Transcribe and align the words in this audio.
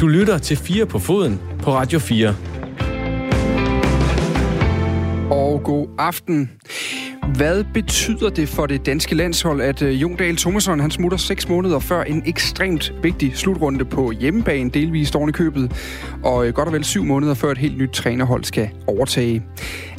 Du 0.00 0.06
lytter 0.06 0.38
til 0.38 0.56
4 0.56 0.86
på 0.86 0.98
foden 0.98 1.40
på 1.62 1.70
Radio 1.74 1.98
4. 1.98 2.34
Og 5.30 5.60
god 5.64 5.88
aften. 5.98 6.50
Hvad 7.36 7.64
betyder 7.74 8.30
det 8.30 8.48
for 8.48 8.66
det 8.66 8.86
danske 8.86 9.14
landshold, 9.14 9.60
at 9.60 9.82
øh, 9.82 10.02
Jon 10.02 10.16
Dahl 10.16 10.36
Thomasson 10.36 10.80
han 10.80 10.90
smutter 10.90 11.18
seks 11.18 11.48
måneder 11.48 11.78
før 11.78 12.02
en 12.02 12.22
ekstremt 12.26 12.92
vigtig 13.02 13.36
slutrunde 13.36 13.84
på 13.84 14.10
hjemmebane, 14.10 14.70
delvist 14.70 15.16
oven 15.16 15.28
i 15.28 15.32
købet, 15.32 15.72
og 16.24 16.46
øh, 16.46 16.52
godt 16.52 16.68
og 16.68 16.74
vel 16.74 16.84
syv 16.84 17.04
måneder 17.04 17.34
før 17.34 17.50
et 17.50 17.58
helt 17.58 17.78
nyt 17.78 17.90
trænerhold 17.90 18.44
skal 18.44 18.70
overtage? 18.86 19.42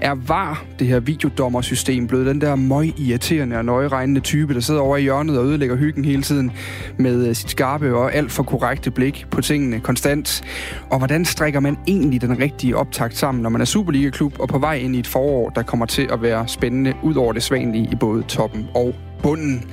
Er 0.02 0.16
VAR, 0.16 0.66
det 0.80 0.88
her 0.88 1.00
videodommersystem, 1.00 2.08
blevet 2.08 2.26
den 2.26 2.42
der 2.42 2.56
møg 2.56 3.00
irriterende 3.00 3.58
og 3.58 3.66
nøjeregnende 3.66 4.22
type, 4.22 4.54
der 4.54 4.60
sidder 4.60 4.82
over 4.82 4.98
i 4.98 5.02
hjørnet 5.02 5.38
og 5.38 5.46
ødelægger 5.46 5.76
hyggen 5.76 6.06
hele 6.06 6.22
tiden 6.22 6.52
med 6.98 7.28
øh, 7.28 7.36
sit 7.36 7.50
skarpe 7.50 7.96
og 7.96 8.14
alt 8.14 8.32
for 8.32 8.44
korrekte 8.44 8.92
blik 8.92 9.26
på 9.32 9.42
tingene 9.42 9.80
konstant? 9.80 10.44
Og 10.90 10.98
hvordan 10.98 11.26
strikker 11.26 11.60
man 11.60 11.78
egentlig 11.88 12.22
den 12.22 12.40
rigtige 12.40 12.78
optakt 12.78 13.18
sammen, 13.18 13.42
når 13.42 13.50
man 13.50 13.62
er 13.62 13.66
Superliga-klub 13.66 14.40
og 14.40 14.48
på 14.48 14.60
vej 14.60 14.76
ind 14.76 14.96
i 14.96 15.00
et 15.00 15.08
forår, 15.08 15.50
der 15.50 15.62
kommer 15.62 15.86
til 15.86 16.08
at 16.12 16.22
være 16.22 16.48
spændende 16.48 16.94
ud 17.04 17.16
over 17.16 17.34
det 17.34 17.44
svanlige 17.44 17.90
i 17.92 17.96
både 17.96 18.24
toppen 18.24 18.68
og 18.76 18.96
bunden. 19.24 19.66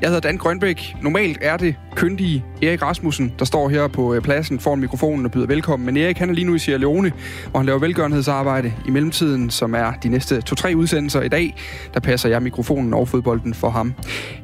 Jeg 0.00 0.08
hedder 0.08 0.20
Dan 0.20 0.36
Grønbæk. 0.36 0.96
Normalt 1.02 1.38
er 1.40 1.56
det 1.56 1.76
kyndige 1.96 2.44
Erik 2.62 2.82
Rasmussen, 2.82 3.34
der 3.38 3.44
står 3.44 3.68
her 3.68 3.88
på 3.88 4.14
øh, 4.14 4.22
pladsen 4.22 4.60
foran 4.60 4.80
mikrofonen 4.80 5.24
og 5.24 5.32
byder 5.32 5.46
velkommen. 5.46 5.86
Men 5.86 5.96
Erik 5.96 6.18
han 6.18 6.30
er 6.30 6.34
lige 6.34 6.44
nu 6.44 6.54
i 6.54 6.58
Sierra 6.58 6.78
Leone, 6.78 7.12
hvor 7.50 7.58
han 7.58 7.66
laver 7.66 7.78
velgørenhedsarbejde 7.78 8.72
i 8.86 8.90
mellemtiden, 8.90 9.50
som 9.50 9.74
er 9.74 9.92
de 10.02 10.08
næste 10.08 10.40
to-tre 10.40 10.72
udsendelser 10.76 11.22
i 11.22 11.28
dag. 11.28 11.54
Der 11.94 12.00
passer 12.00 12.28
jeg 12.28 12.42
mikrofonen 12.42 12.94
og 12.94 13.08
fodbolden 13.08 13.54
for 13.54 13.70
ham. 13.70 13.94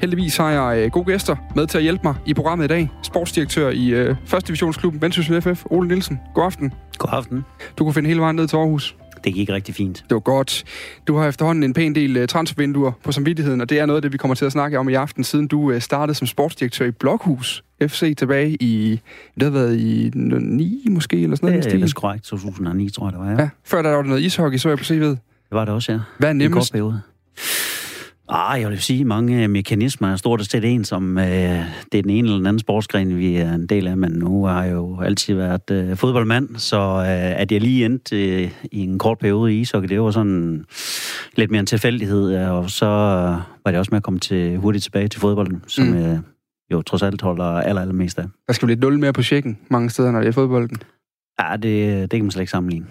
Heldigvis 0.01 0.37
har 0.37 0.51
jeg 0.51 0.85
øh, 0.85 0.91
gode 0.91 1.05
gæster 1.05 1.37
med 1.57 1.67
til 1.67 1.79
at 1.79 1.83
hjælpe 1.83 2.01
mig 2.05 2.15
i 2.27 2.35
programmet 2.35 2.65
i 2.65 2.69
dag. 2.69 2.91
Sportsdirektør 3.03 3.71
i 3.71 3.89
øh, 3.89 4.17
1. 4.37 4.47
divisionsklubben 4.47 5.03
Vendsyssel 5.03 5.43
FF, 5.43 5.65
Ole 5.71 5.89
Nielsen. 5.89 6.21
God 6.35 6.45
aften. 6.45 6.73
God 6.99 7.11
aften. 7.13 7.45
Du 7.79 7.85
kunne 7.85 7.95
finde 7.95 8.09
hele 8.09 8.21
vejen 8.21 8.37
ned 8.37 8.49
til 8.49 8.57
Aarhus 8.57 8.97
det 9.25 9.35
gik 9.35 9.51
rigtig 9.51 9.75
fint. 9.75 10.05
Det 10.09 10.15
var 10.15 10.21
godt. 10.21 10.65
Du 11.07 11.17
har 11.17 11.29
efterhånden 11.29 11.65
en 11.65 11.73
pæn 11.73 11.95
del 11.95 12.23
uh, 12.23 12.27
transfervinduer 12.27 12.93
på 13.05 13.13
samvittigheden, 13.13 13.61
og 13.61 13.71
det 13.71 13.79
er 13.79 13.87
noget 13.87 13.99
af 13.99 14.03
det, 14.03 14.13
vi 14.13 14.19
kommer 14.19 14.35
til 14.35 14.45
at 14.45 14.53
snakke 14.53 14.79
om 14.79 14.89
i 14.89 14.95
aften, 14.95 15.25
siden 15.25 15.49
du 15.49 15.73
uh, 15.73 15.79
startede 15.79 16.15
som 16.15 16.27
sportsdirektør 16.27 16.87
i 16.87 16.91
Blokhus 16.91 17.65
FC 17.83 18.17
tilbage 18.17 18.57
i, 18.61 19.01
det 19.35 19.43
har 19.43 19.51
været 19.51 19.81
i 19.81 20.11
9 20.15 20.87
måske, 20.91 21.23
eller 21.23 21.37
sådan 21.37 21.49
noget? 21.49 21.65
Det 21.65 21.83
er 21.83 21.93
korrekt, 21.97 22.25
2009 22.25 22.91
tror 22.91 23.07
jeg 23.07 23.13
det 23.13 23.21
var, 23.21 23.31
ja. 23.31 23.43
ja. 23.43 23.49
Før 23.65 23.83
der 23.83 23.91
var 23.91 24.03
der 24.03 24.09
noget 24.09 24.23
ishockey, 24.23 24.59
så 24.59 24.69
jeg 24.69 24.79
på 24.79 24.85
CV'et. 24.85 24.95
Det 24.95 25.19
var 25.51 25.65
det 25.65 25.75
også, 25.75 25.93
ja. 25.93 25.99
Hvad 26.19 26.29
er 26.29 26.33
nemmest? 26.33 26.75
Ah, 28.29 28.61
jeg 28.61 28.71
vil 28.71 28.83
sige, 28.83 29.05
mange 29.05 29.49
mekanismer 29.49 30.13
er 30.13 30.17
stort 30.17 30.47
set 30.47 30.65
en, 30.65 30.85
som 30.85 31.19
øh, 31.19 31.25
det 31.93 31.99
er 31.99 32.03
den 32.03 32.11
ene 32.11 32.27
eller 32.27 32.37
den 32.37 32.47
anden 32.47 32.61
sportsgren, 32.61 33.19
vi 33.19 33.37
er 33.37 33.55
en 33.55 33.67
del 33.67 33.87
af, 33.87 33.97
men 33.97 34.13
nu 34.13 34.45
har 34.45 34.65
jeg 34.65 34.73
jo 34.73 35.01
altid 35.01 35.35
været 35.35 35.71
øh, 35.71 35.97
fodboldmand, 35.97 36.57
så 36.57 36.77
øh, 36.77 37.41
at 37.41 37.53
jeg 37.53 37.61
lige 37.61 37.85
endte 37.85 38.43
øh, 38.43 38.51
i 38.73 38.79
en 38.81 38.99
kort 38.99 39.19
periode 39.19 39.55
i 39.55 39.61
ishockey, 39.61 39.89
det 39.89 40.01
var 40.01 40.11
sådan 40.11 40.65
lidt 41.37 41.51
mere 41.51 41.61
en 41.61 41.67
tilfældighed, 41.67 42.37
og 42.37 42.71
så 42.71 42.87
var 43.65 43.71
det 43.71 43.77
også 43.77 43.89
med 43.93 43.97
at 43.97 44.03
komme 44.03 44.21
til, 44.21 44.57
hurtigt 44.57 44.85
tilbage 44.85 45.09
til 45.09 45.21
fodbolden, 45.21 45.63
som 45.67 45.85
mm. 45.85 45.97
øh, 45.97 46.19
jo 46.73 46.83
trods 46.83 47.03
alt 47.03 47.23
holder 47.23 47.45
aller, 47.45 47.81
allermest 47.81 48.19
af. 48.19 48.25
Der 48.47 48.53
skal 48.53 48.67
jo 48.67 48.69
lidt 48.69 48.81
nul 48.81 48.99
mere 48.99 49.13
på 49.13 49.23
checken 49.23 49.59
mange 49.69 49.91
steder, 49.91 50.11
når 50.11 50.21
det 50.21 50.29
er 50.29 50.33
fodbolden. 50.33 50.77
Ja, 51.41 51.57
det, 51.57 52.01
det 52.01 52.11
kan 52.11 52.23
man 52.25 52.31
slet 52.31 52.43
ikke 52.43 52.51
sammenligne. 52.51 52.87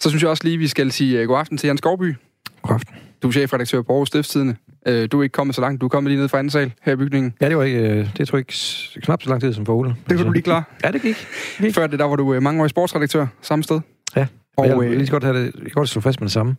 Så 0.00 0.08
synes 0.08 0.22
jeg 0.22 0.30
også 0.30 0.44
lige, 0.44 0.58
vi 0.58 0.68
skal 0.68 0.92
sige 0.92 1.22
uh, 1.22 1.28
god 1.28 1.38
aften 1.38 1.58
til 1.58 1.66
Jan 1.66 1.76
Skovby. 1.76 2.14
God 2.62 2.74
aften. 2.74 2.94
Du 3.22 3.28
er 3.28 3.32
chefredaktør 3.32 3.82
på 3.82 3.92
Aarhus 3.92 4.08
Stiftstidende. 4.08 4.56
Øh, 4.86 5.08
du 5.12 5.18
er 5.18 5.22
ikke 5.22 5.32
kommet 5.32 5.54
så 5.54 5.60
langt. 5.60 5.80
Du 5.80 5.86
er 5.86 5.88
kommet 5.88 6.10
lige 6.10 6.20
ned 6.20 6.28
fra 6.28 6.38
anden 6.38 6.50
sal 6.50 6.72
her 6.82 6.92
i 6.92 6.96
bygningen. 6.96 7.34
Ja, 7.40 7.48
det 7.48 7.56
var 7.56 7.62
ikke, 7.62 7.78
øh, 7.78 8.16
det 8.16 8.28
tror 8.28 8.38
jeg 8.38 8.40
ikke 8.40 9.00
knap 9.02 9.22
så 9.22 9.28
lang 9.28 9.40
tid 9.40 9.52
som 9.52 9.66
for 9.66 9.74
Ole. 9.74 9.96
Det 10.08 10.16
kunne 10.16 10.26
du 10.26 10.32
lige 10.32 10.42
klar. 10.42 10.76
Ja, 10.84 10.90
det 10.90 11.02
gik. 11.02 11.26
gik. 11.58 11.74
Før 11.74 11.86
det, 11.86 11.98
der 11.98 12.04
var 12.04 12.16
du 12.16 12.34
øh, 12.34 12.42
mange 12.42 12.62
år 12.62 12.68
sportsredaktør 12.68 13.26
samme 13.42 13.62
sted. 13.62 13.80
Ja, 14.16 14.26
og, 14.56 14.68
jeg 14.68 14.78
vil 14.78 14.98
lige 14.98 15.10
godt 15.10 15.24
have 15.24 15.38
det, 15.38 15.44
jeg 15.44 15.62
kan 15.62 15.70
godt 15.70 15.88
slå 15.88 16.00
fast 16.00 16.20
med 16.20 16.26
det 16.26 16.32
samme. 16.32 16.56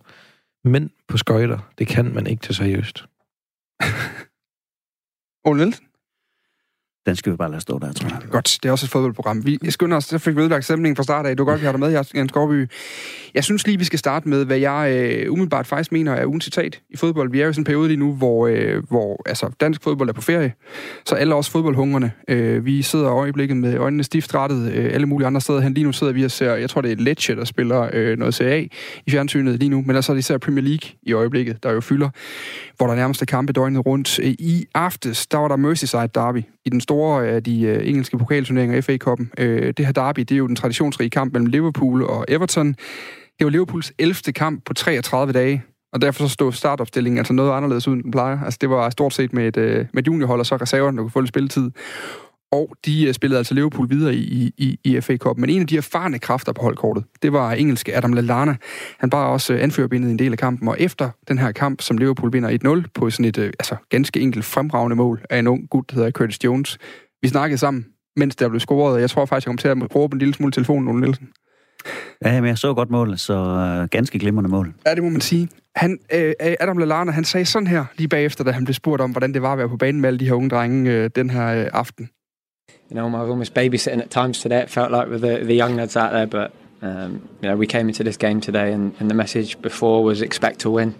Men 0.63 0.91
på 1.07 1.17
skøjter, 1.17 1.59
det 1.77 1.87
kan 1.87 2.13
man 2.13 2.27
ikke 2.27 2.41
til 2.41 2.55
seriøst. 2.55 3.05
Ole 5.47 5.57
Nielsen? 5.57 5.85
Den 7.05 7.15
skal 7.15 7.31
vi 7.31 7.37
bare 7.37 7.51
lade 7.51 7.61
stå 7.61 7.79
der, 7.79 7.93
tror 7.93 8.09
jeg. 8.09 8.19
Godt, 8.31 8.59
det 8.63 8.69
er 8.69 8.71
også 8.71 8.85
et 8.85 8.89
fodboldprogram. 8.89 9.45
Vi 9.45 9.59
skynder 9.69 9.97
os, 9.97 10.05
så 10.05 10.17
fik 10.17 10.35
vi 10.35 10.41
ødelagt 10.41 10.65
stemningen 10.65 10.95
fra 10.95 11.03
start 11.03 11.25
af. 11.25 11.37
Du 11.37 11.43
godt, 11.43 11.61
vi 11.61 11.65
har 11.65 11.71
dig 11.71 11.79
med, 11.79 12.03
Jens 12.15 12.31
Gårdby. 12.31 12.69
Jeg 13.33 13.43
synes 13.43 13.67
lige, 13.67 13.79
vi 13.79 13.83
skal 13.83 13.99
starte 13.99 14.29
med, 14.29 14.45
hvad 14.45 14.57
jeg 14.57 14.91
øh, 14.91 15.31
umiddelbart 15.31 15.67
faktisk 15.67 15.91
mener 15.91 16.13
er 16.13 16.25
ugen 16.25 16.41
citat 16.41 16.81
i 16.89 16.97
fodbold. 16.97 17.31
Vi 17.31 17.39
er 17.39 17.43
jo 17.43 17.49
i 17.49 17.53
sådan 17.53 17.61
en 17.61 17.65
periode 17.65 17.87
lige 17.87 17.97
nu, 17.97 18.13
hvor, 18.13 18.47
øh, 18.47 18.83
hvor 18.89 19.21
altså, 19.25 19.49
dansk 19.59 19.83
fodbold 19.83 20.09
er 20.09 20.13
på 20.13 20.21
ferie, 20.21 20.53
så 21.05 21.15
alle 21.15 21.35
os 21.35 21.49
fodboldhungrende. 21.49 22.11
Øh, 22.27 22.65
vi 22.65 22.81
sidder 22.81 23.05
i 23.05 23.09
øjeblikket 23.09 23.57
med 23.57 23.77
øjnene 23.77 24.03
stift 24.03 24.35
rettet 24.35 24.71
øh, 24.71 24.93
alle 24.93 25.07
mulige 25.07 25.27
andre 25.27 25.41
steder 25.41 25.59
hen. 25.59 25.73
Lige 25.73 25.83
nu 25.83 25.91
sidder 25.91 26.13
vi 26.13 26.25
og 26.25 26.31
ser, 26.31 26.55
jeg 26.55 26.69
tror 26.69 26.81
det 26.81 26.91
er 26.91 26.95
Lecce, 26.95 27.35
der 27.35 27.45
spiller 27.45 27.89
øh, 27.93 28.17
noget 28.17 28.35
CA 28.35 28.57
i 29.05 29.11
fjernsynet 29.11 29.59
lige 29.59 29.69
nu, 29.69 29.83
men 29.85 29.95
altså 29.95 30.13
især 30.13 30.37
Premier 30.37 30.63
League 30.63 30.89
i 31.03 31.13
øjeblikket, 31.13 31.63
der 31.63 31.71
jo 31.71 31.81
fylder, 31.81 32.09
hvor 32.77 32.87
der 32.87 32.95
nærmest 32.95 33.21
er 33.21 33.25
kampe 33.25 33.53
døgnet 33.53 33.85
rundt. 33.85 34.19
Øh, 34.19 34.25
I 34.25 34.65
aftes, 34.73 35.27
der 35.27 35.37
var 35.37 35.47
der 35.47 35.55
Merseyside 35.55 36.09
Derby 36.15 36.43
i 36.65 36.69
den 36.69 36.81
store 36.81 37.27
af 37.27 37.43
de 37.43 37.61
øh, 37.61 37.87
engelske 37.89 38.17
pokalturneringer, 38.17 38.81
FA-koppen. 38.81 39.31
Det 39.37 39.85
her 39.85 39.91
derby, 39.91 40.19
det 40.19 40.31
er 40.31 40.37
jo 40.37 40.47
den 40.47 40.55
traditionsrige 40.55 41.09
kamp 41.09 41.33
mellem 41.33 41.45
Liverpool 41.45 42.03
og 42.03 42.25
Everton. 42.27 42.67
Det 43.39 43.45
var 43.45 43.49
Liverpools 43.49 43.93
11. 43.99 44.15
kamp 44.35 44.65
på 44.65 44.73
33 44.73 45.33
dage, 45.33 45.63
og 45.93 46.01
derfor 46.01 46.23
så 46.23 46.29
stod 46.29 46.51
startopstillingen 46.51 47.17
altså 47.17 47.33
noget 47.33 47.51
anderledes 47.51 47.87
ud, 47.87 47.93
end 47.93 48.03
den 48.03 48.11
plejer. 48.11 48.43
Altså 48.43 48.57
det 48.61 48.69
var 48.69 48.89
stort 48.89 49.13
set 49.13 49.33
med 49.33 49.57
et, 49.57 49.87
med 49.93 50.03
et 50.03 50.07
juniorhold, 50.07 50.39
og 50.39 50.45
så 50.45 50.55
reserverne, 50.55 50.97
der 50.97 51.03
kunne 51.03 51.11
få 51.11 51.19
lidt 51.19 51.29
spilletid. 51.29 51.71
Og 52.51 52.75
de 52.85 53.07
øh, 53.07 53.13
spillede 53.13 53.37
altså 53.37 53.53
Liverpool 53.53 53.89
videre 53.89 54.15
i, 54.15 54.53
i, 54.57 54.79
i 54.83 55.01
FA 55.01 55.17
Cup. 55.17 55.37
Men 55.37 55.49
en 55.49 55.61
af 55.61 55.67
de 55.67 55.77
erfarne 55.77 56.19
kræfter 56.19 56.53
på 56.53 56.61
holdkortet, 56.61 57.03
det 57.21 57.33
var 57.33 57.51
engelske 57.51 57.97
Adam 57.97 58.13
Lallana. 58.13 58.55
Han 58.99 59.09
bare 59.09 59.29
også 59.29 59.53
øh, 59.53 59.63
anførerbindet 59.63 60.11
en 60.11 60.19
del 60.19 60.31
af 60.31 60.37
kampen, 60.37 60.67
og 60.67 60.75
efter 60.79 61.09
den 61.27 61.37
her 61.37 61.51
kamp, 61.51 61.81
som 61.81 61.97
Liverpool 61.97 62.33
vinder 62.33 62.83
1-0 62.83 62.89
på 62.93 63.09
sådan 63.09 63.25
et 63.25 63.37
øh, 63.37 63.45
altså, 63.45 63.75
ganske 63.89 64.19
enkelt 64.19 64.45
fremragende 64.45 64.95
mål 64.95 65.25
af 65.29 65.39
en 65.39 65.47
ung 65.47 65.69
gut, 65.69 65.89
der 65.89 65.95
hedder 65.95 66.11
Curtis 66.11 66.43
Jones. 66.43 66.77
Vi 67.21 67.27
snakkede 67.27 67.57
sammen, 67.57 67.85
mens 68.15 68.35
der 68.35 68.49
blev 68.49 68.59
scoret, 68.59 68.93
og 68.93 69.01
jeg 69.01 69.09
tror 69.09 69.25
faktisk, 69.25 69.45
jeg 69.45 69.49
kom 69.49 69.57
til 69.57 69.67
at 69.67 69.95
råbe 69.95 70.13
en 70.13 70.19
lille 70.19 70.33
smule 70.33 70.51
telefonen, 70.51 70.87
Ole 70.87 71.01
Nielsen. 71.01 71.29
Ja, 72.25 72.41
men 72.41 72.47
jeg 72.47 72.57
så 72.57 72.73
godt 72.73 72.89
mål, 72.89 73.17
så 73.17 73.87
ganske 73.91 74.19
glimrende 74.19 74.49
mål. 74.49 74.73
Ja, 74.85 74.95
det 74.95 75.03
må 75.03 75.09
man 75.09 75.21
sige. 75.21 75.49
Han, 75.75 75.99
øh, 76.13 76.33
Adam 76.39 76.77
Lallana, 76.77 77.11
han 77.11 77.23
sagde 77.23 77.45
sådan 77.45 77.67
her 77.67 77.85
lige 77.97 78.07
bagefter, 78.07 78.43
da 78.43 78.51
han 78.51 78.65
blev 78.65 78.73
spurgt 78.73 79.01
om, 79.01 79.11
hvordan 79.11 79.33
det 79.33 79.41
var 79.41 79.51
at 79.51 79.57
være 79.57 79.69
på 79.69 79.77
banen 79.77 80.01
med 80.01 80.07
alle 80.07 80.19
de 80.19 80.25
her 80.25 80.33
unge 80.33 80.49
drenge 80.49 80.91
øh, 80.91 81.09
den 81.15 81.29
her 81.29 81.47
øh, 81.47 81.67
aften. 81.73 82.09
You 82.89 82.95
know, 82.95 83.07
I 83.07 83.21
was 83.21 83.29
almost 83.29 83.53
babysitting 83.53 83.99
at 83.99 84.11
times 84.11 84.39
today. 84.39 84.59
It 84.59 84.69
felt 84.69 84.91
like 84.91 85.07
with 85.07 85.21
the, 85.21 85.39
the 85.39 85.55
young 85.55 85.75
lads 85.75 85.97
out 85.97 86.11
there, 86.11 86.27
but 86.27 86.53
um, 86.81 87.27
you 87.41 87.49
know, 87.49 87.55
we 87.55 87.65
came 87.65 87.87
into 87.87 88.03
this 88.03 88.17
game 88.17 88.41
today, 88.41 88.71
and, 88.71 88.95
and 88.99 89.09
the 89.09 89.15
message 89.15 89.59
before 89.61 90.03
was 90.03 90.21
expect 90.21 90.59
to 90.59 90.69
win. 90.69 90.93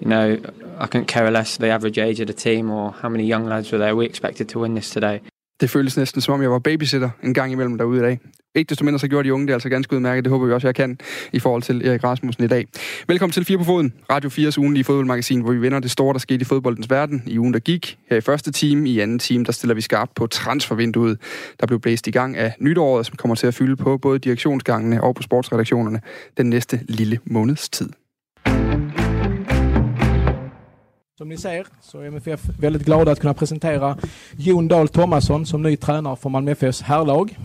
You 0.00 0.08
know, 0.08 0.40
I 0.78 0.86
couldn't 0.86 1.06
care 1.06 1.30
less 1.30 1.56
the 1.56 1.68
average 1.68 1.98
age 1.98 2.20
of 2.20 2.26
the 2.26 2.32
team 2.32 2.70
or 2.70 2.92
how 2.92 3.08
many 3.08 3.24
young 3.24 3.44
lads 3.44 3.70
were 3.70 3.78
there. 3.78 3.94
We 3.94 4.06
expected 4.06 4.48
to 4.50 4.58
win 4.58 4.74
this 4.74 4.90
today. 4.90 5.20
Det 5.60 5.70
føles 5.70 5.96
næsten 5.96 6.20
som 6.20 6.34
om, 6.34 6.42
jeg 6.42 6.50
var 6.50 6.58
babysitter 6.58 7.10
en 7.24 7.34
gang 7.34 7.52
imellem 7.52 7.78
derude 7.78 7.98
i 7.98 8.02
dag. 8.02 8.18
Ikke 8.54 8.68
desto 8.68 8.84
mindre 8.84 8.98
så 8.98 9.08
gjorde 9.08 9.28
de 9.28 9.34
unge 9.34 9.46
det 9.46 9.52
altså 9.52 9.68
ganske 9.68 9.96
udmærket. 9.96 10.24
Det 10.24 10.30
håber 10.30 10.46
vi 10.46 10.52
også, 10.52 10.66
jeg 10.66 10.74
kan 10.74 10.98
i 11.32 11.38
forhold 11.38 11.62
til 11.62 11.86
Erik 11.86 12.04
Rasmussen 12.04 12.44
i 12.44 12.46
dag. 12.46 12.66
Velkommen 13.08 13.32
til 13.32 13.44
4 13.44 13.58
på 13.58 13.64
foden, 13.64 13.92
Radio 14.10 14.30
4's 14.30 14.58
ugenlige 14.58 14.84
fodboldmagasin, 14.84 15.40
hvor 15.40 15.52
vi 15.52 15.60
vender 15.60 15.80
det 15.80 15.90
store, 15.90 16.12
der 16.12 16.18
skete 16.18 16.40
i 16.40 16.44
fodboldens 16.44 16.90
verden 16.90 17.22
i 17.26 17.38
ugen, 17.38 17.54
der 17.54 17.60
gik. 17.60 17.98
Her 18.10 18.16
i 18.16 18.20
første 18.20 18.52
time, 18.52 18.88
i 18.88 19.00
anden 19.00 19.18
time, 19.18 19.44
der 19.44 19.52
stiller 19.52 19.74
vi 19.74 19.80
skarpt 19.80 20.14
på 20.14 20.26
transfervinduet, 20.26 21.18
der 21.60 21.66
blev 21.66 21.80
blæst 21.80 22.06
i 22.06 22.10
gang 22.10 22.36
af 22.36 22.54
nytåret, 22.60 23.06
som 23.06 23.16
kommer 23.16 23.34
til 23.34 23.46
at 23.46 23.54
fylde 23.54 23.76
på 23.76 23.98
både 23.98 24.18
direktionsgangene 24.18 25.02
og 25.02 25.14
på 25.14 25.22
sportsredaktionerne 25.22 26.00
den 26.36 26.50
næste 26.50 26.80
lille 26.88 27.18
måneds 27.24 27.68
tid. 27.68 27.88
Som 31.20 31.28
ni 31.28 31.36
ser 31.36 31.66
så 31.80 32.00
är 32.00 32.06
MFF 32.06 32.40
väldigt 32.60 32.84
glada 32.84 33.12
att 33.12 33.20
kunna 33.20 33.34
presentera 33.34 33.96
Jon 34.36 34.68
Dahl 34.68 34.88
Tomasson 34.88 35.46
som 35.46 35.62
ny 35.62 35.76
tränare 35.76 36.16
för 36.16 36.28
Malmö 36.28 36.50
FFs 36.50 36.82
herrlag. 36.82 37.38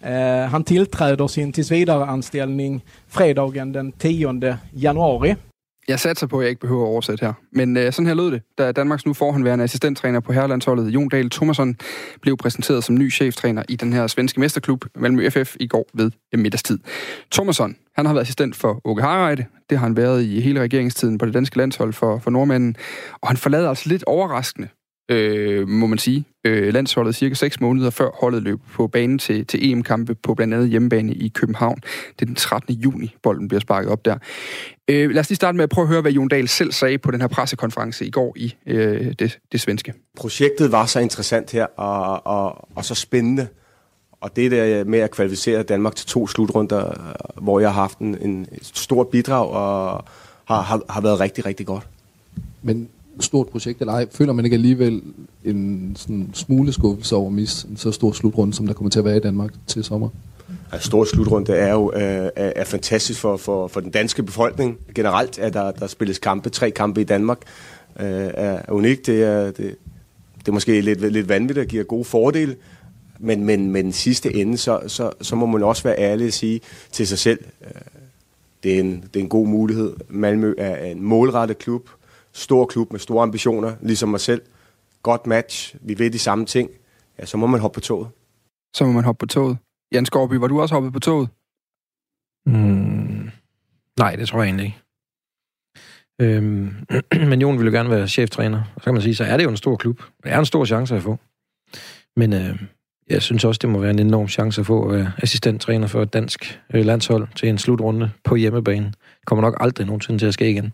Eh, 0.00 0.50
han 0.50 0.64
tillträder 0.64 1.28
sin 1.28 1.52
tillsvidareanställning 1.52 2.84
fredagen 3.08 3.72
den 3.72 3.92
10 3.92 4.58
januari. 4.72 5.36
Jeg 5.88 6.00
satser 6.00 6.26
på, 6.26 6.38
at 6.38 6.42
jeg 6.42 6.50
ikke 6.50 6.60
behøver 6.60 6.82
at 6.82 6.88
oversætte 6.88 7.24
her. 7.26 7.32
Men 7.52 7.76
øh, 7.76 7.92
sådan 7.92 8.06
her 8.06 8.14
lød 8.14 8.30
det, 8.30 8.42
da 8.58 8.72
Danmarks 8.72 9.06
nu 9.06 9.14
forhåndværende 9.14 9.64
assistenttræner 9.64 10.20
på 10.20 10.32
herrelandsholdet, 10.32 10.88
Jon 10.90 11.08
Dahl 11.08 11.30
Thomasson, 11.30 11.76
blev 12.20 12.36
præsenteret 12.36 12.84
som 12.84 12.94
ny 12.94 13.12
cheftræner 13.12 13.62
i 13.68 13.76
den 13.76 13.92
her 13.92 14.06
svenske 14.06 14.40
mesterklub, 14.40 14.84
Malmø 14.96 15.30
FF, 15.30 15.56
i 15.60 15.66
går 15.66 15.86
ved 15.94 16.10
øh, 16.34 16.40
middagstid. 16.40 16.78
Thomasson, 17.32 17.76
han 17.96 18.06
har 18.06 18.12
været 18.12 18.22
assistent 18.22 18.56
for 18.56 18.80
Åke 18.84 19.02
Harreide. 19.02 19.44
Det 19.70 19.78
har 19.78 19.86
han 19.86 19.96
været 19.96 20.24
i 20.24 20.40
hele 20.40 20.60
regeringstiden 20.60 21.18
på 21.18 21.26
det 21.26 21.34
danske 21.34 21.56
landshold 21.56 21.92
for, 21.92 22.18
for 22.18 22.30
nordmanden. 22.30 22.76
Og 23.20 23.28
han 23.28 23.36
forlader 23.36 23.68
altså 23.68 23.88
lidt 23.88 24.04
overraskende 24.04 24.68
øh, 25.08 25.68
må 25.68 25.86
man 25.86 25.98
sige, 25.98 26.24
øh, 26.44 26.72
landsholdet 26.72 27.14
cirka 27.14 27.34
6 27.34 27.60
måneder 27.60 27.90
før 27.90 28.10
holdet 28.20 28.42
løb 28.42 28.60
på 28.72 28.86
banen 28.86 29.18
til, 29.18 29.46
til 29.46 29.70
EM-kampe 29.72 30.14
på 30.14 30.34
blandt 30.34 30.54
andet 30.54 30.68
hjemmebane 30.68 31.14
i 31.14 31.28
København. 31.28 31.76
Det 32.18 32.22
er 32.22 32.26
den 32.26 32.34
13. 32.34 32.74
juni, 32.74 33.14
bolden 33.22 33.48
bliver 33.48 33.60
sparket 33.60 33.92
op 33.92 34.04
der. 34.04 34.18
Øh, 34.88 35.10
lad 35.10 35.20
os 35.20 35.28
lige 35.28 35.36
starte 35.36 35.56
med 35.56 35.62
at 35.62 35.70
prøve 35.70 35.84
at 35.84 35.88
høre, 35.88 36.00
hvad 36.00 36.12
Jon 36.12 36.28
Dahl 36.28 36.48
selv 36.48 36.72
sagde 36.72 36.98
på 36.98 37.10
den 37.10 37.20
her 37.20 37.28
pressekonference 37.28 38.06
i 38.06 38.10
går 38.10 38.32
i 38.36 38.54
øh, 38.66 39.14
det, 39.18 39.38
det 39.52 39.60
svenske. 39.60 39.94
Projektet 40.16 40.72
var 40.72 40.86
så 40.86 41.00
interessant 41.00 41.52
her, 41.52 41.66
og, 41.76 42.26
og, 42.26 42.68
og 42.76 42.84
så 42.84 42.94
spændende, 42.94 43.48
Og 44.20 44.36
det 44.36 44.50
der 44.50 44.84
med 44.84 44.98
at 44.98 45.10
kvalificere 45.10 45.62
Danmark 45.62 45.94
til 45.96 46.06
to 46.06 46.26
slutrunder, 46.26 46.88
øh, 46.88 47.42
hvor 47.42 47.60
jeg 47.60 47.68
har 47.74 47.80
haft 47.80 47.98
en, 47.98 48.18
en 48.20 48.46
stort 48.62 49.08
bidrag 49.08 49.48
og 49.50 50.04
har, 50.44 50.62
har, 50.62 50.80
har 50.88 51.00
været 51.00 51.20
rigtig, 51.20 51.46
rigtig 51.46 51.66
godt. 51.66 51.86
Men 52.62 52.88
stort 53.20 53.48
projekt 53.48 53.80
eller 53.80 53.92
ej, 53.92 54.06
føler 54.10 54.32
man 54.32 54.44
ikke 54.44 54.54
alligevel 54.54 55.02
en 55.44 55.92
sådan 55.96 56.30
smule 56.34 56.72
skuffelse 56.72 57.16
over 57.16 57.26
at 57.26 57.32
misse 57.32 57.68
en 57.68 57.76
så 57.76 57.92
stor 57.92 58.12
slutrunde, 58.12 58.54
som 58.54 58.66
der 58.66 58.74
kommer 58.74 58.90
til 58.90 58.98
at 58.98 59.04
være 59.04 59.16
i 59.16 59.20
Danmark 59.20 59.50
til 59.66 59.84
sommer? 59.84 60.08
Altså, 60.72 60.86
stor 60.86 61.04
slutrunde 61.04 61.52
er 61.52 61.72
jo 61.72 61.92
øh, 61.94 62.00
er, 62.02 62.30
er 62.36 62.64
fantastisk 62.64 63.20
for, 63.20 63.36
for, 63.36 63.68
for 63.68 63.80
den 63.80 63.90
danske 63.90 64.22
befolkning. 64.22 64.78
Generelt 64.94 65.38
at 65.38 65.54
der, 65.54 65.70
der 65.70 65.86
spilles 65.86 66.18
kampe, 66.18 66.50
tre 66.50 66.70
kampe 66.70 67.00
i 67.00 67.04
Danmark, 67.04 67.38
øh, 68.00 68.30
er 68.34 68.72
unikt. 68.72 69.06
Det 69.06 69.22
er, 69.22 69.44
det, 69.44 69.76
det 70.38 70.48
er 70.48 70.52
måske 70.52 70.80
lidt, 70.80 71.12
lidt 71.12 71.28
vanvittigt 71.28 71.64
og 71.64 71.66
giver 71.66 71.84
gode 71.84 72.04
fordele, 72.04 72.56
men, 73.18 73.44
men, 73.44 73.70
men 73.70 73.92
sidste 73.92 74.34
ende, 74.34 74.58
så, 74.58 74.80
så, 74.86 75.10
så 75.20 75.36
må 75.36 75.46
man 75.46 75.62
også 75.62 75.82
være 75.82 75.98
ærlig 75.98 76.26
og 76.26 76.32
sige 76.32 76.60
til 76.92 77.06
sig 77.06 77.18
selv, 77.18 77.38
øh, 77.64 77.70
det, 78.62 78.74
er 78.74 78.80
en, 78.80 79.04
det 79.14 79.20
er 79.20 79.24
en 79.24 79.28
god 79.28 79.46
mulighed. 79.46 79.92
Malmø 80.08 80.54
er 80.58 80.84
en 80.84 81.02
målrettet 81.02 81.58
klub, 81.58 81.88
stor 82.38 82.66
klub 82.66 82.92
med 82.92 83.00
store 83.00 83.22
ambitioner, 83.22 83.76
ligesom 83.82 84.08
mig 84.08 84.20
selv. 84.20 84.42
Godt 85.02 85.26
match, 85.26 85.76
vi 85.80 85.98
ved 85.98 86.10
de 86.10 86.18
samme 86.18 86.46
ting. 86.46 86.70
Ja, 87.18 87.26
så 87.26 87.36
må 87.36 87.46
man 87.46 87.60
hoppe 87.60 87.74
på 87.74 87.80
toget. 87.80 88.08
Så 88.74 88.84
må 88.84 88.92
man 88.92 89.04
hoppe 89.04 89.18
på 89.18 89.26
toget. 89.26 89.58
Jan 89.92 90.06
Skorby, 90.06 90.34
var 90.34 90.46
du 90.46 90.60
også 90.60 90.74
hoppet 90.74 90.92
på 90.92 91.00
toget? 91.00 91.28
Mm, 92.46 93.30
nej, 93.98 94.16
det 94.16 94.28
tror 94.28 94.38
jeg 94.38 94.46
egentlig 94.46 94.66
ikke. 94.66 94.78
Øhm, 96.20 96.74
men 97.30 97.40
Jon 97.40 97.58
ville 97.58 97.70
jo 97.72 97.76
gerne 97.76 97.90
være 97.90 98.08
cheftræner. 98.08 98.62
Så 98.78 98.84
kan 98.84 98.94
man 98.94 99.02
sige, 99.02 99.14
så 99.14 99.24
er 99.24 99.36
det 99.36 99.44
jo 99.44 99.50
en 99.50 99.56
stor 99.56 99.76
klub. 99.76 100.02
Det 100.22 100.32
er 100.32 100.38
en 100.38 100.46
stor 100.46 100.64
chance 100.64 100.96
at 100.96 101.02
få. 101.02 101.18
Men 102.16 102.32
øh, 102.32 102.62
jeg 103.10 103.22
synes 103.22 103.44
også, 103.44 103.58
det 103.58 103.70
må 103.70 103.78
være 103.78 103.90
en 103.90 103.98
enorm 103.98 104.28
chance 104.28 104.60
at 104.60 104.66
få 104.66 104.88
at 104.88 104.96
være 104.96 105.12
assistenttræner 105.18 105.86
for 105.86 106.02
et 106.02 106.12
dansk 106.12 106.60
øh, 106.74 106.84
landshold 106.84 107.28
til 107.36 107.48
en 107.48 107.58
slutrunde 107.58 108.10
på 108.24 108.34
hjemmebane. 108.34 108.86
Det 108.86 109.26
kommer 109.26 109.42
nok 109.42 109.56
aldrig 109.60 109.86
nogensinde 109.86 110.18
til 110.18 110.26
at 110.26 110.34
ske 110.34 110.50
igen. 110.50 110.72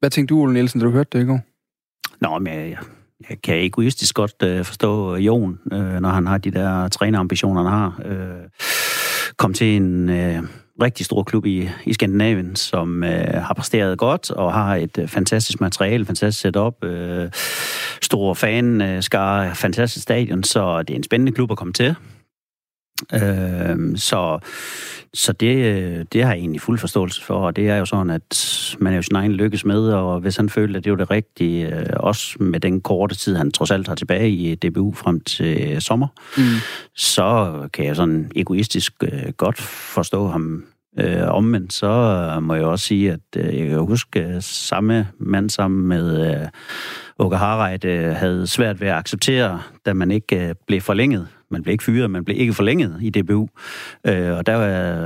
Hvad 0.00 0.10
tænkte 0.10 0.34
du, 0.34 0.40
Ole 0.40 0.52
Nielsen, 0.52 0.80
da 0.80 0.86
du 0.86 0.92
hørte 0.92 1.18
det 1.18 1.24
i 1.24 1.26
går? 1.26 1.40
Nå, 2.20 2.38
men 2.38 2.52
jeg, 2.52 2.76
jeg 3.30 3.42
kan 3.42 3.54
egoistisk 3.54 4.14
godt 4.14 4.42
øh, 4.42 4.64
forstå 4.64 5.14
øh, 5.14 5.26
Jon, 5.26 5.58
øh, 5.72 6.00
når 6.00 6.08
han 6.08 6.26
har 6.26 6.38
de 6.38 6.50
der 6.50 6.88
trænerambitioner, 6.88 7.62
han 7.62 7.72
har. 7.72 8.00
Øh, 8.04 8.48
kom 9.36 9.54
til 9.54 9.76
en 9.76 10.08
øh, 10.08 10.42
rigtig 10.82 11.06
stor 11.06 11.22
klub 11.22 11.46
i, 11.46 11.68
i 11.86 11.92
Skandinavien, 11.92 12.56
som 12.56 13.04
øh, 13.04 13.34
har 13.34 13.54
præsteret 13.54 13.98
godt 13.98 14.30
og 14.30 14.52
har 14.52 14.74
et 14.74 14.98
øh, 14.98 15.08
fantastisk 15.08 15.60
materiale, 15.60 16.04
fantastisk 16.04 16.42
setup, 16.42 16.84
øh, 16.84 17.30
stor 18.02 18.34
fan, 18.34 18.80
øh, 18.80 19.02
skar, 19.02 19.54
fantastisk 19.54 20.02
stadion, 20.02 20.44
så 20.44 20.82
det 20.82 20.90
er 20.90 20.96
en 20.96 21.02
spændende 21.02 21.32
klub 21.32 21.50
at 21.50 21.58
komme 21.58 21.72
til. 21.72 21.96
Øh, 23.14 23.96
så 23.96 24.38
så 25.14 25.32
det, 25.32 26.12
det 26.12 26.24
har 26.24 26.32
jeg 26.32 26.38
egentlig 26.38 26.60
fuld 26.60 26.78
forståelse 26.78 27.24
for, 27.24 27.34
og 27.34 27.56
det 27.56 27.68
er 27.68 27.76
jo 27.76 27.84
sådan, 27.84 28.10
at 28.10 28.76
man 28.78 28.92
er 28.92 28.96
jo 28.96 29.02
sin 29.02 29.16
egen 29.16 29.32
lykkes 29.32 29.64
med, 29.64 29.88
og 29.88 30.20
hvis 30.20 30.36
han 30.36 30.48
føler, 30.48 30.78
at 30.78 30.84
det 30.84 30.92
er 30.92 30.96
det 30.96 31.10
rigtige, 31.10 31.76
øh, 31.76 31.86
også 31.96 32.36
med 32.40 32.60
den 32.60 32.80
korte 32.80 33.14
tid, 33.14 33.36
han 33.36 33.50
trods 33.50 33.70
alt 33.70 33.88
har 33.88 33.94
tilbage 33.94 34.30
i 34.30 34.54
DBU 34.54 34.94
frem 34.94 35.20
til 35.20 35.82
sommer, 35.82 36.06
mm. 36.36 36.42
så 36.96 37.52
kan 37.72 37.84
jeg 37.84 37.96
sådan 37.96 38.32
egoistisk 38.36 38.92
øh, 39.02 39.32
godt 39.36 39.58
forstå 39.58 40.28
ham 40.28 40.64
Øh, 41.00 41.28
omvendt 41.28 41.72
så 41.72 41.86
øh, 41.86 42.42
må 42.42 42.54
jeg 42.54 42.64
også 42.64 42.86
sige, 42.86 43.12
at 43.12 43.20
øh, 43.36 43.58
jeg 43.58 43.68
kan 43.68 43.78
huske, 43.78 44.36
samme 44.40 45.08
mand 45.18 45.50
sammen 45.50 45.86
med 45.88 46.30
øh, 46.30 46.48
Åke 47.18 47.36
Harreid 47.36 47.84
øh, 47.84 48.10
havde 48.10 48.46
svært 48.46 48.80
ved 48.80 48.88
at 48.88 48.94
acceptere, 48.94 49.62
da 49.86 49.92
man 49.92 50.10
ikke 50.10 50.48
øh, 50.48 50.54
blev 50.66 50.80
forlænget 50.80 51.28
man 51.50 51.62
blev 51.62 51.72
ikke 51.72 51.84
fyret, 51.84 52.10
man 52.10 52.24
blev 52.24 52.40
ikke 52.40 52.52
forlænget 52.52 52.98
i 53.00 53.10
DBU. 53.10 53.48
Øh, 54.06 54.36
og 54.36 54.46
der 54.46 54.58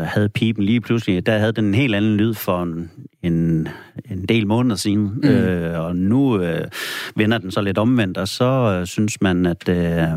havde 0.04 0.28
pipen 0.28 0.64
lige 0.64 0.80
pludselig, 0.80 1.26
der 1.26 1.38
havde 1.38 1.52
den 1.52 1.64
en 1.64 1.74
helt 1.74 1.94
anden 1.94 2.16
lyd 2.16 2.34
for 2.34 2.62
en, 2.62 2.90
en, 3.22 3.68
en 4.10 4.24
del 4.28 4.46
måneder 4.46 4.76
siden. 4.76 5.20
Mm. 5.22 5.28
Øh, 5.28 5.80
og 5.80 5.96
nu 5.96 6.40
øh, 6.40 6.64
vender 7.16 7.38
den 7.38 7.50
så 7.50 7.60
lidt 7.60 7.78
omvendt, 7.78 8.18
og 8.18 8.28
så 8.28 8.78
øh, 8.80 8.86
synes 8.86 9.20
man, 9.20 9.46
at... 9.46 9.68
Øh, 9.68 10.08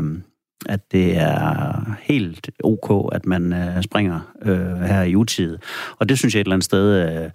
at 0.68 0.92
det 0.92 1.16
er 1.16 1.96
helt 2.02 2.50
ok, 2.64 3.14
at 3.14 3.26
man 3.26 3.52
øh, 3.52 3.82
springer 3.82 4.34
øh, 4.42 4.80
her 4.80 5.02
i 5.02 5.14
utid. 5.14 5.58
Og 5.98 6.08
det 6.08 6.18
synes 6.18 6.34
jeg 6.34 6.40
et 6.40 6.44
eller 6.44 6.54
andet 6.54 6.64
sted, 6.64 7.22
øh, 7.24 7.30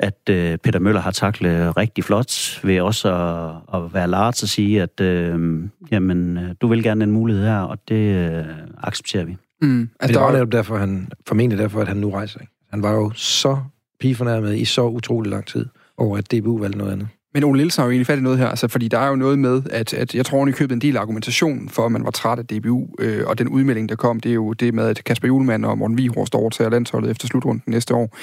at 0.00 0.28
øh, 0.30 0.58
Peter 0.58 0.78
Møller 0.78 1.00
har 1.00 1.10
taklet 1.10 1.76
rigtig 1.76 2.04
flot 2.04 2.60
ved 2.62 2.80
også 2.80 3.14
at, 3.14 3.80
at 3.82 3.94
være 3.94 4.08
lart 4.08 4.42
og 4.42 4.48
sige, 4.48 4.82
at 4.82 5.00
øh, 5.00 5.62
jamen, 5.90 6.38
du 6.60 6.66
vil 6.66 6.82
gerne 6.82 7.04
en 7.04 7.10
mulighed 7.10 7.44
her, 7.44 7.58
og 7.58 7.78
det 7.88 8.14
øh, 8.14 8.44
accepterer 8.82 9.24
vi. 9.24 9.36
Mm. 9.62 9.88
Altså, 10.00 10.18
det 10.18 10.26
var 10.26 10.32
netop 10.32 10.52
derfor, 10.52 10.76
han, 10.76 11.08
formentlig 11.28 11.58
derfor, 11.58 11.80
at 11.80 11.88
han 11.88 11.96
nu 11.96 12.10
rejser. 12.10 12.40
Ikke? 12.40 12.52
Han 12.70 12.82
var 12.82 12.92
jo 12.92 13.10
så 13.14 13.58
pigefornærmet 14.00 14.56
i 14.56 14.64
så 14.64 14.86
utrolig 14.86 15.30
lang 15.30 15.46
tid 15.46 15.66
over, 15.96 16.18
at 16.18 16.32
DBU 16.32 16.58
valgte 16.58 16.78
noget 16.78 16.92
andet. 16.92 17.08
Men 17.34 17.44
Ole 17.44 17.56
Nielsen 17.56 17.80
har 17.80 17.86
jo 17.86 17.90
egentlig 17.90 18.06
fat 18.06 18.18
i 18.18 18.22
noget 18.22 18.38
her, 18.38 18.48
altså, 18.48 18.68
fordi 18.68 18.88
der 18.88 18.98
er 18.98 19.08
jo 19.08 19.16
noget 19.16 19.38
med, 19.38 19.62
at, 19.70 19.94
at 19.94 20.14
jeg 20.14 20.26
tror, 20.26 20.46
at 20.46 20.54
købte 20.54 20.72
en 20.72 20.80
del 20.80 20.96
argumentation 20.96 21.68
for, 21.68 21.86
at 21.86 21.92
man 21.92 22.04
var 22.04 22.10
træt 22.10 22.38
af 22.38 22.46
DBU, 22.46 22.88
øh, 22.98 23.26
og 23.26 23.38
den 23.38 23.48
udmelding, 23.48 23.88
der 23.88 23.96
kom, 23.96 24.20
det 24.20 24.30
er 24.30 24.34
jo 24.34 24.52
det 24.52 24.74
med, 24.74 24.84
at 24.88 25.04
Kasper 25.04 25.28
Julemand 25.28 25.64
og 25.64 25.78
Morten 25.78 25.98
Vihorst 25.98 26.34
overtager 26.34 26.70
landsholdet 26.70 27.10
efter 27.10 27.28
slutrunden 27.28 27.62
næste 27.66 27.94
år. 27.94 28.16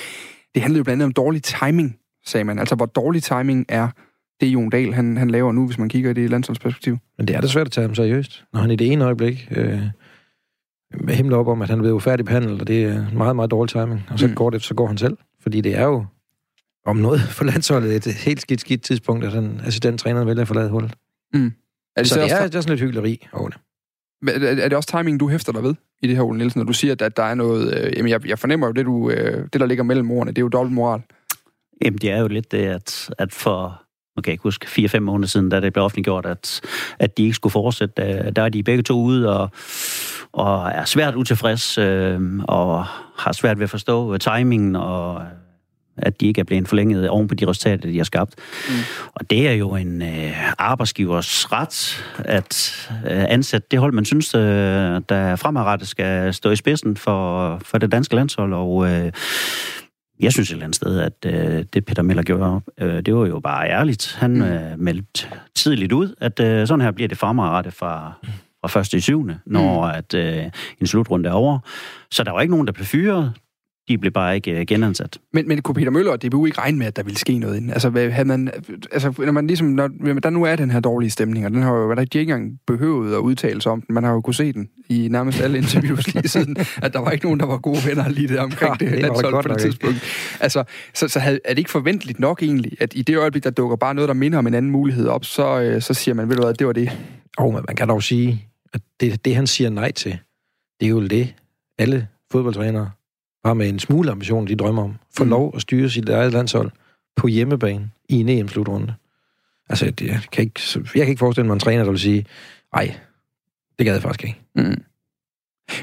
Det 0.56 0.62
handlede 0.62 0.78
jo 0.78 0.84
blandt 0.84 1.02
andet 1.02 1.06
om 1.06 1.24
dårlig 1.24 1.44
timing, 1.44 1.98
sagde 2.26 2.44
man. 2.44 2.60
Altså, 2.60 2.76
hvor 2.76 2.86
dårlig 2.86 3.24
timing 3.24 3.66
er 3.70 3.88
det, 4.42 4.48
Jon 4.48 4.70
Dahl 4.70 4.94
han, 4.94 5.18
han 5.18 5.30
laver 5.30 5.52
nu, 5.52 5.66
hvis 5.66 5.78
man 5.78 5.90
kigger 5.90 6.10
i 6.10 6.14
det 6.14 6.30
landsholdsperspektiv. 6.30 6.98
Men 7.18 7.28
det 7.28 7.36
er 7.36 7.42
da 7.42 7.48
svært 7.48 7.68
at 7.68 7.72
tage 7.72 7.88
ham 7.88 7.96
seriøst, 7.96 8.44
når 8.54 8.62
han 8.62 8.72
i 8.72 8.76
det 8.76 8.92
ene 8.92 9.06
øjeblik 9.06 9.48
øh, 9.52 9.82
himler 11.10 11.38
op 11.38 11.48
om, 11.48 11.62
at 11.62 11.70
han 11.70 11.80
er 11.80 11.84
blevet 11.84 12.04
færdigbehandlet, 12.04 12.62
og 12.62 12.68
det 12.68 12.84
er 12.84 13.06
meget, 13.14 13.36
meget 13.36 13.52
dårlig 13.52 13.70
timing. 13.70 14.04
Og 14.10 14.20
så 14.20 14.28
mm. 14.28 14.36
går 14.36 14.50
det, 14.50 14.64
så 14.64 14.74
går 14.74 14.88
han 14.88 14.98
selv. 14.98 15.18
Fordi 15.42 15.62
det 15.62 15.78
er 15.78 15.84
jo 15.84 16.06
om 16.86 16.98
noget 16.98 17.22
for 17.22 17.44
landsholdet 17.46 18.08
et 18.08 18.14
helt 18.14 18.42
skidt, 18.42 18.62
skidt 18.62 18.82
tidspunkt, 18.82 19.26
at 19.26 19.34
den 19.34 19.62
assistenttræner 19.66 20.24
vælger 20.24 20.42
at 20.42 20.48
forlade 20.48 20.70
hullet. 20.70 20.94
Mm. 21.34 21.54
Er 21.96 22.02
det 22.02 22.10
så, 22.10 22.14
så 22.14 22.22
det 22.22 22.32
er, 22.32 22.48
det 22.48 22.56
er 22.56 22.62
sådan 22.62 22.70
lidt 22.70 22.82
hyggeleri 22.82 23.28
over 23.34 23.50
det. 23.50 23.58
Er 24.28 24.70
det 24.70 24.74
også 24.74 24.98
timing, 24.98 25.20
du 25.20 25.30
hæfter 25.30 25.52
dig 25.52 25.64
ved 25.64 25.76
i 26.02 26.08
det 26.08 26.16
her, 26.16 26.24
Ole 26.24 26.38
Nielsen, 26.38 26.60
når 26.60 26.66
du 26.66 26.74
siger, 26.74 26.96
at 27.00 27.18
der 27.18 27.24
er 27.24 27.34
noget... 27.34 27.78
Øh, 27.78 27.94
jamen, 27.98 28.10
jeg, 28.10 28.28
jeg 28.28 28.40
fornemmer 28.40 28.68
jo, 28.68 28.74
det, 28.74 28.86
du, 28.86 29.10
øh, 29.10 29.44
det, 29.54 29.62
der 29.62 29.66
ligger 29.66 29.84
mellem 29.84 30.12
ordene, 30.12 30.32
det 30.32 30.38
er 30.38 30.42
jo 30.42 30.50
dobbelt 30.50 30.74
moral. 30.74 31.02
Jamen, 31.86 31.98
det 31.98 32.12
er 32.12 32.20
jo 32.20 32.28
lidt 32.28 32.52
det, 32.52 32.66
at, 32.66 33.10
at 33.18 33.34
for 33.34 33.82
man 34.16 34.24
kan 34.24 34.32
ikke 34.32 34.44
huske, 34.44 34.68
4-5 34.96 35.00
måneder 35.00 35.28
siden, 35.28 35.50
da 35.50 35.60
det 35.60 35.74
blev 35.74 35.86
offentliggjort, 35.86 36.26
at, 36.26 36.62
at 37.00 37.18
de 37.18 37.24
ikke 37.24 37.36
skulle 37.36 37.52
fortsætte. 37.52 37.94
Der, 37.98 38.32
der 38.32 38.42
er 38.42 38.50
de 38.50 38.64
begge 38.64 38.84
to 38.84 39.02
ude 39.02 39.40
og, 39.40 39.50
og 40.32 40.70
er 40.70 40.86
svært 40.86 41.16
utilfreds 41.16 41.78
øh, 41.78 42.20
og 42.48 42.86
har 43.18 43.32
svært 43.32 43.60
ved 43.60 43.64
at 43.64 43.70
forstå 43.70 44.18
timingen 44.18 44.76
og 44.76 45.22
at 45.98 46.22
de 46.22 46.28
ikke 46.28 46.40
er 46.40 46.44
blevet 46.44 46.68
forlænget 46.68 47.10
oven 47.10 47.28
på 47.28 47.36
de 47.36 47.48
resultater, 47.48 47.90
de 47.90 47.98
har 47.98 48.04
skabt. 48.04 48.36
Mm. 48.70 48.76
Og 49.14 49.30
det 49.30 49.48
er 49.48 49.54
jo 49.54 49.76
en 49.76 50.02
øh, 50.02 50.54
arbejdsgivers 50.58 51.52
ret 51.52 52.06
at 52.18 52.90
øh, 53.10 53.26
ansætte 53.30 53.68
det 53.72 53.80
hold, 53.80 53.94
man 53.94 54.06
synes, 54.06 54.36
øh, 54.36 54.42
der 55.10 55.36
fremadrettet 55.36 55.88
skal 55.88 56.34
stå 56.34 56.52
i 56.52 56.56
spidsen 56.56 56.98
for, 56.98 57.58
for 57.66 57.78
det 57.78 57.92
danske 57.92 58.16
landshold. 58.16 58.54
Og 58.54 58.92
øh, 58.92 59.12
jeg 60.20 60.32
synes 60.32 60.50
et 60.50 60.54
eller 60.54 60.66
andet 60.66 60.76
sted, 60.76 61.00
at 61.00 61.14
øh, 61.26 61.66
det 61.74 61.86
Peter 61.86 62.02
Miller 62.02 62.24
gjorde, 62.24 62.62
øh, 62.78 63.02
det 63.06 63.16
var 63.16 63.26
jo 63.26 63.40
bare 63.40 63.70
ærligt. 63.70 64.18
Han 64.20 64.34
mm. 64.34 64.42
øh, 64.42 64.80
meldte 64.80 65.28
tidligt 65.56 65.92
ud, 65.92 66.16
at 66.22 66.40
øh, 66.40 66.68
sådan 66.68 66.82
her 66.82 66.92
bliver 66.92 67.08
det 67.08 67.18
fremadrettet 67.18 67.74
fra, 67.74 68.14
fra 68.62 68.68
første 68.68 68.98
i 68.98 69.00
syvende, 69.00 69.40
når 69.46 69.86
mm. 69.86 69.92
at 69.98 70.14
øh, 70.14 70.44
en 70.82 70.88
slutrunde 70.88 71.30
er 71.30 71.34
over. 71.34 71.60
Så 72.12 72.24
der 72.24 72.32
var 72.32 72.42
ikke 72.42 72.52
nogen, 72.52 72.68
der 72.68 72.74
blev 72.74 72.86
fyret 72.86 73.34
de 73.88 73.98
blev 73.98 74.12
bare 74.12 74.36
ikke 74.36 74.52
øh, 74.52 74.66
genansat. 74.68 75.18
Men, 75.34 75.48
men 75.48 75.62
kunne 75.62 75.76
Peter 75.76 75.92
Møller 75.92 76.12
og 76.12 76.22
DBU 76.22 76.46
ikke 76.46 76.58
regne 76.58 76.78
med, 76.78 76.88
at 76.88 76.96
der 76.96 77.04
ville 77.04 77.20
ske 77.20 77.38
noget 77.40 77.58
inden? 77.58 77.70
Altså, 77.70 77.90
havde 77.90 78.26
man, 78.26 78.52
altså 78.92 79.14
når 79.18 79.32
man 79.32 79.48
ligesom, 79.48 79.68
når 79.68 79.88
der 80.24 80.30
nu 80.30 80.44
er 80.44 80.56
den 80.56 80.72
her 80.72 80.80
dårlige 80.80 81.10
stemning, 81.10 81.46
og 81.46 81.52
den 81.52 81.62
har 81.62 81.74
jo 81.74 81.88
været 81.88 82.02
ikke 82.16 82.22
engang 82.22 82.60
behøvet 82.68 83.14
at 83.14 83.18
udtale 83.18 83.62
sig 83.62 83.72
om 83.72 83.82
den. 83.82 83.94
Man 83.94 84.04
har 84.04 84.12
jo 84.12 84.22
kunne 84.22 84.34
se 84.34 84.54
den 84.54 84.70
i 84.90 85.08
nærmest 85.12 85.42
alle 85.42 85.58
interviews 85.58 86.14
lige 86.14 86.28
siden, 86.28 86.56
at 86.84 86.94
der 86.94 87.00
var 87.00 87.12
ikke 87.12 87.26
nogen, 87.26 87.40
der 87.40 87.46
var 87.46 87.58
gode 87.58 87.80
venner 87.88 88.10
lige 88.10 88.28
der 88.28 88.42
omkring 88.42 88.76
ja, 88.82 88.86
det, 88.86 88.94
det 88.94 89.02
landshold 89.02 89.44
på 89.44 89.50
det 89.50 89.62
tidspunkt. 89.62 90.02
Altså, 90.40 90.64
så, 90.94 91.08
så 91.08 91.20
havde, 91.20 91.40
er 91.46 91.50
det 91.50 91.58
ikke 91.58 91.72
forventeligt 91.72 92.20
nok 92.20 92.44
egentlig, 92.44 92.72
at 92.80 92.94
i 92.96 93.02
det 93.02 93.18
øjeblik, 93.18 93.44
der 93.44 93.50
dukker 93.50 93.76
bare 93.76 93.94
noget, 93.94 94.08
der 94.08 94.14
minder 94.14 94.38
om 94.38 94.48
en 94.48 94.54
anden 94.54 94.72
mulighed 94.72 95.08
op, 95.08 95.26
så, 95.26 95.62
øh, 95.62 95.82
så 95.82 95.94
siger 95.94 96.16
man, 96.16 96.30
ved 96.30 96.36
du 96.36 96.44
hvad, 96.44 96.54
det 96.54 96.68
var 96.68 96.74
det. 96.74 96.92
Og 97.38 97.54
man 97.54 97.76
kan 97.78 97.88
dog 97.88 98.04
sige, 98.04 98.48
at 98.74 98.82
det, 99.00 99.26
det 99.26 99.36
han 99.36 99.48
siger 99.48 99.70
nej 99.70 99.92
til, 99.92 100.18
det 100.80 100.86
er 100.86 100.90
jo 100.90 101.08
det, 101.08 101.36
alle 101.80 102.08
fodboldtrænere 102.32 102.92
bare 103.44 103.56
med 103.56 103.70
en 103.70 103.80
smule 103.80 104.12
ambition, 104.12 104.48
de 104.48 104.56
drømmer 104.56 104.84
om, 104.84 104.96
få 105.18 105.24
mm. 105.24 105.30
lov 105.30 105.52
at 105.56 105.62
styre 105.62 105.90
sit 105.90 106.10
eget 106.10 106.34
landshold 106.34 106.72
på 107.16 107.28
hjemmebane 107.28 107.90
i 108.10 108.20
en 108.20 108.30
EM-slutrunde. 108.30 108.94
Altså, 109.70 109.92
det, 109.92 110.08
jeg, 110.08 110.22
kan 110.32 110.44
ikke, 110.44 110.62
jeg 110.76 110.86
kan 111.06 111.10
ikke 111.10 111.20
forestille 111.20 111.48
mig 111.48 111.54
en 111.54 111.60
træner, 111.60 111.84
der 111.84 111.92
vil 111.92 112.00
sige, 112.00 112.26
ej, 112.74 112.96
det 113.80 113.86
gad 113.86 113.94
jeg 113.94 114.02
faktisk 114.02 114.24
ikke. 114.24 114.40
Mm. 114.56 114.84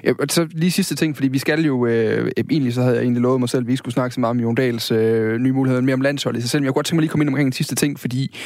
Ja, 0.04 0.12
og 0.18 0.26
så 0.30 0.48
lige 0.50 0.70
sidste 0.70 0.94
ting, 0.94 1.16
fordi 1.16 1.28
vi 1.28 1.38
skal 1.38 1.64
jo... 1.64 1.86
Øh, 1.86 2.30
egentlig 2.50 2.74
så 2.74 2.82
havde 2.82 2.94
jeg 2.94 3.02
egentlig 3.02 3.22
lovet 3.22 3.40
mig 3.40 3.48
selv, 3.48 3.60
at 3.60 3.66
vi 3.66 3.72
ikke 3.72 3.78
skulle 3.78 3.94
snakke 3.94 4.14
så 4.14 4.20
meget 4.20 4.30
om 4.30 4.40
Jon 4.40 4.54
Dahls 4.54 4.90
øh, 4.90 5.38
nye 5.38 5.52
muligheder, 5.52 5.82
mere 5.82 5.94
om 5.94 6.00
landsholdet 6.00 6.38
i 6.38 6.42
sig 6.42 6.50
selv. 6.50 6.60
Men 6.60 6.64
jeg 6.64 6.70
kunne 6.70 6.78
godt 6.78 6.86
tænke 6.86 6.96
mig 6.96 7.02
lige 7.02 7.08
at 7.08 7.10
komme 7.10 7.22
ind 7.22 7.28
omkring 7.28 7.46
en 7.46 7.52
sidste 7.52 7.74
ting, 7.74 8.00
fordi 8.00 8.36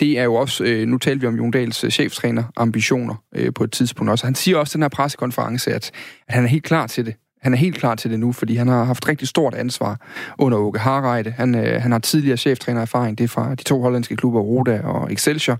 det 0.00 0.18
er 0.18 0.24
jo 0.24 0.34
også... 0.34 0.64
Øh, 0.64 0.88
nu 0.88 0.98
talte 0.98 1.20
vi 1.20 1.26
om 1.26 1.36
Jon 1.36 1.50
Dahls 1.50 1.84
øh, 1.84 1.90
cheftræner 1.90 2.44
ambitioner 2.56 3.14
øh, 3.34 3.52
på 3.54 3.64
et 3.64 3.72
tidspunkt 3.72 4.10
også. 4.10 4.26
Han 4.26 4.34
siger 4.34 4.56
også 4.56 4.72
i 4.72 4.76
den 4.76 4.82
her 4.82 4.88
pressekonference, 4.88 5.70
at, 5.70 5.90
at 6.28 6.34
han 6.34 6.44
er 6.44 6.48
helt 6.48 6.64
klar 6.64 6.86
til 6.86 7.06
det. 7.06 7.14
Han 7.42 7.52
er 7.52 7.56
helt 7.58 7.76
klar 7.76 7.94
til 7.94 8.10
det 8.10 8.20
nu, 8.20 8.32
fordi 8.32 8.56
han 8.56 8.68
har 8.68 8.84
haft 8.84 9.08
rigtig 9.08 9.28
stort 9.28 9.54
ansvar 9.54 10.00
under 10.38 10.58
Åke 10.58 10.78
Harreide. 10.78 11.30
Han, 11.30 11.54
øh, 11.54 11.82
han 11.82 11.92
har 11.92 11.98
tidligere 11.98 12.36
cheftrænererfaring, 12.36 13.18
det 13.18 13.24
er 13.24 13.28
fra 13.28 13.54
de 13.54 13.62
to 13.62 13.80
hollandske 13.80 14.16
klubber, 14.16 14.40
Roda 14.40 14.80
og 14.80 15.12
Excelsior. 15.12 15.58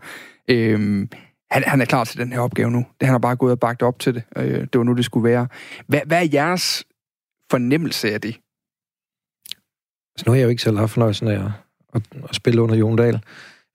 Øhm, 0.49 1.09
han, 1.51 1.63
han 1.67 1.81
er 1.81 1.85
klar 1.85 2.05
til 2.05 2.19
den 2.19 2.33
her 2.33 2.41
opgave 2.41 2.71
nu. 2.71 2.79
Det, 2.79 3.07
han 3.07 3.11
har 3.11 3.19
bare 3.19 3.37
gået 3.37 3.53
og 3.53 3.61
bagt 3.61 3.83
op 3.83 3.99
til 3.99 4.15
det. 4.15 4.23
Øh, 4.37 4.61
det 4.61 4.79
var 4.79 4.83
nu, 4.83 4.93
det 4.93 5.05
skulle 5.05 5.25
være. 5.25 5.49
Hvad, 5.87 6.01
hvad 6.07 6.19
er 6.19 6.29
jeres 6.33 6.85
fornemmelse 7.51 8.13
af 8.13 8.21
det? 8.21 8.37
Altså, 10.15 10.25
nu 10.27 10.33
har 10.33 10.37
jeg 10.37 10.45
jo 10.45 10.49
ikke 10.49 10.63
selv 10.63 10.79
haft 10.79 10.93
fornøjelsen 10.93 11.29
af 11.29 11.35
at, 11.35 11.51
at, 11.95 12.03
at 12.29 12.35
spille 12.35 12.63
under 12.63 12.77
Jon 12.77 12.97
Dahl. 12.97 13.21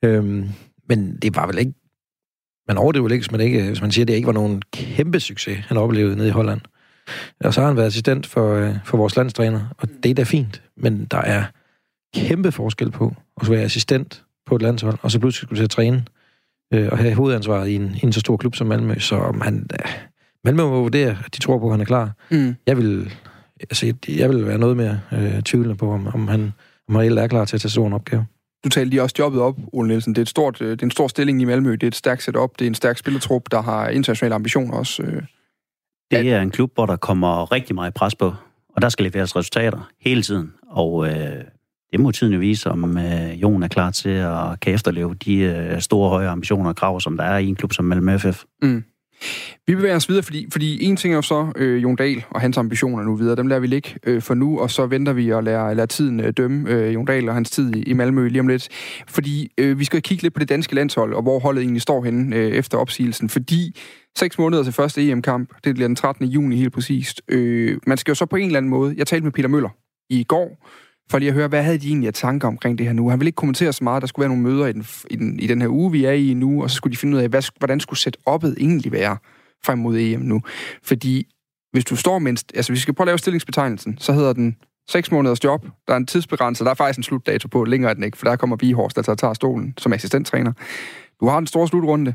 Øhm, 0.03 0.49
men 0.89 1.17
det 1.17 1.35
var 1.35 1.47
vel 1.47 1.57
ikke... 1.57 1.73
Man 2.67 2.77
overdriver 2.77 3.03
vel 3.03 3.11
ikke, 3.11 3.23
hvis 3.23 3.31
man, 3.31 3.41
ikke, 3.41 3.63
hvis 3.63 3.81
man 3.81 3.91
siger, 3.91 4.03
at 4.03 4.07
det 4.07 4.13
ikke 4.13 4.27
var 4.27 4.33
nogen 4.33 4.61
kæmpe 4.73 5.19
succes, 5.19 5.57
han 5.57 5.77
oplevede 5.77 6.15
nede 6.15 6.27
i 6.27 6.31
Holland. 6.31 6.61
Og 7.39 7.53
så 7.53 7.61
har 7.61 7.67
han 7.67 7.77
været 7.77 7.87
assistent 7.87 8.27
for, 8.27 8.53
øh, 8.53 8.75
for 8.85 8.97
vores 8.97 9.15
landstræner, 9.15 9.61
og 9.77 9.87
det 10.03 10.09
er 10.09 10.13
da 10.13 10.23
fint. 10.23 10.61
Men 10.77 11.05
der 11.05 11.17
er 11.17 11.43
kæmpe 12.15 12.51
forskel 12.51 12.91
på 12.91 13.15
at 13.41 13.49
være 13.49 13.61
assistent 13.61 14.23
på 14.45 14.55
et 14.55 14.61
landshold, 14.61 14.97
og 15.01 15.11
så 15.11 15.19
pludselig 15.19 15.47
skulle 15.47 15.59
til 15.59 15.63
at 15.63 15.69
træne 15.69 16.05
øh, 16.73 16.89
og 16.91 16.97
have 16.97 17.13
hovedansvaret 17.13 17.67
i 17.69 17.75
en, 17.75 17.95
i 17.95 18.05
en 18.05 18.13
så 18.13 18.19
stor 18.19 18.37
klub 18.37 18.55
som 18.55 18.67
Malmø. 18.67 18.99
Så 18.99 19.15
om 19.15 19.41
han, 19.41 19.69
øh, 19.73 19.91
Malmø 20.43 20.63
må 20.63 20.81
vurdere, 20.81 21.17
at 21.25 21.35
de 21.35 21.39
tror 21.39 21.59
på, 21.59 21.65
at 21.65 21.73
han 21.73 21.81
er 21.81 21.85
klar. 21.85 22.11
Mm. 22.31 22.55
Jeg 22.67 22.77
vil, 22.77 23.13
altså, 23.59 23.93
jeg 24.07 24.29
vil 24.29 24.45
være 24.45 24.57
noget 24.57 24.77
mere 24.77 24.99
øh, 25.13 25.41
tvivlende 25.41 25.75
på, 25.75 25.91
om, 25.91 26.07
om 26.07 26.27
han 26.27 26.53
om 26.89 26.95
han 26.95 27.17
er 27.17 27.27
klar 27.27 27.45
til 27.45 27.57
at 27.57 27.61
tage 27.61 27.71
sådan 27.71 27.87
en 27.87 27.93
opgave. 27.93 28.25
Du 28.63 28.69
talte 28.69 28.89
lige 28.89 29.01
også 29.01 29.15
jobbet 29.19 29.41
op, 29.41 29.55
Ole 29.73 29.87
Nielsen. 29.87 30.13
Det 30.13 30.17
er, 30.17 30.21
et 30.21 30.29
stort, 30.29 30.61
øh, 30.61 30.71
det 30.71 30.81
er 30.81 30.85
en 30.85 30.91
stor 30.91 31.07
stilling 31.07 31.41
i 31.41 31.45
Malmø. 31.45 31.71
Det 31.71 31.83
er 31.83 31.87
et 31.87 31.95
stærkt 31.95 32.23
setup. 32.23 32.51
Det 32.59 32.65
er 32.65 32.69
en 32.69 32.75
stærk 32.75 32.97
spillertrup, 32.97 33.51
der 33.51 33.61
har 33.61 33.89
internationale 33.89 34.35
ambitioner 34.35 34.77
også. 34.77 35.03
Det 36.11 36.31
er 36.31 36.41
en 36.41 36.51
klub, 36.51 36.71
hvor 36.73 36.85
der 36.85 36.95
kommer 36.95 37.51
rigtig 37.51 37.75
meget 37.75 37.93
pres 37.93 38.15
på, 38.15 38.33
og 38.69 38.81
der 38.81 38.89
skal 38.89 39.05
leveres 39.05 39.35
resultater 39.35 39.89
hele 40.01 40.21
tiden. 40.21 40.53
Og 40.67 41.07
øh, 41.07 41.43
det 41.91 41.99
må 41.99 42.11
tiden 42.11 42.33
jo 42.33 42.39
vise, 42.39 42.69
om 42.69 42.97
øh, 42.97 43.41
Jon 43.41 43.63
er 43.63 43.67
klar 43.67 43.91
til 43.91 44.09
at 44.09 44.59
kan 44.61 44.73
efterleve 44.73 45.15
de 45.15 45.35
øh, 45.37 45.81
store, 45.81 46.09
høje 46.09 46.29
ambitioner 46.29 46.69
og 46.69 46.75
krav, 46.75 47.01
som 47.01 47.17
der 47.17 47.23
er 47.23 47.37
i 47.37 47.47
en 47.47 47.55
klub 47.55 47.73
som 47.73 47.91
Malmö 47.91 48.17
FF. 48.17 48.43
Mm. 48.61 48.83
Vi 49.67 49.75
bevæger 49.75 49.95
os 49.95 50.09
videre, 50.09 50.23
fordi, 50.23 50.47
fordi 50.51 50.83
en 50.83 50.97
ting 50.97 51.13
er 51.13 51.15
jo 51.15 51.21
så 51.21 51.51
øh, 51.55 51.83
Jon 51.83 51.95
Dahl 51.95 52.25
og 52.29 52.41
hans 52.41 52.57
ambitioner 52.57 53.03
nu 53.03 53.15
videre. 53.15 53.35
Dem 53.35 53.47
lader 53.47 53.61
vi 53.61 53.67
ligge 53.67 53.89
øh, 54.05 54.21
for 54.21 54.33
nu, 54.33 54.59
og 54.59 54.71
så 54.71 54.85
venter 54.85 55.13
vi 55.13 55.31
og 55.31 55.43
lader, 55.43 55.73
lader 55.73 55.85
tiden 55.85 56.19
øh, 56.19 56.33
dømme 56.37 56.69
øh, 56.69 56.93
Jon 56.93 57.05
Dahl 57.05 57.29
og 57.29 57.35
hans 57.35 57.49
tid 57.49 57.75
i, 57.75 57.83
i 57.83 57.93
Malmø 57.93 58.27
lige 58.27 58.39
om 58.39 58.47
lidt. 58.47 58.69
Fordi 59.07 59.51
øh, 59.57 59.79
vi 59.79 59.85
skal 59.85 60.01
kigge 60.01 60.23
lidt 60.23 60.33
på 60.33 60.39
det 60.39 60.49
danske 60.49 60.75
landshold, 60.75 61.13
og 61.13 61.21
hvor 61.21 61.39
holdet 61.39 61.61
egentlig 61.61 61.81
står 61.81 62.03
henne 62.03 62.35
øh, 62.35 62.51
efter 62.51 62.77
opsigelsen. 62.77 63.29
Fordi 63.29 63.75
seks 64.17 64.37
måneder 64.37 64.63
til 64.63 64.73
første 64.73 65.09
EM-kamp, 65.09 65.49
det 65.63 65.75
bliver 65.75 65.87
den 65.87 65.95
13. 65.95 66.25
juni 66.25 66.55
helt 66.55 66.73
præcist. 66.73 67.21
Øh, 67.27 67.77
man 67.87 67.97
skal 67.97 68.11
jo 68.11 68.15
så 68.15 68.25
på 68.25 68.35
en 68.35 68.45
eller 68.45 68.57
anden 68.57 68.69
måde... 68.69 68.95
Jeg 68.97 69.07
talte 69.07 69.23
med 69.23 69.31
Peter 69.31 69.49
Møller 69.49 69.69
i 70.09 70.23
går, 70.23 70.67
for 71.11 71.19
lige 71.19 71.29
at 71.29 71.35
høre, 71.35 71.47
hvad 71.47 71.63
havde 71.63 71.77
de 71.77 71.87
egentlig 71.87 72.07
af 72.07 72.13
tanker 72.13 72.47
omkring 72.47 72.77
det 72.77 72.85
her 72.85 72.93
nu? 72.93 73.09
Han 73.09 73.19
ville 73.19 73.27
ikke 73.27 73.35
kommentere 73.35 73.73
så 73.73 73.83
meget. 73.83 74.01
Der 74.01 74.07
skulle 74.07 74.23
være 74.29 74.37
nogle 74.37 74.43
møder 74.43 74.67
i 74.67 74.73
den, 74.73 74.85
i 75.09 75.15
den, 75.15 75.39
i 75.39 75.47
den 75.47 75.61
her 75.61 75.67
uge, 75.67 75.91
vi 75.91 76.05
er 76.05 76.11
i 76.11 76.33
nu, 76.33 76.63
og 76.63 76.69
så 76.69 76.75
skulle 76.75 76.91
de 76.91 76.97
finde 76.97 77.17
ud 77.17 77.21
af, 77.21 77.29
hvad, 77.29 77.43
hvordan 77.59 77.79
skulle 77.79 77.99
setup'et 77.99 78.53
egentlig 78.59 78.91
være 78.91 79.17
frem 79.65 79.77
mod 79.77 79.97
EM 79.97 80.21
nu. 80.21 80.41
Fordi 80.83 81.27
hvis 81.71 81.85
du 81.85 81.95
står 81.95 82.19
mindst... 82.19 82.51
Altså, 82.55 82.71
hvis 82.71 82.77
vi 82.77 82.81
skal 82.81 82.93
prøve 82.93 83.05
at 83.05 83.07
lave 83.07 83.17
stillingsbetegnelsen, 83.17 83.97
så 83.97 84.13
hedder 84.13 84.33
den 84.33 84.55
6 84.89 85.11
måneders 85.11 85.43
job. 85.43 85.65
Der 85.87 85.93
er 85.93 85.97
en 85.97 86.05
tidsbegrænset. 86.05 86.65
Der 86.65 86.71
er 86.71 86.75
faktisk 86.75 86.97
en 86.97 87.03
slutdato 87.03 87.47
på. 87.47 87.63
Længere 87.63 87.89
er 87.89 87.93
den 87.93 88.03
ikke, 88.03 88.17
for 88.17 88.25
der 88.25 88.35
kommer 88.35 88.55
Vihorst, 88.55 88.95
der 88.95 88.99
altså 88.99 89.15
tager 89.15 89.33
stolen 89.33 89.73
som 89.77 89.93
assistenttræner. 89.93 90.53
Du 91.19 91.27
har 91.27 91.37
en 91.37 91.47
stor 91.47 91.65
slutrunde. 91.65 92.13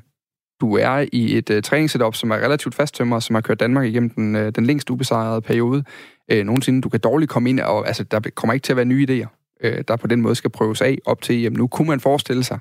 Du 0.60 0.76
er 0.76 1.06
i 1.12 1.36
et 1.36 1.50
uh, 1.50 1.60
træningssetup, 1.60 2.14
som 2.14 2.30
er 2.30 2.36
relativt 2.36 2.74
fasttømret, 2.74 3.22
som 3.22 3.34
har 3.34 3.40
kørt 3.40 3.60
Danmark 3.60 3.86
igennem 3.86 4.10
den, 4.10 4.36
uh, 4.36 4.48
den 4.48 4.66
længst 4.66 4.90
ubesejrede 4.90 5.42
periode 5.42 5.84
uh, 6.32 6.38
nogensinde. 6.38 6.82
Du 6.82 6.88
kan 6.88 7.00
dårligt 7.00 7.30
komme 7.30 7.50
ind, 7.50 7.60
og 7.60 7.86
altså, 7.86 8.04
der 8.04 8.20
kommer 8.34 8.54
ikke 8.54 8.64
til 8.64 8.72
at 8.72 8.76
være 8.76 8.84
nye 8.84 9.06
idéer, 9.10 9.58
uh, 9.68 9.78
der 9.88 9.96
på 9.96 10.06
den 10.06 10.20
måde 10.20 10.34
skal 10.34 10.50
prøves 10.50 10.80
af 10.80 10.98
op 11.06 11.22
til 11.22 11.46
EM. 11.46 11.52
Nu 11.52 11.66
kunne 11.66 11.88
man 11.88 12.00
forestille 12.00 12.44
sig, 12.44 12.58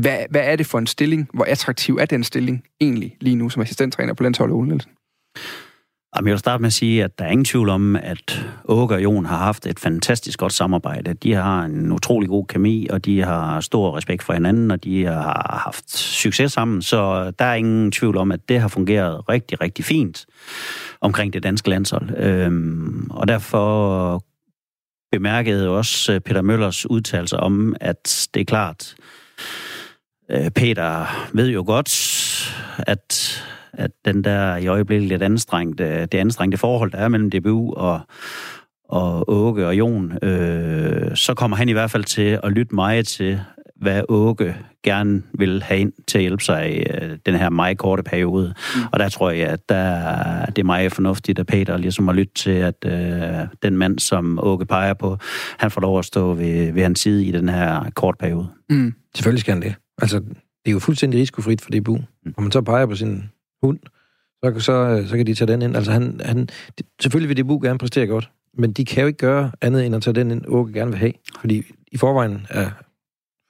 hvad, 0.00 0.18
hvad 0.30 0.42
er 0.44 0.56
det 0.56 0.66
for 0.66 0.78
en 0.78 0.86
stilling? 0.86 1.28
Hvor 1.34 1.44
attraktiv 1.44 1.96
er 2.00 2.04
den 2.04 2.24
stilling 2.24 2.64
egentlig 2.80 3.16
lige 3.20 3.36
nu 3.36 3.48
som 3.48 3.62
assistenttræner 3.62 4.14
på 4.14 4.22
landsholdet, 4.22 4.56
Ole 4.56 4.68
Nielsen? 4.68 4.92
Jamen, 6.16 6.28
jeg 6.28 6.32
vil 6.32 6.38
starte 6.38 6.60
med 6.60 6.66
at 6.66 6.72
sige, 6.72 7.04
at 7.04 7.18
der 7.18 7.24
er 7.24 7.28
ingen 7.28 7.44
tvivl 7.44 7.68
om, 7.68 7.96
at 7.96 8.46
Åke 8.64 8.94
og 8.94 9.02
Jon 9.02 9.24
har 9.24 9.36
haft 9.36 9.66
et 9.66 9.80
fantastisk 9.80 10.38
godt 10.38 10.52
samarbejde. 10.52 11.14
De 11.14 11.32
har 11.32 11.64
en 11.64 11.92
utrolig 11.92 12.28
god 12.28 12.46
kemi, 12.46 12.86
og 12.90 13.04
de 13.04 13.22
har 13.22 13.60
stor 13.60 13.96
respekt 13.96 14.22
for 14.22 14.32
hinanden, 14.32 14.70
og 14.70 14.84
de 14.84 15.04
har 15.04 15.60
haft 15.64 15.90
succes 15.98 16.52
sammen, 16.52 16.82
så 16.82 17.30
der 17.38 17.44
er 17.44 17.54
ingen 17.54 17.92
tvivl 17.92 18.16
om, 18.16 18.32
at 18.32 18.48
det 18.48 18.60
har 18.60 18.68
fungeret 18.68 19.28
rigtig, 19.28 19.60
rigtig 19.60 19.84
fint 19.84 20.26
omkring 21.00 21.32
det 21.32 21.42
danske 21.42 21.70
landshold. 21.70 22.16
Øhm, 22.16 23.06
og 23.10 23.28
derfor 23.28 24.24
bemærkede 25.12 25.68
også 25.68 26.20
Peter 26.24 26.42
Møllers 26.42 26.90
udtalelse 26.90 27.36
om, 27.36 27.76
at 27.80 28.28
det 28.34 28.40
er 28.40 28.44
klart, 28.44 28.94
øh, 30.30 30.50
Peter 30.50 31.06
ved 31.32 31.48
jo 31.48 31.64
godt, 31.66 31.88
at 32.78 33.38
at 33.72 33.90
den 34.04 34.24
der 34.24 34.56
i 34.56 34.66
øjeblikket 34.66 35.08
lidt 35.08 35.22
anstrengte, 35.22 36.06
det 36.06 36.18
anstrengte 36.18 36.58
forhold, 36.58 36.90
der 36.90 36.98
er 36.98 37.08
mellem 37.08 37.30
DBU 37.30 37.74
og, 37.74 38.00
og 38.88 39.30
Åke 39.30 39.66
og 39.66 39.78
Jon, 39.78 40.24
øh, 40.24 41.16
så 41.16 41.34
kommer 41.34 41.56
han 41.56 41.68
i 41.68 41.72
hvert 41.72 41.90
fald 41.90 42.04
til 42.04 42.40
at 42.42 42.52
lytte 42.52 42.74
meget 42.74 43.06
til, 43.06 43.40
hvad 43.76 44.02
Åke 44.08 44.56
gerne 44.84 45.22
vil 45.34 45.62
have 45.62 45.80
ind 45.80 45.92
til 46.08 46.18
at 46.18 46.22
hjælpe 46.22 46.44
sig 46.44 46.76
i 46.76 46.78
øh, 46.78 47.18
den 47.26 47.34
her 47.34 47.50
meget 47.50 47.78
korte 47.78 48.02
periode. 48.02 48.54
Mm. 48.76 48.82
Og 48.92 48.98
der 48.98 49.08
tror 49.08 49.30
jeg, 49.30 49.48
at 49.48 49.68
der, 49.68 50.46
det 50.46 50.58
er 50.58 50.64
meget 50.64 50.92
fornuftigt, 50.92 51.38
at 51.38 51.46
Peter 51.46 51.76
ligesom 51.76 52.08
har 52.08 52.14
lyttet 52.14 52.36
til, 52.36 52.50
at 52.50 52.84
øh, 52.86 53.46
den 53.62 53.76
mand, 53.76 53.98
som 53.98 54.38
Åke 54.42 54.66
peger 54.66 54.94
på, 54.94 55.18
han 55.58 55.70
får 55.70 55.80
lov 55.80 55.98
at 55.98 56.04
stå 56.04 56.34
ved, 56.34 56.72
ved 56.72 56.82
hans 56.82 57.00
side 57.00 57.24
i 57.24 57.30
den 57.30 57.48
her 57.48 57.90
kort 57.94 58.18
periode. 58.18 58.48
Mm. 58.70 58.94
Selvfølgelig 59.14 59.40
skal 59.40 59.52
han 59.52 59.62
det. 59.62 59.74
Altså, 60.02 60.20
det 60.64 60.70
er 60.70 60.72
jo 60.72 60.78
fuldstændig 60.78 61.20
risikofrit 61.20 61.60
for 61.60 61.70
DBU. 61.70 61.96
Mm. 61.96 62.34
Om 62.36 62.42
man 62.42 62.52
så 62.52 62.62
peger 62.62 62.86
på 62.86 62.94
sin 62.94 63.30
hund, 63.62 63.78
så, 64.44 64.60
så, 64.60 65.04
så 65.08 65.16
kan 65.16 65.26
de 65.26 65.34
tage 65.34 65.52
den 65.52 65.62
ind. 65.62 65.76
Altså 65.76 65.92
han, 65.92 66.20
han, 66.24 66.48
det, 66.78 66.86
selvfølgelig 67.00 67.36
vil 67.36 67.44
DBU 67.44 67.60
gerne 67.62 67.78
præstere 67.78 68.06
godt, 68.06 68.30
men 68.54 68.72
de 68.72 68.84
kan 68.84 69.00
jo 69.00 69.06
ikke 69.06 69.18
gøre 69.18 69.52
andet 69.60 69.86
end 69.86 69.94
at 69.94 70.02
tage 70.02 70.14
den 70.14 70.30
ind, 70.30 70.44
Åke 70.46 70.72
gerne 70.72 70.90
vil 70.90 70.98
have. 70.98 71.12
Fordi 71.40 71.62
i 71.92 71.96
forvejen 71.96 72.46
er 72.50 72.70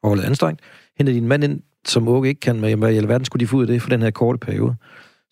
forholdet 0.01 0.25
anstrengt. 0.25 0.61
Henter 0.99 1.13
de 1.13 1.19
en 1.19 1.29
mand 1.29 1.45
ind, 1.45 1.63
som 1.85 2.09
Åke 2.09 2.29
ikke 2.29 2.41
kan 2.41 2.61
med, 2.61 2.77
hvad 2.77 2.93
i 2.93 2.97
alverden 2.97 3.25
skulle 3.25 3.41
de 3.41 3.47
få 3.47 3.57
ud 3.57 3.63
af 3.63 3.67
det 3.67 3.83
for 3.83 3.89
den 3.89 4.03
her 4.03 4.11
korte 4.11 4.39
periode. 4.39 4.75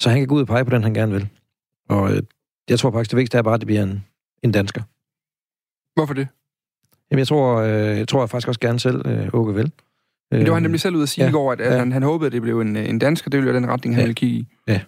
Så 0.00 0.10
han 0.10 0.18
kan 0.18 0.28
gå 0.28 0.34
ud 0.34 0.40
og 0.40 0.46
pege 0.46 0.64
på 0.64 0.70
den, 0.70 0.82
han 0.82 0.94
gerne 0.94 1.12
vil. 1.12 1.28
Og 1.88 2.12
øh, 2.12 2.22
jeg 2.68 2.78
tror 2.78 2.90
faktisk, 2.90 3.10
det 3.10 3.16
vigtigste 3.16 3.38
er 3.38 3.42
bare, 3.42 3.54
at 3.54 3.60
det 3.60 3.66
bliver 3.66 3.82
en, 3.82 4.04
en 4.42 4.52
dansker. 4.52 4.82
Hvorfor 5.94 6.14
det? 6.14 6.28
Jamen, 7.10 7.18
jeg 7.18 7.28
tror, 7.28 7.56
øh, 7.56 7.98
jeg 7.98 8.08
tror 8.08 8.22
jeg 8.22 8.30
faktisk 8.30 8.48
også 8.48 8.60
gerne 8.60 8.80
selv, 8.80 9.06
øh, 9.06 9.28
Åke 9.32 9.54
vil. 9.54 9.72
Men 10.30 10.40
det 10.40 10.48
var 10.48 10.54
han 10.54 10.62
nemlig 10.62 10.80
selv 10.80 10.96
ud 10.96 11.02
at 11.02 11.08
sige 11.08 11.24
ja, 11.24 11.28
i 11.28 11.32
går, 11.32 11.52
at, 11.52 11.60
at 11.60 11.72
ja. 11.72 11.78
han, 11.78 11.92
han 11.92 12.02
håbede, 12.02 12.26
at 12.26 12.32
det 12.32 12.42
blev 12.42 12.60
en, 12.60 12.76
en 12.76 12.98
dansker. 12.98 13.30
Det 13.30 13.38
ville 13.38 13.52
være 13.52 13.60
den 13.60 13.68
retning, 13.68 13.94
han 13.94 14.00
ja. 14.00 14.04
ville 14.04 14.14
kigge 14.14 14.36
i. 14.36 14.46
Ja, 14.68 14.80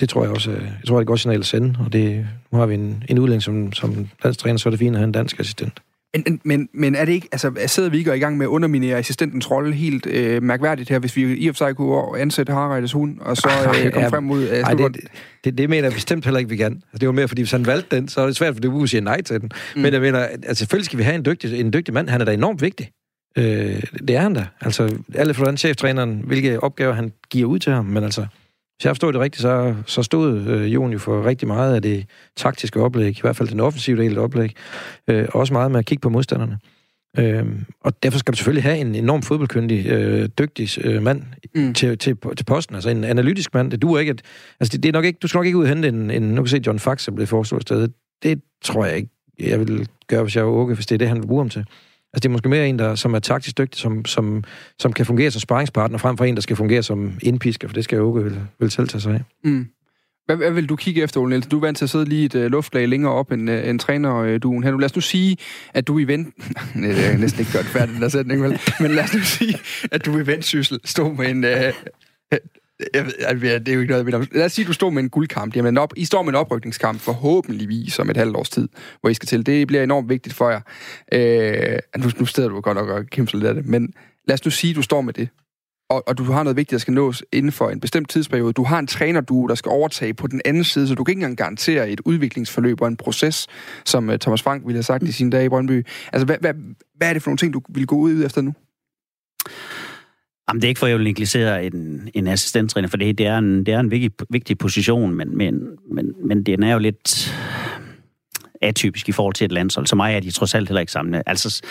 det 0.00 0.08
tror 0.08 0.22
jeg 0.22 0.30
også. 0.30 0.50
Jeg 0.50 0.60
tror, 0.86 0.94
det 0.94 0.98
er 0.98 1.00
et 1.00 1.06
godt 1.06 1.20
signal 1.20 1.38
at 1.38 1.46
sende. 1.46 1.78
Og 1.84 1.92
det, 1.92 2.26
nu 2.52 2.58
har 2.58 2.66
vi 2.66 2.74
en, 2.74 3.04
en 3.08 3.18
udlænding 3.18 3.42
som, 3.42 3.72
som 3.72 4.08
landstræner, 4.24 4.58
så 4.58 4.68
er 4.68 4.70
det 4.70 4.78
fint 4.78 4.94
at 4.94 4.98
have 4.98 5.06
en 5.06 5.12
dansk 5.12 5.40
assistent. 5.40 5.80
Men, 6.14 6.40
men, 6.44 6.68
men 6.74 6.94
er 6.94 7.04
det 7.04 7.12
ikke, 7.12 7.28
altså 7.32 7.52
sidder 7.66 7.90
vi 7.90 7.98
ikke 7.98 8.16
i 8.16 8.18
gang 8.18 8.36
med 8.36 8.46
at 8.46 8.48
underminere 8.48 8.98
assistentens 8.98 9.50
rolle 9.50 9.74
helt 9.74 10.06
øh, 10.06 10.42
mærkværdigt 10.42 10.88
her, 10.88 10.98
hvis 10.98 11.16
vi 11.16 11.36
i 11.36 11.48
og 11.48 11.54
for 11.54 11.64
sig 11.64 11.76
kunne 11.76 12.20
ansætte 12.20 12.52
Harreides 12.52 12.92
hund, 12.92 13.20
og 13.20 13.36
så 13.36 13.48
øh, 13.68 13.92
komme 13.92 14.04
ja, 14.04 14.08
frem 14.08 14.22
mod... 14.22 14.42
Øh, 14.42 14.60
nej, 14.60 14.74
det, 14.74 14.96
det, 15.44 15.58
det, 15.58 15.70
mener 15.70 15.82
jeg 15.82 15.92
bestemt 15.92 16.24
heller 16.24 16.38
ikke, 16.38 16.50
vi 16.50 16.56
kan. 16.56 16.72
Altså, 16.72 16.98
det 17.00 17.06
var 17.06 17.12
mere, 17.12 17.28
fordi 17.28 17.42
hvis 17.42 17.50
han 17.50 17.66
valgte 17.66 17.96
den, 17.96 18.08
så 18.08 18.20
er 18.20 18.26
det 18.26 18.36
svært 18.36 18.54
for 18.54 18.60
det 18.60 18.82
at 18.82 18.88
sige 18.88 19.00
nej 19.00 19.22
til 19.22 19.40
den. 19.40 19.50
Mm. 19.76 19.82
Men 19.82 19.92
jeg 19.92 20.00
mener, 20.00 20.18
altså, 20.18 20.54
selvfølgelig 20.54 20.86
skal 20.86 20.98
vi 20.98 21.02
have 21.02 21.14
en 21.14 21.24
dygtig, 21.24 21.60
en 21.60 21.72
dygtig 21.72 21.94
mand. 21.94 22.08
Han 22.08 22.20
er 22.20 22.24
da 22.24 22.32
enormt 22.32 22.62
vigtig. 22.62 22.90
Øh, 23.36 23.82
det 24.08 24.16
er 24.16 24.20
han 24.20 24.34
da. 24.34 24.46
Altså, 24.60 24.98
alle 25.14 25.34
for 25.34 25.44
den 25.44 25.56
cheftræneren, 25.56 26.22
hvilke 26.24 26.62
opgaver 26.62 26.92
han 26.92 27.12
giver 27.30 27.48
ud 27.48 27.58
til 27.58 27.72
ham, 27.72 27.84
men 27.84 28.04
altså, 28.04 28.20
hvis 28.76 28.84
jeg 28.84 28.90
forstår 28.90 29.12
det 29.12 29.20
rigtigt, 29.20 29.42
så, 29.42 29.74
så 29.86 30.02
stod 30.02 30.40
øh, 30.40 30.74
Jon 30.74 30.92
jo 30.92 30.98
for 30.98 31.26
rigtig 31.26 31.48
meget 31.48 31.74
af 31.74 31.82
det 31.82 32.06
taktiske 32.36 32.80
oplæg, 32.80 33.18
i 33.18 33.20
hvert 33.20 33.36
fald 33.36 33.48
den 33.48 33.60
offensive 33.60 34.02
del 34.02 34.18
af 34.18 34.22
oplæg, 34.22 34.54
øh, 35.08 35.28
også 35.32 35.52
meget 35.52 35.70
med 35.70 35.78
at 35.78 35.86
kigge 35.86 36.00
på 36.00 36.08
modstanderne. 36.08 36.58
Øh, 37.18 37.44
og 37.80 38.02
derfor 38.02 38.18
skal 38.18 38.32
du 38.32 38.36
selvfølgelig 38.36 38.62
have 38.62 38.78
en 38.78 38.94
enorm 38.94 39.22
fodboldkyndig, 39.22 39.86
øh, 39.86 40.28
dygtig 40.38 40.84
øh, 40.84 41.02
mand 41.02 41.22
mm. 41.54 41.74
til, 41.74 41.98
til, 41.98 42.16
til 42.36 42.44
posten, 42.44 42.74
altså 42.74 42.90
en 42.90 43.04
analytisk 43.04 43.54
mand. 43.54 43.70
Det 43.70 43.82
duer 43.82 43.98
ikke, 43.98 44.10
at, 44.10 44.22
altså 44.60 44.72
det, 44.72 44.82
det 44.82 44.88
er 44.88 44.92
nok 44.92 45.04
ikke, 45.04 45.18
du 45.22 45.28
skal 45.28 45.38
nok 45.38 45.46
ikke 45.46 45.58
ud 45.58 45.62
og 45.62 45.68
hente 45.68 45.88
en, 45.88 46.10
en 46.10 46.22
nu 46.22 46.42
kan 46.42 46.48
se 46.48 46.62
John 46.66 46.78
Fax, 46.78 47.02
som 47.02 47.14
blev 47.14 47.26
foreslået 47.26 47.62
sted. 47.62 47.88
Det 48.22 48.40
tror 48.64 48.84
jeg 48.84 48.96
ikke, 48.96 49.10
jeg 49.40 49.60
vil 49.60 49.88
gøre, 50.06 50.22
hvis 50.22 50.36
jeg 50.36 50.46
var 50.46 50.50
Åke, 50.50 50.74
hvis 50.74 50.86
det 50.86 50.94
er 50.94 50.98
det, 50.98 51.08
han 51.08 51.20
vil 51.20 51.26
bruge 51.26 51.40
ham 51.40 51.48
til. 51.48 51.64
Altså, 52.16 52.28
det 52.28 52.28
er 52.28 52.32
måske 52.32 52.48
mere 52.48 52.68
en, 52.68 52.78
der, 52.78 52.94
som 52.94 53.14
er 53.14 53.18
taktisk 53.18 53.58
dygtig, 53.58 53.80
som, 53.80 54.04
som, 54.04 54.44
som 54.78 54.92
kan 54.92 55.06
fungere 55.06 55.30
som 55.30 55.40
sparringspartner, 55.40 55.98
frem 55.98 56.16
for 56.16 56.24
en, 56.24 56.34
der 56.34 56.40
skal 56.40 56.56
fungere 56.56 56.82
som 56.82 57.12
indpisker, 57.22 57.68
for 57.68 57.74
det 57.74 57.84
skal 57.84 58.00
Åke 58.00 58.24
vel, 58.24 58.40
vel 58.60 58.70
selv 58.70 58.88
tage 58.88 59.00
sig 59.00 59.14
af. 59.14 59.22
Mm. 59.44 59.66
Hvad, 60.26 60.36
hvad 60.36 60.50
vil 60.50 60.68
du 60.68 60.76
kigge 60.76 61.02
efter, 61.02 61.20
Ole 61.20 61.30
Nielsen? 61.30 61.50
Du 61.50 61.56
er 61.56 61.60
vant 61.60 61.78
til 61.78 61.84
at 61.84 61.90
sidde 61.90 62.04
lige 62.04 62.24
et 62.24 62.34
uh, 62.34 62.42
luftlag 62.42 62.88
længere 62.88 63.12
op 63.12 63.32
end, 63.32 63.50
uh, 63.50 63.68
end 63.68 63.78
trænerduen 63.78 64.64
her. 64.64 64.70
Nu 64.70 64.78
lad 64.78 64.84
os 64.84 64.94
nu 64.94 65.00
sige, 65.00 65.36
at 65.74 65.86
du 65.86 65.98
i 65.98 66.04
vent... 66.04 66.34
Nej, 66.74 66.92
det 66.92 67.06
er 67.06 67.18
næsten 67.18 67.40
ikke 67.40 67.52
godt 67.52 67.66
færdigt, 67.66 67.94
den 67.94 68.02
der 68.02 68.08
sætning, 68.08 68.42
vel? 68.42 68.60
Men 68.80 68.90
lad 68.90 69.04
os 69.04 69.14
nu 69.14 69.20
sige, 69.20 69.58
at 69.92 70.06
du 70.06 70.18
i 70.18 70.26
ventsyssel 70.26 70.80
stod 70.84 71.14
med 71.14 71.28
en... 71.28 71.44
Uh, 71.44 72.38
jeg 72.94 73.04
ved, 73.04 73.12
altså, 73.18 73.58
det 73.58 73.68
er 73.68 73.74
jo 73.74 73.80
ikke 73.80 73.92
noget, 73.92 74.12
jeg 74.12 74.20
ved. 74.20 74.26
Lad 74.32 74.44
os 74.44 74.52
sige, 74.52 74.64
at 74.64 74.68
du 74.68 74.72
står 74.72 74.90
med 74.90 75.02
en 75.02 75.10
guldkamp. 75.10 75.56
Jamen, 75.56 75.78
op, 75.78 75.92
I 75.96 76.04
står 76.04 76.22
med 76.22 76.28
en 76.28 76.34
oprykningskamp 76.34 77.00
forhåbentligvis 77.00 77.98
om 77.98 78.10
et 78.10 78.16
halvt 78.16 78.36
års 78.36 78.50
tid, 78.50 78.68
hvor 79.00 79.10
I 79.10 79.14
skal 79.14 79.26
til. 79.26 79.46
Det 79.46 79.66
bliver 79.66 79.82
enormt 79.82 80.08
vigtigt 80.08 80.34
for 80.34 80.50
jer. 80.50 80.60
Øh, 81.12 81.78
altså, 81.94 82.08
nu, 82.08 82.10
nu 82.18 82.26
steder 82.26 82.48
du 82.48 82.60
godt 82.60 82.76
nok 82.76 82.88
og 82.88 83.06
kæmper 83.06 83.38
lidt 83.38 83.48
af 83.48 83.54
det, 83.54 83.66
men 83.66 83.94
lad 84.28 84.34
os 84.34 84.44
nu 84.44 84.50
sige, 84.50 84.70
at 84.70 84.76
du 84.76 84.82
står 84.82 85.00
med 85.00 85.12
det 85.12 85.28
og, 85.90 86.08
og 86.08 86.18
du 86.18 86.24
har 86.24 86.42
noget 86.42 86.56
vigtigt, 86.56 86.70
der 86.70 86.78
skal 86.78 86.94
nås 86.94 87.22
inden 87.32 87.52
for 87.52 87.70
en 87.70 87.80
bestemt 87.80 88.10
tidsperiode. 88.10 88.52
Du 88.52 88.64
har 88.64 88.78
en 88.78 88.86
træner, 88.86 89.20
du 89.20 89.46
der 89.46 89.54
skal 89.54 89.70
overtage 89.70 90.14
på 90.14 90.26
den 90.26 90.40
anden 90.44 90.64
side, 90.64 90.88
så 90.88 90.94
du 90.94 91.04
kan 91.04 91.12
ikke 91.12 91.18
engang 91.18 91.36
garantere 91.36 91.90
et 91.90 92.00
udviklingsforløb 92.04 92.80
og 92.80 92.88
en 92.88 92.96
proces, 92.96 93.46
som 93.84 94.08
uh, 94.08 94.16
Thomas 94.16 94.42
Frank 94.42 94.62
ville 94.66 94.76
have 94.76 94.82
sagt 94.82 95.02
i 95.02 95.12
sine 95.12 95.30
dage 95.30 95.44
i 95.44 95.48
Brøndby. 95.48 95.86
Altså, 96.12 96.26
hvad, 96.26 96.36
hvad, 96.40 96.54
hvad 96.96 97.08
er 97.08 97.12
det 97.12 97.22
for 97.22 97.30
nogle 97.30 97.38
ting, 97.38 97.54
du 97.54 97.60
vil 97.68 97.86
gå 97.86 97.96
ud 97.96 98.24
efter 98.24 98.40
nu? 98.40 98.54
Jamen, 100.48 100.62
det 100.62 100.66
er 100.66 100.68
ikke 100.68 100.78
for, 100.78 100.86
at 100.86 100.90
jeg 100.90 100.98
vil 100.98 101.04
negligere 101.04 101.66
en, 101.66 102.08
en 102.14 102.26
assistenttræner, 102.26 102.88
for 102.88 102.96
det, 102.96 103.18
det, 103.18 103.26
er 103.26 103.38
en, 103.38 103.66
det 103.66 103.74
er 103.74 103.80
en 103.80 103.90
vigtig, 103.90 104.10
vigtig 104.30 104.58
position, 104.58 105.14
men, 105.14 105.36
men, 105.36 105.78
men, 105.92 106.12
men 106.24 106.42
den 106.42 106.62
er 106.62 106.72
jo 106.72 106.78
lidt 106.78 107.34
atypisk 108.62 109.08
i 109.08 109.12
forhold 109.12 109.34
til 109.34 109.44
et 109.44 109.52
landshold. 109.52 109.86
Så 109.86 109.96
mig 109.96 110.14
er 110.14 110.20
de 110.20 110.30
trods 110.30 110.54
alt 110.54 110.68
heller 110.68 110.80
ikke 110.80 110.92
sammen. 110.92 111.22
Altså, 111.26 111.62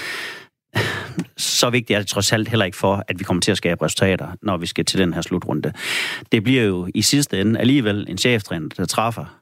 så 1.37 1.69
vigtigt 1.69 1.95
er 1.95 1.99
det 1.99 2.07
trods 2.07 2.33
alt 2.33 2.49
heller 2.49 2.65
ikke 2.65 2.77
for, 2.77 3.03
at 3.07 3.19
vi 3.19 3.23
kommer 3.23 3.41
til 3.41 3.51
at 3.51 3.57
skabe 3.57 3.85
resultater, 3.85 4.27
når 4.41 4.57
vi 4.57 4.65
skal 4.65 4.85
til 4.85 4.99
den 4.99 5.13
her 5.13 5.21
slutrunde. 5.21 5.71
Det 6.31 6.43
bliver 6.43 6.63
jo 6.63 6.87
i 6.95 7.01
sidste 7.01 7.41
ende 7.41 7.59
alligevel 7.59 8.05
en 8.09 8.17
cheftræner, 8.17 8.69
der 8.77 8.85
træffer 8.85 9.41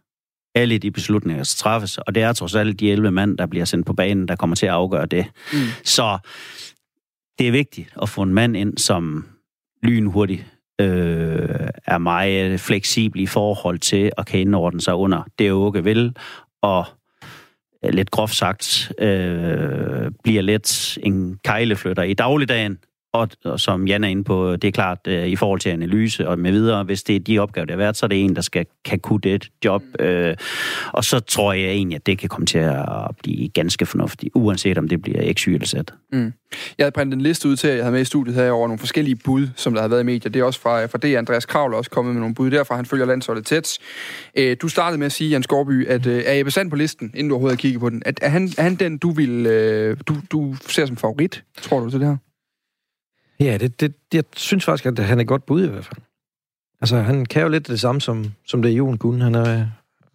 alle 0.55 0.77
de 0.77 0.91
beslutninger, 0.91 1.43
der 1.43 1.55
træffes, 1.57 1.97
og 1.97 2.15
det 2.15 2.23
er 2.23 2.33
trods 2.33 2.55
alt 2.55 2.79
de 2.79 2.91
11 2.91 3.11
mand, 3.11 3.37
der 3.37 3.45
bliver 3.45 3.65
sendt 3.65 3.85
på 3.85 3.93
banen, 3.93 4.27
der 4.27 4.35
kommer 4.35 4.55
til 4.55 4.65
at 4.65 4.71
afgøre 4.71 5.05
det. 5.05 5.25
Mm. 5.53 5.59
Så 5.83 6.17
det 7.39 7.47
er 7.47 7.51
vigtigt 7.51 7.93
at 8.01 8.09
få 8.09 8.21
en 8.21 8.33
mand 8.33 8.57
ind, 8.57 8.77
som 8.77 9.25
lynhurtigt 9.83 10.45
øh, 10.81 11.69
er 11.85 11.97
meget 11.97 12.59
fleksibel 12.59 13.21
i 13.21 13.25
forhold 13.25 13.79
til 13.79 14.11
at 14.17 14.25
kan 14.25 14.39
indordne 14.39 14.81
sig 14.81 14.95
under 14.95 15.23
det, 15.39 15.51
Åke 15.51 15.83
vil, 15.83 16.15
og 16.61 16.85
øh, 17.85 17.93
lidt 17.93 18.11
groft 18.11 18.35
sagt, 18.35 18.91
øh, 18.99 20.11
bliver 20.23 20.41
lidt 20.41 20.97
en 21.03 21.39
kejleflytter 21.43 22.03
i 22.03 22.13
dagligdagen, 22.13 22.77
og, 23.13 23.29
og 23.45 23.59
som 23.59 23.87
Jan 23.87 24.03
er 24.03 24.07
inde 24.07 24.23
på, 24.23 24.55
det 24.55 24.67
er 24.67 24.71
klart, 24.71 24.99
øh, 25.07 25.27
i 25.27 25.35
forhold 25.35 25.59
til 25.59 25.69
analyse 25.69 26.27
og 26.27 26.39
med 26.39 26.51
videre, 26.51 26.83
hvis 26.83 27.03
det 27.03 27.15
er 27.15 27.19
de 27.19 27.39
opgaver, 27.39 27.65
der 27.65 27.73
er 27.73 27.77
været, 27.77 27.97
så 27.97 28.05
er 28.05 28.07
det 28.07 28.23
en, 28.23 28.35
der 28.35 28.41
skal 28.41 28.65
kan 28.85 28.99
kunne 28.99 29.19
det 29.19 29.49
job. 29.65 29.83
Øh, 29.99 30.35
og 30.91 31.03
så 31.03 31.19
tror 31.19 31.53
jeg 31.53 31.69
egentlig, 31.69 31.95
at 31.95 32.05
det 32.05 32.17
kan 32.17 32.29
komme 32.29 32.45
til 32.45 32.57
at 32.57 32.77
blive 33.23 33.49
ganske 33.49 33.85
fornuftigt, 33.85 34.31
uanset 34.35 34.77
om 34.77 34.87
det 34.87 35.01
bliver 35.01 35.33
X, 35.33 35.41
Y 35.41 35.49
eller 35.49 35.67
Z. 35.67 35.73
Mm. 36.11 36.33
Jeg 36.77 36.83
havde 36.83 36.91
printet 36.91 37.17
en 37.17 37.21
liste 37.21 37.49
ud 37.49 37.55
til, 37.55 37.69
jeg 37.69 37.83
havde 37.83 37.91
med 37.91 38.01
i 38.01 38.05
studiet 38.05 38.35
her 38.35 38.51
over 38.51 38.67
nogle 38.67 38.79
forskellige 38.79 39.15
bud, 39.15 39.47
som 39.55 39.73
der 39.73 39.81
har 39.81 39.87
været 39.87 40.01
i 40.01 40.05
medier. 40.05 40.31
Det 40.31 40.39
er 40.39 40.43
også 40.43 40.61
fra, 40.61 40.85
fra 40.85 40.97
det, 40.97 41.15
Andreas 41.15 41.45
Kravl 41.45 41.73
også 41.73 41.89
kommet 41.89 42.13
med 42.13 42.19
nogle 42.19 42.35
bud 42.35 42.51
derfra. 42.51 42.75
Han 42.75 42.85
følger 42.85 43.05
landsholdet 43.05 43.45
tæt. 43.45 43.77
Øh, 44.37 44.57
du 44.61 44.67
startede 44.67 44.97
med 44.97 45.05
at 45.05 45.11
sige, 45.11 45.29
Jan 45.29 45.43
Skorby, 45.43 45.87
at 45.87 46.05
øh, 46.05 46.23
er 46.25 46.39
Ebbe 46.39 46.51
Sand 46.51 46.69
på 46.69 46.75
listen, 46.75 47.11
inden 47.13 47.29
du 47.29 47.35
overhovedet 47.35 47.57
har 47.57 47.61
kigget 47.61 47.79
på 47.79 47.89
den? 47.89 48.03
At, 48.05 48.19
er, 48.21 48.29
han, 48.29 48.49
er 48.57 48.63
han 48.63 48.75
den, 48.75 48.97
du, 48.97 49.11
vil, 49.11 49.45
øh, 49.45 49.97
du, 50.07 50.15
du 50.31 50.55
ser 50.67 50.85
som 50.85 50.97
favorit, 50.97 51.43
tror 51.61 51.79
du, 51.79 51.89
til 51.89 51.99
det 51.99 52.07
her? 52.07 52.17
Ja, 53.39 53.57
det, 53.57 53.79
det, 53.79 53.93
jeg 54.13 54.23
synes 54.35 54.65
faktisk, 54.65 54.85
at 54.85 54.99
han 54.99 55.19
er 55.19 55.23
godt 55.23 55.45
bud 55.45 55.63
i 55.63 55.69
hvert 55.69 55.85
fald. 55.85 56.01
Altså, 56.81 56.97
han 56.97 57.25
kan 57.25 57.41
jo 57.41 57.47
lidt 57.47 57.67
det 57.67 57.79
samme, 57.79 58.01
som, 58.01 58.25
som 58.45 58.61
det 58.61 58.69
Jon 58.69 58.97
kunne. 58.97 59.23
Han 59.23 59.35
er, 59.35 59.55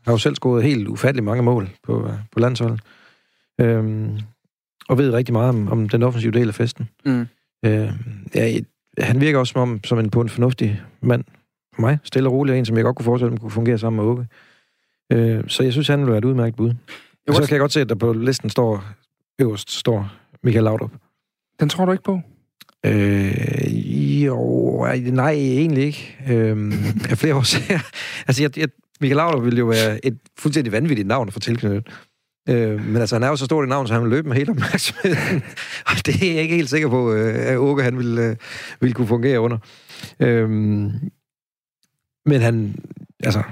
har 0.05 0.13
jo 0.13 0.19
selv 0.19 0.35
scoret 0.35 0.65
helt 0.65 0.89
ufattelig 0.89 1.25
mange 1.25 1.43
mål 1.43 1.71
på, 1.83 2.11
på 2.33 2.39
landsholdet. 2.41 2.81
Øhm, 3.61 4.19
og 4.89 4.99
ved 4.99 5.13
rigtig 5.13 5.33
meget 5.33 5.49
om, 5.49 5.69
om 5.69 5.89
den 5.89 6.03
offensive 6.03 6.33
del 6.33 6.49
af 6.49 6.55
festen. 6.55 6.89
Mm. 7.05 7.27
Øh, 7.65 7.93
ja, 8.35 8.59
han 8.99 9.21
virker 9.21 9.39
også 9.39 9.53
som, 9.53 9.63
om, 9.63 9.85
som 9.85 9.99
en, 9.99 10.11
på 10.11 10.21
en 10.21 10.29
fornuftig 10.29 10.83
mand 11.01 11.25
for 11.75 11.81
mig. 11.81 11.99
Stille 12.05 12.29
og 12.29 12.33
rolig, 12.33 12.53
og 12.53 12.59
en, 12.59 12.65
som 12.65 12.77
jeg 12.77 12.85
godt 12.85 12.97
kunne 12.97 13.05
forestille 13.05 13.31
mig 13.31 13.41
kunne 13.41 13.51
fungere 13.51 13.79
sammen 13.79 14.05
med 14.05 14.13
Åke. 14.13 14.27
Øh, 15.13 15.49
så 15.49 15.63
jeg 15.63 15.73
synes, 15.73 15.89
han 15.89 16.01
vil 16.01 16.09
være 16.09 16.19
et 16.19 16.25
udmærket 16.25 16.57
bud. 16.57 16.75
Og 17.29 17.35
så 17.35 17.43
kan 17.43 17.51
jeg 17.51 17.61
godt 17.61 17.73
se, 17.73 17.81
at 17.81 17.89
der 17.89 17.95
på 17.95 18.13
listen 18.13 18.51
står, 18.51 18.85
øverst 19.39 19.71
står 19.71 20.13
Michael 20.43 20.65
Laudrup. 20.65 20.93
Den 21.61 21.69
tror 21.69 21.85
du 21.85 21.93
ikke 21.93 22.05
på? 22.05 22.21
Øh, 22.87 24.25
jo, 24.25 24.87
nej, 25.11 25.31
egentlig 25.33 25.85
ikke. 25.85 26.17
Øh, 26.29 26.73
af 27.11 27.19
flere 27.19 27.35
årsager. 27.35 27.81
altså, 28.29 28.43
jeg, 28.43 28.59
jeg, 28.59 28.69
Michael 29.01 29.17
Laudrup 29.17 29.45
ville 29.45 29.59
jo 29.59 29.67
være 29.67 30.07
et 30.07 30.19
fuldstændig 30.39 30.73
vanvittigt 30.73 31.09
navn 31.09 31.29
at 31.29 31.35
få 31.35 31.41
tilknyttet. 31.41 31.87
Øh, 32.49 32.87
men 32.87 32.97
altså, 32.97 33.15
han 33.15 33.23
er 33.23 33.29
jo 33.29 33.37
så 33.37 33.45
stort 33.45 33.65
et 33.65 33.69
navn, 33.69 33.87
så 33.87 33.95
han 33.95 34.03
vil 34.03 34.11
løbe 34.11 34.29
med 34.29 34.37
hele 34.37 34.51
opmærksomheden. 34.51 35.43
og 35.91 36.07
det 36.07 36.29
er 36.29 36.33
jeg 36.33 36.43
ikke 36.43 36.55
helt 36.55 36.71
sikker 36.71 36.89
på, 36.89 37.13
øh, 37.13 37.35
at 37.37 37.57
Åke 37.57 37.83
han 37.83 37.97
ville, 37.97 38.23
øh, 38.23 38.37
ville 38.81 38.95
kunne 38.95 39.07
fungere 39.07 39.41
under. 39.41 39.59
Øh, 40.21 40.51
men 42.27 42.41
han, 42.41 42.75
altså, 43.25 43.43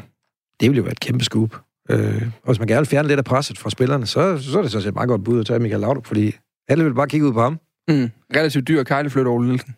det 0.60 0.70
ville 0.70 0.76
jo 0.76 0.82
være 0.82 0.92
et 0.92 1.00
kæmpe 1.00 1.24
scoop. 1.24 1.60
Øh, 1.90 2.22
og 2.42 2.46
hvis 2.46 2.58
man 2.58 2.68
gerne 2.68 2.80
vil 2.80 2.86
fjerne 2.86 3.08
lidt 3.08 3.18
af 3.18 3.24
presset 3.24 3.58
fra 3.58 3.70
spillerne, 3.70 4.06
så, 4.06 4.38
så 4.38 4.58
er 4.58 4.62
det 4.62 4.70
så 4.70 4.80
set 4.80 4.94
meget 4.94 5.08
godt 5.08 5.24
bud 5.24 5.40
at 5.40 5.46
tage 5.46 5.58
Michael 5.58 5.80
Laudrup, 5.80 6.06
fordi 6.06 6.34
alle 6.68 6.84
vil 6.84 6.94
bare 6.94 7.08
kigge 7.08 7.26
ud 7.26 7.32
på 7.32 7.42
ham. 7.42 7.58
Mm. 7.88 8.10
Relativt 8.36 8.68
dyr 8.68 8.82
kejleflytter, 8.82 9.32
Ole 9.32 9.48
Nielsen. 9.48 9.74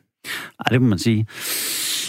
Ej, 0.61 0.71
det 0.71 0.83
må 0.83 0.88
man 0.88 0.99
sige. 0.99 1.27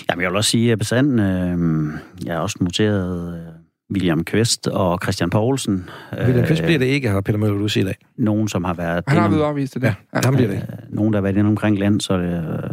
Jamen, 0.10 0.24
jeg 0.24 0.30
vil 0.30 0.38
også 0.38 0.50
sige, 0.50 0.72
at 0.72 0.80
Besand, 0.80 1.22
øh, 1.22 1.94
jeg 2.26 2.34
har 2.34 2.42
også 2.42 2.58
noteret 2.62 3.34
øh, 3.34 3.54
William 3.94 4.24
Kvist 4.24 4.68
og 4.68 5.00
Christian 5.04 5.30
Poulsen. 5.30 5.90
William 6.26 6.46
Kvist 6.46 6.64
bliver 6.64 6.80
det 6.80 6.86
ikke, 6.86 7.10
har 7.10 7.22
Peter 7.22 7.40
Møller 7.40 7.58
du 7.58 7.68
sige 7.68 7.84
i 7.84 7.86
dag. 7.86 7.96
Nogen, 8.18 8.48
som 8.48 8.64
har 8.64 8.74
været... 8.74 9.04
Han 9.08 9.18
har 9.18 9.30
været 9.30 9.44
afvist 9.44 9.74
det. 9.74 9.84
Ja, 9.84 9.94
ja. 10.14 10.20
ham 10.24 10.36
bliver 10.36 10.50
det. 10.50 10.58
Øh, 10.58 10.96
nogen, 10.96 11.14
der 11.14 11.18
har 11.18 11.22
været 11.22 11.38
inde 11.38 11.50
omkring 11.50 11.80
land, 11.80 12.02
så 12.02 12.14
øh, 12.14 12.70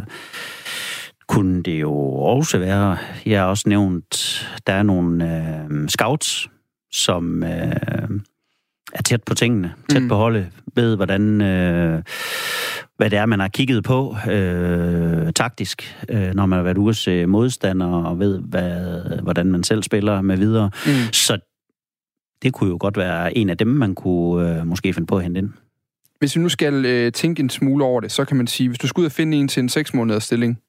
kunne 1.27 1.63
det 1.63 1.81
jo 1.81 1.93
også 2.13 2.57
være. 2.57 2.97
Jeg 3.25 3.39
har 3.39 3.47
også 3.47 3.69
nævnt, 3.69 4.43
der 4.67 4.73
er 4.73 4.83
nogle 4.83 5.37
øh, 5.71 5.87
scouts, 5.89 6.49
som... 6.91 7.43
Øh, 7.43 8.19
er 8.93 9.01
tæt 9.01 9.23
på 9.23 9.35
tingene, 9.35 9.73
tæt 9.89 10.01
mm. 10.01 10.07
på 10.07 10.15
holdet, 10.15 10.47
ved 10.75 10.95
hvordan, 10.95 11.41
øh, 11.41 12.03
hvad 12.97 13.09
det 13.09 13.19
er, 13.19 13.25
man 13.25 13.39
har 13.39 13.47
kigget 13.47 13.83
på 13.83 14.15
øh, 14.29 15.33
taktisk, 15.33 15.97
øh, 16.09 16.33
når 16.33 16.45
man 16.45 16.57
har 16.57 16.63
været 16.63 16.77
ude 16.77 16.93
se 16.93 17.25
modstander, 17.25 17.87
og 17.87 18.19
ved, 18.19 18.39
hvad, 18.39 19.21
hvordan 19.21 19.45
man 19.45 19.63
selv 19.63 19.83
spiller 19.83 20.21
med 20.21 20.37
videre. 20.37 20.71
Mm. 20.85 20.91
Så 21.11 21.39
det 22.41 22.53
kunne 22.53 22.69
jo 22.69 22.77
godt 22.79 22.97
være 22.97 23.37
en 23.37 23.49
af 23.49 23.57
dem, 23.57 23.67
man 23.67 23.95
kunne 23.95 24.59
øh, 24.59 24.67
måske 24.67 24.93
finde 24.93 25.07
på 25.07 25.17
at 25.17 25.23
hente 25.23 25.37
ind. 25.37 25.49
Hvis 26.19 26.35
vi 26.35 26.41
nu 26.41 26.49
skal 26.49 26.85
øh, 26.85 27.11
tænke 27.11 27.39
en 27.39 27.49
smule 27.49 27.85
over 27.85 28.01
det, 28.01 28.11
så 28.11 28.25
kan 28.25 28.37
man 28.37 28.47
sige, 28.47 28.69
hvis 28.69 28.79
du 28.79 28.87
skal 28.87 29.01
ud 29.01 29.05
og 29.05 29.11
finde 29.11 29.37
en 29.37 29.47
til 29.47 29.63
en 29.63 29.69
6 29.69 29.93
måneders 29.93 30.23
stilling, 30.23 30.59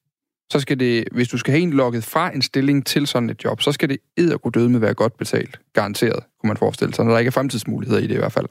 så 0.51 0.59
skal 0.59 0.79
det, 0.79 1.03
hvis 1.11 1.27
du 1.27 1.37
skal 1.37 1.51
have 1.51 1.61
en 1.61 1.73
lukket 1.73 2.03
fra 2.03 2.35
en 2.35 2.41
stilling 2.41 2.85
til 2.85 3.07
sådan 3.07 3.29
et 3.29 3.43
job, 3.43 3.61
så 3.61 3.71
skal 3.71 3.89
det 3.89 3.97
eddergå 4.17 4.49
døde 4.49 4.69
med 4.69 4.79
være 4.79 4.93
godt 4.93 5.17
betalt. 5.17 5.59
Garanteret, 5.73 6.23
kunne 6.39 6.47
man 6.47 6.57
forestille 6.57 6.93
sig, 6.93 7.05
når 7.05 7.11
der 7.11 7.19
ikke 7.19 7.27
er 7.29 7.31
fremtidsmuligheder 7.31 8.01
i 8.01 8.07
det 8.07 8.15
i 8.15 8.17
hvert 8.17 8.31
fald. 8.31 8.45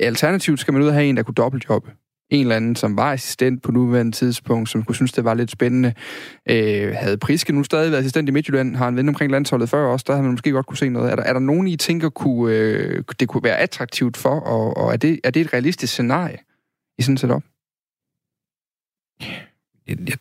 Alternativt 0.00 0.60
skal 0.60 0.72
man 0.74 0.82
ud 0.82 0.88
og 0.88 0.94
have 0.94 1.06
en, 1.06 1.16
der 1.16 1.22
kunne 1.22 1.34
dobbeltjobbe. 1.34 1.90
En 2.30 2.40
eller 2.40 2.56
anden, 2.56 2.76
som 2.76 2.96
var 2.96 3.12
assistent 3.12 3.62
på 3.62 3.72
nuværende 3.72 4.12
tidspunkt, 4.12 4.68
som 4.68 4.82
kunne 4.82 4.94
synes, 4.94 5.12
det 5.12 5.24
var 5.24 5.34
lidt 5.34 5.50
spændende. 5.50 5.94
Øh, 6.50 6.94
havde 6.94 7.18
Priske 7.18 7.52
nu 7.52 7.64
stadig 7.64 7.90
været 7.90 8.00
assistent 8.00 8.28
i 8.28 8.32
Midtjylland, 8.32 8.76
har 8.76 8.84
han 8.84 8.96
vendt 8.96 9.08
omkring 9.08 9.32
landsholdet 9.32 9.68
før 9.68 9.86
også, 9.86 10.04
der 10.06 10.12
havde 10.12 10.22
man 10.22 10.32
måske 10.32 10.50
godt 10.50 10.66
kunne 10.66 10.76
se 10.76 10.88
noget. 10.88 11.12
Er 11.12 11.16
der, 11.16 11.22
er 11.22 11.32
der 11.32 11.40
nogen, 11.40 11.66
I 11.66 11.76
tænker, 11.76 12.08
kunne, 12.08 12.54
øh, 12.54 13.04
det 13.20 13.28
kunne 13.28 13.42
være 13.42 13.56
attraktivt 13.56 14.16
for, 14.16 14.40
og, 14.40 14.76
og 14.76 14.92
er, 14.92 14.96
det, 14.96 15.20
er 15.24 15.30
det 15.30 15.40
et 15.40 15.52
realistisk 15.52 15.92
scenarie 15.92 16.38
i 16.98 17.02
sådan 17.02 17.14
et 17.14 17.20
setup? 17.20 17.42
Jeg, 19.88 19.96
jeg 20.08 20.16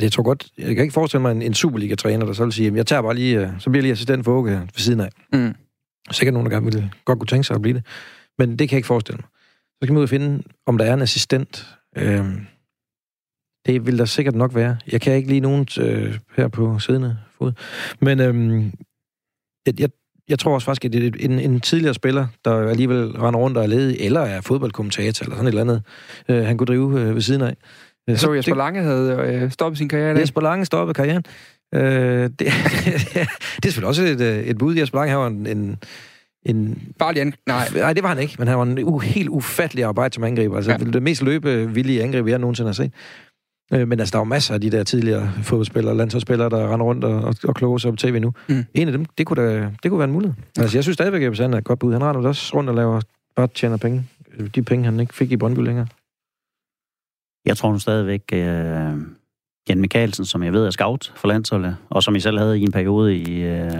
det 0.00 0.02
jeg 0.02 0.12
tror 0.12 0.22
godt, 0.22 0.48
jeg 0.58 0.66
kan 0.66 0.78
ikke 0.78 0.92
forestille 0.92 1.22
mig 1.22 1.32
en, 1.32 1.42
en 1.42 1.54
Superliga-træner, 1.54 2.26
der 2.26 2.32
så 2.32 2.44
vil 2.44 2.52
sige, 2.52 2.72
jeg 2.74 2.86
tager 2.86 3.02
bare 3.02 3.14
lige, 3.14 3.40
øh, 3.40 3.48
så 3.58 3.70
bliver 3.70 3.78
jeg 3.78 3.82
lige 3.82 3.92
assistent 3.92 4.24
for 4.24 4.32
Åke 4.32 4.50
ved 4.50 4.68
siden 4.76 5.00
af. 5.00 5.10
Mm. 5.32 5.54
Sikkert 6.10 6.32
nogen, 6.32 6.50
der 6.50 6.56
gerne 6.56 6.72
vil, 6.72 6.90
godt 7.04 7.18
kunne 7.18 7.26
tænke 7.26 7.44
sig 7.44 7.54
at 7.54 7.62
blive 7.62 7.74
det. 7.74 7.86
Men 8.38 8.50
det 8.50 8.58
kan 8.58 8.70
jeg 8.70 8.78
ikke 8.78 8.86
forestille 8.86 9.16
mig. 9.16 9.29
Så 9.82 9.86
kan 9.86 9.94
man 9.94 9.98
ud 9.98 10.02
og 10.02 10.08
finde, 10.08 10.42
om 10.66 10.78
der 10.78 10.84
er 10.84 10.94
en 10.94 11.02
assistent. 11.02 11.66
Øhm, 11.96 12.46
det 13.66 13.86
vil 13.86 13.98
der 13.98 14.04
sikkert 14.04 14.34
nok 14.34 14.54
være. 14.54 14.76
Jeg 14.92 15.00
kan 15.00 15.14
ikke 15.14 15.28
lige 15.28 15.40
nogen 15.40 15.66
øh, 15.80 16.18
her 16.36 16.48
på 16.48 16.78
siddende 16.78 17.18
fod. 17.38 17.52
Men 18.00 18.20
øhm, 18.20 18.72
jeg, 19.66 19.80
jeg, 19.80 19.90
jeg 20.28 20.38
tror 20.38 20.54
også 20.54 20.64
faktisk, 20.64 20.84
at 20.84 20.92
det 20.92 21.06
er 21.06 21.28
en, 21.28 21.38
en 21.38 21.60
tidligere 21.60 21.94
spiller, 21.94 22.26
der 22.44 22.68
alligevel 22.68 23.10
render 23.10 23.40
rundt 23.40 23.56
og 23.56 23.62
er 23.62 23.66
ledig, 23.66 23.96
eller 24.00 24.20
er 24.20 24.40
fodboldkommentator, 24.40 25.24
eller 25.24 25.36
sådan 25.36 25.46
et 25.46 25.48
eller 25.48 25.62
andet, 25.62 25.82
øh, 26.28 26.44
han 26.44 26.58
kunne 26.58 26.66
drive 26.66 27.00
øh, 27.00 27.14
ved 27.14 27.22
siden 27.22 27.42
af. 27.42 27.56
Jeg 28.06 28.18
så 28.18 28.32
Jesper 28.32 28.54
Lange 28.54 28.82
havde 28.82 29.12
øh, 29.12 29.50
stoppet 29.50 29.78
sin 29.78 29.88
karriere. 29.88 30.14
Der. 30.14 30.20
Jesper 30.20 30.40
Lange 30.40 30.64
stoppede 30.64 30.94
karrieren. 30.94 31.24
Øh, 31.74 31.82
det, 31.82 32.38
det 32.38 33.64
er 33.64 33.70
selvfølgelig 33.70 33.88
også 33.88 34.02
et, 34.02 34.20
øh, 34.20 34.38
et 34.38 34.58
bud. 34.58 34.74
Jesper 34.74 34.98
Lange 34.98 35.12
har 35.12 35.26
en, 35.26 35.46
en 35.46 35.78
en... 36.46 36.82
Farlig 36.98 37.20
ang... 37.20 37.34
Nej. 37.46 37.68
Nej, 37.74 37.92
det 37.92 38.02
var 38.02 38.08
han 38.08 38.18
ikke, 38.18 38.36
men 38.38 38.48
han 38.48 38.58
var 38.58 38.64
en 38.64 38.78
u- 38.78 38.98
helt 38.98 39.28
ufattelig 39.28 39.84
arbejde 39.84 40.14
som 40.14 40.24
angriber. 40.24 40.56
Altså, 40.56 40.70
ja. 40.72 40.76
det 40.76 41.02
mest 41.02 41.22
løbevillige 41.22 42.02
angreb, 42.02 42.26
jeg 42.26 42.38
nogensinde 42.38 42.68
har 42.68 42.72
set. 42.72 42.92
Øh, 43.72 43.88
men 43.88 44.00
altså, 44.00 44.12
der 44.12 44.18
er 44.18 44.20
jo 44.20 44.24
masser 44.24 44.54
af 44.54 44.60
de 44.60 44.70
der 44.70 44.84
tidligere 44.84 45.32
fodboldspillere, 45.42 45.96
landsholdsspillere, 45.96 46.50
der 46.50 46.72
render 46.72 46.86
rundt 46.86 47.04
og, 47.04 47.14
og, 47.14 47.34
og 47.44 47.54
kloger 47.54 47.78
sig 47.78 47.92
på 47.92 47.96
tv 47.96 48.20
nu. 48.20 48.32
Mm. 48.48 48.64
En 48.74 48.88
af 48.88 48.92
dem, 48.92 49.04
det 49.04 49.26
kunne, 49.26 49.42
da, 49.42 49.70
det 49.82 49.90
kunne 49.90 49.98
være 49.98 50.08
en 50.08 50.12
mulighed. 50.12 50.34
Altså, 50.58 50.76
jeg 50.76 50.84
synes 50.84 50.94
stadigvæk, 50.94 51.22
at 51.22 51.38
han 51.38 51.54
er 51.54 51.58
et 51.58 51.64
godt 51.64 51.78
bud. 51.78 51.92
Han 51.92 52.04
render 52.04 52.28
også 52.28 52.56
rundt 52.56 52.70
og 52.70 52.76
laver, 52.76 53.00
bare 53.36 53.46
tjener 53.46 53.76
penge. 53.76 54.06
De 54.54 54.62
penge, 54.62 54.84
han 54.84 55.00
ikke 55.00 55.14
fik 55.14 55.32
i 55.32 55.36
Brøndby 55.36 55.60
længere. 55.60 55.86
Jeg 57.46 57.56
tror 57.56 57.72
nu 57.72 57.78
stadigvæk, 57.78 58.22
øh, 58.32 58.92
Jan 59.68 59.80
Mikkelsen, 59.80 60.24
som 60.24 60.42
jeg 60.42 60.52
ved 60.52 60.66
er 60.66 60.70
scout 60.70 61.12
for 61.16 61.28
landsholdet, 61.28 61.76
og 61.90 62.02
som 62.02 62.16
I 62.16 62.20
selv 62.20 62.38
havde 62.38 62.58
i 62.58 62.62
en 62.62 62.72
periode 62.72 63.16
i, 63.16 63.42
øh, 63.42 63.70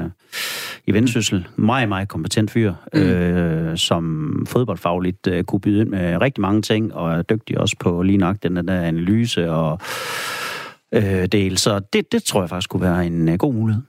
i 0.86 0.92
Vendsyssel, 0.92 1.48
meget, 1.56 1.88
meget 1.88 2.08
kompetent 2.08 2.50
fyr, 2.50 2.74
mm. 2.94 3.00
øh, 3.00 3.78
som 3.78 4.46
fodboldfagligt 4.48 5.26
øh, 5.26 5.44
kunne 5.44 5.60
byde 5.60 5.80
ind 5.80 5.88
med 5.88 6.20
rigtig 6.20 6.42
mange 6.42 6.62
ting, 6.62 6.94
og 6.94 7.12
er 7.12 7.22
dygtig 7.22 7.58
også 7.58 7.76
på 7.80 8.02
lige 8.02 8.18
nok 8.18 8.36
den 8.42 8.56
der 8.56 8.80
analyse 8.80 9.50
og 9.50 9.78
øh, 10.94 11.26
del. 11.26 11.58
Så 11.58 11.80
det, 11.92 12.12
det 12.12 12.22
tror 12.22 12.42
jeg 12.42 12.48
faktisk 12.48 12.70
kunne 12.70 12.82
være 12.82 13.06
en 13.06 13.28
øh, 13.28 13.38
god 13.38 13.54
mulighed. 13.54 13.82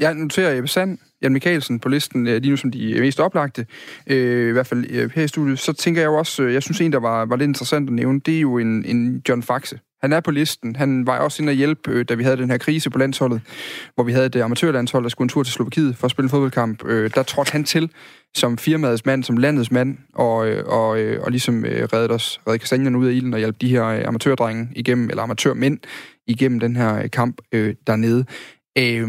Jeg 0.00 0.14
noterer 0.14 0.54
Jeppe 0.54 0.68
Sand, 0.68 0.98
Jan 1.22 1.32
Mikkelsen 1.32 1.80
på 1.80 1.88
listen, 1.88 2.26
øh, 2.26 2.42
lige 2.42 2.50
nu 2.50 2.56
som 2.56 2.70
de 2.70 3.00
mest 3.00 3.20
oplagte, 3.20 3.66
øh, 4.06 4.48
i 4.48 4.52
hvert 4.52 4.66
fald 4.66 4.84
øh, 4.90 5.10
her 5.14 5.22
i 5.22 5.28
studiet. 5.28 5.58
Så 5.58 5.72
tænker 5.72 6.00
jeg 6.00 6.08
jo 6.08 6.14
også, 6.14 6.42
øh, 6.42 6.54
jeg 6.54 6.62
synes 6.62 6.80
en, 6.80 6.92
der 6.92 7.00
var, 7.00 7.24
var 7.24 7.36
lidt 7.36 7.48
interessant 7.48 7.88
at 7.88 7.92
nævne, 7.92 8.20
det 8.20 8.36
er 8.36 8.40
jo 8.40 8.58
en, 8.58 8.84
en 8.84 9.22
John 9.28 9.42
Faxe. 9.42 9.78
Han 10.02 10.12
er 10.12 10.20
på 10.20 10.30
listen. 10.30 10.76
Han 10.76 11.06
var 11.06 11.18
også 11.18 11.42
inde 11.42 11.52
at 11.52 11.56
hjælpe, 11.56 11.90
øh, 11.90 12.04
da 12.08 12.14
vi 12.14 12.22
havde 12.22 12.36
den 12.36 12.50
her 12.50 12.58
krise 12.58 12.90
på 12.90 12.98
landsholdet, 12.98 13.40
hvor 13.94 14.04
vi 14.04 14.12
havde 14.12 14.28
det 14.28 14.38
øh, 14.38 14.44
amatørlandshold, 14.44 15.02
der 15.04 15.08
skulle 15.08 15.24
en 15.24 15.28
tur 15.28 15.42
til 15.42 15.52
Slovakiet 15.52 15.96
for 15.96 16.04
at 16.04 16.10
spille 16.10 16.26
en 16.26 16.30
fodboldkamp. 16.30 16.84
Øh, 16.84 17.10
der 17.14 17.22
trådte 17.22 17.52
han 17.52 17.64
til 17.64 17.90
som 18.34 18.58
firmaets 18.58 19.06
mand, 19.06 19.24
som 19.24 19.36
landets 19.36 19.70
mand, 19.70 19.98
og, 20.14 20.48
øh, 20.48 20.64
og, 20.66 21.00
øh, 21.00 21.22
og 21.22 21.30
ligesom 21.30 21.64
øh, 21.64 21.88
reddede 21.92 22.14
os, 22.14 22.40
reddede 22.46 22.58
kastanjerne 22.58 22.98
ud 22.98 23.06
af 23.06 23.12
ilden 23.12 23.32
og 23.32 23.38
hjalp 23.38 23.60
de 23.60 23.68
her 23.68 23.84
øh, 23.84 24.02
amatørdrenge 24.06 24.68
igennem, 24.76 25.10
eller 25.10 25.22
amatørmænd 25.22 25.78
igennem 26.26 26.60
den 26.60 26.76
her 26.76 27.02
øh, 27.02 27.10
kamp 27.10 27.40
øh, 27.52 27.74
dernede. 27.86 28.24
Øh, 28.78 29.08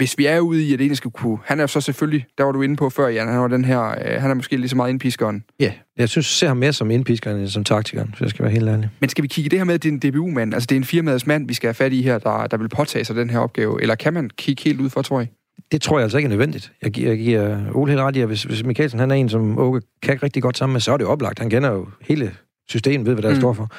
hvis 0.00 0.18
vi 0.18 0.26
er 0.26 0.40
ude 0.40 0.62
i, 0.62 0.66
at 0.72 0.78
det 0.78 0.84
egentlig 0.84 0.96
skal 0.96 1.10
kunne... 1.10 1.38
Han 1.44 1.60
er 1.60 1.66
så 1.66 1.80
selvfølgelig, 1.80 2.26
der 2.38 2.44
var 2.44 2.52
du 2.52 2.62
inde 2.62 2.76
på 2.76 2.90
før, 2.90 3.08
Jan, 3.08 3.28
han 3.28 3.40
var 3.40 3.48
den 3.48 3.64
her... 3.64 3.80
Øh, 3.82 4.20
han 4.20 4.30
er 4.30 4.34
måske 4.34 4.56
lige 4.56 4.68
så 4.68 4.76
meget 4.76 4.90
indpiskeren. 4.90 5.44
Ja, 5.60 5.72
jeg 5.98 6.08
synes, 6.08 6.26
jeg 6.26 6.36
ser 6.38 6.48
ham 6.48 6.56
mere 6.56 6.72
som 6.72 6.90
indpiskeren 6.90 7.36
end 7.40 7.48
som 7.48 7.64
taktikeren, 7.64 8.14
så 8.18 8.24
jeg 8.24 8.30
skal 8.30 8.42
være 8.42 8.52
helt 8.52 8.68
ærlig. 8.68 8.90
Men 9.00 9.08
skal 9.10 9.22
vi 9.22 9.28
kigge 9.28 9.50
det 9.50 9.58
her 9.58 9.64
med, 9.64 9.74
at 9.74 9.82
det 9.82 9.88
er 9.88 9.92
en 9.92 10.12
DBU-mand? 10.12 10.54
Altså, 10.54 10.66
det 10.66 10.74
er 10.76 10.80
en 10.80 10.84
firmaets 10.84 11.26
mand, 11.26 11.48
vi 11.48 11.54
skal 11.54 11.66
have 11.66 11.74
fat 11.74 11.92
i 11.92 12.02
her, 12.02 12.18
der, 12.18 12.46
der 12.46 12.56
vil 12.56 12.68
påtage 12.68 13.04
sig 13.04 13.16
den 13.16 13.30
her 13.30 13.38
opgave. 13.38 13.82
Eller 13.82 13.94
kan 13.94 14.14
man 14.14 14.30
kigge 14.36 14.62
helt 14.64 14.80
ud 14.80 14.90
for, 14.90 15.02
tror 15.02 15.20
jeg? 15.20 15.28
Det 15.72 15.82
tror 15.82 15.98
jeg 15.98 16.02
altså 16.02 16.18
ikke 16.18 16.26
er 16.26 16.30
nødvendigt. 16.30 16.72
Jeg 16.82 16.90
giver, 16.90 17.08
jeg 17.08 17.18
giver 17.18 17.58
Ole 17.74 17.90
helt 17.90 18.02
ret 18.02 18.16
i, 18.16 18.20
at 18.20 18.26
hvis, 18.26 18.42
hvis 18.42 18.64
Mikkelsen 18.64 19.00
han 19.00 19.10
er 19.10 19.14
en, 19.14 19.28
som 19.28 19.58
Åke 19.58 19.80
kan 20.02 20.22
rigtig 20.22 20.42
godt 20.42 20.58
sammen 20.58 20.72
med, 20.72 20.80
så 20.80 20.92
er 20.92 20.96
det 20.96 21.04
jo 21.04 21.10
oplagt. 21.10 21.38
Han 21.38 21.50
kender 21.50 21.70
jo 21.70 21.86
hele 22.00 22.32
systemet, 22.68 23.06
ved 23.06 23.12
hvad 23.14 23.22
der 23.22 23.30
Mm. 23.30 23.40
står 23.40 23.52
for. 23.52 23.70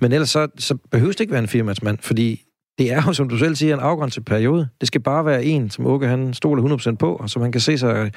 Men 0.00 0.12
ellers 0.12 0.30
så, 0.30 0.48
så 0.58 0.74
behøves 0.90 1.16
det 1.16 1.20
ikke 1.20 1.32
være 1.32 1.42
en 1.42 1.48
firmatsmand, 1.48 1.98
fordi 2.00 2.42
det 2.80 2.92
er 2.92 3.02
jo, 3.06 3.12
som 3.12 3.28
du 3.28 3.38
selv 3.38 3.56
siger, 3.56 3.74
en 3.74 3.80
afgrænset 3.80 4.24
periode. 4.24 4.68
Det 4.80 4.86
skal 4.86 5.00
bare 5.00 5.24
være 5.24 5.44
en, 5.44 5.70
som 5.70 5.86
Åke 5.86 6.06
han 6.06 6.34
stoler 6.34 6.92
100% 6.92 6.96
på, 6.96 7.16
og 7.16 7.30
som 7.30 7.42
han 7.42 7.52
kan 7.52 7.60
se 7.60 7.78
sig 7.78 8.12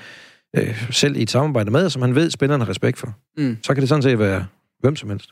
øh, 0.55 0.91
selv 0.91 1.15
i 1.15 1.21
et 1.21 1.29
samarbejde 1.29 1.71
med, 1.71 1.85
og 1.85 1.91
som 1.91 2.01
han 2.01 2.15
ved, 2.15 2.29
spillerne 2.29 2.63
har 2.63 2.69
respekt 2.69 2.97
for. 2.97 3.13
Mm. 3.37 3.57
Så 3.63 3.73
kan 3.73 3.81
det 3.81 3.89
sådan 3.89 4.01
set 4.01 4.19
være 4.19 4.45
hvem 4.79 4.95
som 4.95 5.09
helst. 5.09 5.29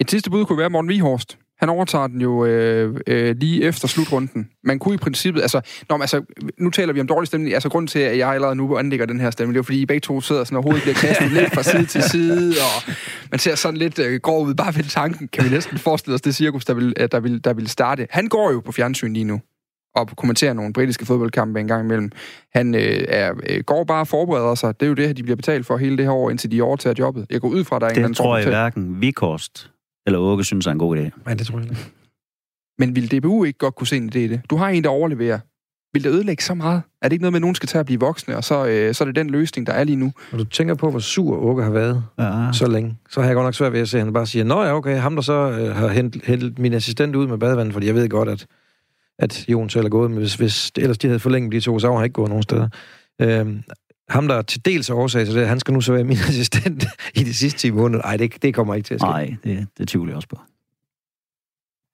Et 0.00 0.10
sidste 0.10 0.30
bud 0.30 0.44
kunne 0.44 0.58
være 0.58 0.70
Morten 0.70 0.88
Vihorst. 0.88 1.38
Han 1.64 1.70
overtager 1.70 2.06
den 2.06 2.20
jo 2.20 2.44
øh, 2.44 2.96
øh, 3.06 3.36
lige 3.36 3.62
efter 3.62 3.88
slutrunden. 3.88 4.48
Man 4.64 4.78
kunne 4.78 4.94
i 4.94 4.98
princippet, 4.98 5.42
altså, 5.42 5.60
nå, 5.88 5.96
men 5.96 6.02
altså, 6.02 6.22
nu 6.58 6.70
taler 6.70 6.92
vi 6.92 7.00
om 7.00 7.06
dårlig 7.06 7.26
stemning. 7.26 7.54
Altså, 7.54 7.68
grunden 7.68 7.86
til, 7.86 7.98
at 7.98 8.18
jeg 8.18 8.28
allerede 8.28 8.56
nu 8.56 8.76
anlægger 8.76 9.06
den 9.06 9.20
her 9.20 9.30
stemning, 9.30 9.54
det 9.54 9.58
er 9.58 9.60
jo, 9.60 9.62
fordi 9.62 9.80
I 9.80 9.86
begge 9.86 10.00
to 10.00 10.20
sidder 10.20 10.44
sådan, 10.44 10.56
og 10.58 10.62
hovedet 10.62 10.82
bliver 10.82 10.94
kastet 10.94 11.32
lidt 11.32 11.54
fra 11.54 11.62
side 11.62 11.86
til 11.86 12.02
side, 12.02 12.54
og 12.60 12.92
man 13.30 13.38
ser 13.38 13.54
sådan 13.54 13.76
lidt 13.76 13.98
øh, 13.98 14.20
grov 14.20 14.46
ud. 14.46 14.54
Bare 14.54 14.76
ved 14.76 14.84
tanken 14.84 15.28
kan 15.28 15.44
vi 15.44 15.50
næsten 15.50 15.78
forestille 15.78 16.14
os 16.14 16.20
det 16.20 16.34
cirkus, 16.34 16.64
der 16.64 16.74
vil, 16.74 16.94
øh, 17.00 17.08
der 17.12 17.20
vil, 17.20 17.44
der 17.44 17.52
vil 17.52 17.68
starte. 17.68 18.06
Han 18.10 18.26
går 18.26 18.52
jo 18.52 18.60
på 18.60 18.72
fjernsyn 18.72 19.12
lige 19.12 19.24
nu 19.24 19.40
og 19.94 20.08
kommenterer 20.16 20.52
nogle 20.52 20.72
britiske 20.72 21.06
fodboldkampe 21.06 21.60
en 21.60 21.68
gang 21.68 21.84
imellem. 21.84 22.10
Han 22.54 22.74
øh, 22.74 23.04
er, 23.08 23.32
øh, 23.48 23.60
går 23.66 23.84
bare 23.84 24.00
og 24.00 24.08
forbereder 24.08 24.54
sig. 24.54 24.80
Det 24.80 24.86
er 24.86 24.88
jo 24.88 24.94
det, 24.94 25.16
de 25.16 25.22
bliver 25.22 25.36
betalt 25.36 25.66
for 25.66 25.76
hele 25.76 25.96
det 25.96 26.04
her 26.04 26.12
år, 26.12 26.30
indtil 26.30 26.50
de 26.50 26.62
overtager 26.62 26.94
jobbet. 26.98 27.26
Jeg 27.30 27.40
går 27.40 27.48
ud 27.48 27.64
fra, 27.64 27.76
at 27.76 27.82
der 27.82 27.88
er 27.88 27.92
en 27.92 28.08
Det 28.08 28.16
tror 28.16 28.36
jeg 28.36 28.46
hverken 28.46 29.00
Vikhorst 29.00 29.73
eller 30.06 30.18
Åke 30.18 30.44
synes 30.44 30.66
er 30.66 30.70
en 30.70 30.78
god 30.78 30.96
idé. 30.98 31.10
Nej, 31.24 31.34
det 31.34 31.46
tror 31.46 31.58
jeg 31.58 31.70
ikke. 31.70 31.82
Men 32.78 32.96
vil 32.96 33.10
DBU 33.18 33.44
ikke 33.44 33.58
godt 33.58 33.74
kunne 33.74 33.86
se 33.86 33.96
en 33.96 34.10
idé 34.14 34.18
i 34.18 34.28
det? 34.28 34.40
Du 34.50 34.56
har 34.56 34.68
en, 34.68 34.84
der 34.84 34.90
overleverer. 34.90 35.38
Vil 35.92 36.04
det 36.04 36.10
ødelægge 36.10 36.42
så 36.42 36.54
meget? 36.54 36.82
Er 37.02 37.08
det 37.08 37.12
ikke 37.12 37.22
noget 37.22 37.32
med, 37.32 37.38
at 37.38 37.40
nogen 37.40 37.54
skal 37.54 37.66
tage 37.68 37.80
at 37.80 37.86
blive 37.86 38.00
voksne, 38.00 38.36
og 38.36 38.44
så, 38.44 38.66
øh, 38.66 38.94
så 38.94 39.04
er 39.04 39.06
det 39.06 39.16
den 39.16 39.30
løsning, 39.30 39.66
der 39.66 39.72
er 39.72 39.84
lige 39.84 39.96
nu? 39.96 40.12
Når 40.32 40.38
du 40.38 40.44
tænker 40.44 40.74
på, 40.74 40.90
hvor 40.90 40.98
sur 40.98 41.36
Åke 41.36 41.62
har 41.62 41.70
været 41.70 42.04
Ja. 42.18 42.48
så 42.52 42.66
længe, 42.68 42.96
så 43.10 43.20
har 43.20 43.26
jeg 43.28 43.34
godt 43.34 43.44
nok 43.46 43.54
svært 43.54 43.72
ved 43.72 43.80
at 43.80 43.88
se, 43.88 43.98
at 43.98 44.04
han 44.04 44.12
bare 44.12 44.26
siger, 44.26 44.44
Nå 44.44 44.62
ja, 44.62 44.74
okay, 44.74 44.96
ham 44.96 45.14
der 45.14 45.22
så 45.22 45.32
øh, 45.32 45.76
har 45.76 45.88
hentet, 45.88 46.22
hentet 46.24 46.58
min 46.58 46.72
assistent 46.72 47.16
ud 47.16 47.26
med 47.26 47.38
badevandet, 47.38 47.72
fordi 47.72 47.86
jeg 47.86 47.94
ved 47.94 48.08
godt, 48.08 48.28
at, 48.28 48.46
at 49.18 49.44
Jon 49.48 49.70
selv 49.70 49.84
er 49.84 49.88
gået, 49.90 50.10
men 50.10 50.18
hvis, 50.18 50.34
hvis 50.34 50.72
ellers 50.76 50.98
de 50.98 51.06
havde 51.06 51.20
forlænget 51.20 51.52
de 51.52 51.60
to, 51.60 51.78
så 51.78 51.88
var 51.88 51.96
han 51.96 52.04
ikke 52.04 52.14
gået 52.14 52.28
nogen 52.28 52.42
steder. 52.42 52.68
Øhm, 53.20 53.62
ham, 54.08 54.28
der 54.28 54.42
til 54.42 54.64
dels 54.64 54.90
er 54.90 54.94
årsag 54.94 55.26
til 55.26 55.34
det, 55.34 55.48
han 55.48 55.60
skal 55.60 55.74
nu 55.74 55.80
så 55.80 55.92
være 55.92 56.04
min 56.04 56.16
assistent 56.28 56.84
i 57.14 57.24
de 57.24 57.34
sidste 57.34 57.58
10 57.58 57.70
måneder. 57.70 58.02
Nej, 58.02 58.16
det, 58.16 58.42
det 58.42 58.54
kommer 58.54 58.74
ikke 58.74 58.86
til 58.86 58.94
at 58.94 59.00
ske. 59.00 59.06
Nej, 59.06 59.36
det, 59.44 59.66
det 59.78 59.88
tvivler 59.88 60.10
jeg 60.10 60.16
også 60.16 60.28
på. 60.28 60.38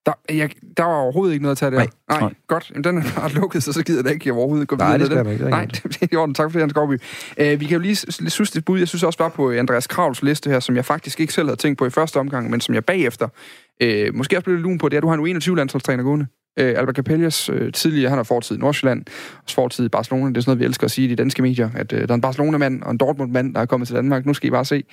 Der, 0.07 0.13
jeg, 0.29 0.51
der 0.77 0.85
var 0.85 0.95
overhovedet 0.95 1.33
ikke 1.33 1.43
noget 1.43 1.53
at 1.53 1.59
tage 1.59 1.71
der. 1.71 1.77
Nej. 1.77 1.89
Nej. 2.09 2.21
Nej. 2.21 2.35
godt. 2.47 2.71
Jamen, 2.71 2.85
den 2.85 2.99
er 2.99 3.03
bare 3.17 3.33
lukket, 3.33 3.63
så 3.63 3.73
så 3.73 3.83
gider 3.83 4.03
det 4.03 4.11
ikke 4.11 4.29
jeg 4.29 4.35
overhovedet 4.35 4.69
gå 4.69 4.77
Nej, 4.77 4.97
videre 4.97 5.09
det 5.09 5.17
med 5.17 5.25
man 5.25 5.33
ikke. 5.33 5.45
Det 5.45 5.53
er 5.53 5.57
Nej, 5.57 5.63
ikke 5.63 5.89
det 5.89 6.03
er 6.03 6.07
i 6.13 6.17
orden. 6.17 6.35
Tak 6.35 6.51
for 6.51 6.59
det, 6.59 6.63
Hans 6.63 6.73
Skovby. 6.73 7.01
Uh, 7.41 7.61
vi 7.61 7.65
kan 7.65 7.71
jo 7.71 7.79
lige 7.79 7.97
synes 8.31 8.51
det 8.51 8.65
bud. 8.65 8.79
Jeg 8.79 8.89
synes 8.89 9.03
også 9.03 9.19
bare 9.19 9.31
på 9.31 9.51
Andreas 9.51 9.87
Kravls 9.87 10.23
liste 10.23 10.51
her, 10.51 10.61
som 10.61 10.77
jeg 10.77 10.85
faktisk 10.85 11.21
ikke 11.21 11.33
selv 11.33 11.49
havde 11.49 11.61
tænkt 11.61 11.79
på 11.79 11.87
i 11.87 11.91
første 11.91 12.17
omgang, 12.17 12.51
men 12.51 12.61
som 12.61 12.75
jeg 12.75 12.85
bagefter 12.85 13.29
uh, 13.85 14.15
måske 14.15 14.37
også 14.37 14.45
blev 14.45 14.57
lidt 14.57 14.63
lun 14.63 14.79
på, 14.79 14.89
det 14.89 14.95
er, 14.97 14.99
at 14.99 15.03
du 15.03 15.09
har 15.09 15.15
en 15.15 15.27
21 15.27 15.57
landsholdstræner 15.57 16.03
gående. 16.03 16.27
Øh, 16.61 16.75
Albert 16.79 16.97
Capellas 16.97 17.51
øh, 17.53 17.73
tidligere, 17.73 18.09
han 18.09 18.19
har 18.19 18.23
fortid 18.23 18.57
i 18.57 18.59
Nordsjælland, 18.59 19.05
også 19.45 19.55
fortid 19.55 19.85
i 19.85 19.89
Barcelona. 19.89 20.29
Det 20.29 20.37
er 20.37 20.41
sådan 20.41 20.51
noget, 20.51 20.61
vi 20.61 20.65
elsker 20.65 20.85
at 20.85 20.91
sige 20.91 21.09
i 21.09 21.11
de 21.11 21.17
danske 21.17 21.43
medier, 21.43 21.71
at 21.75 21.93
øh, 21.93 22.01
der 22.01 22.09
er 22.09 22.15
en 22.15 22.21
Barcelona-mand 22.21 22.83
og 22.83 22.91
en 22.91 22.99
Dortmund-mand, 22.99 23.55
der 23.55 23.61
er 23.61 23.67
kommet 23.67 23.87
til 23.87 23.97
Danmark. 23.97 24.27
Nu 24.27 24.35
skal 24.35 24.47
I 24.47 24.51
bare 24.51 24.65
se. 24.65 24.85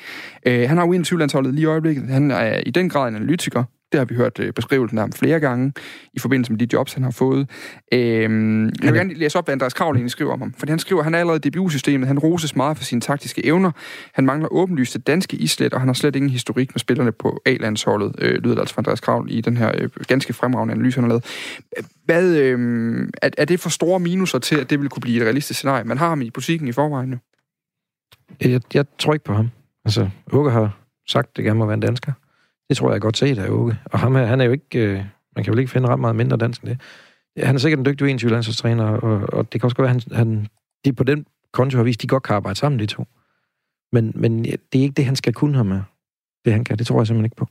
Øh, 0.46 0.70
han 0.70 0.78
har 0.78 0.86
21 0.86 1.20
landsholdet 1.20 1.54
lige 1.54 1.64
i 1.64 1.66
øjeblikket. 1.66 2.10
Han 2.10 2.32
er 2.32 2.62
i 2.66 2.72
den 2.72 2.90
grad 2.90 3.10
en 3.10 3.16
analytiker. 3.16 3.64
Det 3.92 3.98
har 3.98 4.06
vi 4.06 4.16
hørt 4.16 4.40
øh, 4.40 4.54
beskrivelsen 4.54 4.98
af 4.98 5.02
ham 5.02 5.12
flere 5.12 5.40
gange 5.40 5.74
i 6.14 6.20
forbindelse 6.20 6.52
med 6.52 6.60
de 6.60 6.68
jobs, 6.74 6.94
han 6.94 7.04
har 7.04 7.12
fået. 7.12 7.50
Øhm, 7.94 8.66
jeg 8.66 8.74
vil 8.82 8.94
gerne 8.94 9.14
læse 9.14 9.38
op, 9.38 9.46
hvad 9.46 9.54
Andreas 9.54 9.74
Kravl 9.74 9.96
egentlig 9.96 10.12
skriver 10.12 10.34
om 10.34 10.42
ham. 10.42 10.54
For 10.54 10.68
han 10.70 10.80
skriver, 10.80 11.02
at 11.02 11.04
han 11.04 11.16
er 11.16 11.20
allerede 11.20 11.48
i 11.48 11.50
DBU-systemet. 11.50 12.08
Han 12.08 12.20
roses 12.20 12.56
meget 12.56 12.78
for 12.78 12.84
sine 12.84 13.02
taktiske 13.02 13.46
evner. 13.46 13.72
Han 14.14 14.26
mangler 14.26 14.48
åbenlyst 14.52 14.94
det 14.94 15.08
danske 15.08 15.38
islet, 15.38 15.74
og 15.74 15.82
han 15.82 15.90
har 15.90 15.94
slet 15.94 16.16
ingen 16.16 16.30
historik 16.30 16.76
med 16.76 16.80
spillerne 16.80 17.12
på 17.12 17.42
A-landsholdet, 17.46 18.16
øh, 18.20 18.36
lyder 18.36 18.56
det 18.56 18.62
altså 18.62 18.76
fra 18.76 18.80
Andreas 18.80 19.00
Kravl 19.00 19.32
i 19.32 19.42
den 19.42 19.58
her 19.58 19.72
øh, 19.78 19.90
ganske 20.08 20.34
fremragende 20.34 20.74
analyse, 20.74 21.02
han 21.02 21.04
har 21.04 21.10
lavet. 21.10 21.26
Hvad, 22.06 22.36
øh, 22.36 23.10
er, 23.22 23.30
er 23.38 23.46
det 23.46 23.60
for 23.60 23.70
store 23.70 24.00
minuser 24.00 24.40
til, 24.40 24.56
at 24.56 24.70
det 24.70 24.80
vil 24.80 24.90
kunne 24.90 25.02
blive 25.02 25.18
et 25.18 25.24
realistisk 25.24 25.58
scenarie? 25.58 25.84
Man 25.84 25.98
har 25.98 26.10
ham 26.10 26.22
i 26.22 26.30
butikken 26.30 26.68
i 26.68 26.72
forvejen 26.72 27.10
nu. 27.10 27.18
Jeg, 28.42 28.62
jeg 28.74 28.86
tror 29.00 29.14
ikke 29.14 29.26
på 29.26 29.34
ham. 29.34 29.50
Altså, 29.86 30.10
Åke 30.32 30.52
har 30.52 30.78
sagt, 31.08 31.38
det 31.38 31.46
gerne 31.46 31.60
må 31.60 31.66
være 31.66 31.74
en 31.74 31.80
dansker. 31.80 32.12
Det 32.70 32.78
tror 32.78 32.92
jeg 32.92 33.02
godt 33.02 33.18
set 33.18 33.38
af 33.38 33.50
Åke. 33.50 33.78
Og 33.86 34.00
ham 34.00 34.16
her, 34.16 34.26
han 34.26 34.42
er 34.42 34.46
jo 34.46 34.52
ikke... 34.52 34.80
Øh, 34.80 35.06
man 35.36 35.44
kan 35.44 35.52
vel 35.52 35.60
ikke 35.60 35.72
finde 35.72 35.88
ret 35.88 36.00
meget 36.00 36.16
mindre 36.16 36.38
dansk 36.38 36.62
end 36.62 36.70
det. 36.70 36.82
Han 37.46 37.56
er 37.56 37.60
sikkert 37.60 37.80
en 37.80 37.86
dygtig 37.86 38.10
21 38.10 38.32
landsholdstræner, 38.32 38.86
og, 38.86 39.34
og 39.34 39.54
det 39.54 39.62
kan 39.62 39.68
også 39.68 39.76
godt 39.76 39.86
være, 39.86 39.96
at 39.96 40.04
han, 40.04 40.28
han, 40.28 40.48
de 40.86 40.94
på 40.94 41.04
den 41.04 41.26
konto 41.54 41.78
har 41.78 41.84
vist, 41.84 42.02
de 42.02 42.08
godt 42.08 42.24
kan 42.24 42.36
arbejde 42.36 42.60
sammen, 42.60 42.80
de 42.80 42.86
to. 42.86 43.06
Men, 43.92 44.12
men 44.16 44.44
det 44.44 44.76
er 44.76 44.82
ikke 44.82 44.94
det, 44.94 45.06
han 45.06 45.16
skal 45.16 45.34
kunne 45.34 45.56
ham 45.56 45.66
med. 45.66 45.82
Det 46.46 46.54
han 46.54 46.64
kan, 46.64 46.78
det 46.78 46.88
tror 46.88 47.00
jeg 47.00 47.08
simpelthen 47.08 47.26
ikke 47.26 47.36
på. 47.36 47.48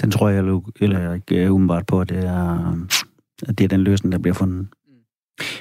Den 0.00 0.10
tror 0.10 0.28
jeg 0.28 0.44
heller 0.80 1.14
ikke 1.14 1.44
øh, 1.44 1.52
umiddelbart 1.52 1.86
på, 1.86 2.00
at 2.00 2.08
det 2.08 2.24
er, 2.24 2.72
at 3.48 3.58
det 3.58 3.64
er 3.64 3.68
den 3.68 3.80
løsning, 3.80 4.12
der 4.12 4.18
bliver 4.18 4.34
fundet. 4.34 4.68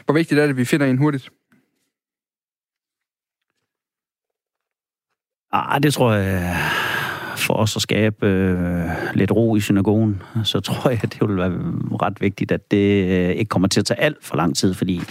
Hvor 0.05 0.13
vigtigt 0.13 0.39
er 0.39 0.43
det, 0.43 0.49
at 0.49 0.57
vi 0.57 0.65
finder 0.65 0.85
en 0.85 0.97
hurtigt? 0.97 1.29
Ah, 5.51 5.83
det 5.83 5.93
tror 5.93 6.13
jeg, 6.13 6.55
for 7.45 7.53
os 7.53 7.75
at 7.75 7.81
skabe 7.81 8.27
øh, 8.27 8.89
lidt 9.13 9.31
ro 9.31 9.55
i 9.55 9.59
synagogen, 9.59 10.21
så 10.43 10.59
tror 10.59 10.89
jeg, 10.89 10.99
at 11.03 11.13
det 11.13 11.29
vil 11.29 11.37
være 11.37 11.51
ret 12.01 12.21
vigtigt, 12.21 12.51
at 12.51 12.71
det 12.71 13.09
øh, 13.09 13.29
ikke 13.29 13.49
kommer 13.49 13.67
til 13.67 13.79
at 13.79 13.85
tage 13.85 13.99
alt 13.99 14.17
for 14.21 14.35
lang 14.35 14.55
tid, 14.55 14.73
fordi 14.73 15.01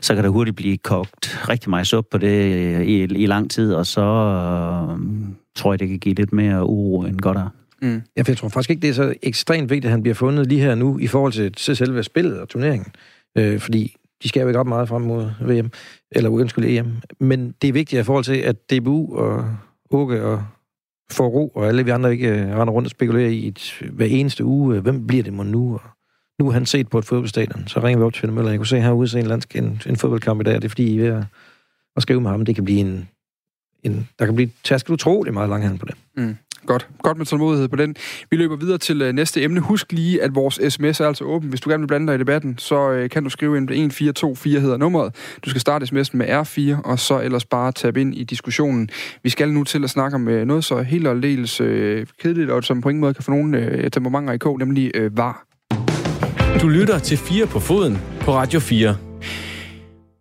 så 0.00 0.14
kan 0.14 0.24
der 0.24 0.30
hurtigt 0.30 0.56
blive 0.56 0.76
kogt 0.76 1.48
rigtig 1.48 1.70
meget 1.70 1.86
suppe 1.86 2.08
på 2.10 2.18
det 2.18 2.54
øh, 2.54 2.82
i, 2.82 3.02
i 3.02 3.26
lang 3.26 3.50
tid, 3.50 3.74
og 3.74 3.86
så 3.86 4.00
øh, 4.00 4.98
tror 5.56 5.72
jeg, 5.72 5.80
det 5.80 5.88
kan 5.88 5.98
give 5.98 6.14
lidt 6.14 6.32
mere 6.32 6.66
uro 6.66 7.02
end 7.02 7.18
godt 7.18 7.38
er. 7.38 7.48
Mm. 7.82 8.02
Ja, 8.16 8.22
for 8.22 8.30
jeg 8.30 8.36
tror 8.36 8.48
faktisk 8.48 8.70
ikke, 8.70 8.82
det 8.82 8.90
er 8.90 8.94
så 8.94 9.14
ekstremt 9.22 9.70
vigtigt, 9.70 9.84
at 9.84 9.90
han 9.90 10.02
bliver 10.02 10.14
fundet 10.14 10.46
lige 10.46 10.60
her 10.60 10.74
nu, 10.74 10.98
i 10.98 11.06
forhold 11.06 11.32
til, 11.32 11.52
til 11.52 11.76
selve 11.76 12.02
spillet 12.02 12.40
og 12.40 12.48
turneringen. 12.48 12.92
Øh, 13.38 13.60
fordi 13.60 13.96
de 14.22 14.28
skal 14.28 14.40
jo 14.40 14.48
ikke 14.48 14.60
op 14.60 14.66
meget 14.66 14.88
frem 14.88 15.02
mod 15.02 15.30
VM, 15.40 15.70
eller 16.10 16.30
undskyld 16.30 16.64
EM. 16.64 16.96
Men 17.20 17.54
det 17.62 17.68
er 17.68 17.72
vigtigt 17.72 18.00
i 18.00 18.04
forhold 18.04 18.24
til, 18.24 18.36
at 18.36 18.70
DBU 18.70 19.16
og 19.16 19.44
Åke 19.90 20.24
og 20.24 20.44
får 21.10 21.28
ro, 21.28 21.48
og 21.48 21.68
alle 21.68 21.84
vi 21.84 21.90
andre 21.90 22.12
ikke 22.12 22.28
øh, 22.28 22.56
render 22.56 22.72
rundt 22.72 22.86
og 22.86 22.90
spekulerer 22.90 23.28
i 23.28 23.48
et, 23.48 23.82
hver 23.92 24.06
eneste 24.06 24.44
uge, 24.44 24.76
øh, 24.76 24.82
hvem 24.82 25.06
bliver 25.06 25.22
det 25.22 25.32
mod 25.32 25.44
nu? 25.44 25.74
Og 25.74 25.80
nu 26.38 26.48
er 26.48 26.52
han 26.52 26.66
set 26.66 26.88
på 26.88 26.98
et 26.98 27.04
fodboldstadion, 27.04 27.68
så 27.68 27.80
ringer 27.80 27.98
vi 27.98 28.04
op 28.04 28.12
til 28.12 28.20
Finn 28.20 28.34
Møller. 28.34 28.50
Jeg 28.50 28.58
kunne 28.58 28.66
se 28.66 28.80
herude 28.80 29.08
se 29.08 29.18
en, 29.18 29.26
landsk, 29.26 29.56
en, 29.56 29.82
en 29.86 29.96
fodboldkamp 29.96 30.40
i 30.40 30.44
dag, 30.44 30.56
og 30.56 30.62
det 30.62 30.68
er 30.68 30.70
fordi, 30.70 30.86
I 30.86 30.98
er 30.98 31.02
ved 31.02 31.20
at, 31.20 31.24
at 31.96 32.02
skrive 32.02 32.20
med 32.20 32.30
ham. 32.30 32.44
Det 32.44 32.54
kan 32.54 32.64
blive 32.64 32.80
en, 32.80 33.08
en 33.82 34.08
der 34.18 34.24
kan 34.24 34.34
blive 34.34 34.50
tasket 34.64 34.90
utrolig 34.90 35.34
meget 35.34 35.48
langhand 35.48 35.78
på 35.78 35.86
det. 35.86 35.94
Mm. 36.16 36.36
Godt. 36.66 36.88
Godt 37.02 37.18
med 37.18 37.26
tålmodighed 37.26 37.68
på 37.68 37.76
den. 37.76 37.96
Vi 38.30 38.36
løber 38.36 38.56
videre 38.56 38.78
til 38.78 39.02
øh, 39.02 39.12
næste 39.12 39.42
emne. 39.42 39.60
Husk 39.60 39.92
lige, 39.92 40.22
at 40.22 40.34
vores 40.34 40.60
sms 40.68 41.00
er 41.00 41.06
altså 41.06 41.24
åben. 41.24 41.48
Hvis 41.48 41.60
du 41.60 41.70
gerne 41.70 41.80
vil 41.80 41.88
blande 41.88 42.06
dig 42.06 42.14
i 42.14 42.18
debatten, 42.18 42.58
så 42.58 42.90
øh, 42.90 43.10
kan 43.10 43.24
du 43.24 43.30
skrive 43.30 43.56
ind 43.56 43.68
på 43.68 43.72
1424 43.72 44.60
hedder 44.60 44.76
nummeret. 44.76 45.14
Du 45.44 45.50
skal 45.50 45.60
starte 45.60 45.86
sms'en 45.86 46.16
med 46.16 46.26
R4, 46.26 46.82
og 46.84 46.98
så 46.98 47.20
ellers 47.20 47.44
bare 47.44 47.72
tabe 47.72 48.00
ind 48.00 48.14
i 48.14 48.24
diskussionen. 48.24 48.88
Vi 49.22 49.30
skal 49.30 49.52
nu 49.52 49.64
til 49.64 49.84
at 49.84 49.90
snakke 49.90 50.14
om 50.14 50.28
øh, 50.28 50.46
noget 50.46 50.64
så 50.64 50.82
helt 50.82 51.06
og 51.06 51.14
aldeles 51.14 51.60
øh, 51.60 52.06
kedeligt, 52.22 52.50
og 52.50 52.64
som 52.64 52.80
på 52.80 52.88
ingen 52.88 53.00
måde 53.00 53.14
kan 53.14 53.24
få 53.24 53.30
nogen 53.30 53.54
øh, 53.54 53.90
temperamenter 53.90 54.32
i 54.32 54.38
kog, 54.38 54.58
nemlig 54.58 54.90
øh, 54.94 55.16
var. 55.16 55.46
Du 56.60 56.68
lytter 56.68 56.98
til 56.98 57.18
4 57.18 57.46
på 57.46 57.60
foden 57.60 57.98
på 58.20 58.32
Radio 58.32 58.60
4. 58.60 58.96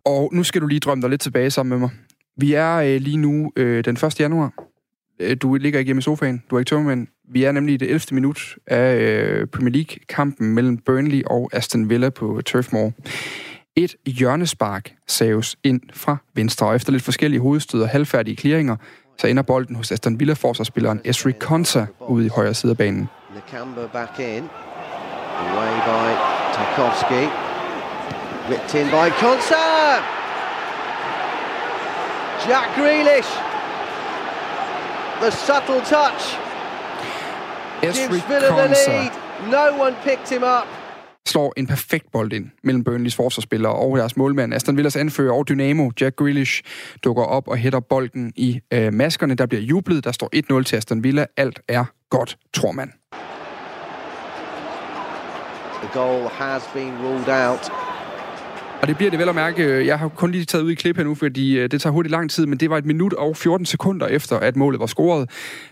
Og 0.06 0.29
nu 0.34 0.43
skal 0.43 0.62
du 0.62 0.67
lige 0.67 0.79
drømme 0.79 1.01
dig 1.01 1.10
lidt 1.10 1.21
tilbage 1.21 1.49
sammen 1.49 1.69
med 1.69 1.77
mig. 1.77 1.89
Vi 2.38 2.53
er 2.53 2.75
øh, 2.75 3.01
lige 3.01 3.17
nu 3.17 3.51
øh, 3.56 3.86
den 3.86 3.95
1. 3.95 4.19
januar. 4.19 4.72
Øh, 5.23 5.38
du 5.41 5.55
ligger 5.55 5.79
ikke 5.79 5.88
hjemme 5.88 5.99
i 5.99 6.01
sofaen, 6.01 6.43
du 6.49 6.55
er 6.55 6.59
ikke 6.59 6.69
tømmermænd. 6.69 7.07
Vi 7.29 7.43
er 7.43 7.51
nemlig 7.51 7.73
i 7.73 7.77
det 7.77 7.88
11. 7.89 8.01
minut 8.12 8.55
af 8.67 8.95
øh, 8.95 9.47
Premier 9.47 9.71
League-kampen 9.73 10.47
mellem 10.47 10.77
Burnley 10.77 11.23
og 11.25 11.49
Aston 11.53 11.89
Villa 11.89 12.09
på 12.09 12.41
Turf 12.45 12.71
Moor. 12.71 12.91
Et 13.75 13.95
hjørnespark 14.05 14.93
saves 15.07 15.55
ind 15.63 15.81
fra 15.93 16.17
venstre, 16.36 16.67
og 16.67 16.75
efter 16.75 16.91
lidt 16.91 17.03
forskellige 17.03 17.39
hovedstød 17.41 17.81
og 17.81 17.89
halvfærdige 17.89 18.38
clearinger, 18.38 18.75
så 19.17 19.27
ender 19.27 19.43
bolden 19.43 19.75
hos 19.75 19.91
Aston 19.91 20.19
Villa-forsvarsspilleren 20.19 21.01
Esri 21.05 21.31
Konsa 21.39 21.86
ude 22.07 22.25
i 22.25 22.29
højre 22.29 22.53
side 22.53 22.71
af 22.71 22.77
banen. 22.77 23.09
Nakamba 23.36 23.88
back 23.93 24.19
in. 24.19 24.43
Away 25.43 25.73
by 25.89 26.09
Tarkovsky. 26.53 27.25
Whipped 28.49 28.81
in 28.81 28.88
by 28.88 29.09
Konsa! 29.21 29.63
Jack 32.47 32.67
Grealish. 32.75 33.52
The 35.23 35.31
subtle 35.31 35.81
touch. 35.95 36.21
Gives 37.81 37.97
Villa 38.29 38.49
the 38.62 38.67
lead. 38.67 39.12
No 39.49 39.83
one 39.83 39.95
picked 40.03 40.29
him 40.29 40.43
up. 40.43 40.67
slår 41.25 41.53
en 41.57 41.67
perfekt 41.67 42.12
bold 42.12 42.33
ind 42.33 42.49
mellem 42.63 42.83
Burnleys 42.83 43.15
forsvarsspillere 43.15 43.73
og 43.73 43.97
deres 43.97 44.17
målmand. 44.17 44.53
Aston 44.53 44.77
Villas 44.77 44.95
anfører 44.95 45.33
og 45.33 45.49
Dynamo, 45.49 45.89
Jack 46.01 46.15
Grealish, 46.15 46.62
dukker 47.03 47.23
op 47.23 47.47
og 47.47 47.57
hætter 47.57 47.79
bolden 47.79 48.33
i 48.36 48.59
øh, 48.73 48.93
maskerne. 48.93 49.36
Der 49.36 49.45
bliver 49.45 49.62
jublet. 49.62 50.03
Der 50.03 50.12
står 50.12 50.57
1-0 50.59 50.63
til 50.63 50.75
Aston 50.75 51.03
Villa. 51.03 51.25
Alt 51.38 51.59
er 51.67 51.86
godt, 52.09 52.38
tror 52.53 52.71
man. 52.71 52.93
The 55.81 55.89
goal 55.93 56.29
has 56.29 56.63
been 56.73 56.93
ruled 57.01 57.49
out. 57.49 57.92
Og 58.84 58.88
det 58.88 58.98
bliver 58.98 59.10
det 59.10 59.19
vel 59.19 59.30
at 59.30 59.36
mærke. 59.36 59.88
Jeg 59.88 60.00
har 60.00 60.08
kun 60.08 60.32
lige 60.32 60.46
taget 60.46 60.63
ud 60.63 60.72
i 60.72 60.76
klip 60.76 60.98
her 60.98 61.04
nu, 61.04 61.15
fordi 61.15 61.60
øh, 61.60 61.72
det 61.72 61.82
tager 61.82 61.91
hurtigt 61.91 62.12
lang 62.12 62.32
tid, 62.32 62.46
men 62.46 62.60
det 62.60 62.69
var 62.69 62.78
et 62.78 62.86
minut 62.86 63.13
og 63.13 63.38
14 63.38 63.65
sekunder 63.65 64.08
efter, 64.08 64.39
at 64.39 64.56
målet 64.56 64.80
var 64.80 64.86
scoret. 64.86 65.30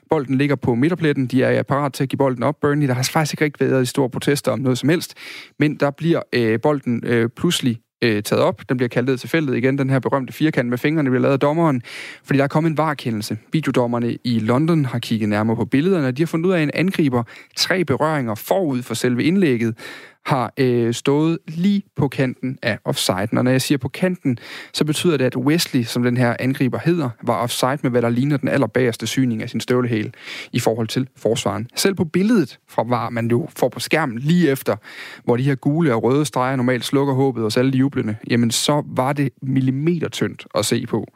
Bolden 0.10 0.38
ligger 0.38 0.56
på 0.56 0.76
midterpletten. 0.76 1.28
De 1.28 1.44
er 1.44 1.58
øh, 1.58 1.64
parat 1.64 1.94
til 1.94 2.04
at 2.04 2.10
give 2.10 2.18
bolden 2.18 2.44
op. 2.44 2.56
Burnley, 2.62 2.88
der 2.88 2.94
har 2.94 3.04
faktisk 3.04 3.34
ikke 3.34 3.44
rigtig 3.44 3.72
været 3.72 3.84
i 3.84 3.86
store 3.86 4.10
protester 4.10 4.52
om 4.52 4.60
noget 4.60 4.78
som 4.78 4.90
helst. 4.90 5.14
Men 5.60 5.76
der 5.76 5.92
bliver 5.92 6.22
øh, 6.34 6.62
bolden 6.62 7.04
øh, 7.06 7.30
pludselig 7.30 7.80
øh, 8.02 8.24
taget 8.24 8.44
op. 8.44 8.70
Den 8.70 8.78
bliver 8.78 8.90
kaldt 8.90 9.10
ned 9.10 9.18
til 9.18 9.30
feltet 9.30 9.58
igen, 9.58 9.78
den 9.78 9.90
her 9.90 10.00
berømte 10.00 10.34
firkant 10.34 10.70
med 10.70 10.78
fingrene 10.78 11.10
bliver 11.10 11.22
lavet 11.22 11.34
af 11.34 11.40
dommeren, 11.40 11.82
fordi 12.24 12.38
der 12.38 12.44
er 12.44 12.48
kommet 12.48 12.70
en 12.70 12.78
varekendelse. 12.78 13.38
Videodommerne 13.54 14.18
i 14.24 14.40
London 14.40 14.86
har 14.86 15.00
kigget 15.00 15.30
nærmere 15.30 15.56
på 15.56 15.66
billederne, 15.66 16.08
og 16.08 16.18
de 16.18 16.22
har 16.22 16.28
fundet 16.28 16.48
ud 16.48 16.54
af, 16.54 16.58
at 16.58 16.64
en 16.64 16.72
angriber 16.74 17.24
tre 17.56 17.86
berøringer 17.86 18.36
forud 18.36 18.82
for 18.82 18.94
selve 18.94 19.24
indlægget 19.24 19.78
har 20.26 20.54
øh, 20.58 20.94
stået 20.94 21.38
lige 21.48 21.84
på 21.96 22.08
kanten 22.08 22.58
af 22.62 22.80
offside. 22.86 23.28
Og 23.32 23.44
når 23.44 23.52
jeg 23.52 23.62
siger 23.62 23.78
på 23.78 23.90
kanten, 23.90 24.38
så 24.74 24.86
betyder 24.86 25.18
det, 25.18 25.26
at 25.26 25.36
Wesley, 25.36 25.84
som 25.84 26.04
den 26.04 26.18
her 26.18 26.36
angriber 26.40 26.80
hedder, 26.86 27.10
var 27.24 27.36
offside 27.36 27.78
med, 27.82 27.92
hvad 27.92 28.02
der 28.02 28.10
ligner 28.10 28.38
den 28.38 28.50
allerbagerste 28.50 29.08
syning 29.08 29.44
af 29.44 29.50
sin 29.50 29.60
støvlehæl 29.60 30.14
i 30.52 30.60
forhold 30.60 30.88
til 30.88 31.08
forsvaren. 31.18 31.68
Selv 31.76 31.96
på 31.96 32.06
billedet 32.06 32.60
fra 32.70 32.84
VAR, 32.84 33.10
man 33.10 33.28
jo 33.28 33.48
får 33.56 33.70
på 33.70 33.80
skærmen 33.80 34.20
lige 34.20 34.50
efter, 34.50 34.76
hvor 35.24 35.38
de 35.38 35.44
her 35.44 35.56
gule 35.56 35.96
og 35.96 36.04
røde 36.04 36.26
streger 36.26 36.56
normalt 36.56 36.86
slukker 36.86 37.14
håbet 37.14 37.44
hos 37.44 37.58
alle 37.58 37.72
de 37.72 37.78
jublende, 37.78 38.16
jamen 38.30 38.52
så 38.52 38.84
var 38.86 39.14
det 39.14 39.30
millimeter 39.42 40.10
tyndt 40.10 40.46
at 40.56 40.66
se 40.66 40.86
på, 40.86 41.08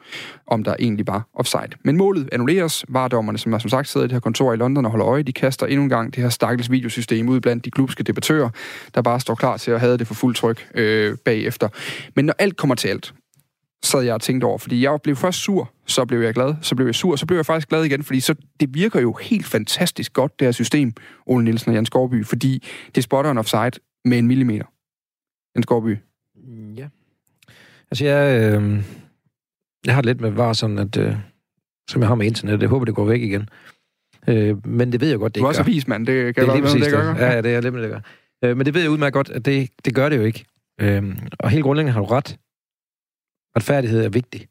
om 0.48 0.64
der 0.64 0.76
egentlig 0.80 1.08
var 1.08 1.28
offside. 1.34 1.70
Men 1.84 1.98
målet 1.98 2.30
annulleres. 2.32 2.86
VAR-dommerne, 2.90 3.38
som 3.38 3.52
har 3.52 3.60
som 3.60 3.70
sagt 3.70 3.88
sidder 3.88 4.06
i 4.06 4.08
det 4.08 4.14
her 4.14 4.20
kontor 4.20 4.54
i 4.54 4.56
London 4.56 4.86
og 4.86 4.92
holder 4.92 5.08
øje, 5.08 5.24
de 5.24 5.34
kaster 5.34 5.66
endnu 5.66 5.84
en 5.84 5.90
gang 5.90 6.16
det 6.16 6.24
her 6.24 6.30
stakkels 6.30 6.72
videosystem 6.72 7.30
ud 7.30 7.40
blandt 7.40 7.66
de 7.66 7.72
klubske 7.72 8.04
debattører, 8.04 8.50
der 8.96 9.02
bare 9.02 9.20
står 9.20 9.36
klar 9.36 9.58
til 9.58 9.72
at 9.72 9.80
have 9.80 9.98
det 9.98 10.08
for 10.08 10.14
fuld 10.14 10.36
tryk 10.36 10.68
øh, 10.76 11.18
bagefter. 11.26 11.70
Men 12.16 12.26
når 12.26 12.34
alt 12.40 12.58
kommer 12.58 12.76
til 12.76 12.88
alt, 12.88 13.14
sad 13.84 14.02
jeg 14.02 14.14
og 14.14 14.22
tænkte 14.22 14.46
over, 14.46 14.58
fordi 14.58 14.84
jeg 14.84 15.00
blev 15.04 15.16
først 15.16 15.40
sur, 15.40 15.72
så 15.86 16.06
blev 16.06 16.22
jeg 16.22 16.34
glad, 16.34 16.56
så 16.62 16.76
blev 16.76 16.86
jeg 16.88 16.96
sur, 16.96 17.16
så 17.16 17.26
blev 17.26 17.38
jeg 17.38 17.46
faktisk 17.46 17.70
glad 17.70 17.84
igen, 17.84 18.04
fordi 18.04 18.20
så, 18.20 18.36
det 18.60 18.74
virker 18.74 19.00
jo 19.02 19.14
helt 19.22 19.46
fantastisk 19.46 20.14
godt, 20.14 20.40
det 20.40 20.48
her 20.48 20.52
system, 20.52 20.94
Ole 21.26 21.44
Nielsen 21.44 21.70
og 21.70 21.76
Jan 21.76 21.86
Skorby, 21.86 22.26
fordi 22.26 22.64
det 22.96 23.04
spotter 23.04 23.32
en 23.32 23.38
offside 23.38 23.72
med 24.06 24.18
en 24.20 24.28
millimeter. 24.28 24.66
Jan 25.56 25.64
Skorby. 25.64 25.98
Ja. 26.78 26.88
Altså, 27.92 28.06
jeg, 28.06 28.42
øh, 28.54 28.84
jeg 29.86 29.96
har 29.96 30.02
lidt 30.02 30.22
med 30.22 30.30
var 30.30 30.54
sådan, 30.54 30.80
at, 30.80 30.98
øh, 30.98 31.16
som 31.90 32.02
jeg 32.02 32.08
har 32.08 32.16
med 32.16 32.26
internet, 32.26 32.62
jeg 32.62 32.70
håber, 32.70 32.86
det 32.86 32.96
går 32.96 33.06
væk 33.06 33.22
igen. 33.22 33.50
Øh, 34.28 34.68
men 34.68 34.92
det 34.92 35.02
ved 35.02 35.10
jeg 35.10 35.20
godt, 35.20 35.36
det 35.36 35.40
Du 35.42 35.46
er 35.46 35.50
ikke 35.50 35.60
også 35.60 35.64
gør. 35.64 35.70
avismand, 35.72 36.08
det 36.08 36.36
kan 36.36 36.44
Det 36.46 36.50
er 36.50 36.54
jeg 36.54 36.62
lige 36.62 36.64
præcis 36.64 36.84
det, 36.84 36.92
det. 36.94 37.00
gør. 37.00 37.26
Ja, 37.26 37.32
ja, 37.34 37.42
det 37.42 37.56
er 37.56 37.62
lidt 37.62 37.74
med 37.74 37.82
det, 37.82 37.90
gør. 37.92 38.00
Øh, 38.44 38.58
men 38.58 38.66
det 38.66 38.74
ved 38.74 38.82
jeg 38.82 38.92
udmærket 38.92 39.14
godt, 39.14 39.30
at 39.30 39.46
det, 39.46 39.70
det 39.86 39.96
gør 39.96 40.10
det 40.10 40.18
jo 40.18 40.24
ikke. 40.24 40.46
Øh, 40.82 41.18
og 41.40 41.50
helt 41.50 41.64
grundlæggende 41.64 41.94
har 41.94 42.00
du 42.00 42.06
ret. 42.06 42.38
Retfærdighed 43.58 44.06
er 44.06 44.10
vigtig. 44.10 44.48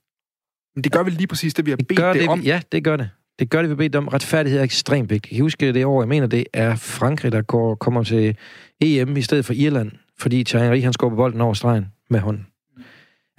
Men 0.74 0.84
det 0.84 0.92
gør 0.92 1.02
vel 1.02 1.12
lige 1.12 1.26
præcis 1.26 1.54
det, 1.54 1.66
vi 1.66 1.70
har 1.70 1.76
Det 1.76 1.86
bedt 1.86 2.00
det, 2.00 2.14
det, 2.14 2.28
om. 2.28 2.40
ja, 2.40 2.60
det 2.72 2.84
gør 2.84 2.96
det. 2.96 3.10
Det 3.38 3.50
gør 3.50 3.60
det, 3.62 3.70
vi 3.70 3.74
bedt 3.74 3.96
om. 3.96 4.08
Retfærdighed 4.08 4.60
er 4.60 4.64
ekstremt 4.64 5.10
vigtigt. 5.10 5.32
Jeg 5.32 5.42
husker 5.42 5.72
det 5.72 5.84
år, 5.84 6.02
jeg 6.02 6.08
mener, 6.08 6.26
det 6.26 6.46
er 6.52 6.76
Frankrig, 6.76 7.32
der 7.32 7.42
går, 7.42 7.74
kommer 7.74 8.02
til 8.04 8.36
EM 8.80 9.16
i 9.16 9.22
stedet 9.22 9.44
for 9.44 9.52
Irland, 9.52 9.92
fordi 10.18 10.44
Thierry 10.44 10.82
han 10.82 10.92
skubber 10.92 11.16
bolden 11.16 11.40
over 11.40 11.54
stregen 11.54 11.86
med 12.10 12.20
hånden. 12.20 12.46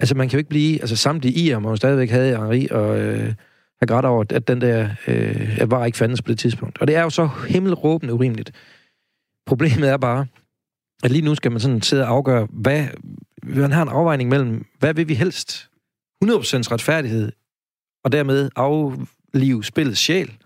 Altså, 0.00 0.14
man 0.14 0.28
kan 0.28 0.36
jo 0.36 0.38
ikke 0.38 0.48
blive... 0.48 0.80
Altså, 0.80 0.96
samtlige 0.96 1.34
IR 1.34 1.58
må 1.58 1.70
jo 1.70 1.76
stadigvæk 1.76 2.10
have 2.10 2.36
Henri 2.36 2.68
og 2.70 2.98
øh, 2.98 3.34
have 3.80 3.86
grædt 3.86 4.06
over, 4.06 4.24
at 4.30 4.48
den 4.48 4.60
der 4.60 4.88
øh, 5.06 5.70
var 5.70 5.86
ikke 5.86 5.98
fandtes 5.98 6.22
på 6.22 6.28
det 6.28 6.38
tidspunkt. 6.38 6.78
Og 6.78 6.86
det 6.86 6.96
er 6.96 7.02
jo 7.02 7.10
så 7.10 7.28
himmelråbende 7.48 8.14
urimeligt. 8.14 8.52
Problemet 9.46 9.88
er 9.88 9.96
bare, 9.96 10.26
at 11.04 11.10
lige 11.10 11.24
nu 11.24 11.34
skal 11.34 11.50
man 11.52 11.60
sådan 11.60 11.82
sidde 11.82 12.02
og 12.02 12.08
afgøre, 12.08 12.48
hvad... 12.50 12.86
Man 13.42 13.72
har 13.72 13.82
en 13.82 13.88
afvejning 13.88 14.30
mellem, 14.30 14.66
hvad 14.78 14.94
vil 14.94 15.08
vi 15.08 15.14
helst? 15.14 15.68
100% 16.24 16.28
retfærdighed, 16.28 17.32
og 18.04 18.12
dermed 18.12 18.50
aflive 18.56 19.64
spillets 19.64 20.00
sjæl? 20.00 20.36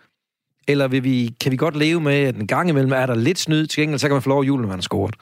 Eller 0.68 0.88
vil 0.88 1.04
vi, 1.04 1.34
kan 1.40 1.52
vi 1.52 1.56
godt 1.56 1.76
leve 1.76 2.00
med, 2.00 2.14
at 2.14 2.36
en 2.36 2.46
gang 2.46 2.68
imellem 2.68 2.92
er 2.92 3.06
der 3.06 3.14
lidt 3.14 3.38
snyd, 3.38 3.66
til 3.66 3.82
gengæld 3.82 3.98
så 3.98 4.08
kan 4.08 4.14
man 4.14 4.22
få 4.22 4.28
lov 4.28 4.40
at 4.40 4.46
julen, 4.46 4.62
når 4.62 4.68
man 4.68 4.76
har 4.76 4.82
scoret? 4.82 5.14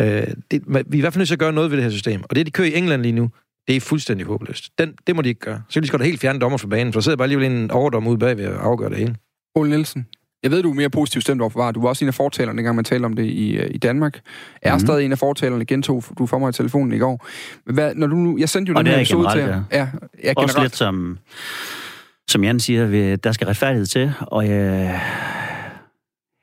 Øh, 0.00 0.34
det, 0.50 0.62
vi 0.68 0.78
er 0.78 0.84
i 0.92 1.00
hvert 1.00 1.12
fald 1.12 1.20
nødt 1.20 1.28
til 1.28 1.34
at 1.34 1.38
gøre 1.38 1.52
noget 1.52 1.70
ved 1.70 1.76
det 1.76 1.84
her 1.84 1.90
system. 1.90 2.22
Og 2.22 2.36
det, 2.36 2.46
de 2.46 2.50
kører 2.50 2.68
i 2.68 2.74
England 2.74 3.02
lige 3.02 3.12
nu, 3.12 3.30
det 3.68 3.76
er 3.76 3.80
fuldstændig 3.80 4.26
håbløst. 4.26 4.78
Den, 4.78 4.94
det 5.06 5.16
må 5.16 5.22
de 5.22 5.28
ikke 5.28 5.40
gøre. 5.40 5.62
Så 5.68 5.72
kan 5.72 5.82
de 5.82 5.86
skal 5.86 5.98
da 5.98 6.04
helt 6.04 6.20
fjerne 6.20 6.38
dommer 6.38 6.58
fra 6.58 6.68
banen, 6.68 6.92
for 6.92 7.00
der 7.00 7.02
sidder 7.02 7.16
bare 7.16 7.24
alligevel 7.24 7.52
en 7.52 7.70
overdom 7.70 8.06
ude 8.06 8.18
bagved 8.18 8.44
at 8.44 8.52
afgøre 8.52 8.90
det 8.90 8.98
hele. 8.98 9.16
Ole 9.54 9.70
Nielsen, 9.70 10.06
jeg 10.46 10.50
ved, 10.52 10.62
du 10.62 10.70
er 10.70 10.74
mere 10.74 10.90
positivt 10.90 11.22
stemt 11.24 11.40
over 11.40 11.50
for 11.50 11.60
VAR. 11.60 11.72
Du 11.72 11.80
var 11.82 11.88
også 11.88 12.04
en 12.04 12.08
af 12.08 12.14
fortalerne, 12.14 12.56
dengang 12.56 12.76
man 12.76 12.84
talte 12.84 13.04
om 13.06 13.12
det 13.16 13.24
i, 13.24 13.56
øh, 13.56 13.70
i 13.74 13.78
Danmark. 13.78 14.20
Er 14.62 14.72
mm. 14.74 14.80
stadig 14.80 15.04
en 15.04 15.12
af 15.12 15.18
fortalerne, 15.18 15.64
gentog 15.64 16.04
du 16.18 16.26
for 16.26 16.38
mig 16.38 16.48
i 16.48 16.52
telefonen 16.52 16.92
i 16.92 16.98
går. 16.98 17.26
Hvad, 17.72 17.94
når 17.94 18.06
du 18.06 18.36
jeg 18.38 18.48
sendte 18.48 18.70
jo 18.70 18.78
Og 18.78 18.84
den 18.84 18.90
her 18.90 18.96
er 18.96 19.00
episode 19.00 19.30
til 19.32 19.40
jer. 19.40 19.62
Ja, 19.72 19.88
ja, 20.24 20.32
Også 20.36 20.54
generelt. 20.54 20.62
lidt 20.62 20.76
som, 20.76 21.18
som 22.28 22.44
Jan 22.44 22.60
siger, 22.60 23.16
der 23.16 23.32
skal 23.32 23.46
retfærdighed 23.46 23.86
til, 23.86 24.12
og 24.20 24.48
jeg 24.48 25.00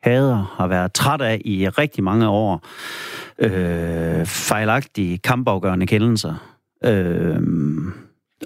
hader 0.03 0.53
har 0.57 0.67
været 0.67 0.93
træt 0.93 1.21
af 1.21 1.41
i 1.45 1.69
rigtig 1.69 2.03
mange 2.03 2.27
år 2.27 2.67
øh, 3.39 4.25
fejlagtige 4.25 5.17
kampafgørende 5.17 5.87
kendelser. 5.87 6.49
Øh, 6.85 7.41
Men 7.41 7.93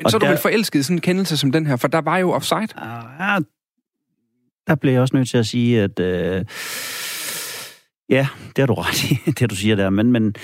så 0.10 0.18
er 0.18 0.20
du 0.20 0.26
der- 0.26 0.32
vel 0.32 0.38
forelsket 0.42 0.80
i 0.80 0.84
sådan 0.84 0.98
en 0.98 1.02
kendelse 1.02 1.38
som 1.38 1.52
den 1.52 1.68
her, 1.68 1.76
for 1.76 1.88
der 1.88 2.02
var 2.02 2.18
jo 2.18 2.32
offside. 2.32 2.68
Ja, 3.20 3.40
der 4.68 4.76
bliver 4.76 4.94
jeg 4.94 5.02
også 5.02 5.16
nødt 5.16 5.30
til 5.30 5.38
at 5.38 5.46
sige, 5.46 5.82
at 5.82 6.00
øh, 6.00 6.46
ja, 8.10 8.28
det 8.48 8.58
har 8.58 8.66
du 8.66 8.74
ret 8.74 9.04
i, 9.12 9.20
det 9.40 9.50
du 9.50 9.56
siger 9.56 9.76
der, 9.76 9.90
men, 9.90 10.12
men 10.12 10.36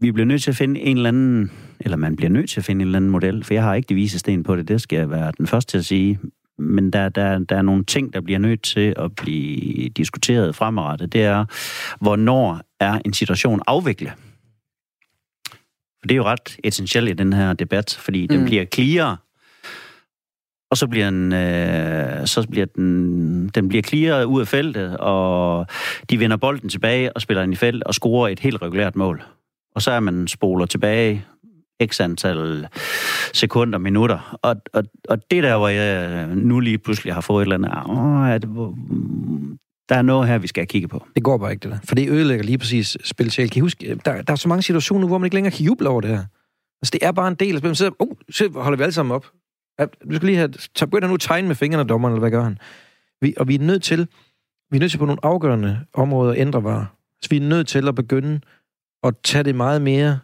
vi 0.00 0.12
bliver 0.12 0.26
nødt 0.26 0.42
til 0.42 0.50
at 0.50 0.56
finde 0.56 0.80
en 0.80 0.96
eller 0.96 1.08
anden, 1.08 1.52
eller 1.80 1.96
man 1.96 2.16
bliver 2.16 2.30
nødt 2.30 2.50
til 2.50 2.60
at 2.60 2.64
finde 2.64 2.82
en 2.82 2.88
eller 2.88 2.96
anden 2.98 3.10
model, 3.10 3.44
for 3.44 3.54
jeg 3.54 3.62
har 3.62 3.74
ikke 3.74 3.86
de 3.86 3.94
vise 3.94 4.18
sten 4.18 4.42
på 4.42 4.56
det, 4.56 4.68
det 4.68 4.80
skal 4.80 4.96
jeg 4.96 5.10
være 5.10 5.32
den 5.38 5.46
første 5.46 5.70
til 5.70 5.78
at 5.78 5.84
sige, 5.84 6.18
men 6.58 6.90
der, 6.90 7.08
der, 7.08 7.38
der 7.38 7.56
er 7.56 7.62
nogle 7.62 7.84
ting, 7.84 8.12
der 8.12 8.20
bliver 8.20 8.38
nødt 8.38 8.62
til 8.62 8.94
at 8.96 9.16
blive 9.16 9.88
diskuteret 9.88 10.54
fremadrettet. 10.56 11.12
Det 11.12 11.22
er, 11.22 11.44
hvornår 12.00 12.60
er 12.80 12.98
en 13.04 13.12
situation 13.12 13.60
afviklet? 13.66 14.12
For 16.00 16.06
det 16.08 16.10
er 16.10 16.16
jo 16.16 16.24
ret 16.24 16.56
essentielt 16.64 17.08
i 17.08 17.12
den 17.12 17.32
her 17.32 17.52
debat, 17.52 17.98
fordi 18.00 18.26
den 18.26 18.40
Mm. 18.40 18.46
bliver 18.46 18.64
clear, 18.74 19.22
og 20.70 20.76
så 20.76 20.86
bliver 20.86 21.10
den, 21.10 21.32
øh, 21.32 22.26
så 22.26 22.46
bliver 22.50 22.66
den, 22.66 23.48
den 23.48 23.68
bliver 23.68 23.82
clearet 23.82 24.24
ud 24.24 24.40
af 24.40 24.48
feltet, 24.48 24.96
og 24.96 25.66
de 26.10 26.20
vender 26.20 26.36
bolden 26.36 26.68
tilbage 26.68 27.12
og 27.12 27.22
spiller 27.22 27.42
den 27.42 27.52
i 27.52 27.56
felt 27.56 27.82
og 27.84 27.94
scorer 27.94 28.28
et 28.28 28.40
helt 28.40 28.62
regulært 28.62 28.96
mål. 28.96 29.22
Og 29.74 29.82
så 29.82 29.90
er 29.90 30.00
man 30.00 30.28
spoler 30.28 30.66
tilbage 30.66 31.24
x 31.86 32.00
antal 32.00 32.68
sekunder, 33.34 33.78
minutter. 33.78 34.38
Og, 34.42 34.56
og, 34.72 34.84
og 35.08 35.30
det 35.30 35.42
der, 35.42 35.56
hvor 35.56 35.68
jeg 35.68 36.26
nu 36.26 36.60
lige 36.60 36.78
pludselig 36.78 37.14
har 37.14 37.20
fået 37.20 37.42
et 37.42 37.52
eller 37.52 37.68
andet, 37.68 37.90
åh, 37.90 38.28
er 38.28 38.38
det, 38.38 38.48
der 39.88 39.96
er 39.96 40.02
noget 40.02 40.28
her, 40.28 40.38
vi 40.38 40.46
skal 40.46 40.66
kigge 40.66 40.88
på. 40.88 41.06
Det 41.14 41.22
går 41.22 41.38
bare 41.38 41.52
ikke, 41.52 41.62
det 41.62 41.70
der. 41.70 41.78
For 41.84 41.94
det 41.94 42.08
ødelægger 42.08 42.44
lige 42.44 42.58
præcis 42.58 42.96
spil 43.04 43.30
Kan 43.30 43.50
I 43.56 43.60
huske, 43.60 43.90
øh, 43.90 43.96
der, 44.04 44.22
der 44.22 44.32
er 44.32 44.36
så 44.36 44.48
mange 44.48 44.62
situationer 44.62 45.06
hvor 45.06 45.18
man 45.18 45.26
ikke 45.26 45.36
længere 45.36 45.56
kan 45.56 45.64
juble 45.64 45.88
over 45.88 46.00
det 46.00 46.10
her. 46.10 46.24
Altså, 46.82 46.90
det 46.92 46.98
er 47.02 47.12
bare 47.12 47.28
en 47.28 47.34
del 47.34 47.54
af 47.54 47.58
spillet. 47.58 47.78
Så, 47.78 47.90
uh, 48.00 48.16
så 48.30 48.48
holder 48.54 48.76
vi 48.76 48.82
alle 48.82 48.92
sammen 48.92 49.14
op. 49.14 49.26
Du 49.78 50.16
skal 50.16 50.26
lige 50.26 50.38
have... 50.38 50.52
Så 50.76 50.86
begynder 50.86 51.08
nu 51.08 51.14
at 51.14 51.20
tegne 51.20 51.48
med 51.48 51.56
fingrene, 51.56 51.88
dommeren, 51.88 52.14
eller 52.14 52.20
hvad 52.20 52.30
gør 52.30 52.42
han? 52.42 52.58
Vi, 53.20 53.34
og 53.36 53.48
vi 53.48 53.54
er 53.54 53.58
nødt 53.58 53.82
til... 53.82 54.08
Vi 54.70 54.76
er 54.76 54.80
nødt 54.80 54.90
til 54.90 54.98
på 54.98 55.06
nogle 55.06 55.24
afgørende 55.24 55.80
områder 55.94 56.32
at 56.32 56.38
ændre 56.38 56.64
var. 56.64 56.78
Så 56.80 57.16
altså, 57.18 57.30
vi 57.30 57.36
er 57.36 57.48
nødt 57.48 57.68
til 57.68 57.88
at 57.88 57.94
begynde 57.94 58.40
at 59.02 59.14
tage 59.24 59.44
det 59.44 59.54
meget 59.54 59.82
mere 59.82 60.18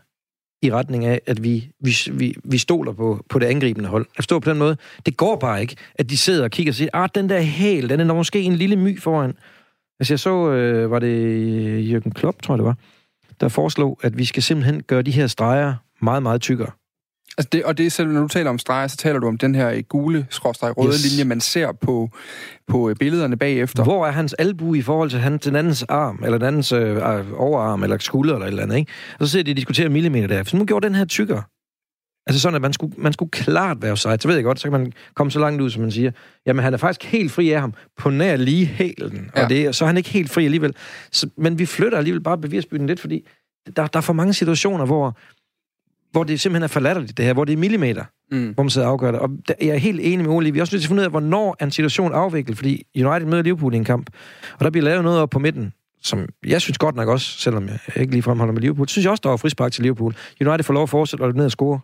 i 0.63 0.73
retning 0.73 1.05
af, 1.05 1.21
at 1.27 1.45
vi, 1.45 1.71
vi, 1.81 1.97
vi, 2.13 2.35
vi 2.45 2.59
stoler 2.59 2.93
på, 2.93 3.25
på 3.29 3.39
det 3.39 3.47
angribende 3.47 3.89
hold. 3.89 4.07
Jeg 4.09 4.17
forstår 4.17 4.39
på 4.39 4.51
den 4.51 4.59
måde. 4.59 4.77
Det 5.07 5.17
går 5.17 5.37
bare 5.37 5.61
ikke, 5.61 5.77
at 5.95 6.11
de 6.11 6.19
sidder 6.19 6.45
og 6.45 6.51
kigger 6.51 6.71
og 6.71 6.75
siger, 6.75 6.91
ah, 6.93 7.09
den 7.15 7.29
der 7.29 7.41
hæl, 7.41 7.89
den 7.89 8.01
er 8.01 8.15
måske 8.15 8.43
en 8.43 8.55
lille 8.55 8.77
my 8.77 9.01
foran. 9.01 9.35
Altså 10.01 10.13
jeg 10.13 10.21
så, 10.21 10.51
øh, 10.51 10.91
var 10.91 10.99
det 10.99 11.91
Jürgen 11.91 12.11
Klopp, 12.11 12.43
tror 12.43 12.55
jeg 12.55 12.59
det 12.59 12.67
var, 12.67 12.77
der 13.41 13.49
foreslog, 13.49 14.01
at 14.03 14.19
vi 14.19 14.25
skal 14.25 14.43
simpelthen 14.43 14.83
gøre 14.83 15.03
de 15.03 15.11
her 15.11 15.27
streger 15.27 15.75
meget, 16.01 16.23
meget 16.23 16.41
tykkere. 16.41 16.71
Altså 17.39 17.49
det, 17.53 17.65
og 17.65 17.79
det 17.79 17.87
er 17.87 17.91
selv, 17.91 18.09
når 18.09 18.21
du 18.21 18.29
taler 18.29 18.51
om 18.51 18.59
streger, 18.59 18.87
så 18.87 18.97
taler 18.97 19.21
du 19.21 19.29
om 19.29 19.39
den 19.39 19.55
her 19.55 19.83
gule, 19.83 20.27
skråstreg 20.31 20.79
røde 20.79 20.89
yes. 20.89 21.11
linje, 21.11 21.25
man 21.25 21.41
ser 21.41 21.73
på, 21.73 22.11
på 22.69 22.91
øh, 22.91 22.97
billederne 22.97 23.37
bagefter. 23.37 23.85
Hvor 23.85 24.07
er 24.07 24.11
hans 24.11 24.33
albu 24.33 24.75
i 24.75 24.83
forhold 24.83 25.11
til 25.11 25.19
han, 25.19 25.39
den 25.39 25.57
andens 25.57 25.83
arm, 25.83 26.21
eller 26.25 26.39
den 26.39 26.47
andens 26.47 26.73
øh, 26.73 26.97
overarm, 27.37 27.83
eller 27.83 27.99
skulder, 27.99 28.35
eller 28.35 28.47
et 28.47 28.51
eller 28.51 28.63
andet, 28.63 28.77
ikke? 28.77 28.93
Og 29.21 29.27
så 29.27 29.33
ser 29.33 29.43
de 29.43 29.55
diskutere 29.55 29.89
millimeter 29.89 30.27
der. 30.27 30.45
Så 30.45 30.57
nu 30.57 30.65
gjorde 30.65 30.87
den 30.87 30.95
her 30.95 31.05
tykkere. 31.05 31.43
Altså 32.27 32.41
sådan, 32.41 32.55
at 32.55 32.63
man 32.63 32.73
skulle, 32.73 32.95
man 32.99 33.13
skulle 33.13 33.31
klart 33.31 33.83
være 33.83 33.93
offside. 33.93 34.19
Så 34.21 34.29
ved 34.29 34.35
jeg 34.35 34.45
godt, 34.45 34.61
så 34.61 34.71
kan 34.71 34.81
man 34.81 34.93
komme 35.15 35.31
så 35.31 35.39
langt 35.39 35.61
ud, 35.61 35.71
som 35.71 35.83
man 35.83 35.91
siger. 35.91 36.11
Jamen, 36.47 36.65
han 36.65 36.75
er 36.75 36.79
faktisk 36.79 37.11
helt 37.13 37.33
fri 37.33 37.51
af 37.51 37.61
ham 37.61 37.75
på 37.99 38.11
nær 38.11 38.37
lige 38.37 38.67
hælen. 38.67 39.31
Ja. 39.37 39.43
Og 39.43 39.51
det, 39.51 39.75
så 39.75 39.85
er 39.85 39.87
han 39.87 39.97
ikke 39.97 40.11
helt 40.11 40.31
fri 40.31 40.45
alligevel. 40.45 40.75
Så, 41.13 41.29
men 41.37 41.59
vi 41.59 41.67
flytter 41.67 41.99
alligevel 41.99 42.23
bare 42.23 42.39
bevisbyrden 42.39 42.87
lidt, 42.87 43.01
fordi 43.01 43.27
der, 43.77 43.87
der 43.87 43.99
er 43.99 44.03
for 44.03 44.13
mange 44.13 44.35
situationer, 44.35 44.87
hvor 44.87 45.17
hvor 46.13 46.25
det 46.25 46.41
simpelthen 46.41 46.63
er 46.63 46.69
forlatterligt, 46.69 47.17
det 47.17 47.25
her, 47.25 47.33
hvor 47.33 47.45
det 47.45 47.53
er 47.53 47.57
millimeter, 47.57 48.05
mm. 48.31 48.53
hvor 48.53 48.63
man 48.63 48.71
sidder 48.71 48.87
og 48.87 48.93
afgør 48.93 49.11
det. 49.11 49.21
Og 49.21 49.31
jeg 49.61 49.69
er 49.69 49.77
helt 49.77 50.01
enig 50.01 50.19
med 50.19 50.35
Ole. 50.35 50.53
Vi 50.53 50.59
er 50.59 50.63
også 50.63 50.75
nødt 50.75 50.83
til 50.83 50.87
at 50.87 50.89
finde 50.89 51.01
ud 51.01 51.05
af, 51.05 51.11
hvornår 51.11 51.57
er 51.61 51.65
en 51.65 51.71
situation 51.71 52.13
afviklet, 52.13 52.57
fordi 52.57 52.87
United 52.97 53.27
møder 53.27 53.43
Liverpool 53.43 53.75
i 53.75 53.77
en 53.77 53.85
kamp, 53.85 54.11
og 54.59 54.65
der 54.65 54.71
bliver 54.71 54.85
lavet 54.85 55.05
noget 55.05 55.21
op 55.21 55.31
på 55.31 55.39
midten, 55.39 55.73
som 56.03 56.29
jeg 56.47 56.61
synes 56.61 56.79
godt 56.79 56.97
nok 56.97 57.09
også, 57.09 57.39
selvom 57.39 57.69
jeg 57.69 57.79
ikke 57.97 58.13
lige 58.13 58.23
fremholder 58.23 58.53
med 58.53 58.61
Liverpool, 58.61 58.89
synes 58.89 59.05
jeg 59.05 59.11
også, 59.11 59.21
der 59.25 59.29
var 59.29 59.37
frispark 59.37 59.73
til 59.73 59.83
Liverpool. 59.83 60.17
United 60.41 60.65
får 60.65 60.75
lov 60.75 60.83
at 60.83 60.89
fortsætte 60.89 61.23
og 61.23 61.29
løbe 61.29 61.39
ned 61.39 61.45
og 61.45 61.51
score. 61.51 61.81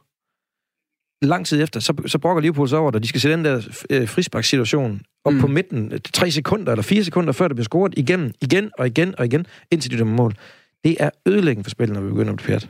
Lang 1.22 1.46
tid 1.46 1.62
efter, 1.62 1.80
så, 1.80 2.02
så 2.06 2.18
brokker 2.18 2.40
Liverpool 2.40 2.68
sig 2.68 2.78
over 2.78 2.90
det. 2.90 3.02
De 3.02 3.08
skal 3.08 3.20
sætte 3.20 3.36
den 3.36 3.44
der 3.44 3.62
øh, 3.90 4.08
frisparkssituation 4.08 5.00
op 5.24 5.32
mm. 5.32 5.40
på 5.40 5.46
midten, 5.46 5.92
tre 6.12 6.30
sekunder 6.30 6.72
eller 6.72 6.82
fire 6.82 7.04
sekunder, 7.04 7.32
før 7.32 7.48
det 7.48 7.56
bliver 7.56 7.64
scoret 7.64 7.94
igennem, 7.96 8.32
igen 8.40 8.70
og 8.78 8.86
igen 8.86 9.14
og 9.18 9.26
igen, 9.26 9.46
indtil 9.70 9.90
de 9.90 9.98
dømmer 9.98 10.16
mål. 10.16 10.34
Det 10.84 10.96
er 11.00 11.10
ødelæggende 11.26 11.64
for 11.64 11.70
spillet, 11.70 11.94
når 11.94 12.02
vi 12.02 12.08
begynder 12.08 12.32
at 12.32 12.36
blive 12.36 12.60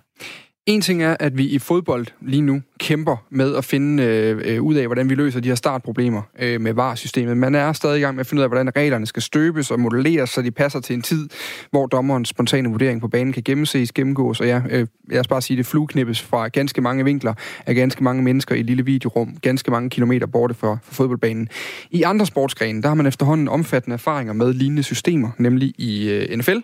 en 0.68 0.80
ting 0.80 1.02
er, 1.02 1.16
at 1.20 1.38
vi 1.38 1.46
i 1.46 1.58
fodbold 1.58 2.06
lige 2.20 2.42
nu 2.42 2.62
kæmper 2.78 3.16
med 3.30 3.56
at 3.56 3.64
finde 3.64 4.02
øh, 4.02 4.40
øh, 4.44 4.62
ud 4.62 4.74
af, 4.74 4.86
hvordan 4.86 5.10
vi 5.10 5.14
løser 5.14 5.40
de 5.40 5.48
her 5.48 5.54
startproblemer 5.54 6.22
øh, 6.38 6.60
med 6.60 6.72
VAR-systemet. 6.72 7.36
Man 7.36 7.54
er 7.54 7.72
stadig 7.72 7.98
i 7.98 8.00
gang 8.00 8.14
med 8.14 8.20
at 8.20 8.26
finde 8.26 8.40
ud 8.40 8.42
af, 8.42 8.48
hvordan 8.48 8.76
reglerne 8.76 9.06
skal 9.06 9.22
støbes 9.22 9.70
og 9.70 9.80
modelleres, 9.80 10.30
så 10.30 10.42
de 10.42 10.50
passer 10.50 10.80
til 10.80 10.94
en 10.94 11.02
tid, 11.02 11.28
hvor 11.70 11.86
dommerens 11.86 12.28
spontane 12.28 12.68
vurdering 12.68 13.00
på 13.00 13.08
banen 13.08 13.32
kan 13.32 13.42
gennemses, 13.42 13.92
gennemgås. 13.92 14.40
Og 14.40 14.46
ja, 14.46 14.60
øh, 14.70 14.86
jeg 15.10 15.24
skal 15.24 15.28
bare 15.28 15.42
sige, 15.42 15.56
det 15.56 15.66
flueknippes 15.66 16.22
fra 16.22 16.48
ganske 16.48 16.80
mange 16.80 17.04
vinkler 17.04 17.34
af 17.66 17.74
ganske 17.74 18.04
mange 18.04 18.22
mennesker 18.22 18.54
i 18.54 18.60
et 18.60 18.66
lille 18.66 18.84
videorum, 18.84 19.36
ganske 19.42 19.70
mange 19.70 19.90
kilometer 19.90 20.26
borte 20.26 20.54
fra, 20.54 20.78
fra 20.82 20.94
fodboldbanen. 20.94 21.48
I 21.90 22.02
andre 22.02 22.26
sportsgrene, 22.26 22.82
der 22.82 22.88
har 22.88 22.94
man 22.94 23.06
efterhånden 23.06 23.48
omfattende 23.48 23.94
erfaringer 23.94 24.32
med 24.32 24.52
lignende 24.52 24.82
systemer, 24.82 25.30
nemlig 25.38 25.74
i 25.78 26.10
øh, 26.10 26.38
NFL, 26.38 26.58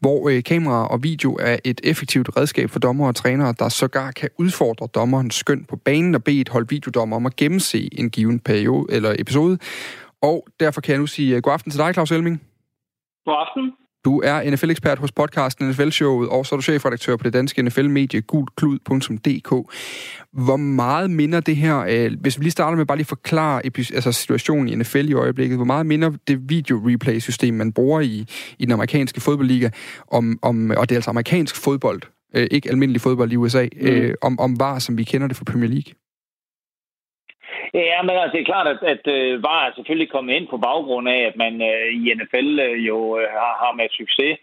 hvor 0.00 0.28
øh, 0.28 0.42
kamera 0.42 0.86
og 0.86 1.02
video 1.02 1.38
er 1.40 1.56
et 1.64 1.80
effektivt 1.84 2.36
redskab 2.36 2.70
for 2.70 2.78
dommer 2.78 3.08
og 3.08 3.14
trænere, 3.46 3.54
der 3.58 3.68
sågar 3.68 4.10
kan 4.10 4.28
udfordre 4.38 4.86
dommerens 4.94 5.34
skøn 5.34 5.64
på 5.64 5.76
banen 5.76 6.14
og 6.14 6.24
bede 6.24 6.40
et 6.40 6.48
hold 6.48 6.66
videodommer 6.68 7.16
om 7.16 7.26
at 7.26 7.36
gennemse 7.36 7.88
en 7.98 8.10
given 8.10 8.40
periode 8.40 8.86
eller 8.90 9.14
episode. 9.18 9.58
Og 10.22 10.46
derfor 10.60 10.80
kan 10.80 10.92
jeg 10.92 11.00
nu 11.00 11.06
sige 11.06 11.36
øh, 11.36 11.42
god 11.42 11.52
aften 11.52 11.70
til 11.70 11.80
dig, 11.80 11.94
Claus 11.94 12.10
Elming. 12.10 12.42
God 13.24 13.34
aften. 13.48 13.72
Du 14.04 14.20
er 14.24 14.50
NFL-ekspert 14.50 14.98
hos 14.98 15.12
podcasten 15.12 15.70
NFL-showet, 15.70 16.28
og 16.28 16.46
så 16.46 16.54
er 16.54 16.56
du 16.56 16.62
chefredaktør 16.62 17.16
på 17.16 17.24
det 17.24 17.32
danske 17.32 17.62
NFL-medie 17.62 18.20
gulklud.dk. 18.20 19.50
Hvor 20.32 20.56
meget 20.56 21.10
minder 21.10 21.40
det 21.40 21.56
her, 21.56 21.78
øh, 21.88 22.10
hvis 22.20 22.38
vi 22.38 22.44
lige 22.44 22.50
starter 22.50 22.76
med 22.76 22.86
bare 22.86 22.98
lige 22.98 23.06
forklare 23.06 23.62
altså 23.94 24.12
situationen 24.12 24.68
i 24.68 24.74
NFL 24.74 25.08
i 25.08 25.14
øjeblikket, 25.14 25.58
hvor 25.58 25.64
meget 25.64 25.86
minder 25.86 26.10
det 26.28 26.50
video-replay-system, 26.50 27.54
man 27.54 27.72
bruger 27.72 28.00
i, 28.00 28.26
i 28.58 28.64
den 28.64 28.72
amerikanske 28.72 29.20
fodboldliga, 29.20 29.70
om, 30.10 30.38
om, 30.42 30.70
og 30.70 30.88
det 30.88 30.94
er 30.94 30.98
altså 30.98 31.10
amerikansk 31.10 31.64
fodbold, 31.64 32.02
øh, 32.34 32.46
ikke 32.50 32.70
almindelig 32.70 33.00
fodbold 33.00 33.32
i 33.32 33.36
USA, 33.36 33.64
mm. 33.72 33.86
øh, 33.88 34.14
om, 34.22 34.40
om 34.40 34.60
VAR, 34.60 34.78
som 34.78 34.98
vi 34.98 35.04
kender 35.04 35.28
det 35.28 35.36
fra 35.36 35.50
Premier 35.52 35.70
League? 35.70 35.92
Ja, 37.74 38.02
men 38.02 38.10
altså, 38.10 38.34
det 38.36 38.40
er 38.42 38.52
klart, 38.52 38.68
at, 38.74 38.80
at 38.94 39.04
uh, 39.16 39.42
VAR 39.44 39.62
er 39.66 39.72
selvfølgelig 39.74 40.10
kommet 40.10 40.32
ind 40.34 40.46
på 40.48 40.56
baggrund 40.68 41.08
af, 41.08 41.20
at 41.30 41.36
man 41.36 41.54
uh, 41.70 41.88
i 42.00 42.14
NFL 42.18 42.50
uh, 42.68 42.86
jo 42.88 42.98
uh, 43.16 43.26
har, 43.42 43.54
har 43.62 43.72
med 43.78 43.88
succes 44.00 44.34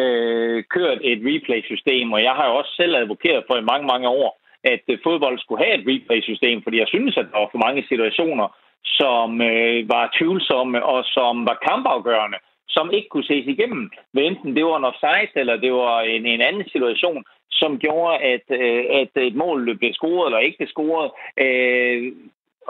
uh, 0.00 0.58
kørt 0.74 0.98
et 1.10 1.20
replay-system, 1.30 2.12
og 2.12 2.20
jeg 2.28 2.34
har 2.38 2.46
jo 2.48 2.54
også 2.60 2.72
selv 2.80 2.94
advokeret 2.96 3.44
for 3.46 3.56
i 3.58 3.68
mange, 3.70 3.86
mange 3.92 4.08
år, 4.08 4.30
at 4.64 4.84
uh, 4.92 4.98
fodbold 5.04 5.38
skulle 5.38 5.64
have 5.64 5.74
et 5.78 5.86
replay-system, 5.92 6.56
fordi 6.62 6.76
jeg 6.78 6.88
synes, 6.94 7.16
at 7.16 7.26
der 7.32 7.38
var 7.38 7.50
for 7.52 7.64
mange 7.66 7.82
situationer, 7.90 8.48
som 8.84 9.28
uh, 9.50 9.78
var 9.94 10.12
tvivlsomme 10.18 10.78
og 10.92 11.00
som 11.16 11.34
var 11.48 11.56
kampafgørende 11.68 12.38
som 12.76 12.90
ikke 12.96 13.08
kunne 13.08 13.30
ses 13.30 13.46
igennem. 13.46 13.90
Men 14.12 14.24
enten 14.24 14.56
det 14.56 14.64
var 14.64 14.76
en 14.76 14.90
offside, 14.90 15.32
eller 15.34 15.56
det 15.56 15.72
var 15.72 16.00
en, 16.00 16.26
en 16.26 16.40
anden 16.40 16.68
situation, 16.68 17.24
som 17.50 17.78
gjorde, 17.78 18.18
at, 18.34 18.46
øh, 18.60 18.84
at 19.00 19.12
et 19.28 19.34
mål 19.34 19.78
blev 19.78 19.92
scoret 19.92 20.26
eller 20.26 20.38
ikke 20.38 20.58
blev 20.58 20.68
scoret. 20.68 21.10
Øh, 21.44 22.12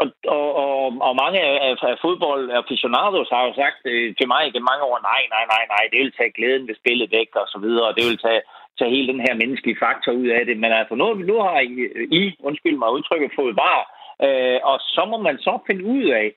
og, 0.01 0.07
og, 0.37 0.49
og, 0.62 0.87
og 1.07 1.12
mange 1.23 1.41
af, 1.41 1.77
af 1.91 1.97
fodboldaficionados 2.05 3.29
har 3.35 3.43
jo 3.47 3.53
sagt 3.62 3.81
øh, 3.93 4.15
til 4.19 4.27
mig 4.33 4.43
igennem 4.47 4.71
mange 4.71 4.85
år, 4.91 4.99
nej, 5.11 5.23
nej, 5.35 5.45
nej, 5.55 5.65
nej, 5.75 5.85
det 5.93 5.99
vil 6.01 6.12
tage 6.19 6.37
glæden 6.37 6.69
ved 6.69 6.75
spillet 6.83 7.12
væk 7.19 7.31
og 7.43 7.47
så 7.53 7.59
videre, 7.65 7.87
og 7.88 7.95
det 7.97 8.05
vil 8.09 8.19
tage, 8.27 8.43
tage 8.79 8.95
hele 8.95 9.09
den 9.12 9.21
her 9.27 9.35
menneskelige 9.35 9.83
faktor 9.85 10.12
ud 10.12 10.29
af 10.38 10.43
det. 10.47 10.57
Men 10.62 10.73
altså, 10.73 10.95
nu, 10.95 11.07
nu 11.15 11.37
har 11.47 11.61
I, 11.61 11.73
I 12.21 12.23
undskyld 12.49 12.77
mig, 12.79 12.91
udtrykket 12.93 13.31
fået 13.38 13.57
var, 13.57 13.81
øh, 14.27 14.59
og 14.71 14.77
så 14.95 15.03
må 15.11 15.17
man 15.27 15.38
så 15.38 15.55
finde 15.67 15.85
ud 15.85 16.05
af, 16.23 16.29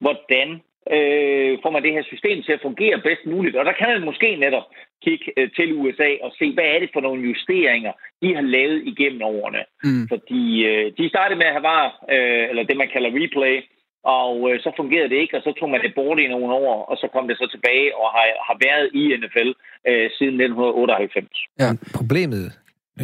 hvordan 0.00 0.48
øh, 0.96 1.52
får 1.62 1.70
man 1.70 1.82
det 1.82 1.92
her 1.96 2.04
system 2.12 2.42
til 2.42 2.52
at 2.52 2.64
fungere 2.68 2.98
bedst 3.08 3.24
muligt. 3.26 3.56
Og 3.56 3.64
der 3.64 3.74
kan 3.80 3.88
man 3.88 4.04
måske 4.10 4.36
netop 4.36 4.66
kigge 5.04 5.26
øh, 5.36 5.50
til 5.56 5.68
USA 5.80 6.10
og 6.24 6.30
se, 6.38 6.46
hvad 6.54 6.68
er 6.74 6.78
det 6.80 6.90
for 6.92 7.00
nogle 7.00 7.22
justeringer, 7.30 7.92
de 8.22 8.34
har 8.34 8.46
lavet 8.56 8.80
igennem 8.92 9.22
årene. 9.22 9.62
Mm. 9.84 10.08
Fordi 10.12 10.42
øh, 10.70 10.92
de 10.98 11.08
startede 11.08 11.38
med 11.38 11.46
at 11.46 11.56
have 11.56 11.68
var, 11.74 11.84
øh, 12.14 12.44
eller 12.50 12.62
det 12.62 12.76
man 12.76 12.90
kalder 12.94 13.10
replay, 13.20 13.56
og 14.04 14.34
øh, 14.48 14.60
så 14.64 14.70
fungerede 14.76 15.10
det 15.12 15.18
ikke, 15.22 15.36
og 15.36 15.42
så 15.42 15.52
tog 15.58 15.68
man 15.70 15.82
det 15.84 15.92
bort 15.94 16.18
i 16.18 16.26
nogle 16.34 16.54
år, 16.54 16.74
og 16.90 16.96
så 16.96 17.06
kom 17.14 17.28
det 17.28 17.36
så 17.36 17.46
tilbage 17.54 17.88
og 18.00 18.06
har, 18.14 18.26
har 18.48 18.56
været 18.66 18.86
i 19.00 19.02
NFL 19.20 19.50
øh, 19.88 20.06
siden 20.18 20.36
1998. 20.40 21.28
Ja, 21.62 21.68
problemet, 21.98 22.44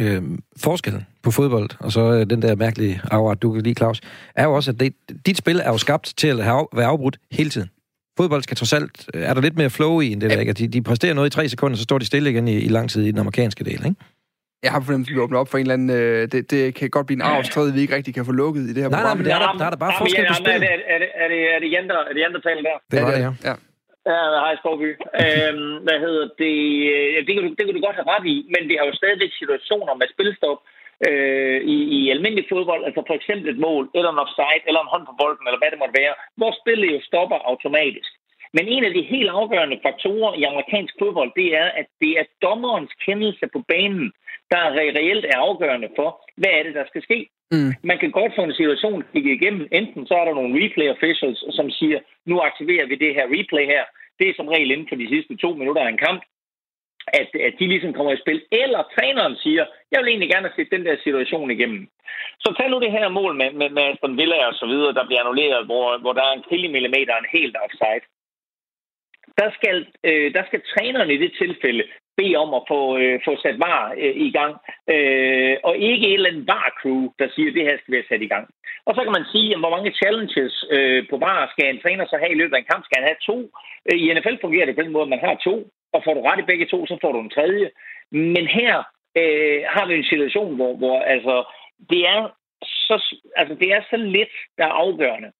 øh, 0.01 0.21
forskellen 0.65 1.03
på 1.23 1.31
fodbold, 1.31 1.69
og 1.85 1.91
så 1.91 2.01
øh, 2.15 2.29
den 2.33 2.41
der 2.41 2.55
mærkelige 2.55 2.95
afret, 3.11 3.41
du 3.41 3.51
kan 3.53 3.61
lide, 3.61 3.79
Claus, 3.81 4.01
er 4.35 4.43
jo 4.43 4.53
også, 4.53 4.71
at 4.71 4.79
det, 4.79 4.93
dit 5.25 5.37
spil 5.37 5.59
er 5.67 5.71
jo 5.75 5.77
skabt 5.77 6.13
til 6.17 6.27
at 6.27 6.43
have, 6.43 6.67
være 6.73 6.87
afbrudt 6.87 7.17
hele 7.31 7.49
tiden 7.49 7.69
fodbold 8.17 8.43
skal 8.43 8.57
trods 8.57 8.73
alt... 8.73 8.95
Øh, 9.13 9.21
er 9.29 9.33
der 9.33 9.41
lidt 9.41 9.57
mere 9.57 9.69
flow 9.69 9.99
i 9.99 10.07
end 10.11 10.21
det 10.21 10.29
der, 10.31 10.39
ikke? 10.39 10.53
De, 10.53 10.67
de 10.67 10.83
præsterer 10.83 11.13
noget 11.13 11.29
i 11.29 11.35
tre 11.37 11.49
sekunder, 11.49 11.77
så 11.77 11.83
står 11.83 11.97
de 11.97 12.05
stille 12.05 12.29
igen 12.29 12.47
i, 12.47 12.57
i 12.67 12.67
lang 12.77 12.89
tid 12.89 13.01
i 13.05 13.11
den 13.11 13.19
amerikanske 13.19 13.63
del, 13.63 13.81
ikke? 13.89 13.95
Jeg 14.63 14.71
har 14.73 14.81
fornemt, 14.85 15.07
at 15.07 15.13
vi 15.13 15.19
åbner 15.19 15.39
op 15.39 15.49
for 15.51 15.57
en 15.57 15.61
eller 15.61 15.77
anden... 15.79 15.89
Øh, 15.99 16.21
det, 16.31 16.51
det 16.51 16.75
kan 16.75 16.89
godt 16.89 17.07
blive 17.07 17.19
en 17.21 17.27
arvstræde, 17.33 17.73
vi 17.73 17.81
ikke 17.81 17.95
rigtig 17.95 18.13
kan 18.17 18.25
få 18.25 18.33
lukket 18.43 18.61
i 18.61 18.73
det 18.75 18.81
her 18.83 18.89
nej, 18.89 18.99
program. 18.99 19.17
Nej, 19.17 19.19
men 19.19 19.25
der 19.25 19.35
er 19.35 19.41
der, 19.45 19.57
der, 19.61 19.65
er 19.69 19.73
der 19.75 19.81
bare 19.85 19.93
forskel 20.03 20.25
på 20.31 20.37
spil. 20.43 20.53
Er 20.53 20.59
det, 20.59 20.69
er 20.93 20.99
det, 21.03 21.09
er 21.23 21.27
det, 21.33 21.41
er 21.55 21.59
det 21.63 21.69
Jenter, 21.75 21.97
er 22.09 22.13
det 22.15 22.21
Jenter 22.23 22.41
taler 22.47 22.63
der? 22.69 22.77
Det 22.91 22.97
var 23.03 23.11
det, 23.15 23.21
ja. 23.27 23.31
ja. 23.49 23.55
Ja, 24.11 24.21
hej 24.43 24.53
Skovby. 24.61 24.89
øhm, 25.23 25.73
hvad 25.85 25.97
hedder 26.05 26.25
det? 26.43 26.55
Det 27.25 27.31
kan, 27.35 27.43
du, 27.45 27.49
det 27.57 27.63
kan 27.65 27.75
du 27.77 27.83
godt 27.87 27.97
have 27.99 28.11
ret 28.13 28.25
i, 28.35 28.37
men 28.53 28.61
det 28.69 28.75
har 28.79 28.85
jo 28.89 28.93
stadigvæk 29.01 29.31
situationer 29.41 29.93
med 30.01 30.07
spilstop 30.15 30.59
øh, 31.07 31.59
i, 31.75 31.77
i 31.97 31.99
almindelig 32.13 32.45
fodbold, 32.51 32.83
altså 32.87 33.01
for 33.07 33.15
eksempel 33.19 33.47
et 33.49 33.63
mål, 33.67 33.83
eller 33.95 34.09
en 34.11 34.23
offside, 34.25 34.63
eller 34.67 34.81
en 34.81 34.93
hånd 34.93 35.05
på 35.07 35.15
bolden, 35.21 35.47
eller 35.47 35.61
hvad 35.61 35.71
det 35.71 35.81
måtte 35.81 35.99
være, 36.01 36.13
hvor 36.39 36.51
spillet 36.61 36.87
jo 36.95 36.99
stopper 37.09 37.39
automatisk. 37.51 38.11
Men 38.55 38.67
en 38.67 38.83
af 38.83 38.93
de 38.93 39.01
helt 39.13 39.29
afgørende 39.29 39.79
faktorer 39.85 40.33
i 40.39 40.43
amerikansk 40.43 40.93
fodbold, 41.01 41.31
det 41.35 41.49
er, 41.61 41.67
at 41.81 41.87
det 42.01 42.11
er 42.19 42.25
dommerens 42.45 42.93
kendelse 43.05 43.45
på 43.53 43.59
banen, 43.73 44.11
der 44.51 44.63
reelt 44.99 45.25
er 45.25 45.37
afgørende 45.47 45.89
for, 45.95 46.09
hvad 46.37 46.51
er 46.57 46.63
det, 46.63 46.73
der 46.79 46.85
skal 46.87 47.03
ske. 47.03 47.19
Mm. 47.51 47.71
Man 47.83 47.97
kan 47.99 48.11
godt 48.11 48.33
få 48.35 48.41
en 48.43 48.59
situation 48.61 49.03
kigge 49.13 49.33
igennem. 49.33 49.67
Enten 49.71 50.07
så 50.07 50.13
er 50.13 50.25
der 50.25 50.33
nogle 50.33 50.55
replay 50.59 50.89
officials, 50.95 51.39
som 51.57 51.69
siger, 51.69 51.99
nu 52.25 52.35
aktiverer 52.39 52.85
vi 52.85 52.95
det 52.95 53.15
her 53.17 53.25
replay 53.37 53.65
her. 53.73 53.83
Det 54.19 54.29
er 54.29 54.33
som 54.35 54.47
regel 54.47 54.71
inden 54.71 54.87
for 54.89 54.95
de 54.95 55.07
sidste 55.09 55.35
to 55.37 55.49
minutter 55.53 55.81
af 55.81 55.89
en 55.89 56.03
kamp 56.07 56.21
at, 57.07 57.29
at 57.47 57.53
de 57.59 57.67
ligesom 57.67 57.93
kommer 57.93 58.13
i 58.13 58.23
spil. 58.23 58.41
Eller 58.51 58.81
træneren 58.95 59.35
siger, 59.35 59.65
jeg 59.91 59.99
vil 59.99 60.09
egentlig 60.09 60.29
gerne 60.29 60.51
se 60.55 60.73
den 60.75 60.85
der 60.85 60.95
situation 61.03 61.51
igennem. 61.51 61.87
Så 62.39 62.53
tag 62.57 62.69
nu 62.69 62.79
det 62.79 62.91
her 62.91 63.09
mål 63.09 63.35
med, 63.35 63.51
med, 63.51 63.69
med 63.69 63.83
Aston 63.83 64.17
Villa 64.17 64.47
og 64.47 64.53
så 64.53 64.65
videre, 64.65 64.93
der 64.93 65.05
bliver 65.05 65.21
annulleret, 65.21 65.65
hvor, 65.65 65.97
hvor 65.97 66.13
der 66.13 66.23
er 66.23 66.33
en 66.33 66.71
millimeter 66.71 67.15
en 67.17 67.37
helt 67.39 67.55
offside. 67.65 68.05
Der 69.37 69.49
skal, 69.57 69.87
øh, 70.03 70.33
der 70.33 70.43
skal 70.47 70.61
træneren 70.73 71.11
i 71.11 71.17
det 71.17 71.31
tilfælde 71.41 71.83
bede 72.17 72.35
om 72.43 72.53
at 72.59 72.63
få, 72.71 72.81
øh, 72.97 73.19
få 73.25 73.31
sat 73.43 73.57
var 73.67 73.81
øh, 74.03 74.15
i 74.27 74.31
gang, 74.37 74.53
øh, 74.93 75.55
og 75.67 75.73
ikke 75.77 76.07
et 76.07 76.13
eller 76.13 76.29
andet 76.29 76.47
var-crew, 76.47 77.01
der 77.19 77.27
siger, 77.35 77.49
at 77.49 77.55
det 77.57 77.67
her 77.67 77.77
skal 77.77 77.93
være 77.95 78.09
sat 78.09 78.21
i 78.21 78.31
gang. 78.33 78.45
Og 78.87 78.91
så 78.95 79.01
kan 79.03 79.15
man 79.17 79.25
sige, 79.33 79.49
at 79.53 79.59
hvor 79.61 79.73
mange 79.75 79.97
challenges 79.99 80.55
øh, 80.75 81.01
på 81.09 81.15
var 81.17 81.51
skal 81.51 81.65
en 81.69 81.81
træner 81.83 82.05
så 82.05 82.17
have 82.21 82.33
i 82.33 82.39
løbet 82.39 82.55
af 82.55 82.59
en 82.61 82.71
kamp? 82.71 82.83
Skal 82.85 82.97
han 82.99 83.09
have 83.11 83.21
to? 83.29 83.37
Øh, 83.87 83.97
I 84.03 84.13
NFL 84.13 84.37
fungerer 84.41 84.65
det 84.65 84.75
på 84.75 84.81
den 84.81 84.93
måde, 84.95 85.07
at 85.07 85.13
man 85.15 85.25
har 85.25 85.35
to, 85.47 85.55
og 85.95 86.01
får 86.05 86.13
du 86.13 86.21
ret 86.21 86.39
i 86.39 86.49
begge 86.51 86.65
to, 86.65 86.85
så 86.85 86.97
får 87.01 87.11
du 87.11 87.19
en 87.19 87.35
tredje. 87.37 87.67
Men 88.11 88.45
her 88.47 88.73
øh, 89.19 89.59
har 89.73 89.85
vi 89.87 89.93
en 89.95 90.11
situation, 90.13 90.55
hvor, 90.55 90.75
hvor 90.81 90.99
altså, 90.99 91.35
det 91.89 92.01
er 92.13 92.21
så, 92.63 92.95
altså, 93.35 93.55
det 93.61 93.69
er 93.75 93.81
så 93.89 93.97
lidt, 93.97 94.33
der 94.57 94.65
er 94.65 94.79
afgørende 94.85 95.31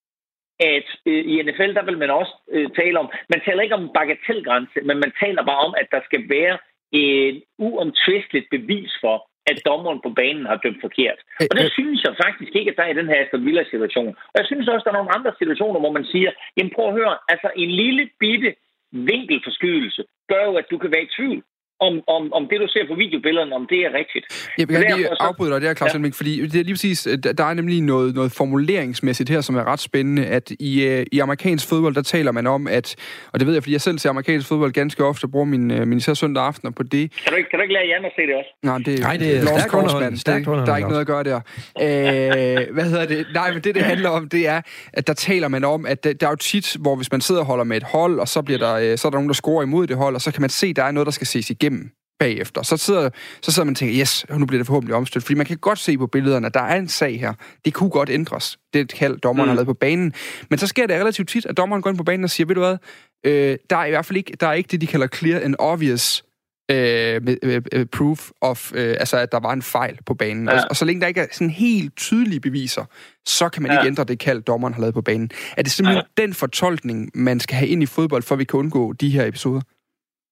at 0.60 0.88
øh, 1.06 1.26
i 1.32 1.42
NFL, 1.44 1.74
der 1.74 1.86
vil 1.86 1.98
man 1.98 2.10
også 2.10 2.34
øh, 2.52 2.70
tale 2.80 3.00
om, 3.00 3.10
man 3.30 3.42
taler 3.46 3.62
ikke 3.64 3.76
om 3.76 3.92
bagatelgrænse, 3.98 4.80
men 4.84 4.98
man 5.04 5.12
taler 5.24 5.44
bare 5.46 5.62
om, 5.68 5.74
at 5.82 5.88
der 5.92 6.02
skal 6.06 6.30
være 6.30 6.58
et 6.92 7.44
uomtvisteligt 7.58 8.48
bevis 8.52 8.92
for, 9.02 9.30
at 9.52 9.66
dommeren 9.66 10.00
på 10.06 10.10
banen 10.10 10.46
har 10.46 10.58
dømt 10.64 10.82
forkert. 10.82 11.20
Og 11.52 11.56
det 11.60 11.72
synes 11.78 12.04
jeg 12.04 12.22
faktisk 12.26 12.52
ikke, 12.56 12.72
at 12.72 12.78
der 12.78 12.84
er 12.84 12.94
i 12.94 13.00
den 13.00 13.10
her 13.12 13.22
Aston 13.22 13.46
Villa-situation. 13.46 14.14
Og 14.32 14.36
jeg 14.40 14.46
synes 14.48 14.68
også, 14.68 14.84
at 14.84 14.86
der 14.86 14.92
er 14.92 15.02
nogle 15.02 15.18
andre 15.18 15.34
situationer, 15.40 15.80
hvor 15.80 15.92
man 15.98 16.06
siger, 16.14 16.32
jamen 16.58 16.74
prøv 16.76 16.88
at 16.88 16.98
høre, 17.00 17.18
altså 17.34 17.50
en 17.56 17.72
lille 17.72 18.10
bitte 18.20 18.56
vinkelforskydelse 18.92 20.04
gør 20.30 20.44
jo, 20.46 20.56
at 20.56 20.66
du 20.72 20.78
kan 20.78 20.92
være 20.92 21.04
i 21.04 21.14
tvivl 21.18 21.44
om, 21.80 21.94
om, 22.08 22.34
om 22.34 22.48
det, 22.50 22.60
du 22.60 22.68
ser 22.68 22.88
på 22.88 22.96
videobillederne, 22.96 23.56
om 23.56 23.68
det 23.70 23.80
er 23.80 23.94
rigtigt. 23.94 24.26
Jeg 24.58 24.68
vil 24.68 24.76
gerne 24.76 24.96
lige 24.98 25.10
afbryde 25.20 25.52
dig 25.54 25.62
der, 25.62 25.74
Claus 25.74 25.90
ja. 25.90 25.94
Helming, 25.94 26.16
fordi 26.16 26.48
det 26.48 26.60
er 26.60 26.64
lige 26.64 26.74
præcis, 26.74 27.08
der 27.38 27.46
er 27.46 27.54
nemlig 27.54 27.82
noget, 27.82 28.16
noget 28.16 28.32
formuleringsmæssigt 28.32 29.30
her, 29.30 29.42
som 29.42 29.56
er 29.56 29.64
ret 29.64 29.80
spændende, 29.80 30.26
at 30.26 30.52
i, 30.60 30.86
øh, 30.86 31.06
i 31.12 31.20
amerikansk 31.20 31.70
fodbold, 31.70 31.96
der 31.96 32.02
taler 32.02 32.32
man 32.32 32.48
om, 32.48 32.68
at, 32.68 32.96
og 33.34 33.40
det 33.40 33.48
ved 33.48 33.54
jeg, 33.54 33.64
fordi 33.64 33.74
jeg 33.74 33.82
selv 33.82 34.00
ser 34.00 34.10
amerikansk 34.10 34.48
fodbold 34.48 34.72
ganske 34.72 35.06
ofte, 35.06 35.26
og 35.26 35.32
bruger 35.32 35.46
min, 35.46 35.72
øh, 35.72 35.88
min 35.88 35.98
især 35.98 36.14
søndag 36.14 36.44
aftener 36.44 36.72
på 36.72 36.84
det. 36.84 37.12
Kan 37.24 37.32
du 37.32 37.38
ikke, 37.38 37.50
kan 37.50 37.60
du 37.60 37.64
ikke 37.64 37.74
lære 37.74 37.88
Jan 37.88 38.06
at 38.06 38.12
se 38.16 38.22
det 38.22 38.36
også? 38.36 38.50
Nej, 38.64 38.78
det, 38.78 39.00
Nej, 39.00 39.18
det 39.18 39.38
er 39.38 39.42
stærkt 39.42 40.20
stærkt 40.20 40.46
Det, 40.46 40.68
der 40.68 40.74
er 40.74 40.78
ikke 40.78 40.90
noget 40.90 41.02
at 41.02 41.08
gøre 41.08 41.24
der. 41.24 41.42
Øh, 41.82 42.74
hvad 42.74 42.84
hedder 42.84 43.06
det? 43.06 43.28
Nej, 43.34 43.54
men 43.54 43.62
det, 43.62 43.76
det 43.76 43.84
handler 43.84 44.10
om, 44.10 44.30
det 44.30 44.48
er, 44.48 44.62
at 44.94 45.08
der 45.08 45.14
taler 45.14 45.48
man 45.48 45.64
om, 45.64 45.86
at 45.86 46.04
der, 46.04 46.14
der 46.14 46.28
er 46.28 46.32
jo 46.32 46.36
tit, 46.36 46.78
hvor 46.80 46.96
hvis 46.96 47.12
man 47.12 47.22
sidder 47.22 47.42
og 47.42 47.48
holder 47.48 47.64
med 47.64 47.78
et 47.78 47.84
hold, 47.84 48.20
og 48.20 48.28
så, 48.28 48.42
bliver 48.42 48.60
der, 48.60 48.74
øh, 48.74 48.98
så 48.98 49.08
er 49.08 49.10
der 49.10 49.18
nogen, 49.18 49.28
der 49.28 49.34
scorer 49.34 49.64
imod 49.64 49.88
det 49.88 49.98
hold, 49.98 50.16
og 50.16 50.22
så 50.22 50.32
kan 50.32 50.42
man 50.42 50.50
se, 50.50 50.68
at 50.68 50.76
der 50.76 50.84
er 50.84 50.92
noget, 50.92 51.06
der 51.06 51.12
skal 51.12 51.28
ses 51.28 51.50
igennem 51.66 51.92
bagefter. 52.20 52.62
Så 52.62 52.78
sidder, 52.78 53.10
så 53.42 53.52
sidder 53.52 53.66
man 53.66 53.74
og 53.74 53.78
tænker, 53.78 54.00
yes, 54.02 54.26
nu 54.30 54.46
bliver 54.46 54.60
det 54.60 54.68
forhåbentlig 54.68 54.96
omstødt. 54.96 55.24
Fordi 55.24 55.36
man 55.36 55.46
kan 55.46 55.58
godt 55.58 55.80
se 55.80 55.98
på 55.98 56.08
billederne, 56.08 56.48
at 56.48 56.54
der 56.54 56.62
er 56.62 56.80
en 56.80 56.88
sag 56.88 57.20
her. 57.20 57.34
Det 57.66 57.74
kunne 57.74 57.90
godt 57.90 58.10
ændres. 58.10 58.58
Det 58.74 58.80
er 58.80 58.84
et 58.84 58.94
kald, 58.94 59.18
dommeren 59.18 59.48
mm. 59.48 59.50
har 59.50 59.56
lavet 59.56 59.68
på 59.68 59.74
banen. 59.74 60.14
Men 60.50 60.60
så 60.60 60.68
sker 60.68 60.88
det 60.88 60.96
relativt 60.96 61.30
tit, 61.30 61.46
at 61.46 61.58
dommeren 61.58 61.82
går 61.82 61.90
ind 61.90 61.98
på 61.98 62.04
banen 62.04 62.24
og 62.24 62.30
siger, 62.30 62.48
ved 62.48 62.56
du 62.56 62.62
hvad, 62.62 62.78
øh, 63.26 63.58
der 63.70 63.78
er 63.78 63.86
i 63.86 63.90
hvert 63.90 64.06
fald 64.06 64.18
ikke, 64.18 64.34
der 64.40 64.48
er 64.48 64.54
ikke 64.54 64.68
det, 64.68 64.82
de 64.82 64.88
kalder 64.88 65.08
clear 65.08 65.40
and 65.40 65.56
obvious 65.60 66.24
øh, 66.72 67.24
med, 67.24 67.62
øh, 67.74 67.86
proof 67.86 68.30
of, 68.42 68.72
øh, 68.76 68.96
altså 69.00 69.18
at 69.18 69.32
der 69.32 69.40
var 69.40 69.54
en 69.54 69.62
fejl 69.62 70.00
på 70.06 70.14
banen. 70.14 70.48
Ja. 70.48 70.54
Og, 70.54 70.64
og 70.70 70.76
så 70.76 70.86
længe 70.86 71.02
der 71.02 71.08
ikke 71.08 71.22
er 71.22 71.28
sådan 71.32 71.50
helt 71.50 71.96
tydelige 71.96 72.40
beviser, 72.40 72.86
så 73.26 73.50
kan 73.50 73.64
man 73.64 73.72
ja. 73.72 73.78
ikke 73.78 73.88
ændre 73.88 74.04
det 74.04 74.20
kald, 74.20 74.42
dommeren 74.42 74.74
har 74.74 74.82
lavet 74.82 74.94
på 74.94 75.02
banen. 75.02 75.32
Er 75.58 75.62
det 75.62 75.72
simpelthen 75.72 76.04
ja. 76.18 76.22
den 76.22 76.34
fortolkning, 76.34 77.12
man 77.14 77.40
skal 77.40 77.56
have 77.58 77.68
ind 77.68 77.84
i 77.84 77.86
fodbold, 77.86 78.24
for 78.24 78.36
at 78.36 78.40
vi 78.40 78.44
kan 78.44 78.60
undgå 78.60 78.94
de 78.94 79.10
her 79.10 79.26
episoder? 79.26 79.62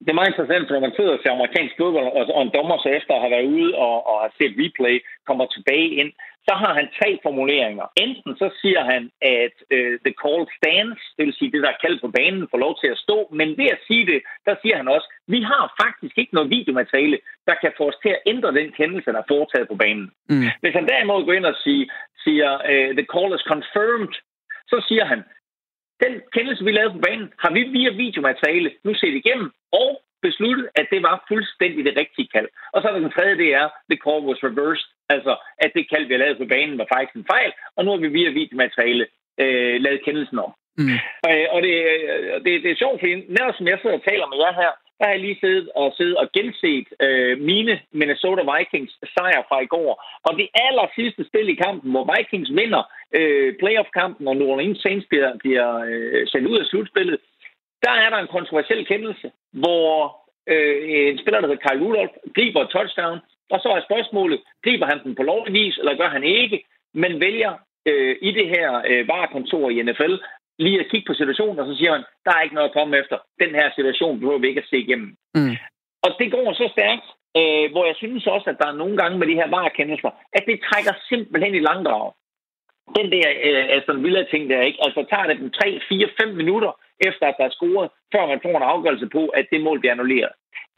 Det 0.03 0.09
er 0.11 0.19
meget 0.19 0.33
interessant, 0.33 0.63
for 0.65 0.73
når 0.73 0.87
man 0.87 0.95
sidder 0.97 1.13
og 1.13 1.19
ser 1.21 1.31
amerikansk 1.31 1.73
fodbold, 1.77 2.07
og 2.37 2.41
en 2.41 2.55
dommer 2.57 2.77
så 2.77 2.89
efter 2.99 3.13
at 3.13 3.21
have 3.23 3.35
været 3.35 3.51
ude 3.55 3.69
og, 3.85 3.95
og 4.09 4.15
har 4.23 4.31
set 4.37 4.53
replay, 4.61 4.95
kommer 5.27 5.45
tilbage 5.45 5.89
ind, 6.01 6.11
så 6.47 6.53
har 6.61 6.73
han 6.79 6.87
tre 6.99 7.09
formuleringer. 7.25 7.85
Enten 8.05 8.31
så 8.41 8.47
siger 8.61 8.81
han, 8.91 9.01
at 9.41 9.55
uh, 9.75 9.93
the 10.05 10.13
call 10.23 10.41
stands, 10.59 11.01
det 11.17 11.23
vil 11.25 11.37
sige, 11.37 11.51
det 11.51 11.63
der 11.63 11.71
er 11.73 11.83
kaldt 11.85 12.01
på 12.01 12.09
banen, 12.17 12.51
får 12.51 12.57
lov 12.65 12.73
til 12.81 12.89
at 12.93 13.01
stå, 13.05 13.17
men 13.39 13.57
ved 13.59 13.69
at 13.75 13.83
sige 13.87 14.05
det, 14.11 14.19
der 14.47 14.55
siger 14.61 14.75
han 14.77 14.87
også, 14.95 15.07
vi 15.27 15.39
har 15.51 15.63
faktisk 15.83 16.15
ikke 16.17 16.35
noget 16.35 16.49
videomateriale, 16.57 17.17
der 17.47 17.55
kan 17.61 17.71
få 17.77 17.83
os 17.91 17.99
til 18.03 18.11
at 18.15 18.23
ændre 18.25 18.57
den 18.59 18.69
kendelse, 18.79 19.11
der 19.11 19.21
er 19.21 19.31
foretaget 19.33 19.67
på 19.67 19.75
banen. 19.83 20.07
Mm. 20.29 20.49
Hvis 20.61 20.77
han 20.79 20.87
derimod 20.87 21.25
går 21.25 21.33
ind 21.33 21.45
og 21.45 21.57
siger, 21.63 21.85
siger 22.23 22.49
uh, 22.71 22.91
the 22.99 23.07
call 23.13 23.35
is 23.37 23.45
confirmed, 23.53 24.13
så 24.71 24.77
siger 24.87 25.05
han, 25.05 25.19
den 26.03 26.13
kendelse, 26.35 26.63
vi 26.63 26.71
lavede 26.71 26.93
på 26.93 26.99
banen, 27.07 27.33
har 27.43 27.51
vi 27.53 27.61
via 27.63 27.91
videomateriale 28.03 28.71
nu 28.83 28.93
set 28.93 29.15
igennem 29.21 29.51
og 29.71 30.01
besluttet, 30.21 30.65
at 30.79 30.87
det 30.93 31.01
var 31.07 31.25
fuldstændig 31.31 31.85
det 31.85 31.97
rigtige 32.01 32.31
kald. 32.35 32.49
Og 32.73 32.77
så 32.81 32.87
er 32.87 32.93
der 32.93 32.99
den 32.99 33.15
tredje, 33.15 33.37
det 33.43 33.49
er, 33.61 33.67
the 33.91 33.99
call 34.05 34.21
was 34.29 34.43
reversed, 34.49 34.89
altså 35.15 35.33
at 35.63 35.71
det 35.75 35.89
kald, 35.91 36.05
vi 36.07 36.17
lavede 36.17 36.41
på 36.41 36.47
banen, 36.55 36.77
var 36.77 36.87
faktisk 36.93 37.15
en 37.15 37.31
fejl, 37.33 37.51
og 37.75 37.81
nu 37.85 37.89
har 37.91 37.99
vi 38.03 38.07
via 38.17 38.29
videomateriale 38.29 39.05
øh, 39.41 39.75
lavet 39.85 40.05
kendelsen 40.05 40.39
om. 40.45 40.51
Mm. 40.77 40.97
Øh, 41.29 41.47
og 41.53 41.59
det, 41.65 41.75
øh, 41.93 42.33
det, 42.45 42.51
det 42.63 42.69
er 42.71 42.81
sjovt, 42.81 42.99
fordi 42.99 43.13
nærmest 43.37 43.57
som 43.57 43.67
jeg 43.67 43.79
sidder 43.79 43.97
og 43.99 44.07
taler 44.09 44.27
med 44.27 44.39
jer 44.43 44.53
her, 44.61 44.71
der 44.97 45.05
har 45.05 45.13
jeg 45.15 45.25
lige 45.25 45.43
siddet 45.43 45.69
og 45.81 45.93
siddet 45.97 46.17
og 46.21 46.27
genset 46.37 46.87
øh, 47.05 47.33
mine 47.49 47.73
Minnesota 47.99 48.43
Vikings 48.51 48.93
sejr 49.15 49.41
fra 49.49 49.57
i 49.61 49.71
går. 49.75 49.91
Og 50.27 50.31
det 50.39 50.47
aller 50.65 50.87
sidste 50.95 51.21
spil 51.29 51.49
i 51.49 51.61
kampen, 51.65 51.91
hvor 51.91 52.05
Vikings 52.13 52.51
vinder 52.59 52.83
øh, 53.13 53.55
playoff-kampen, 53.59 54.27
og 54.27 54.35
New 54.35 54.47
Orleans 54.47 54.81
Saints 54.81 55.05
bliver, 55.09 55.37
bliver 55.37 55.69
øh, 55.89 56.27
sendt 56.27 56.47
ud 56.47 56.57
af 56.59 56.65
slutspillet, 56.65 57.19
der 57.83 57.91
er 57.91 58.09
der 58.09 58.17
en 58.17 58.35
kontroversiel 58.35 58.85
kendelse, 58.85 59.31
hvor 59.51 60.17
øh, 60.47 60.77
en 61.11 61.19
spiller, 61.19 61.39
der 61.41 61.47
hedder 61.47 61.65
Kyle 61.67 61.83
Rudolph, 61.83 62.13
griber 62.35 62.61
et 62.61 62.69
touchdown, 62.69 63.19
og 63.53 63.59
så 63.59 63.69
er 63.69 63.81
spørgsmålet, 63.89 64.39
griber 64.63 64.85
han 64.85 65.03
den 65.03 65.15
på 65.15 65.23
lovlig 65.23 65.53
vis, 65.53 65.77
eller 65.77 65.97
gør 65.97 66.09
han 66.09 66.23
ikke, 66.23 66.65
men 66.93 67.19
vælger 67.19 67.53
øh, 67.85 68.15
i 68.21 68.31
det 68.31 68.47
her 68.55 68.81
øh, 68.89 69.07
varekontor 69.07 69.69
i 69.69 69.81
NFL 69.81 70.15
lige 70.59 70.79
at 70.79 70.89
kigge 70.91 71.07
på 71.07 71.13
situationen, 71.13 71.59
og 71.59 71.67
så 71.67 71.75
siger 71.77 71.91
man, 71.91 72.03
der 72.25 72.31
er 72.33 72.41
ikke 72.41 72.55
noget 72.55 72.69
at 72.69 72.77
komme 72.79 72.97
efter. 72.97 73.17
Den 73.39 73.51
her 73.59 73.69
situation 73.75 74.19
behøver 74.19 74.39
vi 74.39 74.47
ikke 74.47 74.61
at 74.61 74.69
se 74.69 74.77
igennem. 74.77 75.15
Mm. 75.35 75.55
Og 76.05 76.09
det 76.19 76.31
går 76.31 76.53
så 76.53 76.67
stærkt, 76.75 77.07
øh, 77.39 77.65
hvor 77.71 77.85
jeg 77.85 77.95
synes 77.97 78.27
også, 78.27 78.49
at 78.49 78.59
der 78.61 78.67
er 78.67 78.81
nogle 78.81 78.97
gange 78.97 79.17
med 79.17 79.27
de 79.27 79.39
her 79.39 79.49
varekendelser, 79.49 80.11
at 80.33 80.43
det 80.47 80.65
trækker 80.67 80.93
simpelthen 81.09 81.55
i 81.55 81.65
langdrag. 81.69 82.11
Den 82.97 83.11
der 83.11 83.27
øh, 83.47 83.63
altså, 83.63 83.73
Aston 83.75 84.03
Villa-ting 84.03 84.49
der, 84.49 84.61
ikke? 84.61 84.79
Altså 84.85 85.05
tager 85.09 85.27
det 85.27 85.39
dem 85.39 85.51
3, 85.51 85.79
4, 85.89 86.09
5 86.21 86.35
minutter 86.41 86.71
efter, 87.07 87.25
at 87.27 87.35
der 87.39 87.45
er 87.45 87.55
scoret, 87.57 87.89
før 88.13 88.23
man 88.27 88.39
får 88.43 88.55
en 88.57 88.71
afgørelse 88.73 89.07
på, 89.17 89.23
at 89.27 89.45
det 89.51 89.61
mål 89.61 89.79
bliver 89.79 89.93
annulleret. 89.93 90.33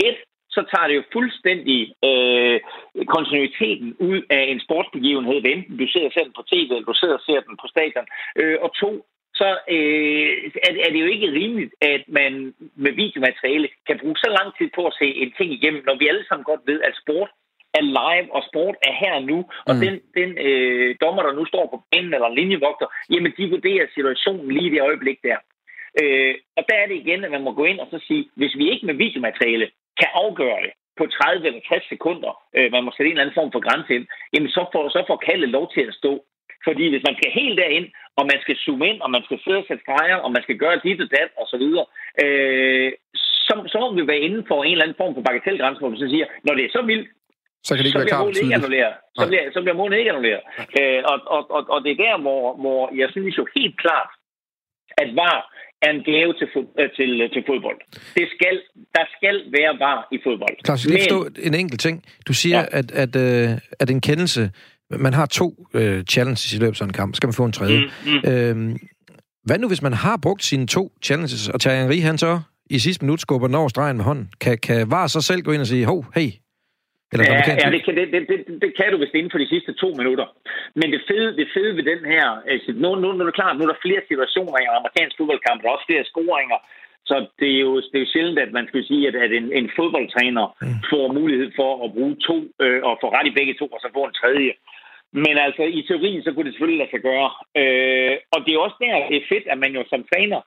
Et, 0.10 0.18
så 0.56 0.62
tager 0.72 0.88
det 0.88 0.96
jo 0.96 1.04
fuldstændig 1.14 1.80
øh, 2.10 2.60
kontinuiteten 3.16 3.90
ud 4.10 4.20
af 4.30 4.44
en 4.54 4.60
sportsbegivenhed, 4.66 5.38
hvad 5.42 5.52
enten 5.52 5.78
du 5.78 5.88
sidder 5.88 6.08
og 6.08 6.14
ser 6.14 6.24
den 6.28 6.38
på 6.40 6.46
tv, 6.52 6.70
eller 6.72 6.92
du 6.92 7.00
sidder 7.02 7.18
og 7.20 7.26
ser 7.28 7.40
den 7.48 7.56
på 7.62 7.68
stadion. 7.74 8.08
Øh, 8.40 8.58
og 8.66 8.70
to, 8.82 8.92
så 9.40 9.48
øh, 9.76 10.30
er, 10.68 10.72
er 10.86 10.90
det 10.92 11.00
jo 11.04 11.10
ikke 11.16 11.34
rimeligt, 11.40 11.74
at 11.82 12.04
man 12.08 12.54
med 12.84 12.92
videomateriale 13.02 13.68
kan 13.88 14.00
bruge 14.02 14.18
så 14.18 14.30
lang 14.38 14.50
tid 14.58 14.70
på 14.76 14.82
at 14.88 14.98
se 15.00 15.08
en 15.24 15.32
ting 15.38 15.50
igennem, 15.54 15.82
når 15.86 15.96
vi 16.00 16.08
alle 16.08 16.26
sammen 16.28 16.46
godt 16.52 16.64
ved, 16.70 16.80
at 16.82 17.00
sport 17.02 17.30
er 17.78 17.84
live, 18.00 18.28
og 18.36 18.42
sport 18.50 18.76
er 18.90 18.94
her 19.04 19.16
nu. 19.20 19.38
Og 19.68 19.74
mm. 19.76 19.82
den, 19.84 19.96
den 20.20 20.30
øh, 20.48 20.96
dommer, 21.04 21.24
der 21.24 21.34
nu 21.34 21.46
står 21.46 21.66
på 21.72 21.78
banen, 21.92 22.14
eller 22.14 22.36
linjevogter, 22.40 22.88
jamen 23.12 23.32
de 23.38 23.50
vurderer 23.54 23.86
situationen 23.96 24.52
lige 24.52 24.68
i 24.68 24.74
det 24.76 24.82
øjeblik 24.90 25.18
der. 25.28 25.38
Øh, 26.02 26.34
og 26.58 26.64
der 26.70 26.76
er 26.80 26.88
det 26.88 26.98
igen, 27.04 27.24
at 27.24 27.32
man 27.32 27.44
må 27.48 27.52
gå 27.60 27.64
ind 27.72 27.80
og 27.80 27.88
så 27.92 28.00
sige, 28.08 28.24
hvis 28.36 28.58
vi 28.60 28.66
ikke 28.72 28.86
med 28.86 28.96
videomateriale 29.04 29.68
kan 30.00 30.10
afgøre 30.14 30.62
det 30.66 30.74
på 30.98 31.04
30 31.08 31.48
eller 31.48 31.62
60 31.70 31.90
sekunder, 31.90 32.32
øh, 32.58 32.72
man 32.72 32.84
må 32.84 32.92
sætte 32.92 33.10
en 33.10 33.12
eller 33.12 33.24
anden 33.24 33.40
form 33.40 33.52
for 33.52 33.66
grænse 33.68 33.96
ind, 33.96 34.06
jamen 34.34 34.50
så 34.50 34.62
får, 34.72 34.90
så 34.90 35.04
får 35.08 35.18
kaldet 35.30 35.50
lov 35.50 35.66
til 35.74 35.84
at 35.90 35.98
stå. 36.02 36.14
Fordi 36.68 36.86
hvis 36.90 37.08
man 37.08 37.16
skal 37.18 37.32
helt 37.40 37.58
derind, 37.64 37.88
og 38.18 38.24
man 38.32 38.40
skal 38.42 38.56
zoome 38.64 38.88
ind, 38.90 39.00
og 39.06 39.10
man 39.16 39.24
skal 39.26 39.40
sidde 39.44 39.62
og 39.62 39.68
sætte 39.68 39.84
streger, 39.86 40.18
og 40.26 40.30
man 40.36 40.44
skal 40.44 40.58
gøre 40.64 40.82
dit 40.84 41.02
og 41.02 41.10
dat, 41.18 41.30
og 41.42 41.46
så 41.52 41.58
videre, 41.64 41.86
øh, 42.24 42.92
så, 43.48 43.54
så 43.72 43.78
må 43.80 43.88
vi 43.94 44.08
være 44.08 44.26
inden 44.28 44.44
for 44.50 44.58
en 44.64 44.72
eller 44.72 44.86
anden 44.86 45.02
form 45.02 45.14
for 45.16 45.22
bagatelgrænse, 45.28 45.80
hvor 45.80 45.90
man 45.90 46.04
så 46.04 46.10
siger, 46.14 46.28
når 46.46 46.54
det 46.56 46.64
er 46.66 46.76
så 46.78 46.82
vildt, 46.82 47.08
så 47.66 47.72
kan 47.74 47.82
det 47.82 47.90
ikke 47.90 48.00
så 48.00 48.04
være 48.04 48.14
klart 48.14 48.38
ikke 48.44 48.56
annulleret. 48.60 48.96
Så 49.20 49.24
bliver, 49.30 49.44
så 49.56 49.60
bliver 49.64 49.78
målet 49.82 49.98
ikke 50.00 50.12
annulleret. 50.14 50.44
Øh, 50.80 51.00
og, 51.12 51.18
og, 51.36 51.42
og, 51.56 51.62
og 51.74 51.80
det 51.84 51.92
er 51.96 52.00
der, 52.06 52.16
hvor, 52.26 52.44
hvor 52.64 52.82
jeg 53.02 53.08
synes 53.16 53.34
jo 53.40 53.46
helt 53.58 53.76
klart, 53.84 54.12
at 55.02 55.10
VAR 55.20 55.40
er 55.86 55.92
en 55.98 56.04
gave 56.10 56.32
til, 56.40 56.48
øh, 56.80 56.90
til, 56.98 57.12
øh, 57.22 57.28
til 57.34 57.44
fodbold. 57.50 57.80
Det 58.20 58.26
skal, 58.36 58.56
der 58.98 59.06
skal 59.18 59.36
være 59.58 59.72
VAR 59.84 60.02
i 60.16 60.18
fodbold. 60.26 60.56
Klaus, 60.64 60.86
jeg 60.86 60.94
Men, 60.94 61.36
en 61.48 61.54
enkelt 61.62 61.82
ting. 61.88 61.96
Du 62.28 62.34
siger, 62.42 62.60
ja. 62.60 62.80
at, 62.80 62.88
at, 63.04 63.14
øh, 63.26 63.50
at 63.82 63.90
en 63.90 64.02
kendelse 64.02 64.44
man 64.90 65.14
har 65.14 65.26
to 65.26 65.68
øh, 65.74 66.04
challenges 66.04 66.54
i 66.54 66.58
løbet 66.58 66.72
af 66.72 66.76
sådan 66.76 66.90
en 66.90 66.94
kamp. 66.94 67.16
Skal 67.16 67.28
man 67.28 67.34
få 67.34 67.46
en 67.46 67.52
tredje. 67.52 67.80
Mm, 67.80 68.12
mm. 68.12 68.32
Øhm, 68.32 68.78
hvad 69.44 69.60
nu, 69.60 69.68
hvis 69.68 69.82
man 69.82 69.94
har 69.94 70.18
brugt 70.22 70.44
sine 70.44 70.68
to 70.68 70.92
challenges, 71.04 71.50
og 71.50 71.62
tager 71.62 71.82
Henri 71.82 72.00
han 72.00 72.18
så 72.18 72.40
i 72.70 72.80
sidste 72.80 73.06
minut 73.06 73.22
skubber 73.22 73.48
den 73.48 73.56
over 73.56 73.68
stregen 73.68 73.98
med 73.98 74.06
hånden? 74.06 74.30
Kan, 74.42 74.58
kan 74.58 74.92
VAR 74.92 75.08
så 75.08 75.22
selv 75.22 75.42
gå 75.42 75.52
ind 75.52 75.62
og 75.62 75.68
sige, 75.68 75.86
hov, 75.86 76.06
hey, 76.16 76.30
eller 77.16 77.28
ja, 77.34 77.42
ja 77.62 77.68
det, 77.76 77.82
kan, 77.86 77.94
det, 78.00 78.06
det, 78.14 78.22
det, 78.32 78.40
det 78.64 78.72
kan 78.78 78.92
du, 78.92 78.98
er 78.98 79.18
inden 79.20 79.34
for 79.34 79.42
de 79.44 79.54
sidste 79.54 79.72
to 79.82 79.90
minutter. 80.00 80.28
Men 80.80 80.88
det 80.94 81.02
fede, 81.10 81.30
det 81.40 81.48
fede 81.56 81.72
ved 81.78 81.86
den 81.92 82.02
her... 82.14 82.26
Altså, 82.52 82.70
nu, 82.82 82.90
nu, 83.02 83.08
nu 83.12 83.22
er 83.24 83.30
det 83.30 83.40
klart, 83.40 83.56
nu 83.56 83.64
er 83.64 83.72
der 83.72 83.86
flere 83.86 84.02
situationer 84.10 84.56
i 84.58 84.66
en 84.68 84.80
amerikansk 84.82 85.14
fodboldkamp, 85.18 85.58
der 85.60 85.68
er 85.68 85.76
også 85.76 85.90
flere 85.90 86.10
scoringer. 86.12 86.60
Så 87.10 87.16
det 87.40 87.50
er 87.56 87.60
jo, 87.66 87.72
det 87.90 87.98
er 87.98 88.06
jo 88.06 88.14
sjældent, 88.14 88.40
at 88.46 88.52
man 88.58 88.68
skal 88.68 88.84
sige, 88.90 89.08
at, 89.10 89.16
at 89.26 89.32
en, 89.40 89.48
en 89.60 89.70
fodboldtræner 89.78 90.46
mm. 90.62 90.80
får 90.92 91.06
mulighed 91.20 91.50
for 91.60 91.72
at 91.86 91.94
bruge 91.96 92.16
to, 92.28 92.38
øh, 92.64 92.82
og 92.88 92.94
få 93.02 93.08
ret 93.16 93.28
i 93.28 93.38
begge 93.40 93.56
to, 93.60 93.66
og 93.76 93.80
så 93.82 93.90
få 93.94 94.04
en 94.06 94.20
tredje. 94.22 94.52
Men 95.26 95.36
altså, 95.46 95.64
i 95.80 95.82
teorien, 95.88 96.24
så 96.24 96.30
kunne 96.32 96.46
det 96.46 96.54
selvfølgelig 96.54 96.82
lade 96.82 96.94
sig 96.94 97.04
gøre. 97.10 97.30
Øh, 97.62 98.16
og 98.34 98.40
det 98.46 98.52
er 98.52 98.60
også 98.66 98.78
der, 98.84 99.08
det 99.10 99.18
er 99.18 99.30
fedt, 99.34 99.46
at 99.54 99.58
man 99.64 99.72
jo 99.78 99.82
som 99.92 100.06
træner 100.12 100.40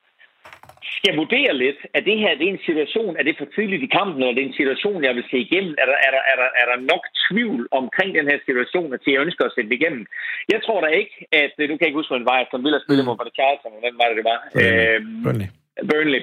skal 0.99 1.13
vurdere 1.23 1.53
lidt, 1.65 1.81
at 1.97 2.03
det 2.09 2.17
her 2.23 2.33
det 2.39 2.47
er 2.47 2.55
en 2.55 2.67
situation, 2.71 3.13
er 3.19 3.25
det 3.25 3.39
for 3.39 3.49
tidligt 3.57 3.83
i 3.87 3.91
kampen, 3.99 4.19
eller 4.21 4.35
det 4.35 4.43
er 4.43 4.51
en 4.51 4.61
situation, 4.61 5.05
jeg 5.09 5.15
vil 5.19 5.27
se 5.31 5.39
igennem? 5.47 5.75
Er 5.83 5.87
der, 5.91 5.97
er 6.07 6.11
der, 6.17 6.23
er 6.33 6.37
der, 6.41 6.49
er 6.61 6.67
der 6.71 6.79
nok 6.93 7.05
tvivl 7.27 7.61
omkring 7.81 8.11
den 8.19 8.27
her 8.31 8.39
situation, 8.49 8.89
til 9.03 9.13
jeg 9.13 9.25
ønsker 9.27 9.45
at 9.45 9.55
sætte 9.55 9.71
det 9.71 9.79
igennem? 9.81 10.03
Jeg 10.55 10.61
tror 10.67 10.81
da 10.85 10.89
ikke, 11.01 11.15
at... 11.43 11.53
Nu 11.59 11.75
kan 11.75 11.83
jeg 11.85 11.91
ikke 11.91 12.01
huske, 12.01 12.13
hvad 12.13 12.23
det 12.23 12.33
var, 12.33 12.39
som 12.53 12.65
ville 12.67 12.81
spille 12.87 13.03
mm. 13.03 13.09
mod 13.09 13.31
Charlton, 13.39 13.83
hvem 13.85 13.97
var 14.01 14.07
det, 14.09 14.17
det 14.21 14.27
var? 14.33 14.39
Burnley. 14.55 14.97
Øhm, 14.97 15.23
Burnley, 15.25 15.49
Burnley. 15.91 16.23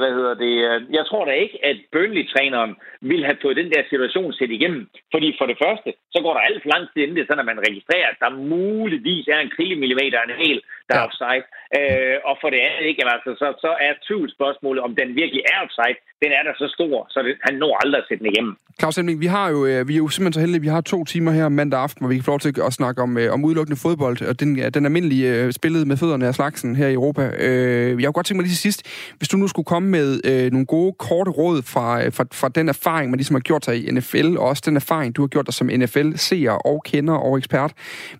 Hvad 0.00 0.12
hedder 0.18 0.34
det? 0.44 0.54
Jeg 0.98 1.04
tror 1.06 1.24
da 1.24 1.32
ikke, 1.44 1.58
at 1.70 1.76
Burnley-træneren 1.92 2.72
vil 3.10 3.24
have 3.24 3.42
fået 3.42 3.56
den 3.56 3.70
der 3.74 3.82
situation 3.92 4.32
set 4.32 4.50
igennem. 4.50 4.82
Fordi 5.14 5.28
for 5.38 5.46
det 5.50 5.58
første, 5.64 5.90
så 6.14 6.18
går 6.24 6.32
der 6.34 6.40
alt 6.40 6.62
for 6.62 6.70
lang 6.74 6.84
tid 6.88 7.02
inden 7.02 7.16
det, 7.16 7.26
sådan 7.26 7.44
at 7.44 7.50
man 7.52 7.64
registrerer, 7.68 8.08
at 8.10 8.22
der 8.24 8.30
muligvis 8.56 9.26
er 9.34 9.40
en 9.40 9.54
krillemillimeter 9.56 10.18
en 10.22 10.40
hel, 10.44 10.58
der 10.88 10.94
er 10.96 11.04
offside. 11.06 11.44
Øh, 11.78 12.16
og 12.28 12.34
for 12.40 12.48
det 12.52 12.60
andet, 12.66 12.82
ikke, 12.90 13.02
altså, 13.16 13.30
så, 13.42 13.46
så 13.64 13.70
er 13.86 13.92
tvivlsspørgsmålet, 14.06 14.80
om 14.86 14.92
den 15.00 15.08
virkelig 15.20 15.42
er 15.52 15.58
offside, 15.64 15.98
den 16.22 16.30
er 16.38 16.42
der 16.48 16.54
så 16.62 16.66
stor, 16.76 17.06
så 17.10 17.18
det, 17.22 17.34
han 17.46 17.54
når 17.54 17.72
aldrig 17.82 17.98
at 18.02 18.08
sætte 18.08 18.24
den 18.24 18.32
igennem. 18.32 18.54
Claus 18.80 18.96
Hemming, 18.96 19.20
vi, 19.20 19.26
har 19.26 19.46
jo, 19.54 19.66
øh, 19.66 19.88
vi 19.88 19.92
er 19.94 20.02
jo 20.04 20.08
simpelthen 20.08 20.32
så 20.32 20.40
heldige, 20.40 20.62
vi 20.66 20.74
har 20.76 20.80
to 20.80 21.04
timer 21.04 21.32
her 21.32 21.48
mandag 21.48 21.80
aften, 21.80 22.02
hvor 22.02 22.10
vi 22.10 22.16
kan 22.16 22.24
få 22.24 22.30
lov 22.30 22.40
til 22.40 22.54
at 22.68 22.72
snakke 22.72 23.02
om, 23.02 23.18
øh, 23.18 23.32
om 23.34 23.44
udelukkende 23.44 23.80
fodbold, 23.84 24.16
og 24.30 24.40
den, 24.40 24.50
den 24.76 24.84
almindelige 24.88 25.28
øh, 25.34 25.52
spillet 25.52 25.86
med 25.86 25.96
fødderne 25.96 26.26
af 26.26 26.34
slagsen 26.34 26.76
her 26.76 26.88
i 26.88 26.92
Europa. 26.92 27.22
Jeg 27.22 28.04
kunne 28.06 28.12
godt 28.12 28.26
tænke 28.26 28.40
mig 28.40 28.47
til 28.48 28.56
sidst, 28.56 28.80
hvis 29.16 29.28
du 29.28 29.36
nu 29.36 29.48
skulle 29.48 29.66
komme 29.66 29.88
med 29.88 30.20
øh, 30.24 30.52
nogle 30.52 30.66
gode, 30.66 30.92
korte 30.98 31.30
råd 31.30 31.62
fra, 31.62 32.04
øh, 32.04 32.12
fra, 32.12 32.24
fra 32.32 32.48
den 32.48 32.68
erfaring, 32.68 33.10
man 33.10 33.18
ligesom 33.18 33.34
har 33.34 33.40
gjort 33.40 33.64
sig 33.64 33.84
i 33.84 33.90
NFL, 33.90 34.36
og 34.38 34.44
også 34.46 34.62
den 34.66 34.76
erfaring, 34.76 35.16
du 35.16 35.22
har 35.22 35.28
gjort 35.28 35.46
dig 35.46 35.54
som 35.54 35.66
NFL-seer 35.66 36.52
og 36.52 36.82
kender 36.84 37.14
og 37.14 37.38
ekspert. 37.38 37.72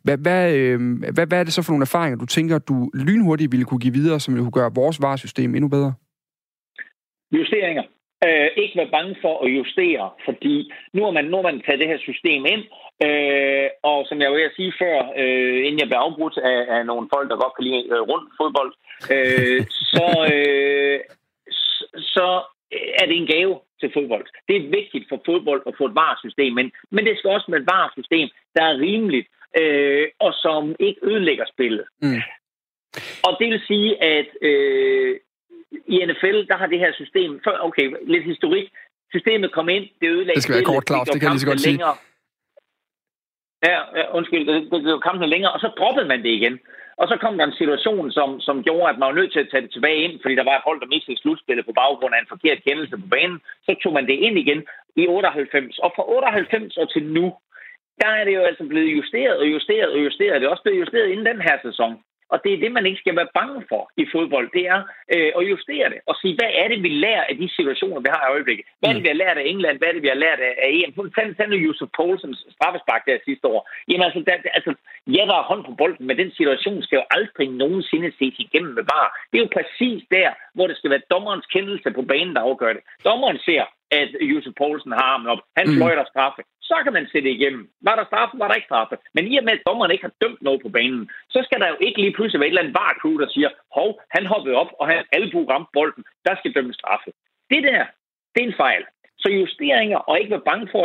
Hvad, 0.03 0.19
hvad, 0.19 0.55
øh, 0.55 0.99
hvad, 1.13 1.27
hvad 1.27 1.41
er 1.41 1.45
det 1.45 1.53
så 1.53 1.63
for 1.63 1.73
nogle 1.73 1.83
erfaringer, 1.83 2.19
du 2.19 2.27
tænker, 2.27 2.59
du 2.59 2.91
lynhurtigt 2.95 3.53
ville 3.53 3.65
kunne 3.65 3.81
give 3.81 3.93
videre, 3.93 4.21
som 4.21 4.35
ville 4.35 4.45
kunne 4.45 4.63
gøre 4.63 4.75
vores 4.75 5.03
varesystem 5.03 5.55
endnu 5.55 5.69
bedre? 5.69 5.93
Justeringer. 7.33 7.83
Øh, 8.27 8.49
ikke 8.57 8.79
være 8.79 8.95
bange 8.97 9.17
for 9.23 9.45
at 9.45 9.49
justere, 9.59 10.11
fordi 10.25 10.73
nu 10.93 11.05
har 11.05 11.11
man, 11.11 11.25
nu 11.25 11.37
har 11.37 11.43
man 11.43 11.63
taget 11.63 11.81
det 11.81 11.89
her 11.93 11.99
system 11.99 12.47
ind, 12.55 12.65
øh, 13.07 13.69
og 13.83 14.07
som 14.09 14.21
jeg 14.21 14.31
vil 14.33 14.51
sige 14.57 14.73
før, 14.83 14.97
øh, 15.23 15.59
inden 15.67 15.81
jeg 15.81 15.89
blev 15.89 15.99
afbrudt 15.99 16.37
af, 16.39 16.61
af 16.77 16.87
nogle 16.87 17.09
folk, 17.15 17.31
der 17.31 17.43
godt 17.43 17.55
kan 17.57 17.65
lide 17.65 17.85
øh, 17.95 18.01
rundt 18.11 18.29
fodbold, 18.41 18.73
øh, 19.15 19.61
så, 19.93 20.09
øh, 20.35 21.01
så 22.15 22.29
er 23.01 23.07
det 23.07 23.17
en 23.17 23.33
gave 23.35 23.55
til 23.81 23.91
fodbold. 23.95 24.27
Det 24.49 24.57
er 24.57 24.75
vigtigt 24.79 25.09
for 25.09 25.23
fodbold 25.27 25.63
at 25.67 25.75
få 25.79 25.85
et 25.87 25.95
varesystem, 25.95 26.53
men, 26.53 26.73
men 26.91 27.07
det 27.07 27.19
skal 27.19 27.31
også 27.31 27.47
være 27.49 27.61
et 27.61 27.73
varesystem, 27.75 28.29
der 28.57 28.63
er 28.65 28.81
rimeligt, 28.87 29.29
øh, 29.61 30.07
og 30.19 30.33
som 30.35 30.77
ikke 30.81 31.01
ødelægger 31.03 31.47
spillet. 31.55 31.85
Mm. 32.03 32.23
Og 33.27 33.33
det 33.41 33.49
vil 33.51 33.63
sige, 33.67 34.03
at 34.03 34.29
øh, 34.43 35.17
i 35.95 35.97
NFL, 36.09 36.39
der 36.51 36.57
har 36.57 36.67
det 36.67 36.79
her 36.79 36.93
system... 36.93 37.41
For, 37.45 37.53
okay, 37.61 37.87
lidt 38.07 38.25
historik. 38.25 38.67
Systemet 39.11 39.53
kom 39.53 39.69
ind, 39.69 39.85
det 40.01 40.09
ødelagde... 40.09 40.35
Det 40.35 40.43
skal 40.43 40.55
være 40.55 40.71
kort, 40.73 40.87
Claus, 40.89 41.09
det 41.09 41.21
kan 41.21 41.27
jeg 41.27 41.35
lige 41.35 41.47
så 41.47 41.53
godt 41.53 41.61
sige. 41.61 41.79
Ja, 43.69 43.77
undskyld, 44.19 44.47
det, 44.47 44.73
det 44.73 44.83
blev 44.83 45.01
kampene 45.01 45.27
længere, 45.27 45.53
og 45.53 45.61
så 45.61 45.69
droppede 45.79 46.09
man 46.09 46.23
det 46.23 46.33
igen. 46.39 46.59
Og 47.01 47.09
så 47.09 47.17
kom 47.23 47.39
der 47.39 47.47
en 47.47 47.61
situation, 47.63 48.13
som, 48.13 48.41
som 48.41 48.57
gjorde, 48.67 48.91
at 48.91 48.99
man 48.99 49.09
var 49.09 49.19
nødt 49.21 49.33
til 49.33 49.45
at 49.45 49.51
tage 49.51 49.65
det 49.65 49.73
tilbage 49.73 50.03
ind, 50.07 50.15
fordi 50.23 50.35
der 50.35 50.45
var 50.49 50.57
et 50.57 50.67
hold, 50.69 50.81
der 50.81 50.95
mistede 50.95 51.21
slutspillet 51.21 51.67
på 51.67 51.73
baggrund 51.73 52.15
af 52.15 52.21
en 52.21 52.33
forkert 52.35 52.65
kendelse 52.67 52.97
på 52.97 53.09
banen. 53.15 53.41
Så 53.67 53.71
tog 53.83 53.93
man 53.93 54.07
det 54.07 54.17
ind 54.27 54.39
igen 54.39 54.61
i 54.97 55.07
98. 55.07 55.79
Og 55.79 55.93
fra 55.97 56.05
98 56.09 56.77
og 56.77 56.93
til 56.93 57.05
nu, 57.17 57.27
der 58.01 58.09
er 58.19 58.25
det 58.25 58.35
jo 58.35 58.43
altså 58.51 58.65
blevet 58.65 58.97
justeret 58.97 59.37
og 59.43 59.47
justeret 59.55 59.91
og 59.95 60.01
justeret. 60.05 60.41
Det 60.41 60.47
er 60.47 60.55
også 60.55 60.63
blevet 60.63 60.81
justeret 60.81 61.09
inden 61.09 61.27
den 61.27 61.41
her 61.41 61.57
sæson. 61.63 61.93
Og 62.33 62.37
det 62.45 62.51
er 62.53 62.63
det, 62.65 62.73
man 62.73 62.87
ikke 62.87 63.03
skal 63.03 63.17
være 63.21 63.35
bange 63.39 63.61
for 63.71 63.83
i 64.03 64.05
fodbold. 64.13 64.49
Det 64.57 64.65
er 64.75 64.81
øh, 65.15 65.31
at 65.39 65.43
justere 65.53 65.89
det 65.93 66.01
og 66.11 66.15
sige, 66.21 66.35
hvad 66.39 66.51
er 66.63 66.67
det, 66.69 66.79
vi 66.87 66.91
lærer 67.05 67.25
af 67.31 67.37
de 67.43 67.49
situationer, 67.59 68.01
vi 68.01 68.11
har 68.15 68.23
i 68.25 68.33
øjeblikket? 68.35 68.65
Hvad 68.79 68.89
er 68.89 68.95
det, 68.95 69.03
vi 69.07 69.13
har 69.15 69.23
lært 69.25 69.39
af 69.39 69.47
England? 69.53 69.79
Hvad 69.79 69.89
er 69.89 69.97
det, 69.97 70.07
vi 70.07 70.13
har 70.15 70.23
lært 70.27 70.41
af 70.65 70.69
EM? 70.77 70.93
Tag, 71.17 71.37
tag 71.37 71.49
nu 71.49 71.57
Josef 71.67 71.89
Poulsens 71.97 72.41
straffespark 72.57 73.03
der 73.07 73.27
sidste 73.29 73.47
år. 73.55 73.61
Jamen 73.89 74.07
altså, 74.09 74.21
der, 74.29 74.35
altså, 74.59 74.73
ja, 75.17 75.23
der 75.31 75.37
er 75.39 75.49
hånd 75.51 75.63
på 75.65 75.73
bolden, 75.81 76.07
men 76.07 76.17
den 76.23 76.31
situation 76.39 76.83
skal 76.83 76.97
jo 77.01 77.05
aldrig 77.17 77.49
nogensinde 77.63 78.11
ses 78.19 78.37
igennem 78.47 78.73
med 78.79 78.85
bare. 78.95 79.09
Det 79.31 79.37
er 79.37 79.45
jo 79.47 79.57
præcis 79.59 80.01
der, 80.17 80.29
hvor 80.55 80.67
det 80.67 80.77
skal 80.77 80.91
være 80.91 81.09
dommerens 81.13 81.47
kendelse 81.55 81.91
på 81.91 82.03
banen, 82.03 82.35
der 82.37 82.43
afgør 82.49 82.73
det. 82.73 82.83
Dommeren 83.05 83.39
ser, 83.49 83.65
at 83.91 84.11
Josef 84.31 84.53
Poulsen 84.61 84.93
har 84.93 85.07
armen 85.13 85.29
op. 85.33 85.43
Han 85.57 85.67
mm. 85.69 85.77
fløjter 85.77 86.05
straffe. 86.13 86.43
Så 86.71 86.77
kan 86.85 86.93
man 86.93 87.07
sætte 87.13 87.31
igennem. 87.37 87.63
Var 87.87 87.97
der 87.97 88.05
straffe, 88.05 88.39
var 88.39 88.49
der 88.49 88.59
ikke 88.59 88.71
straffe. 88.71 88.97
Men 89.15 89.25
i 89.33 89.35
og 89.39 89.45
med, 89.45 89.53
at 89.57 89.67
dommeren 89.69 89.93
ikke 89.93 90.07
har 90.09 90.19
dømt 90.23 90.43
noget 90.43 90.61
på 90.63 90.69
banen, 90.69 91.11
så 91.35 91.39
skal 91.47 91.61
der 91.61 91.69
jo 91.69 91.77
ikke 91.87 92.01
lige 92.01 92.15
pludselig 92.17 92.41
være 92.41 92.49
et 92.49 92.55
eller 92.55 92.65
andet 92.65 92.79
var 92.81 92.93
der 93.23 93.29
siger, 93.37 93.51
hov, 93.79 93.91
han 94.17 94.25
hoppede 94.33 94.55
op, 94.63 94.71
og 94.81 94.85
han 94.89 95.05
albu 95.17 95.41
ramte 95.53 95.71
bolden. 95.73 96.05
Der 96.27 96.35
skal 96.37 96.55
dømme 96.57 96.75
straffe. 96.81 97.11
Det 97.51 97.61
der, 97.69 97.83
det 98.33 98.41
er 98.43 98.49
en 98.49 98.61
fejl. 98.65 98.85
Så 99.23 99.29
justeringer, 99.41 99.99
og 100.09 100.19
ikke 100.19 100.31
være 100.31 100.49
bange 100.51 100.69
for 100.73 100.83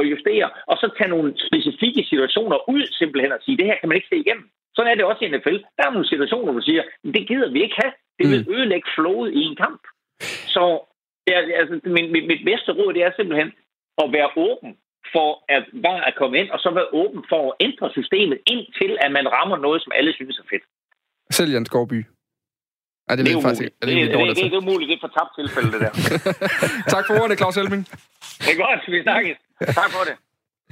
at 0.00 0.06
justere, 0.12 0.48
og 0.70 0.76
så 0.80 0.86
tage 0.98 1.10
nogle 1.14 1.28
specifikke 1.48 2.02
situationer 2.10 2.58
ud, 2.74 2.84
simpelthen 3.00 3.32
at 3.32 3.42
sige, 3.44 3.56
det 3.56 3.66
her 3.66 3.78
kan 3.78 3.88
man 3.88 3.96
ikke 3.96 4.12
se 4.12 4.22
igennem. 4.24 4.46
Sådan 4.74 4.90
er 4.90 4.96
det 4.96 5.04
også 5.04 5.24
i 5.24 5.30
NFL. 5.30 5.58
Der 5.76 5.82
er 5.86 5.90
nogle 5.90 6.08
situationer, 6.12 6.52
hvor 6.52 6.60
du 6.60 6.66
siger, 6.70 6.82
det 7.14 7.28
gider 7.28 7.50
vi 7.50 7.62
ikke 7.62 7.78
have. 7.82 7.92
Det 8.18 8.24
vil 8.30 8.44
mm. 8.46 8.54
ødelægge 8.54 8.88
flowet 8.96 9.30
i 9.32 9.42
en 9.48 9.56
kamp. 9.56 9.82
Så 10.54 10.64
Ja, 11.30 11.38
altså, 11.60 11.74
min, 11.84 12.12
mit, 12.12 12.26
mit 12.26 12.42
bedste 12.44 12.70
råd 12.72 12.92
det 12.94 13.02
er 13.02 13.12
simpelthen 13.16 13.52
at 14.02 14.12
være 14.16 14.30
åben 14.36 14.70
for 15.14 15.28
at 15.54 15.62
bare 15.86 16.02
at 16.08 16.14
komme 16.20 16.34
ind, 16.40 16.48
og 16.54 16.58
så 16.64 16.68
være 16.78 16.88
åben 17.00 17.22
for 17.32 17.40
at 17.48 17.54
ændre 17.66 17.86
systemet 17.98 18.38
indtil, 18.54 18.92
at 19.04 19.10
man 19.18 19.26
rammer 19.36 19.56
noget, 19.66 19.78
som 19.84 19.92
alle 19.98 20.12
synes 20.18 20.38
er 20.42 20.46
fedt. 20.52 20.64
Selv 21.30 21.50
Jan 21.52 21.66
Skovby. 21.66 22.00
Ja, 23.08 23.16
det, 23.16 23.26
det, 23.26 23.32
er 23.34 23.40
faktisk, 23.40 23.62
det, 23.62 23.72
det, 23.82 23.88
det, 23.88 23.96
det, 23.96 24.36
det, 24.36 24.52
er 24.52 24.62
umuligt. 24.64 24.88
Det 24.90 24.96
er 24.98 25.04
for 25.06 25.12
tabt 25.18 25.32
tilfælde, 25.40 25.68
det 25.74 25.80
der. 25.84 25.92
tak 26.94 27.04
for 27.06 27.14
ordet, 27.20 27.38
Claus 27.38 27.56
Helming. 27.60 27.82
Det 28.44 28.50
er 28.54 28.58
godt, 28.64 28.80
vi 28.94 29.02
snakkes. 29.02 29.36
Tak 29.80 29.90
for 29.94 30.02
det. 30.08 30.14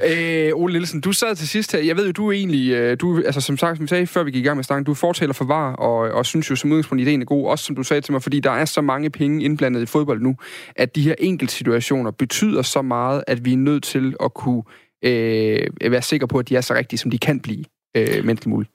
Øh, 0.02 0.50
Ole 0.54 0.72
Nielsen, 0.72 1.00
du 1.00 1.12
sad 1.12 1.36
til 1.36 1.48
sidst 1.48 1.72
her. 1.72 1.78
Jeg 1.80 1.96
ved 1.96 2.06
jo, 2.06 2.12
du 2.12 2.28
er 2.28 2.32
egentlig, 2.32 2.70
øh, 2.70 2.96
du, 3.00 3.22
altså 3.26 3.40
som 3.40 3.56
sagt, 3.56 3.76
som 3.76 3.82
vi 3.82 3.88
sagde, 3.88 4.06
før 4.06 4.22
vi 4.22 4.30
gik 4.30 4.44
i 4.44 4.46
gang 4.46 4.56
med 4.56 4.64
snakken, 4.64 4.84
du 4.84 4.94
fortæller 4.94 5.32
for 5.32 5.44
var, 5.44 5.72
og, 5.72 5.98
og 5.98 6.26
synes 6.26 6.50
jo 6.50 6.56
som 6.56 6.70
udgangspunkt, 6.70 7.02
ideen 7.02 7.20
er 7.20 7.24
god, 7.24 7.46
også 7.46 7.64
som 7.64 7.76
du 7.76 7.82
sagde 7.82 8.00
til 8.00 8.12
mig, 8.12 8.22
fordi 8.22 8.40
der 8.40 8.50
er 8.50 8.64
så 8.64 8.80
mange 8.80 9.10
penge 9.10 9.44
indblandet 9.44 9.82
i 9.82 9.86
fodbold 9.86 10.20
nu, 10.20 10.36
at 10.76 10.96
de 10.96 11.02
her 11.02 11.14
enkeltsituationer 11.18 12.10
betyder 12.10 12.62
så 12.62 12.82
meget, 12.82 13.24
at 13.26 13.44
vi 13.44 13.52
er 13.52 13.56
nødt 13.56 13.82
til 13.82 14.16
at 14.24 14.34
kunne 14.34 14.62
øh, 15.04 15.66
være 15.80 16.02
sikre 16.02 16.28
på, 16.28 16.38
at 16.38 16.48
de 16.48 16.56
er 16.56 16.60
så 16.60 16.74
rigtige, 16.74 16.98
som 16.98 17.10
de 17.10 17.18
kan 17.18 17.40
blive, 17.40 17.64
øh, 17.96 18.06
menneskeligt 18.06 18.46
muligt. 18.46 18.70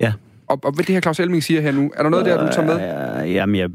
Ja. 0.00 0.12
Og, 0.48 0.60
og 0.64 0.72
hvad 0.72 0.84
det 0.84 0.94
her 0.94 1.00
Claus 1.00 1.20
Elming 1.20 1.42
siger 1.42 1.60
her 1.60 1.72
nu, 1.72 1.92
er 1.96 2.02
der 2.02 2.10
noget 2.10 2.26
der, 2.26 2.46
du 2.46 2.52
tager 2.52 2.66
med? 2.66 3.24
Øh, 3.24 3.34
jamen, 3.34 3.56
jeg 3.56 3.70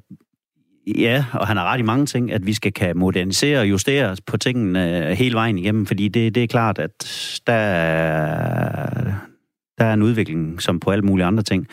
Ja, 0.88 1.26
og 1.34 1.48
han 1.48 1.58
har 1.58 1.66
ret 1.66 1.80
i 1.80 1.84
mange 1.84 2.06
ting, 2.06 2.32
at 2.32 2.46
vi 2.46 2.54
skal 2.54 2.74
kan 2.74 2.98
modernisere 2.98 3.60
og 3.60 3.70
justere 3.70 4.18
på 4.28 4.38
tingene 4.38 5.16
hele 5.16 5.36
vejen 5.36 5.58
igennem, 5.58 5.86
fordi 5.86 6.08
det, 6.08 6.36
det 6.36 6.44
er 6.44 6.48
klart, 6.48 6.80
at 6.80 6.92
der 7.48 7.54
er, 7.54 9.14
der 9.78 9.86
er 9.86 9.94
en 9.94 10.02
udvikling, 10.02 10.62
som 10.62 10.80
på 10.80 10.92
alle 10.92 11.06
mulige 11.06 11.26
andre 11.26 11.44
ting. 11.44 11.68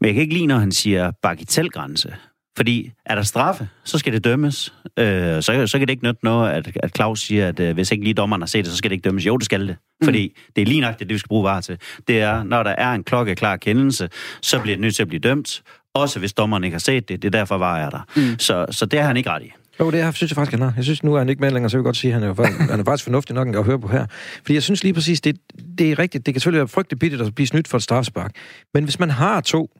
Men 0.00 0.06
jeg 0.06 0.14
kan 0.14 0.22
ikke 0.22 0.34
lide, 0.34 0.46
når 0.46 0.58
han 0.58 0.72
siger 0.72 1.10
bagatelgrænse. 1.22 2.14
Fordi 2.56 2.90
er 3.06 3.14
der 3.14 3.22
straffe, 3.22 3.68
så 3.84 3.98
skal 3.98 4.12
det 4.12 4.24
dømmes. 4.24 4.74
Øh, 4.98 5.42
så, 5.42 5.66
så 5.66 5.78
kan 5.78 5.88
det 5.88 5.90
ikke 5.90 6.04
nytte 6.04 6.24
noget, 6.24 6.50
at, 6.50 6.78
at 6.82 6.96
Claus 6.96 7.20
siger, 7.20 7.48
at 7.48 7.60
øh, 7.60 7.74
hvis 7.74 7.92
ikke 7.92 8.04
lige 8.04 8.14
dommeren 8.14 8.42
har 8.42 8.46
set 8.46 8.64
det, 8.64 8.72
så 8.72 8.78
skal 8.78 8.90
det 8.90 8.94
ikke 8.94 9.04
dømmes. 9.04 9.26
Jo, 9.26 9.36
det 9.36 9.44
skal 9.44 9.68
det. 9.68 9.76
Mm. 10.00 10.04
Fordi 10.04 10.36
det 10.56 10.62
er 10.62 10.66
lige 10.66 10.80
nok 10.80 10.98
det, 10.98 11.08
vi 11.08 11.18
skal 11.18 11.28
bruge 11.28 11.44
var 11.44 11.60
til. 11.60 11.78
Det 12.08 12.20
er, 12.20 12.42
når 12.42 12.62
der 12.62 12.70
er 12.70 12.92
en 12.92 13.04
klokkeklar 13.04 13.56
kendelse, 13.56 14.08
så 14.42 14.60
bliver 14.60 14.76
det 14.76 14.80
nødt 14.80 14.94
til 14.94 15.02
at 15.02 15.08
blive 15.08 15.20
dømt. 15.20 15.62
Også 15.94 16.18
hvis 16.18 16.32
dommeren 16.32 16.64
ikke 16.64 16.74
har 16.74 16.80
set 16.80 17.08
det. 17.08 17.22
Det 17.22 17.28
er 17.34 17.38
derfor, 17.38 17.58
var 17.58 17.78
jeg 17.78 17.92
der. 17.92 18.00
Mm. 18.16 18.38
Så, 18.38 18.66
så 18.70 18.86
det 18.86 18.98
har 18.98 19.06
han 19.06 19.16
ikke 19.16 19.30
ret 19.30 19.42
i. 19.42 19.52
Jo, 19.80 19.90
det 19.90 20.00
er, 20.00 20.10
synes 20.10 20.30
jeg 20.30 20.34
faktisk, 20.34 20.52
han 20.52 20.62
har. 20.62 20.72
Jeg 20.76 20.84
synes, 20.84 21.02
nu 21.02 21.14
er 21.14 21.18
han 21.18 21.28
ikke 21.28 21.40
med 21.40 21.50
længere, 21.50 21.70
så 21.70 21.76
jeg 21.76 21.78
vil 21.78 21.84
godt 21.84 21.96
sige, 21.96 22.14
at 22.14 22.20
han 22.20 22.30
er, 22.30 22.46
han 22.70 22.80
er 22.80 22.84
faktisk 22.84 23.04
fornuftig 23.04 23.34
nok 23.34 23.56
at 23.56 23.64
høre 23.64 23.80
på 23.80 23.88
her. 23.88 24.06
Fordi 24.36 24.54
jeg 24.54 24.62
synes 24.62 24.82
lige 24.82 24.94
præcis, 24.94 25.20
det, 25.20 25.36
det 25.78 25.90
er 25.90 25.98
rigtigt. 25.98 26.26
Det 26.26 26.34
kan 26.34 26.40
selvfølgelig 26.40 26.60
være 26.60 26.68
frygteligt 26.68 27.00
bittigt 27.00 27.22
at 27.22 27.34
blive 27.34 27.46
snydt 27.46 27.68
for 27.68 27.76
et 27.76 27.82
straffespark. 27.82 28.32
Men 28.74 28.84
hvis 28.84 28.98
man 28.98 29.10
har 29.10 29.40
to 29.40 29.70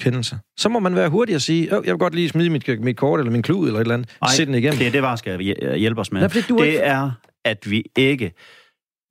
kendelser, 0.00 0.36
så 0.56 0.68
må 0.68 0.78
man 0.78 0.96
være 0.96 1.08
hurtig 1.08 1.34
at 1.34 1.42
sige, 1.42 1.68
jeg 1.72 1.82
vil 1.84 1.98
godt 1.98 2.14
lige 2.14 2.28
smide 2.28 2.50
mit, 2.50 2.80
mit 2.80 2.96
kort 2.96 3.20
eller 3.20 3.32
min 3.32 3.42
klud 3.42 3.66
eller 3.66 3.80
et 3.80 3.84
eller 3.84 3.94
andet. 3.94 4.16
Ej, 4.22 4.28
den 4.38 4.54
igennem. 4.54 4.78
det 4.78 4.86
er 4.86 4.90
det, 4.90 5.02
var 5.02 5.16
skal 5.16 5.38
hjælpe 5.78 6.00
os 6.00 6.12
med. 6.12 6.20
Nej, 6.20 6.28
det, 6.28 6.48
det 6.48 6.66
ikke... 6.66 6.78
er, 6.78 7.10
at 7.44 7.70
vi 7.70 7.84
ikke 7.96 8.32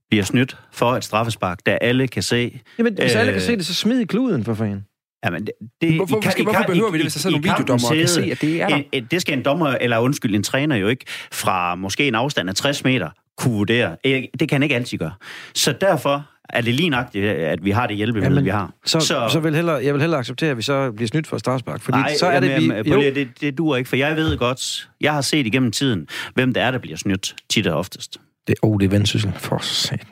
bliver 0.10 0.24
snydt 0.24 0.58
for 0.72 0.92
et 0.92 1.04
straffespark, 1.04 1.60
der 1.66 1.78
alle 1.82 2.08
kan 2.08 2.24
se. 2.24 2.62
Jamen, 2.78 2.94
hvis 2.94 3.16
øh, 3.16 3.20
alle 3.20 3.32
kan 3.32 3.42
se 3.42 3.56
det, 3.56 3.66
så 3.66 3.74
smid 3.74 4.06
kluden 4.06 4.44
for 4.44 4.54
fanden. 4.54 4.86
Jamen, 5.26 5.46
det, 5.46 5.52
det, 5.82 5.96
hvorfor, 5.96 6.28
I, 6.28 6.32
skal, 6.32 6.44
hvorfor 6.44 6.64
behøver 6.68 6.90
I, 6.90 6.92
vi 6.92 6.98
det, 6.98 7.04
hvis 7.04 7.14
der 7.14 7.20
sidder 7.20 7.38
nogle 7.38 7.50
videodommer 7.50 7.90
kan 7.90 8.08
se, 8.08 8.32
at 8.32 8.42
det 8.42 8.62
er 8.62 8.68
der? 8.68 8.82
En, 8.92 9.06
det 9.12 9.22
skal 9.22 9.38
en 9.38 9.46
dommer, 9.46 9.68
eller 9.68 10.00
undskyld, 10.00 10.36
en 10.36 10.44
træner 10.44 10.76
jo 10.76 10.88
ikke, 10.88 11.06
fra 11.32 11.76
måske 11.76 12.08
en 12.08 12.16
afstand 12.16 12.50
af 12.50 12.56
60 12.56 12.84
meter, 12.84 13.10
kunne 13.38 13.54
vurdere. 13.54 13.96
Det 14.04 14.40
kan 14.40 14.52
han 14.52 14.64
ikke 14.64 14.76
altid 14.76 14.98
gøre. 14.98 15.14
Så 15.54 15.72
derfor 15.82 16.30
er 16.50 16.62
det 16.62 16.74
lige 16.74 16.90
nok, 16.90 17.16
at 17.16 17.66
vi 17.66 17.72
har 17.72 17.88
det 17.88 17.96
hjælpemiddel, 17.96 18.32
Jamen, 18.32 18.46
vi 18.46 18.50
har. 18.50 18.74
Så, 18.86 19.00
så, 19.00 19.30
så 19.32 19.40
vil 19.40 19.56
hellere, 19.56 19.84
jeg 19.84 19.94
vil 19.94 20.02
hellere 20.02 20.20
acceptere, 20.20 20.50
at 20.50 20.58
vi 20.58 20.62
så 20.62 20.92
bliver 20.92 21.08
snydt 21.08 21.28
for 21.28 21.38
straffespark. 21.38 21.82
Fordi 21.82 21.98
Nej, 21.98 22.16
så 22.20 22.26
er 22.26 22.40
det, 22.40 22.50
jamen, 22.50 22.86
vi... 22.86 22.92
Jo. 22.92 23.02
Det, 23.02 23.28
det 23.42 23.58
duer 23.58 23.78
ikke, 23.78 23.90
for 23.90 23.96
jeg 23.96 24.16
ved 24.16 24.38
godt, 24.38 24.90
jeg 25.02 25.14
har 25.14 25.22
set 25.22 25.48
igennem 25.48 25.72
tiden, 25.72 26.08
hvem 26.34 26.54
det 26.54 26.64
er, 26.64 26.72
der 26.72 26.78
bliver 26.78 26.98
snydt 26.98 27.36
tit 27.50 27.68
og 27.68 27.78
oftest. 27.78 28.18
Det, 28.48 28.56
oh, 28.62 28.80
det 28.80 28.86
er 28.86 28.90
vendsyssel. 28.90 29.34
For 29.38 29.60
satan. 29.62 30.08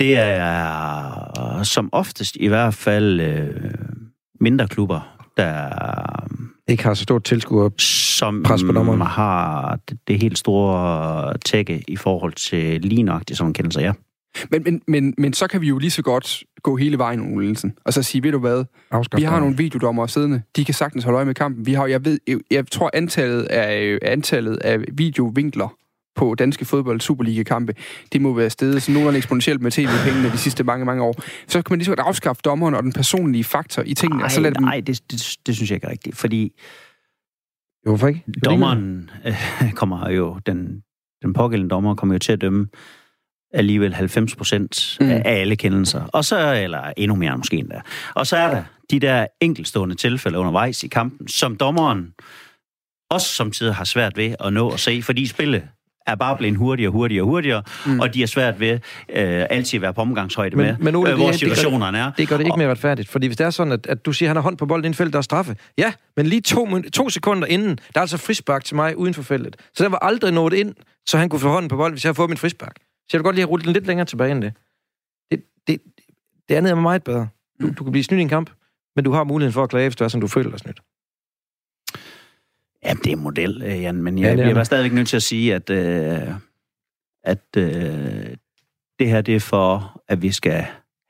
Det 0.00 0.18
er 0.18 1.62
som 1.62 1.88
oftest 1.92 2.36
i 2.36 2.46
hvert 2.46 2.74
fald 2.74 3.20
øh, 3.20 3.70
mindre 4.40 4.68
klubber, 4.68 5.16
der 5.36 5.68
ikke 6.68 6.84
har 6.84 6.94
så 6.94 7.02
stort 7.02 7.24
tilskuer 7.24 7.70
som 7.78 8.42
pres 8.42 8.62
på 8.62 8.72
dommeren. 8.72 9.00
har 9.00 9.78
det, 9.88 9.98
det 10.08 10.22
helt 10.22 10.38
store 10.38 11.36
tække 11.38 11.84
i 11.88 11.96
forhold 11.96 12.32
til 12.32 12.80
lige 12.80 13.02
nøjagtigt 13.02 13.38
sådan 13.38 13.50
en 13.50 13.54
kendelse, 13.54 13.80
ja. 13.80 13.92
Men, 14.50 14.62
men, 14.62 14.82
men, 14.88 15.14
men 15.18 15.32
så 15.32 15.46
kan 15.46 15.60
vi 15.60 15.68
jo 15.68 15.78
lige 15.78 15.90
så 15.90 16.02
godt 16.02 16.42
gå 16.62 16.76
hele 16.76 16.98
vejen, 16.98 17.20
Ole 17.20 17.44
Nielsen, 17.44 17.72
og 17.84 17.92
så 17.92 18.02
sige, 18.02 18.22
ved 18.22 18.32
du 18.32 18.38
hvad, 18.38 18.64
Afskab 18.90 19.18
vi 19.18 19.24
har 19.24 19.40
nogle 19.40 19.56
videodommer 19.56 20.06
siddende, 20.06 20.42
de 20.56 20.64
kan 20.64 20.74
sagtens 20.74 21.04
holde 21.04 21.16
øje 21.16 21.24
med 21.24 21.34
kampen. 21.34 21.66
Vi 21.66 21.72
har, 21.72 21.86
jeg 21.86 22.04
ved, 22.04 22.18
jeg, 22.28 22.38
jeg 22.50 22.66
tror 22.66 22.90
antallet 22.94 23.42
af, 23.42 23.98
antallet 24.02 24.56
af 24.56 24.78
videovinkler 24.92 25.74
på 26.16 26.34
danske 26.34 26.64
fodbold 26.64 27.00
Superliga-kampe, 27.00 27.74
det 28.12 28.20
må 28.20 28.32
være 28.34 28.50
stedet 28.50 28.82
sådan 28.82 28.92
nogenlunde 28.92 29.16
eksponentielt 29.18 29.60
med 29.62 29.70
tv-pengene 29.70 30.30
de 30.32 30.38
sidste 30.38 30.64
mange, 30.64 30.84
mange 30.84 31.02
år. 31.02 31.14
Så 31.48 31.62
kan 31.62 31.72
man 31.72 31.78
lige 31.78 31.84
så 31.84 31.90
godt 31.90 32.00
afskaffe 32.00 32.42
dommeren 32.44 32.74
og 32.74 32.82
den 32.82 32.92
personlige 32.92 33.44
faktor 33.44 33.82
i 33.86 33.94
tingene. 33.94 34.16
Nej, 34.18 34.24
og 34.24 34.30
så 34.30 34.40
lade 34.40 34.54
dem... 34.54 34.62
nej 34.62 34.80
det, 34.80 35.00
det, 35.10 35.36
det 35.46 35.56
synes 35.56 35.70
jeg 35.70 35.76
ikke 35.76 35.86
er 35.86 35.90
rigtigt, 35.90 36.16
fordi 36.16 36.52
Hvorfor 37.84 38.08
ikke? 38.08 38.24
dommeren 38.44 39.10
øh, 39.26 39.72
kommer 39.80 40.10
jo, 40.10 40.38
den, 40.46 40.82
den 41.22 41.32
pågældende 41.32 41.70
dommer 41.70 41.94
kommer 41.94 42.14
jo 42.14 42.18
til 42.18 42.32
at 42.32 42.40
dømme 42.40 42.68
alligevel 43.52 43.94
90 43.94 44.36
procent 44.36 44.96
Mm. 45.00 45.10
af 45.10 45.22
alle 45.24 45.56
kendelser. 45.56 46.02
Og 46.04 46.24
så, 46.24 46.54
eller 46.54 46.92
endnu 46.96 47.16
mere 47.16 47.36
måske 47.36 47.56
endda. 47.56 47.80
Og 48.14 48.26
så 48.26 48.36
er 48.36 48.50
der 48.54 48.62
de 48.90 49.00
der 49.00 49.26
enkeltstående 49.40 49.94
tilfælde 49.94 50.38
undervejs 50.38 50.84
i 50.84 50.88
kampen, 50.88 51.28
som 51.28 51.56
dommeren 51.56 52.12
også 53.10 53.26
som 53.34 53.50
tider 53.50 53.72
har 53.72 53.84
svært 53.84 54.16
ved 54.16 54.34
at 54.40 54.52
nå 54.52 54.70
at 54.70 54.80
se, 54.80 55.02
fordi 55.02 55.26
spillet 55.26 55.62
er 56.10 56.14
bare 56.14 56.36
blevet 56.36 56.56
hurtigere, 56.56 56.90
hurtigere, 56.90 57.24
hurtigere, 57.24 57.62
Mm. 57.86 57.92
mm. 57.92 58.00
og 58.00 58.14
de 58.14 58.20
har 58.20 58.26
svært 58.26 58.60
ved 58.60 58.70
øh, 58.72 58.78
altid 59.50 59.76
at 59.78 59.82
være 59.82 59.94
på 59.94 60.00
omgangshøjde 60.00 60.56
Men- 60.56 60.66
med, 60.66 60.76
men 60.78 60.94
Ole, 60.94 61.10
øh, 61.10 61.16
det- 61.16 61.24
hvor 61.24 61.30
det 61.32 61.40
gør- 61.40 61.54
situationerne 61.54 61.98
er. 61.98 62.12
Det 62.18 62.28
gør 62.28 62.36
det 62.36 62.44
ikke 62.44 62.52
Og- 62.54 62.58
mere 62.58 62.70
retfærdigt, 62.70 63.08
fordi 63.08 63.26
hvis 63.26 63.36
det 63.36 63.46
er 63.46 63.50
sådan, 63.50 63.72
at, 63.72 63.86
at 63.86 64.06
du 64.06 64.12
siger, 64.12 64.26
at 64.26 64.30
han 64.30 64.36
har 64.36 64.42
hånd 64.42 64.56
på 64.58 64.66
bolden 64.66 64.84
inden 64.84 64.94
feltet, 64.96 65.12
der 65.12 65.18
er 65.18 65.22
straffe. 65.22 65.56
Ja, 65.78 65.92
men 66.16 66.26
lige 66.26 66.40
to, 66.40 66.68
to 66.92 67.08
sekunder 67.08 67.46
inden, 67.46 67.68
der 67.68 67.76
er 67.96 68.00
altså 68.00 68.16
frispark 68.16 68.64
til 68.64 68.76
mig 68.76 68.96
uden 68.98 69.14
for 69.14 69.22
feltet. 69.22 69.56
Så 69.74 69.84
der 69.84 69.90
var 69.90 69.98
aldrig 69.98 70.32
nået 70.32 70.52
ind, 70.52 70.74
så 71.06 71.18
han 71.18 71.28
kunne 71.28 71.40
få 71.40 71.48
hånden 71.48 71.68
på 71.68 71.76
bolden, 71.76 71.92
hvis 71.94 72.04
jeg 72.04 72.08
havde 72.08 72.16
fået 72.16 72.30
min 72.30 72.36
frispark. 72.38 72.74
Så 72.78 73.08
jeg 73.12 73.18
vil 73.18 73.24
godt 73.24 73.36
lige 73.36 73.42
have 73.42 73.50
rullet 73.50 73.64
den 73.66 73.72
lidt 73.72 73.86
længere 73.86 74.04
tilbage 74.06 74.32
end 74.32 74.42
det. 74.42 74.52
Det, 75.30 75.42
det, 75.66 75.80
det 76.48 76.54
andet 76.54 76.70
er 76.70 76.74
meget 76.74 77.04
bedre. 77.04 77.28
Du, 77.62 77.68
du 77.78 77.84
kan 77.84 77.92
blive 77.92 78.04
snydt 78.04 78.18
i 78.18 78.22
en 78.22 78.28
kamp, 78.28 78.50
men 78.96 79.04
du 79.04 79.12
har 79.12 79.24
muligheden 79.24 79.52
for 79.52 79.62
at 79.62 79.70
klage, 79.70 79.88
hvis 79.88 79.96
det 79.96 80.04
er, 80.04 80.08
som 80.08 80.20
du 80.20 80.26
føler 80.26 80.50
dig 80.50 80.58
snydt. 80.58 80.80
Jamen, 82.84 83.02
det 83.04 83.12
er 83.12 83.16
en 83.16 83.22
model, 83.22 83.62
øh, 83.62 83.82
Jan, 83.82 84.02
men 84.02 84.18
Ja, 84.18 84.28
jeg, 84.28 84.36
det 84.36 84.42
ja, 84.42 84.46
jeg 84.48 84.54
var 84.56 84.60
det. 84.60 84.66
stadigvæk 84.66 84.92
nødt 84.92 85.08
til 85.08 85.16
at 85.16 85.22
sige, 85.22 85.54
at, 85.54 85.70
øh, 85.70 86.28
at 87.24 87.44
øh, 87.56 88.36
det 88.98 89.08
her 89.08 89.20
det 89.20 89.36
er 89.36 89.40
for, 89.40 90.02
at 90.08 90.22
vi 90.22 90.32
skal 90.32 90.66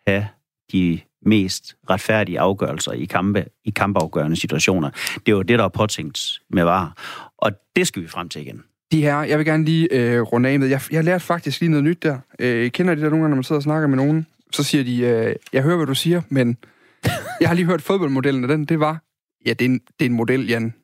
have 0.07 0.29
de 0.73 1.01
mest 1.27 1.77
retfærdige 1.91 2.41
afgørelser 2.41 2.93
i 2.93 3.05
kampe, 3.05 3.45
i 3.64 3.71
kampafgørende 3.71 4.37
situationer. 4.37 4.91
Det 5.14 5.33
er 5.33 5.37
jo 5.37 5.43
det, 5.43 5.59
der 5.59 5.64
er 5.64 5.68
påtænkt 5.68 6.21
med 6.51 6.64
var. 6.64 6.97
Og 7.39 7.53
det 7.77 7.87
skal 7.87 8.03
vi 8.03 8.09
frem 8.09 8.29
til 8.29 8.43
igen. 8.43 8.62
De 8.93 9.03
her, 9.03 9.23
jeg 9.23 9.39
vil 9.39 9.47
gerne 9.47 9.64
lige 9.64 9.89
øh, 9.93 10.21
runde 10.21 10.49
af 10.49 10.59
med. 10.61 10.68
Jeg, 10.68 10.81
jeg 10.91 11.05
lærte 11.05 11.25
faktisk 11.25 11.61
lige 11.61 11.71
noget 11.71 11.85
nyt 11.85 12.03
der. 12.03 12.18
Øh, 12.39 12.71
kender 12.71 12.95
de 12.95 13.01
der 13.01 13.09
nogle 13.09 13.23
gange, 13.23 13.29
når 13.31 13.37
man 13.37 13.45
sidder 13.45 13.59
og 13.59 13.62
snakker 13.62 13.89
med 13.89 13.97
nogen, 13.97 14.27
så 14.53 14.62
siger 14.62 14.85
de, 14.85 14.99
øh, 15.01 15.35
jeg 15.53 15.62
hører, 15.62 15.77
hvad 15.77 15.87
du 15.87 15.95
siger, 15.95 16.23
men 16.29 16.57
jeg 17.41 17.49
har 17.49 17.55
lige 17.55 17.66
hørt 17.66 17.83
fodboldmodellen 17.83 18.45
af 18.45 18.49
den. 18.49 18.64
Det 18.64 18.81
var, 18.81 19.03
ja, 19.47 19.51
det 19.53 19.61
er 19.64 19.68
en, 19.68 19.79
det 19.79 20.05
er 20.07 20.11
en 20.11 20.12
model, 20.16 20.49
Jan. 20.49 20.75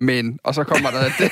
Men, 0.00 0.38
og 0.44 0.54
så 0.54 0.64
kommer 0.64 0.90
der 0.90 1.02
det, 1.18 1.30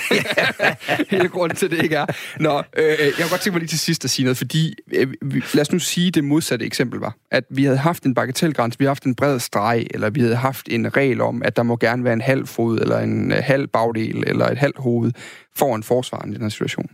hele 1.10 1.28
grunden 1.28 1.56
til, 1.56 1.70
det 1.70 1.82
ikke 1.82 1.96
er. 1.96 2.06
Nå, 2.40 2.58
øh, 2.76 2.84
jeg 2.98 3.12
kunne 3.18 3.28
godt 3.30 3.40
tænke 3.40 3.50
mig 3.54 3.60
lige 3.60 3.68
til 3.68 3.78
sidst 3.78 4.04
at 4.04 4.10
sige 4.10 4.24
noget, 4.24 4.36
fordi 4.36 4.74
øh, 4.94 5.14
vi- 5.22 5.42
lad 5.54 5.60
os 5.60 5.72
nu 5.72 5.78
sige, 5.78 6.10
det 6.10 6.24
modsatte 6.24 6.66
eksempel 6.66 7.00
var, 7.00 7.16
at 7.30 7.44
vi 7.50 7.64
havde 7.64 7.76
haft 7.78 8.02
en 8.02 8.14
bagatelgrænse, 8.14 8.78
vi 8.78 8.84
havde 8.84 8.90
haft 8.90 9.04
en 9.04 9.14
bred 9.14 9.38
streg, 9.40 9.86
eller 9.90 10.10
vi 10.10 10.20
havde 10.20 10.36
haft 10.36 10.68
en 10.70 10.96
regel 10.96 11.20
om, 11.20 11.42
at 11.44 11.56
der 11.56 11.62
må 11.62 11.76
gerne 11.76 12.04
være 12.04 12.12
en 12.12 12.20
halv 12.20 12.46
fod, 12.46 12.78
eller 12.80 12.98
en 12.98 13.32
øh, 13.32 13.38
halv 13.42 13.66
bagdel, 13.68 14.24
eller 14.26 14.46
et 14.48 14.58
halvt 14.58 14.78
hoved 14.78 15.12
foran 15.56 15.82
forsvaren 15.82 16.30
i 16.30 16.34
den 16.34 16.42
her 16.42 16.48
situation. 16.48 16.88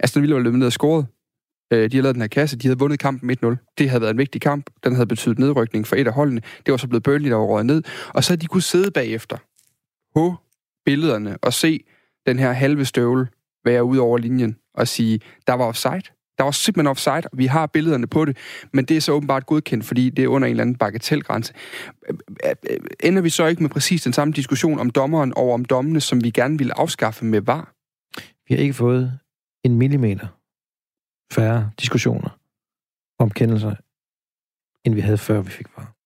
Aston 0.00 0.22
Villa 0.22 0.34
var 0.36 0.42
løbet 0.42 0.58
ned 0.58 0.66
og 0.66 0.72
scoret. 0.72 1.06
Øh, 1.72 1.90
De 1.90 1.96
har 1.96 2.02
lavet 2.02 2.14
den 2.14 2.22
her 2.22 2.28
kasse, 2.28 2.56
de 2.58 2.66
havde 2.68 2.78
vundet 2.78 2.98
kampen 2.98 3.30
1-0. 3.44 3.74
Det 3.78 3.90
havde 3.90 4.00
været 4.00 4.10
en 4.12 4.18
vigtig 4.18 4.40
kamp. 4.40 4.66
Den 4.84 4.94
havde 4.94 5.06
betydet 5.06 5.38
nedrykning 5.38 5.86
for 5.86 5.96
et 5.96 6.06
af 6.06 6.12
holdene. 6.12 6.40
Det 6.66 6.72
var 6.72 6.76
så 6.78 6.86
blevet 6.88 7.02
Burnley, 7.02 7.30
der 7.30 7.36
var 7.36 7.44
røget 7.44 7.66
ned. 7.66 7.82
Og 8.08 8.24
så 8.24 8.30
havde 8.30 8.40
de 8.40 8.46
kunne 8.46 8.62
sidde 8.62 8.90
bagefter 8.90 9.36
på 10.14 10.36
billederne 10.84 11.38
og 11.42 11.52
se 11.52 11.84
den 12.26 12.38
her 12.38 12.52
halve 12.52 12.84
støvle 12.84 13.28
være 13.64 13.84
ud 13.84 13.96
over 13.96 14.18
linjen 14.18 14.56
og 14.74 14.88
sige, 14.88 15.20
der 15.46 15.52
var 15.52 15.64
offside. 15.64 16.02
Der 16.38 16.44
var 16.44 16.50
simpelthen 16.50 16.86
offside, 16.86 17.22
og 17.32 17.38
vi 17.38 17.46
har 17.46 17.66
billederne 17.66 18.06
på 18.06 18.24
det, 18.24 18.36
men 18.72 18.84
det 18.84 18.96
er 18.96 19.00
så 19.00 19.12
åbenbart 19.12 19.46
godkendt, 19.46 19.84
fordi 19.84 20.10
det 20.10 20.24
er 20.24 20.28
under 20.28 20.46
en 20.46 20.50
eller 20.50 20.62
anden 20.62 20.76
bagatelgrænse. 20.76 21.54
Ender 23.00 23.22
vi 23.22 23.30
så 23.30 23.46
ikke 23.46 23.62
med 23.62 23.70
præcis 23.70 24.02
den 24.02 24.12
samme 24.12 24.32
diskussion 24.32 24.78
om 24.78 24.90
dommeren 24.90 25.32
og 25.36 25.52
om 25.52 25.64
dommene, 25.64 26.00
som 26.00 26.24
vi 26.24 26.30
gerne 26.30 26.58
ville 26.58 26.78
afskaffe 26.78 27.24
med 27.24 27.40
var? 27.40 27.74
Vi 28.48 28.54
har 28.54 28.62
ikke 28.62 28.74
fået 28.74 29.18
en 29.64 29.74
millimeter 29.78 30.26
færre 31.32 31.70
diskussioner 31.80 32.38
om 33.18 33.30
kendelser, 33.30 33.74
end 34.84 34.94
vi 34.94 35.00
havde 35.00 35.18
før 35.18 35.40
vi 35.40 35.50
fik 35.50 35.66
var. 35.76 35.99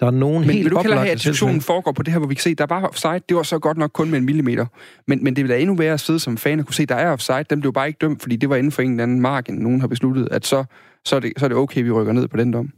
Der 0.00 0.06
er 0.06 0.10
nogen 0.10 0.40
Men 0.40 0.50
helt 0.50 0.64
vil 0.64 0.72
du 0.72 0.80
hellere 0.80 0.98
have, 0.98 1.10
at 1.10 1.18
diskussionen 1.18 1.60
foregår 1.60 1.92
på 1.92 2.02
det 2.02 2.12
her, 2.12 2.18
hvor 2.18 2.28
vi 2.28 2.34
kan 2.34 2.42
se, 2.42 2.54
der 2.54 2.66
var 2.66 2.86
offside, 2.86 3.20
det 3.28 3.36
var 3.36 3.42
så 3.42 3.58
godt 3.58 3.78
nok 3.78 3.90
kun 3.92 4.10
med 4.10 4.18
en 4.18 4.24
millimeter. 4.24 4.66
Men, 5.06 5.24
men 5.24 5.36
det 5.36 5.44
vil 5.44 5.50
da 5.50 5.58
endnu 5.58 5.74
være 5.74 5.92
at 5.92 6.00
sidde 6.00 6.18
som 6.20 6.36
fan 6.36 6.60
og 6.60 6.66
kunne 6.66 6.74
se, 6.74 6.86
der 6.86 6.94
er 6.94 7.12
offside. 7.12 7.44
Den 7.50 7.60
blev 7.60 7.72
bare 7.72 7.86
ikke 7.86 7.98
dømt, 8.00 8.22
fordi 8.22 8.36
det 8.36 8.48
var 8.48 8.56
inden 8.56 8.72
for 8.72 8.82
en 8.82 8.90
eller 8.90 9.02
anden 9.02 9.20
margin. 9.20 9.54
Nogen 9.54 9.80
har 9.80 9.88
besluttet, 9.88 10.28
at 10.30 10.46
så, 10.46 10.64
så, 11.04 11.16
er, 11.16 11.20
det, 11.20 11.32
så 11.38 11.46
er 11.46 11.48
det 11.48 11.56
okay, 11.56 11.82
vi 11.82 11.90
rykker 11.90 12.12
ned 12.12 12.28
på 12.28 12.36
den 12.36 12.52
dom. 12.52 12.72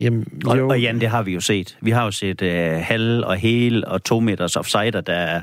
Jamen, 0.00 0.42
Og, 0.46 0.58
jo. 0.58 0.68
og 0.68 0.80
Jan, 0.80 1.00
det 1.00 1.08
har 1.08 1.22
vi 1.22 1.32
jo 1.32 1.40
set. 1.40 1.78
Vi 1.80 1.90
har 1.90 2.04
jo 2.04 2.10
set 2.10 2.42
øh, 2.42 2.72
halv 2.72 3.24
og 3.24 3.36
hel 3.36 3.84
og 3.86 4.04
to 4.04 4.20
meters 4.20 4.56
offsider, 4.56 5.00
der, 5.00 5.40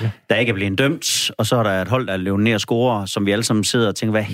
ja. 0.00 0.10
der 0.30 0.36
ikke 0.36 0.50
er 0.50 0.54
blevet 0.54 0.78
dømt, 0.78 1.30
og 1.38 1.46
så 1.46 1.56
er 1.56 1.62
der 1.62 1.82
et 1.82 1.88
hold, 1.88 2.06
der 2.06 2.12
er 2.12 2.16
løbet 2.16 2.40
ned 2.40 2.54
og 2.54 2.60
scorer, 2.60 3.06
som 3.06 3.26
vi 3.26 3.30
alle 3.30 3.42
sammen 3.42 3.64
sidder 3.64 3.88
og 3.88 3.94
tænker, 3.94 4.10
hvad 4.10 4.24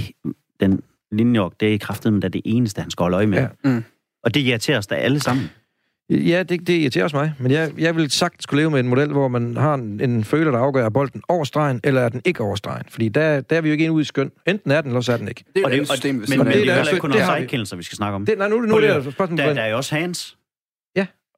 den 0.61 0.83
linjok, 1.13 1.55
det 1.61 1.69
er 1.69 1.73
i 1.73 1.77
kraften, 1.77 2.13
men 2.13 2.23
det 2.23 2.27
er 2.27 2.31
det 2.31 2.43
eneste, 2.45 2.81
han 2.81 2.91
skal 2.91 3.03
holde 3.03 3.17
øje 3.17 3.27
med. 3.27 3.39
Ja. 3.39 3.49
Mm. 3.65 3.85
Og 4.25 4.35
det 4.35 4.41
irriterer 4.41 4.79
os 4.79 4.87
da 4.87 4.95
alle 4.95 5.21
sammen. 5.21 5.51
Ja, 6.11 6.43
det, 6.43 6.67
det 6.67 6.73
irriterer 6.75 7.05
også 7.05 7.17
mig. 7.17 7.33
Men 7.39 7.53
jeg, 7.53 7.71
jeg 7.79 7.97
vil 7.97 8.11
sagtens 8.11 8.43
skulle 8.43 8.61
leve 8.63 8.71
med 8.71 8.81
en 8.81 8.89
model, 8.89 9.09
hvor 9.09 9.29
man 9.29 9.57
har 9.57 9.75
en, 9.75 10.01
en 10.01 10.25
føler, 10.25 10.51
der 10.51 10.59
afgør, 10.59 10.85
er 10.85 10.91
bolden 10.91 11.23
over 11.29 11.45
stregen, 11.45 11.81
eller 11.85 12.01
er 12.01 12.09
den 12.09 12.21
ikke 12.25 12.41
over 12.43 12.57
stregen. 12.57 12.85
Fordi 12.89 13.09
der, 13.09 13.41
der 13.41 13.57
er 13.57 13.61
vi 13.61 13.69
jo 13.69 13.73
ikke 13.73 13.85
en 13.85 13.91
ud 13.91 14.01
i 14.01 14.05
skøn. 14.05 14.31
Enten 14.47 14.71
er 14.71 14.81
den, 14.81 14.91
eller 14.91 15.01
så 15.01 15.13
er 15.13 15.17
den 15.17 15.29
ikke. 15.29 15.45
Det 15.55 15.61
er 15.61 15.65
Og 15.67 15.71
et 15.71 15.81
det, 15.81 15.91
og, 15.91 15.97
system, 15.97 16.15
men, 16.15 16.25
men, 16.29 16.39
det 16.47 16.47
er 16.47 16.53
det 16.59 16.67
jo 16.67 16.73
er 16.73 16.77
altså- 16.77 16.99
kun 16.99 17.11
det 17.11 17.21
har 17.21 17.77
vi. 17.77 17.83
skal 17.83 17.97
snakke 17.97 18.15
om. 18.15 18.27
Det, 18.27 18.39
nej, 18.39 18.49
nu, 18.49 18.61
nu 18.61 18.69
Prøv 18.73 18.83
er 18.85 18.99
det 18.99 19.07
jo 19.07 19.11
spørgsmål. 19.11 19.39
Der, 19.39 19.47
Der, 19.47 19.55
der 19.55 19.63
er 19.63 19.71
jo 19.71 19.77
også 19.77 19.95
hands. 19.95 20.37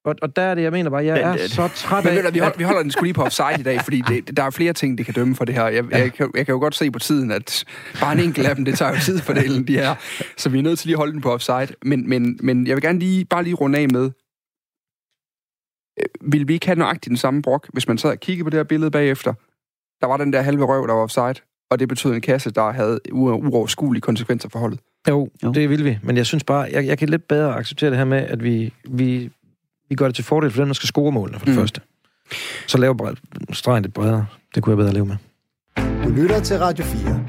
Og, 0.05 0.14
og 0.22 0.36
der 0.36 0.42
er 0.42 0.55
det, 0.55 0.62
jeg 0.62 0.72
mener 0.72 0.90
bare, 0.90 1.05
jeg 1.05 1.14
Men, 1.14 1.22
er 1.24 1.32
øh, 1.32 1.38
så 1.38 1.68
træt 1.68 2.05
Men 2.05 2.11
af... 2.11 2.16
ved 2.16 2.22
du, 2.24 2.30
vi, 2.32 2.38
hold, 2.38 2.59
vi 2.59 2.64
holder 2.64 2.82
den 2.82 2.90
skulle 2.90 3.07
lige 3.07 3.14
på 3.14 3.22
offside 3.22 3.61
i 3.61 3.62
dag, 3.62 3.80
fordi 3.80 4.03
det, 4.09 4.36
der 4.36 4.42
er 4.42 4.50
flere 4.50 4.72
ting, 4.72 4.98
det 4.98 5.07
kan 5.07 5.14
dømme 5.14 5.34
for 5.36 5.44
det 5.44 5.55
her. 5.55 5.66
Jeg, 5.68 5.84
jeg, 5.90 6.12
kan, 6.12 6.30
jeg 6.34 6.46
kan 6.46 6.53
jo 6.53 6.59
godt 6.59 6.74
se 6.74 6.90
på 6.90 6.98
tiden, 6.98 7.30
at 7.30 7.64
bare 8.00 8.12
en 8.12 8.20
enkelt 8.20 8.46
af 8.46 8.57
dem, 8.57 8.64
det 8.64 8.78
tager 8.78 8.90
jo 8.94 8.98
tid 9.00 9.18
for 9.18 9.32
delen, 9.32 9.66
de 9.68 9.72
her. 9.78 9.94
Så 10.36 10.48
vi 10.48 10.59
er 10.59 10.62
nødt 10.62 10.78
til 10.78 10.86
lige 10.86 10.94
at 10.94 10.98
holde 10.98 11.12
den 11.12 11.20
på 11.20 11.32
offside. 11.32 11.68
Men, 11.84 12.09
men, 12.09 12.38
men 12.42 12.66
jeg 12.66 12.76
vil 12.76 12.82
gerne 12.82 12.98
lige, 12.98 13.24
bare 13.24 13.42
lige 13.44 13.55
runde 13.55 13.78
af 13.78 13.88
med, 13.88 14.11
øh, 16.00 16.32
vil 16.32 16.48
vi 16.48 16.53
ikke 16.55 16.66
have 16.66 16.78
nøjagtigt 16.78 17.09
den 17.11 17.16
samme 17.16 17.42
brok, 17.42 17.68
hvis 17.72 17.88
man 17.88 17.98
sad 17.98 18.11
og 18.11 18.20
kiggede 18.20 18.44
på 18.44 18.50
det 18.50 18.59
her 18.59 18.64
billede 18.64 18.90
bagefter? 18.90 19.32
Der 20.00 20.07
var 20.07 20.16
den 20.16 20.32
der 20.32 20.42
halve 20.42 20.64
røv, 20.64 20.86
der 20.88 20.94
var 20.94 21.03
offside, 21.03 21.34
og 21.70 21.78
det 21.78 21.88
betød 21.88 22.12
en 22.14 22.20
kasse, 22.20 22.50
der 22.50 22.72
havde 22.72 23.00
u- 23.09 23.12
uoverskuelige 23.14 24.00
konsekvenser 24.00 24.48
for 24.48 24.59
holdet. 24.59 24.80
Jo, 25.09 25.18
Jo. 25.20 25.28
jo, 25.48 25.53
det 25.53 25.70
vil 25.70 25.84
vi. 25.84 25.98
Men 26.03 26.16
jeg 26.16 26.26
synes 26.26 26.44
bare, 26.44 26.68
jeg, 26.72 26.86
jeg 26.86 26.98
kan 26.98 27.09
lidt 27.09 27.28
bedre 27.28 27.57
acceptere 27.57 27.90
det 27.90 27.98
her 27.98 28.05
med, 28.05 28.18
at 28.18 28.44
vi, 28.44 28.72
vi, 28.90 29.30
vi 29.93 29.97
gør 29.97 30.07
det 30.07 30.14
til 30.14 30.24
fordel 30.24 30.51
for 30.51 30.59
dem, 30.59 30.66
der 30.68 30.74
skal 30.74 30.86
score 30.86 31.12
målene 31.12 31.38
for 31.38 31.45
det 31.47 31.55
Mm. 31.55 31.61
første. 31.61 31.80
Så 32.66 32.78
laver 32.78 32.95
bare 32.95 33.14
stregen 33.53 33.82
lidt 33.82 33.95
bredere. 33.95 34.26
Det 34.55 34.62
kunne 34.62 34.70
jeg 34.70 34.76
bedre 34.76 34.93
leve 34.93 35.07
med. 35.07 35.16
Du 36.05 36.11
lytter 36.11 36.40
til 36.40 36.59
Radio 36.59 36.84
4. 36.84 37.24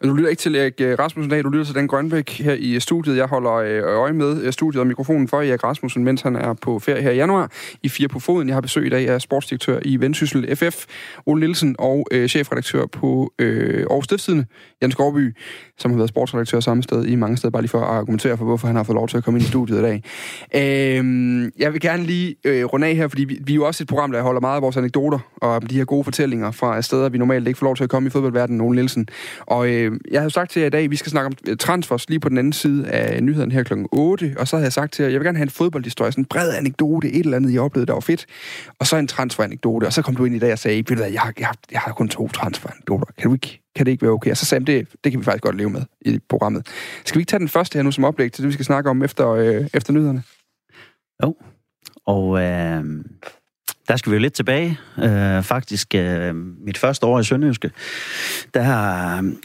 Og 0.00 0.08
Du 0.08 0.14
lytter 0.14 0.30
ikke 0.30 0.40
til 0.40 0.54
Erik 0.56 0.74
øh, 0.80 0.98
Rasmussen 0.98 1.30
dag, 1.30 1.42
du 1.44 1.48
lytter 1.48 1.64
til 1.64 1.74
Dan 1.74 1.86
Grønbæk 1.86 2.30
her 2.40 2.52
i 2.52 2.80
studiet. 2.80 3.16
Jeg 3.16 3.26
holder 3.26 3.52
øh, 3.52 3.82
øje 4.00 4.12
med 4.12 4.42
øh, 4.42 4.52
studiet 4.52 4.80
og 4.80 4.86
mikrofonen 4.86 5.28
for 5.28 5.36
Erik 5.42 5.64
Rasmussen, 5.64 6.04
mens 6.04 6.22
han 6.22 6.36
er 6.36 6.54
på 6.54 6.78
ferie 6.78 7.02
her 7.02 7.10
i 7.10 7.16
januar 7.16 7.50
i 7.82 7.88
Fire 7.88 8.08
på 8.08 8.20
Foden. 8.20 8.48
Jeg 8.48 8.56
har 8.56 8.60
besøg 8.60 8.86
i 8.86 8.88
dag 8.88 9.08
af 9.08 9.20
sportsdirektør 9.20 9.78
i 9.84 10.00
Vendsyssel 10.00 10.56
FF, 10.56 10.84
Ole 11.26 11.40
Nielsen, 11.40 11.76
og 11.78 12.06
øh, 12.10 12.28
chefredaktør 12.28 12.86
på 12.86 13.32
øh, 13.38 13.86
Aarhus 13.90 14.04
Stiftstidende, 14.04 14.46
Jens 14.82 14.94
Gårdby, 14.94 15.36
som 15.80 15.90
har 15.90 15.96
været 15.96 16.08
sportsredaktør 16.08 16.60
samme 16.60 16.82
sted 16.82 17.04
i 17.04 17.14
mange 17.14 17.36
steder, 17.36 17.50
bare 17.50 17.62
lige 17.62 17.70
for 17.70 17.80
at 17.80 17.86
argumentere 17.96 18.36
for, 18.36 18.44
hvorfor 18.44 18.66
han 18.66 18.76
har 18.76 18.82
fået 18.82 18.94
lov 18.96 19.08
til 19.08 19.16
at 19.16 19.24
komme 19.24 19.38
ind 19.38 19.44
i 19.46 19.48
studiet 19.48 19.78
i 19.78 19.82
dag. 19.82 20.02
Øhm, 20.98 21.50
jeg 21.58 21.72
vil 21.72 21.80
gerne 21.80 22.02
lige 22.02 22.36
øh, 22.44 22.64
runde 22.64 22.86
af 22.86 22.96
her, 22.96 23.08
fordi 23.08 23.24
vi, 23.24 23.38
vi 23.44 23.52
er 23.52 23.56
jo 23.56 23.66
også 23.66 23.84
et 23.84 23.88
program, 23.88 24.12
der 24.12 24.22
holder 24.22 24.40
meget 24.40 24.56
af 24.56 24.62
vores 24.62 24.76
anekdoter 24.76 25.18
og 25.36 25.70
de 25.70 25.74
her 25.76 25.84
gode 25.84 26.04
fortællinger 26.04 26.50
fra 26.50 26.82
steder, 26.82 27.08
vi 27.08 27.18
normalt 27.18 27.48
ikke 27.48 27.58
får 27.58 27.66
lov 27.66 27.76
til 27.76 27.84
at 27.84 27.90
komme 27.90 28.06
i 28.06 28.10
fodboldverdenen, 28.10 28.58
Nogen 28.58 28.74
Nielsen. 28.74 29.08
Og 29.40 29.68
øh, 29.68 29.92
jeg 30.10 30.20
havde 30.20 30.30
sagt 30.30 30.50
til 30.50 30.60
jer 30.60 30.66
i 30.66 30.70
dag, 30.70 30.84
at 30.84 30.90
vi 30.90 30.96
skal 30.96 31.10
snakke 31.10 31.26
om 31.26 31.32
øh, 31.48 31.56
transfers 31.56 32.08
lige 32.08 32.20
på 32.20 32.28
den 32.28 32.38
anden 32.38 32.52
side 32.52 32.88
af 32.88 33.22
nyheden 33.22 33.52
her 33.52 33.62
kl. 33.62 33.72
8. 33.92 34.34
Og 34.38 34.48
så 34.48 34.56
havde 34.56 34.64
jeg 34.64 34.72
sagt 34.72 34.92
til 34.92 35.02
jer, 35.02 35.06
at 35.06 35.12
jeg 35.12 35.20
vil 35.20 35.26
gerne 35.26 35.38
have 35.38 35.42
en 35.44 35.50
fodboldhistorie, 35.50 36.12
sådan 36.12 36.22
en 36.22 36.26
bred 36.26 36.54
anekdote, 36.54 37.08
et 37.12 37.24
eller 37.24 37.36
andet, 37.36 37.52
jeg 37.52 37.60
oplevede, 37.60 37.86
der 37.86 37.92
var 37.92 38.00
fedt. 38.00 38.26
Og 38.78 38.86
så 38.86 38.96
en 38.96 39.06
transferanekdote. 39.06 39.84
Og 39.84 39.92
så 39.92 40.02
kom 40.02 40.16
du 40.16 40.24
ind 40.24 40.34
i 40.36 40.38
dag 40.38 40.52
og 40.52 40.58
sagde, 40.58 40.76
ved 40.76 40.84
du 40.84 40.94
hvad, 40.94 41.10
jeg, 41.10 41.32
jeg, 41.38 41.46
har- 41.46 41.56
jeg 41.72 41.80
har 41.80 41.92
kun 41.92 42.08
to 42.08 42.28
transferanekdoter. 42.28 43.04
Kan, 43.18 43.28
du 43.28 43.34
ikke, 43.34 43.59
kan 43.76 43.86
det 43.86 43.92
ikke 43.92 44.02
være 44.02 44.12
okay? 44.12 44.30
Og 44.30 44.36
så 44.36 44.44
sagde 44.46 44.66
det, 44.66 44.88
det 45.04 45.12
kan 45.12 45.20
vi 45.20 45.24
faktisk 45.24 45.42
godt 45.42 45.56
leve 45.56 45.70
med 45.70 45.82
i 46.00 46.18
programmet. 46.28 46.66
Skal 47.04 47.18
vi 47.18 47.20
ikke 47.20 47.30
tage 47.30 47.40
den 47.40 47.48
første 47.48 47.76
her 47.76 47.82
nu 47.82 47.90
som 47.92 48.04
oplæg 48.04 48.32
til 48.32 48.42
det, 48.42 48.48
vi 48.48 48.52
skal 48.52 48.64
snakke 48.64 48.90
om 48.90 49.02
efter, 49.02 49.30
øh, 49.30 49.66
efter 49.74 49.92
nyhederne? 49.92 50.22
Og 52.06 52.40
øh, 52.42 52.84
der 53.88 53.96
skal 53.96 54.10
vi 54.10 54.16
jo 54.16 54.20
lidt 54.20 54.32
tilbage. 54.32 54.78
Øh, 54.98 55.42
faktisk 55.42 55.94
øh, 55.94 56.34
mit 56.66 56.78
første 56.78 57.06
år 57.06 57.20
i 57.20 57.24
Sønderjyske. 57.24 57.70
Der 58.54 58.60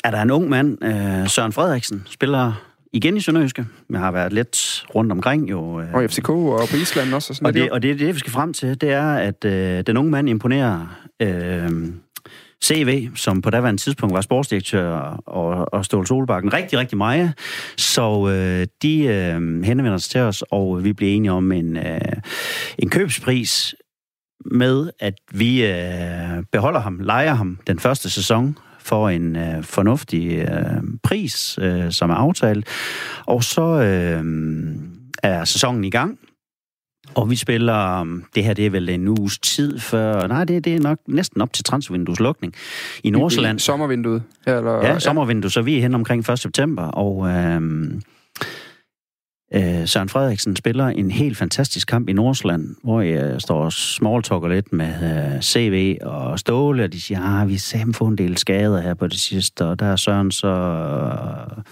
er 0.03 0.11
der 0.11 0.21
en 0.21 0.32
ung 0.32 0.49
mand, 0.49 0.84
øh, 0.84 1.30
Søren 1.30 1.51
Frederiksen, 1.51 2.03
spiller 2.09 2.65
igen 2.93 3.17
i 3.17 3.19
Sønderjyske. 3.19 3.65
Jeg 3.89 3.99
har 3.99 4.11
været 4.11 4.34
lidt 4.34 4.86
rundt 4.95 5.11
omkring 5.11 5.49
jo. 5.49 5.82
Øh, 5.82 5.93
Og 5.93 6.09
FCK 6.09 6.30
og 6.30 6.67
på 6.71 6.76
Island 6.76 7.13
også. 7.13 7.32
Og 7.32 7.36
sådan 7.36 7.47
og 7.47 7.53
det, 7.53 7.71
og 7.71 7.82
det, 7.82 7.99
det, 7.99 8.13
vi 8.13 8.19
skal 8.19 8.32
frem 8.32 8.53
til, 8.53 8.82
det 8.82 8.91
er, 8.91 9.13
at 9.13 9.45
øh, 9.45 9.84
den 9.88 9.97
unge 9.97 10.11
mand 10.11 10.30
imponerer 10.30 10.97
øh, 11.21 11.71
CV, 12.66 13.09
som 13.16 13.41
på 13.41 13.49
daværende 13.49 13.82
tidspunkt 13.82 14.16
var 14.16 14.22
sportsdirektør, 14.22 14.91
og, 15.26 15.74
og 15.74 15.86
Ståle 15.86 16.07
Solbakken, 16.07 16.53
rigtig, 16.53 16.80
rigtig 16.80 16.97
meget. 16.97 17.34
Så 17.78 18.28
øh, 18.30 18.68
de 18.82 19.03
øh, 19.03 19.63
henvender 19.63 19.97
sig 19.97 20.11
til 20.11 20.22
os, 20.22 20.43
og 20.51 20.84
vi 20.84 20.93
bliver 20.93 21.11
enige 21.11 21.32
om 21.32 21.51
en, 21.51 21.78
øh, 21.78 21.99
en 22.80 22.89
købspris 22.89 23.76
med, 24.51 24.89
at 24.99 25.13
vi 25.32 25.66
øh, 25.66 26.43
beholder 26.51 26.80
ham, 26.80 26.99
leger 26.99 27.34
ham 27.34 27.59
den 27.68 27.80
første 27.80 28.09
sæson 28.09 28.57
for 28.80 29.09
en 29.09 29.36
øh, 29.36 29.63
fornuftig 29.63 30.32
øh, 30.32 30.84
pris, 31.03 31.59
øh, 31.61 31.91
som 31.91 32.09
er 32.09 32.16
aftalt. 32.16 32.68
Og 33.26 33.43
så 33.43 33.61
øh, 33.61 34.24
er 35.24 35.45
sæsonen 35.45 35.84
i 35.84 35.89
gang. 35.89 36.20
Og 37.16 37.30
vi 37.30 37.36
spiller, 37.36 38.01
um, 38.01 38.24
det 38.36 38.43
her 38.43 38.53
det 38.53 38.66
er 38.66 38.70
vel 38.70 38.89
en 38.89 39.07
uges 39.07 39.39
tid 39.39 39.80
før, 39.80 40.28
nej, 40.28 40.43
det, 40.43 40.66
det 40.66 40.76
er 40.76 40.80
nok 40.80 40.97
næsten 41.07 41.41
op 41.41 41.53
til 41.53 41.63
transfervinduets 41.63 42.20
lukning 42.20 42.53
i 43.03 43.09
Nordsjælland. 43.09 43.59
Sommervinduet. 43.59 44.24
Eller, 44.47 44.86
Ja, 44.86 44.99
sommervindue, 44.99 45.51
så 45.51 45.61
vi 45.61 45.78
er 45.78 45.82
hen 45.82 45.95
omkring 45.95 46.30
1. 46.30 46.39
september, 46.39 46.84
og 46.84 47.28
øhm, 47.30 48.01
øh, 49.56 49.88
Søren 49.88 50.10
Frederiksen 50.10 50.56
spiller 50.56 50.86
en 50.86 51.12
helt 51.12 51.38
fantastisk 51.38 51.88
kamp 51.88 52.10
i 52.10 52.14
Nordsjælland, 52.14 52.76
hvor 52.84 53.01
jeg 53.01 53.41
står 53.41 53.64
og 53.64 53.74
smalltalker 53.74 54.47
lidt 54.47 54.74
med 54.74 55.34
øh, 55.36 55.41
CV 55.41 55.97
og 56.01 56.39
Ståle, 56.39 56.84
og 56.84 56.93
de 56.93 57.01
siger, 57.01 57.41
at 57.41 57.47
vi 57.47 57.62
har 57.74 57.91
fået 57.93 58.12
en 58.12 58.18
del 58.18 58.38
skader 58.38 58.82
her 58.82 58.93
på 58.93 59.08
det 59.08 59.20
sidste, 59.20 59.66
og 59.66 59.80
der 59.80 59.86
er 59.86 59.95
Søren 59.95 60.32
så 60.32 60.47
øh, 60.47 61.64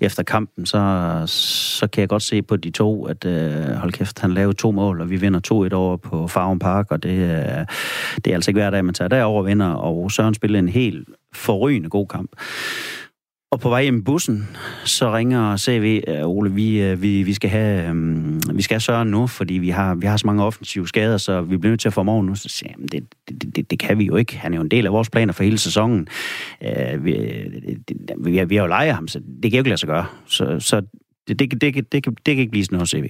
efter 0.00 0.22
kampen, 0.22 0.66
så, 0.66 1.22
så 1.26 1.86
kan 1.86 2.00
jeg 2.00 2.08
godt 2.08 2.22
se 2.22 2.42
på 2.42 2.56
de 2.56 2.70
to, 2.70 3.06
at 3.06 3.24
øh, 3.24 3.64
hold 3.64 3.92
kæft, 3.92 4.20
han 4.20 4.34
lavede 4.34 4.56
to 4.56 4.70
mål, 4.70 5.00
og 5.00 5.10
vi 5.10 5.16
vinder 5.16 5.68
2-1 5.70 5.74
over 5.74 5.96
på 5.96 6.28
Farum 6.28 6.58
Park, 6.58 6.86
og 6.90 7.02
det, 7.02 7.18
øh, 7.18 7.66
det 8.24 8.30
er 8.30 8.34
altså 8.34 8.50
ikke 8.50 8.60
hver 8.60 8.70
dag, 8.70 8.84
man 8.84 8.94
tager 8.94 9.08
derover 9.08 9.38
og 9.38 9.46
vinder, 9.46 9.68
og 9.68 10.10
Søren 10.10 10.34
spiller 10.34 10.58
en 10.58 10.68
helt 10.68 11.08
forrygende 11.34 11.88
god 11.88 12.06
kamp. 12.06 12.30
Og 13.52 13.60
på 13.60 13.68
vej 13.68 13.82
hjem 13.82 13.98
i 13.98 14.02
bussen, 14.02 14.48
så 14.84 15.16
ringer 15.16 15.56
CV, 15.56 16.02
øh, 16.08 16.22
Ole, 16.28 16.52
vi, 16.52 16.82
øh, 16.82 17.02
vi, 17.02 17.22
vi, 17.22 17.32
skal 17.34 17.50
have, 17.50 17.90
øh, 17.90 18.56
vi 18.56 18.62
skal 18.62 18.74
have 18.74 18.80
Søren 18.80 19.08
nu, 19.08 19.26
fordi 19.26 19.54
vi 19.54 19.68
har, 19.68 19.94
vi 19.94 20.06
har 20.06 20.16
så 20.16 20.26
mange 20.26 20.44
offensive 20.44 20.88
skader, 20.88 21.16
så 21.16 21.42
vi 21.42 21.56
bliver 21.56 21.70
nødt 21.70 21.80
til 21.80 21.88
at 21.88 21.92
få 21.94 22.04
ham 22.04 22.24
nu. 22.24 22.34
Så 22.34 22.48
siger 22.48 22.72
jeg, 22.78 22.92
det, 22.92 23.04
det, 23.28 23.56
det, 23.56 23.70
det 23.70 23.78
kan 23.78 23.98
vi 23.98 24.04
jo 24.04 24.16
ikke. 24.16 24.38
Han 24.38 24.52
er 24.52 24.56
jo 24.56 24.62
en 24.62 24.70
del 24.70 24.86
af 24.86 24.92
vores 24.92 25.10
planer 25.10 25.32
for 25.32 25.44
hele 25.44 25.58
sæsonen. 25.58 26.08
Vi, 26.98 27.12
det, 27.88 27.98
vi, 28.18 28.36
har- 28.36 28.44
vi 28.44 28.56
har 28.56 28.62
jo 28.62 28.68
lejet 28.68 28.94
ham, 28.94 29.08
så 29.08 29.18
det 29.42 29.50
kan 29.50 29.52
jo 29.52 29.58
ikke 29.58 29.70
lade 29.70 29.80
sig 29.80 29.88
gøre. 29.88 30.06
Så, 30.26 30.56
så 30.60 30.80
det, 31.28 31.38
det, 31.38 31.50
det, 31.50 31.60
det, 31.60 31.74
det, 31.74 31.92
det, 31.92 32.02
kan- 32.02 32.12
det 32.26 32.34
kan 32.34 32.38
ikke 32.40 32.50
blive 32.50 32.64
sådan 32.64 32.76
noget 32.76 32.88
CV. 32.88 33.04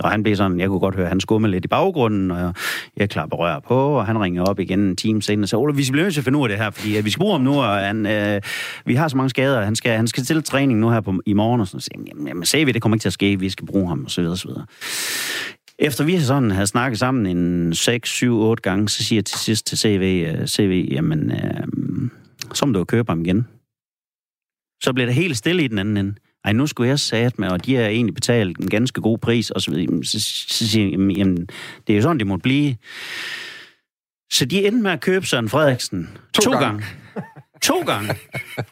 Og 0.00 0.10
han 0.10 0.22
blev 0.22 0.36
sådan, 0.36 0.60
jeg 0.60 0.68
kunne 0.68 0.80
godt 0.80 0.94
høre, 0.94 1.04
at 1.04 1.10
han 1.10 1.20
skummede 1.20 1.50
lidt 1.50 1.64
i 1.64 1.68
baggrunden, 1.68 2.30
og 2.30 2.54
jeg 2.96 3.10
klapper 3.10 3.36
rør 3.36 3.58
på, 3.58 3.74
og 3.74 4.06
han 4.06 4.20
ringer 4.20 4.42
op 4.42 4.60
igen 4.60 4.80
en 4.80 4.96
time 4.96 5.22
senere 5.22 5.44
og 5.44 5.48
siger, 5.48 5.60
Ole, 5.60 5.76
vi 5.76 5.84
bliver 5.90 6.04
nødt 6.04 6.14
til 6.14 6.20
at 6.20 6.24
finde 6.24 6.38
ud 6.38 6.44
af 6.44 6.48
det 6.48 6.58
her, 6.58 6.70
fordi 6.70 6.96
at 6.96 7.04
vi 7.04 7.10
skal 7.10 7.20
bruge 7.20 7.32
ham 7.32 7.40
nu, 7.40 7.62
og 7.62 7.76
han, 7.76 8.06
øh, 8.06 8.40
vi 8.84 8.94
har 8.94 9.08
så 9.08 9.16
mange 9.16 9.30
skader, 9.30 9.58
og 9.58 9.64
han 9.64 9.76
skal, 9.76 9.96
han 9.96 10.06
skal 10.06 10.24
til 10.24 10.42
træning 10.42 10.80
nu 10.80 10.90
her 10.90 11.00
på, 11.00 11.20
i 11.26 11.32
morgen, 11.32 11.60
og 11.60 11.66
sådan, 11.66 11.80
så, 11.80 11.84
siger, 11.84 12.04
jamen, 12.08 12.26
jamen, 12.28 12.44
ser 12.44 12.64
vi, 12.64 12.72
det 12.72 12.82
kommer 12.82 12.96
ikke 12.96 13.02
til 13.02 13.08
at 13.08 13.12
ske, 13.12 13.40
vi 13.40 13.50
skal 13.50 13.66
bruge 13.66 13.88
ham, 13.88 14.04
og 14.04 14.10
så 14.10 14.20
videre, 14.20 14.34
og 14.34 14.38
så 14.38 14.48
videre. 14.48 14.66
Efter 15.78 16.04
vi 16.04 16.20
sådan 16.20 16.50
havde 16.50 16.66
snakket 16.66 16.98
sammen 16.98 17.36
en 17.36 17.74
6, 17.74 18.08
7, 18.08 18.38
8 18.38 18.62
gange, 18.62 18.88
så 18.88 19.04
siger 19.04 19.16
jeg 19.16 19.24
til 19.24 19.38
sidst 19.38 19.66
til 19.66 19.78
CV, 19.78 20.26
øh, 20.28 20.46
CV 20.46 20.88
jamen, 20.90 21.30
øh, 21.30 22.10
så 22.54 22.66
må 22.66 22.72
du 22.72 22.78
jo 22.78 22.84
købe 22.84 23.10
ham 23.10 23.20
igen. 23.20 23.46
Så 24.82 24.92
bliver 24.92 25.06
det 25.06 25.14
helt 25.14 25.36
stille 25.36 25.64
i 25.64 25.68
den 25.68 25.78
anden 25.78 25.96
ende. 25.96 26.14
Ej, 26.46 26.52
nu 26.52 26.66
skulle 26.66 26.88
jeg 26.88 26.98
sat 26.98 27.38
med, 27.38 27.48
og 27.48 27.66
de 27.66 27.74
har 27.74 27.82
egentlig 27.82 28.14
betalt 28.14 28.58
en 28.58 28.68
ganske 28.68 29.00
god 29.00 29.18
pris, 29.18 29.50
og 29.50 29.60
så 29.60 29.70
videre. 29.70 30.04
Så, 30.04 30.20
så 30.48 30.68
siger 30.68 30.84
jeg, 30.84 30.92
jamen, 30.92 31.16
jamen, 31.16 31.36
det 31.86 31.92
er 31.92 31.96
jo 31.96 32.02
sådan, 32.02 32.18
det 32.18 32.26
må 32.26 32.36
blive. 32.36 32.76
Så 34.32 34.44
de 34.44 34.66
endte 34.66 34.82
med 34.82 34.90
at 34.90 35.00
købe 35.00 35.26
Søren 35.26 35.48
Frederiksen 35.48 36.08
to, 36.32 36.42
to 36.42 36.50
gange. 36.50 36.66
gange. 36.66 36.84
To 37.62 37.80
gange. 37.80 38.14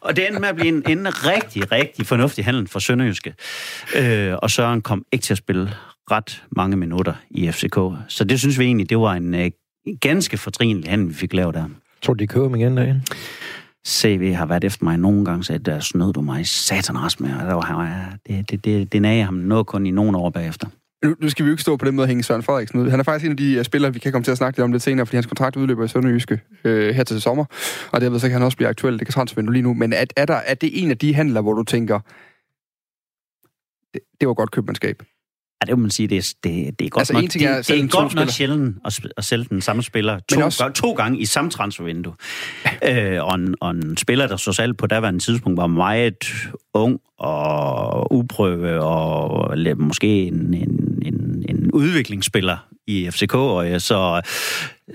Og 0.01 0.16
det 0.16 0.27
endte 0.27 0.41
med 0.41 0.49
at 0.49 0.57
blive 0.57 0.68
en, 0.68 0.99
en 0.99 1.27
rigtig, 1.27 1.72
rigtig 1.72 2.07
fornuftig 2.07 2.45
handel 2.45 2.68
for 2.68 2.79
Sønderjyske. 2.79 3.35
Øh, 3.97 4.35
og 4.43 4.51
Søren 4.51 4.83
kom 4.83 5.05
ikke 5.12 5.22
til 5.22 5.35
at 5.35 5.39
spille 5.39 5.70
ret 6.11 6.43
mange 6.51 6.77
minutter 6.77 7.14
i 7.31 7.53
FCK. 7.53 7.79
Så 8.09 8.25
det 8.25 8.41
synes 8.41 8.59
vi 8.59 8.64
egentlig, 8.64 8.91
det 8.91 8.99
var 8.99 9.12
en 9.12 9.35
øh, 9.35 9.51
ganske 10.01 10.39
fortrinlig 10.39 10.91
handel, 10.91 11.09
vi 11.09 11.14
fik 11.14 11.35
lavet 11.35 11.55
der. 11.55 11.64
Tror 12.03 12.14
du, 12.14 12.18
de 12.18 12.27
køber 12.27 12.49
ham 12.49 12.55
igen 12.55 12.77
derinde? 12.77 13.03
CV 13.89 14.32
har 14.32 14.47
været 14.47 14.64
efter 14.64 14.85
mig 14.85 14.99
nogle 14.99 15.24
gange, 15.24 15.45
sagde, 15.45 15.64
der 15.64 15.80
snød 15.80 16.12
du 16.12 16.20
mig 16.20 16.47
satan 16.47 16.97
også 16.97 17.16
med, 17.20 17.35
og 17.35 17.47
der 17.47 17.55
var, 17.55 18.16
det, 18.26 18.51
det, 18.51 18.64
det, 18.64 18.93
det 18.93 19.03
nager 19.03 19.24
ham 19.24 19.35
noget 19.35 19.66
kun 19.66 19.87
i 19.87 19.91
nogle 19.91 20.18
år 20.18 20.30
bagefter. 20.30 20.68
Nu, 21.05 21.14
nu 21.20 21.28
skal 21.28 21.45
vi 21.45 21.49
jo 21.49 21.53
ikke 21.53 21.62
stå 21.62 21.76
på 21.76 21.85
den 21.85 21.97
måde 21.97 22.05
og 22.05 22.09
hænge 22.09 22.22
Søren 22.22 22.43
Frederiksen 22.43 22.80
ud. 22.80 22.91
Han 22.91 23.01
er 23.01 23.05
faktisk 23.05 23.24
en 23.24 23.30
af 23.30 23.37
de 23.37 23.55
øh, 23.55 23.64
spillere, 23.64 23.93
vi 23.93 23.99
kan 23.99 24.12
komme 24.12 24.24
til 24.24 24.30
at 24.30 24.39
snakke 24.39 24.59
lidt 24.59 24.64
om 24.64 24.72
lidt 24.72 24.82
senere, 24.82 25.07
fordi 25.07 25.16
hans 25.16 25.26
kontrakt 25.26 25.57
udløber 25.57 25.85
i 25.85 25.89
Sønderjyske 25.89 26.41
øh, 26.64 26.95
her 26.95 27.05
til 27.05 27.20
sommer. 27.20 27.45
Og 27.93 28.01
derved 28.01 28.18
så 28.18 28.26
kan 28.26 28.32
han 28.32 28.43
også 28.43 28.57
blive 28.57 28.68
aktuel. 28.68 28.99
Det 28.99 29.07
kan 29.07 29.12
transfervindue 29.12 29.53
lige 29.53 29.62
nu. 29.62 29.74
Men 29.74 29.93
er, 29.93 30.05
er, 30.16 30.26
der, 30.26 30.35
er 30.35 30.55
det 30.55 30.82
en 30.82 30.91
af 30.91 30.99
de 30.99 31.14
handler, 31.14 31.41
hvor 31.41 31.53
du 31.53 31.62
tænker, 31.62 32.01
det, 33.95 34.01
det 34.20 34.28
var 34.28 34.35
godt 34.35 34.51
købmandskab? 34.51 35.03
Ja, 35.65 35.71
det 35.71 35.79
må 35.79 35.83
man 35.83 35.91
sige, 35.91 36.09
det 36.09 36.19
er, 36.19 36.35
det, 36.45 36.79
det 36.79 36.85
er 36.85 36.89
godt 36.89 37.01
Altså, 37.01 37.12
nok, 37.12 37.31
ting 37.31 37.45
er 37.45 37.57
det, 37.57 37.69
det 37.69 37.81
er 37.81 37.89
godt 37.89 38.15
nok 38.15 38.29
sjældent 38.29 38.77
at, 38.85 39.01
at 39.17 39.25
sælge 39.25 39.45
den 39.51 39.61
samme 39.61 39.83
spiller 39.83 40.19
to, 40.19 40.41
også- 40.41 40.65
også... 40.65 40.83
to 40.83 40.93
gange 40.93 41.19
i 41.19 41.25
samme 41.25 41.51
transfervindue. 41.51 42.15
øh, 42.89 43.25
og, 43.25 43.35
en, 43.35 43.55
og 43.61 43.71
en 43.71 43.97
spiller, 43.97 44.27
der 44.27 44.37
så 44.37 44.53
selv 44.53 44.73
på 44.75 44.87
daværende 44.87 45.21
tidspunkt 45.21 45.57
var 45.57 45.67
meget 45.67 46.33
ung 46.75 47.01
og 47.19 48.12
uprøve 48.12 48.81
og 48.81 49.59
måske 49.77 50.23
en, 50.23 50.55
en, 50.55 50.99
en, 51.03 51.45
en 51.49 51.71
udviklingsspiller 51.73 52.57
i 52.87 53.11
FCK. 53.11 53.35
Og, 53.35 53.81
så 53.81 54.21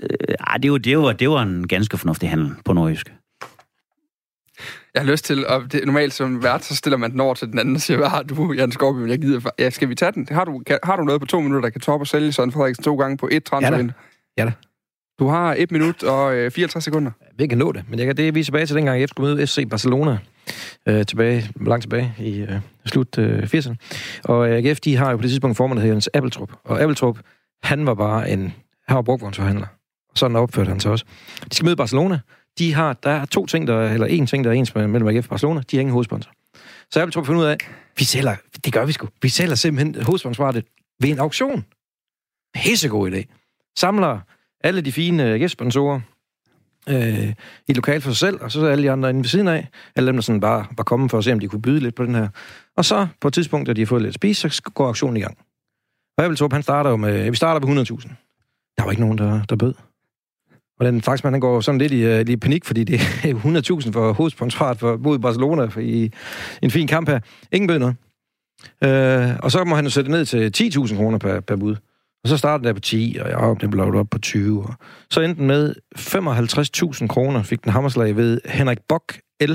øh, 0.02 0.58
det, 0.62 0.72
var, 0.72 0.78
det, 0.78 0.98
var, 0.98 1.12
det 1.12 1.30
var 1.30 1.42
en 1.42 1.68
ganske 1.68 1.98
fornuftig 1.98 2.30
handel 2.30 2.50
på 2.64 2.72
nordjysk. 2.72 3.12
Jeg 4.94 5.02
har 5.02 5.10
lyst 5.10 5.24
til, 5.24 5.46
og 5.46 5.72
det, 5.72 5.80
normalt 5.86 6.12
som 6.14 6.42
vært, 6.42 6.64
så 6.64 6.76
stiller 6.76 6.96
man 6.96 7.10
den 7.10 7.20
over 7.20 7.34
til 7.34 7.48
den 7.48 7.58
anden 7.58 7.74
og 7.74 7.80
siger, 7.80 7.96
hvad 7.98 8.08
har 8.08 8.22
du, 8.22 8.52
Jan 8.52 8.72
Skorby, 8.72 9.08
jeg 9.08 9.18
gider, 9.18 9.40
for- 9.40 9.54
ja, 9.58 9.70
skal 9.70 9.88
vi 9.88 9.94
tage 9.94 10.12
den? 10.12 10.28
Har 10.30 10.44
du, 10.44 10.62
kan, 10.66 10.78
har 10.84 10.96
du 10.96 11.02
noget 11.04 11.20
på 11.20 11.26
to 11.26 11.40
minutter, 11.40 11.60
der 11.60 11.70
kan 11.70 11.80
toppe 11.80 12.02
og 12.02 12.06
sælge 12.06 12.32
Søren 12.32 12.52
Frederiksen 12.52 12.84
to 12.84 12.96
gange 12.96 13.16
på 13.16 13.28
et 13.32 13.44
transfervindue? 13.44 13.94
Ja 14.38 14.44
da. 14.44 14.52
Du 15.18 15.26
har 15.28 15.54
et 15.58 15.70
minut 15.70 16.02
og 16.02 16.34
øh, 16.34 16.50
54 16.50 16.84
sekunder. 16.84 17.10
Vi 17.38 17.46
kan 17.46 17.58
nå 17.58 17.72
det, 17.72 17.84
men 17.88 17.98
jeg 17.98 18.06
kan, 18.06 18.16
det 18.16 18.34
vi 18.34 18.40
er 18.40 18.44
tilbage 18.44 18.66
til 18.66 18.76
dengang, 18.76 19.00
jeg 19.00 19.08
skulle 19.08 19.34
møde 19.34 19.46
FC 19.46 19.68
Barcelona. 19.70 20.18
Øh, 20.88 21.06
tilbage, 21.06 21.50
langt 21.66 21.82
tilbage 21.82 22.14
i 22.18 22.40
øh, 22.40 22.48
slut 22.86 23.18
øh, 23.18 23.42
80'erne. 23.42 23.74
Og 24.24 24.48
øh, 24.50 24.56
AGF, 24.56 24.80
de 24.80 24.96
har 24.96 25.10
jo 25.10 25.16
på 25.16 25.22
det 25.22 25.30
tidspunkt 25.30 25.56
formand, 25.56 25.76
der 25.78 25.82
hedder 25.82 25.94
Jens 25.94 26.08
Appeltrup. 26.14 26.52
Og 26.64 26.80
Appeltrup, 26.82 27.18
han 27.62 27.86
var 27.86 27.94
bare 27.94 28.30
en... 28.30 28.54
Han 28.88 28.96
var 28.96 29.02
brugvognsforhandler. 29.02 29.66
Og 30.10 30.18
sådan 30.18 30.36
opførte 30.36 30.68
han 30.68 30.80
sig 30.80 30.90
også. 30.90 31.04
De 31.50 31.54
skal 31.56 31.64
møde 31.64 31.76
Barcelona. 31.76 32.18
De 32.58 32.74
har, 32.74 32.92
der 32.92 33.10
er 33.10 33.24
to 33.24 33.46
ting, 33.46 33.66
der, 33.66 33.80
eller 33.92 34.06
en 34.06 34.26
ting, 34.26 34.44
der 34.44 34.50
er 34.50 34.54
ens 34.54 34.74
med- 34.74 34.86
mellem 34.86 35.08
AGF 35.08 35.26
og 35.26 35.30
Barcelona. 35.30 35.60
De 35.70 35.76
har 35.76 35.80
ingen 35.80 35.92
hovedsponsor. 35.92 36.32
Så 36.90 37.00
Appeltrup 37.00 37.26
finder 37.26 37.40
ud 37.40 37.46
af, 37.46 37.56
vi 37.98 38.04
sælger, 38.04 38.36
det 38.64 38.72
gør 38.72 38.84
vi 38.84 38.92
sgu. 38.92 39.08
Vi 39.22 39.28
sælger 39.28 39.54
simpelthen 39.54 40.02
hovedsponsoratet 40.04 40.64
ved 41.00 41.08
en 41.08 41.18
auktion. 41.18 41.64
Pissegod 42.54 43.10
idé. 43.12 43.24
Samler 43.78 44.18
alle 44.64 44.80
de 44.80 44.92
fine 44.92 45.22
AGF-sponsorer, 45.24 46.00
øh, 46.88 47.32
i 47.68 47.72
lokal 47.72 48.00
for 48.00 48.10
sig 48.10 48.16
selv, 48.16 48.38
og 48.42 48.52
så 48.52 48.66
alle 48.66 48.84
de 48.84 48.90
andre 48.90 49.10
inde 49.10 49.20
ved 49.20 49.28
siden 49.28 49.48
af. 49.48 49.68
Alle 49.96 50.06
dem, 50.06 50.16
der 50.16 50.22
sådan 50.22 50.40
bare 50.40 50.66
var 50.76 50.84
kommet 50.84 51.10
for 51.10 51.18
at 51.18 51.24
se, 51.24 51.32
om 51.32 51.40
de 51.40 51.48
kunne 51.48 51.62
byde 51.62 51.80
lidt 51.80 51.94
på 51.94 52.04
den 52.04 52.14
her. 52.14 52.28
Og 52.76 52.84
så 52.84 53.06
på 53.20 53.28
et 53.28 53.34
tidspunkt, 53.34 53.66
da 53.68 53.72
de 53.72 53.80
har 53.80 53.86
fået 53.86 54.02
lidt 54.02 54.08
at 54.10 54.14
spise, 54.14 54.50
så 54.50 54.62
går 54.74 54.86
auktionen 54.86 55.16
i 55.16 55.20
gang. 55.20 55.38
Og 56.18 56.24
Abeltrup, 56.24 56.52
han 56.52 56.62
starter 56.62 56.90
jo 56.90 56.96
med, 56.96 57.30
vi 57.30 57.36
starter 57.36 57.60
på 57.60 57.66
100.000. 57.66 58.08
Der 58.76 58.82
var 58.84 58.90
ikke 58.90 59.02
nogen, 59.02 59.18
der, 59.18 59.42
der 59.44 59.56
bød. 59.56 59.74
Og 60.80 60.86
den 60.86 61.02
faktisk, 61.02 61.24
han 61.24 61.40
går 61.40 61.60
sådan 61.60 61.78
lidt 61.78 61.92
i, 61.92 62.04
uh, 62.04 62.10
lidt 62.10 62.28
i 62.28 62.36
panik, 62.36 62.64
fordi 62.64 62.84
det 62.84 62.94
er 63.24 63.80
100.000 63.84 63.92
for 63.92 64.12
hovedsponsorat 64.12 64.78
for, 64.78 64.96
mod 64.96 65.18
Barcelona 65.18 65.66
for, 65.66 65.80
i 65.80 66.12
en 66.62 66.70
fin 66.70 66.86
kamp 66.86 67.08
her. 67.08 67.20
Ingen 67.52 67.68
bød 67.68 67.78
noget. 67.78 67.96
Uh, 68.84 69.38
og 69.42 69.50
så 69.50 69.64
må 69.64 69.74
han 69.74 69.84
jo 69.84 69.90
sætte 69.90 70.10
ned 70.10 70.24
til 70.24 70.52
10.000 70.56 70.96
kroner 70.96 71.18
per, 71.18 71.40
per 71.40 71.56
bud. 71.56 71.76
Og 72.24 72.28
så 72.28 72.36
startede 72.36 72.68
der 72.68 72.74
på 72.74 72.80
10, 72.80 73.18
og 73.20 73.28
ja, 73.30 73.54
den 73.60 73.70
blev 73.70 73.94
op 73.94 74.06
på 74.10 74.18
20. 74.18 74.62
Og 74.62 74.74
så 75.10 75.20
endte 75.20 75.38
den 75.38 75.46
med 75.46 75.74
55.000 75.98 77.06
kroner, 77.06 77.42
fik 77.42 77.64
den 77.64 77.72
hammerslag 77.72 78.16
ved 78.16 78.40
Henrik 78.44 78.78
Bock 78.88 79.20
L. 79.40 79.52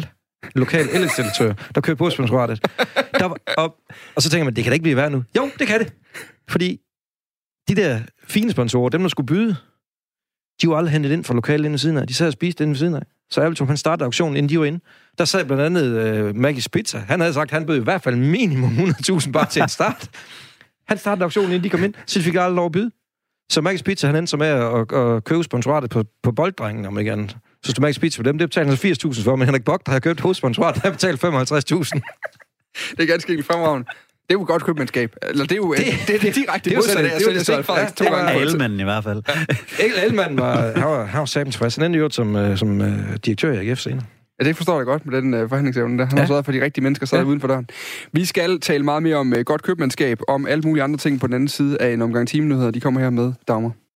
lokal 0.56 0.88
elinstallatør, 0.94 1.54
der 1.76 1.82
kører 1.82 1.98
på 1.98 2.10
sponsoratet. 2.10 2.66
Der 3.20 3.26
var, 3.26 3.38
og, 3.58 3.76
og 4.16 4.22
så 4.22 4.30
tænker 4.30 4.46
man, 4.46 4.56
det 4.56 4.64
kan 4.64 4.72
da 4.72 4.74
ikke 4.74 4.84
blive 4.84 4.96
værd 4.96 5.12
nu. 5.12 5.24
Jo, 5.38 5.50
det 5.60 5.68
kan 5.68 5.80
det. 5.80 5.94
Fordi 6.50 6.80
de 7.68 7.76
der 7.76 8.00
fine 8.28 8.52
sponsorer, 8.52 8.90
dem 8.90 9.02
der 9.02 9.08
skulle 9.10 9.28
byde, 9.28 9.56
de 10.62 10.70
var 10.70 10.78
aldrig 10.78 10.92
hentet 10.92 11.12
ind 11.12 11.24
fra 11.24 11.34
lokalet 11.34 11.66
inde 11.66 11.72
ved 11.72 11.78
siden 11.80 11.98
af. 11.98 12.08
De 12.08 12.14
sad 12.14 12.28
og 12.28 12.34
spiste 12.34 12.64
inde 12.64 12.72
ved 12.72 12.78
siden 12.78 12.96
af. 12.96 13.02
Så 13.30 13.42
Appleton, 13.42 13.68
han 13.68 13.78
startede 13.78 14.06
auktionen, 14.06 14.38
inden 14.38 14.50
de 14.50 14.60
var 14.60 14.66
inde. 14.66 14.80
Der 15.18 15.26
sad 15.26 15.46
blandt 15.46 15.64
andet 15.64 15.84
øh, 15.84 16.30
Maggie's 16.30 16.68
Pizza. 16.74 16.98
Han 16.98 17.20
havde 17.20 17.34
sagt, 17.34 17.52
at 17.52 17.58
han 17.58 17.66
bød 17.66 17.78
i 17.78 17.84
hvert 17.84 18.02
fald 18.02 18.16
minimum 18.16 18.72
100.000 18.78 19.32
bare 19.32 19.50
til 19.50 19.62
en 19.62 19.70
start. 19.70 20.10
Han 20.88 20.98
startede 20.98 21.24
auktionen, 21.24 21.52
inden 21.52 21.64
de 21.64 21.70
kom 21.70 21.84
ind, 21.84 21.94
så 22.06 22.20
de 22.20 22.24
fik 22.24 22.36
aldrig 22.36 22.56
lov 22.56 22.66
at 22.66 22.72
byde. 22.72 22.92
Så 23.52 23.62
Maggie's 23.62 23.84
Pizza, 23.84 24.08
han 24.08 24.16
endte 24.16 24.32
så 24.32 24.38
med 24.38 24.48
at, 24.48 24.62
at, 24.62 25.16
at 25.16 25.24
købe 25.24 25.44
sponsoratet 25.44 25.90
på, 25.90 26.04
på 26.24 26.32
bolddrengen, 26.32 26.86
om 26.86 27.00
ikke 27.00 27.12
andet. 27.12 27.38
Så 27.64 27.72
stod 27.72 27.86
Maggie's 27.86 28.00
Pizza 28.00 28.18
for 28.20 28.24
dem, 28.24 28.38
det 28.38 28.50
betalte 28.50 28.70
han 28.70 28.78
så 28.78 29.08
80.000 29.08 29.24
for, 29.24 29.36
men 29.36 29.48
Henrik 29.48 29.64
Bock, 29.64 29.86
der 29.86 29.92
har 29.92 30.00
købt 30.00 30.20
hovedsponsoratet, 30.20 30.82
han 30.82 30.92
betalte 30.92 31.28
55.000. 31.28 31.32
Det 32.92 33.00
er 33.00 33.06
ganske 33.06 33.32
enkelt 33.32 33.48
fremragende. 33.48 33.88
Det 34.30 34.36
er 34.36 34.40
jo 34.40 34.46
godt 34.48 34.64
købmandskab. 34.64 35.16
Eller 35.22 35.44
det 35.44 35.52
er 35.52 35.56
jo 35.56 35.74
det, 35.74 35.86
det, 36.08 36.22
det 36.22 36.30
er 36.30 36.34
direkte 36.34 36.70
det 36.70 36.76
er 36.76 36.80
modsatte 36.80 37.12
af 37.12 37.22
sådan- 37.22 37.30
at 37.30 37.34
det 37.36 37.40
er 37.40 37.44
sælge 37.44 37.58
jo 37.58 37.64
Frederik 37.64 37.88
det. 37.88 37.96
to 37.98 38.04
Ja, 38.04 38.10
det 38.22 38.30
Ja, 38.30 38.36
et- 38.46 38.52
Elmanden 38.52 38.80
i 38.80 38.84
hvert 38.84 39.04
fald. 39.04 39.24
El- 39.80 40.04
Elmanden 40.08 40.38
var, 40.40 40.62
han 40.76 40.84
var, 40.84 41.06
han 41.06 41.20
var 41.20 41.26
sammen 41.26 41.52
tilfreds. 41.52 41.76
Han 41.76 41.86
endte 41.86 42.00
jo 42.00 42.10
som, 42.10 42.36
uh, 42.36 42.58
som 42.58 42.82
uh, 42.82 42.88
direktør 43.26 43.52
i 43.54 43.70
AGF 43.70 43.80
senere. 43.80 44.04
Ja, 44.40 44.46
det 44.48 44.56
forstår 44.56 44.78
jeg 44.80 44.86
godt 44.86 45.06
med 45.06 45.22
den 45.22 45.34
uh, 45.34 45.50
forhandlingsevne 45.50 45.98
der. 45.98 46.06
Han 46.06 46.12
ja. 46.14 46.16
har 46.18 46.24
Ja. 46.24 46.28
sørget 46.28 46.46
for, 46.46 46.52
de 46.52 46.64
rigtige 46.64 46.84
mennesker 46.84 47.06
sad 47.06 47.18
ja. 47.18 47.24
Ja. 47.24 47.28
uden 47.30 47.40
for 47.42 47.48
døren. 47.48 47.68
Vi 48.14 48.26
skal 48.26 48.60
tale 48.60 48.84
meget 48.84 49.04
mere 49.04 49.16
om 49.16 49.34
uh, 49.34 49.40
godt 49.40 49.64
købmandskab, 49.64 50.20
om 50.28 50.46
alle 50.48 50.62
mulige 50.62 50.84
andre 50.84 50.98
ting 50.98 51.20
på 51.20 51.28
den 51.28 51.34
anden 51.36 51.48
side 51.48 51.82
af 51.82 51.94
en 51.94 52.02
omgang 52.02 52.28
timenyheder. 52.28 52.72
De 52.72 52.80
kommer 52.82 53.02
her 53.02 53.10
med, 53.10 53.34
Dagmar. 53.48 53.72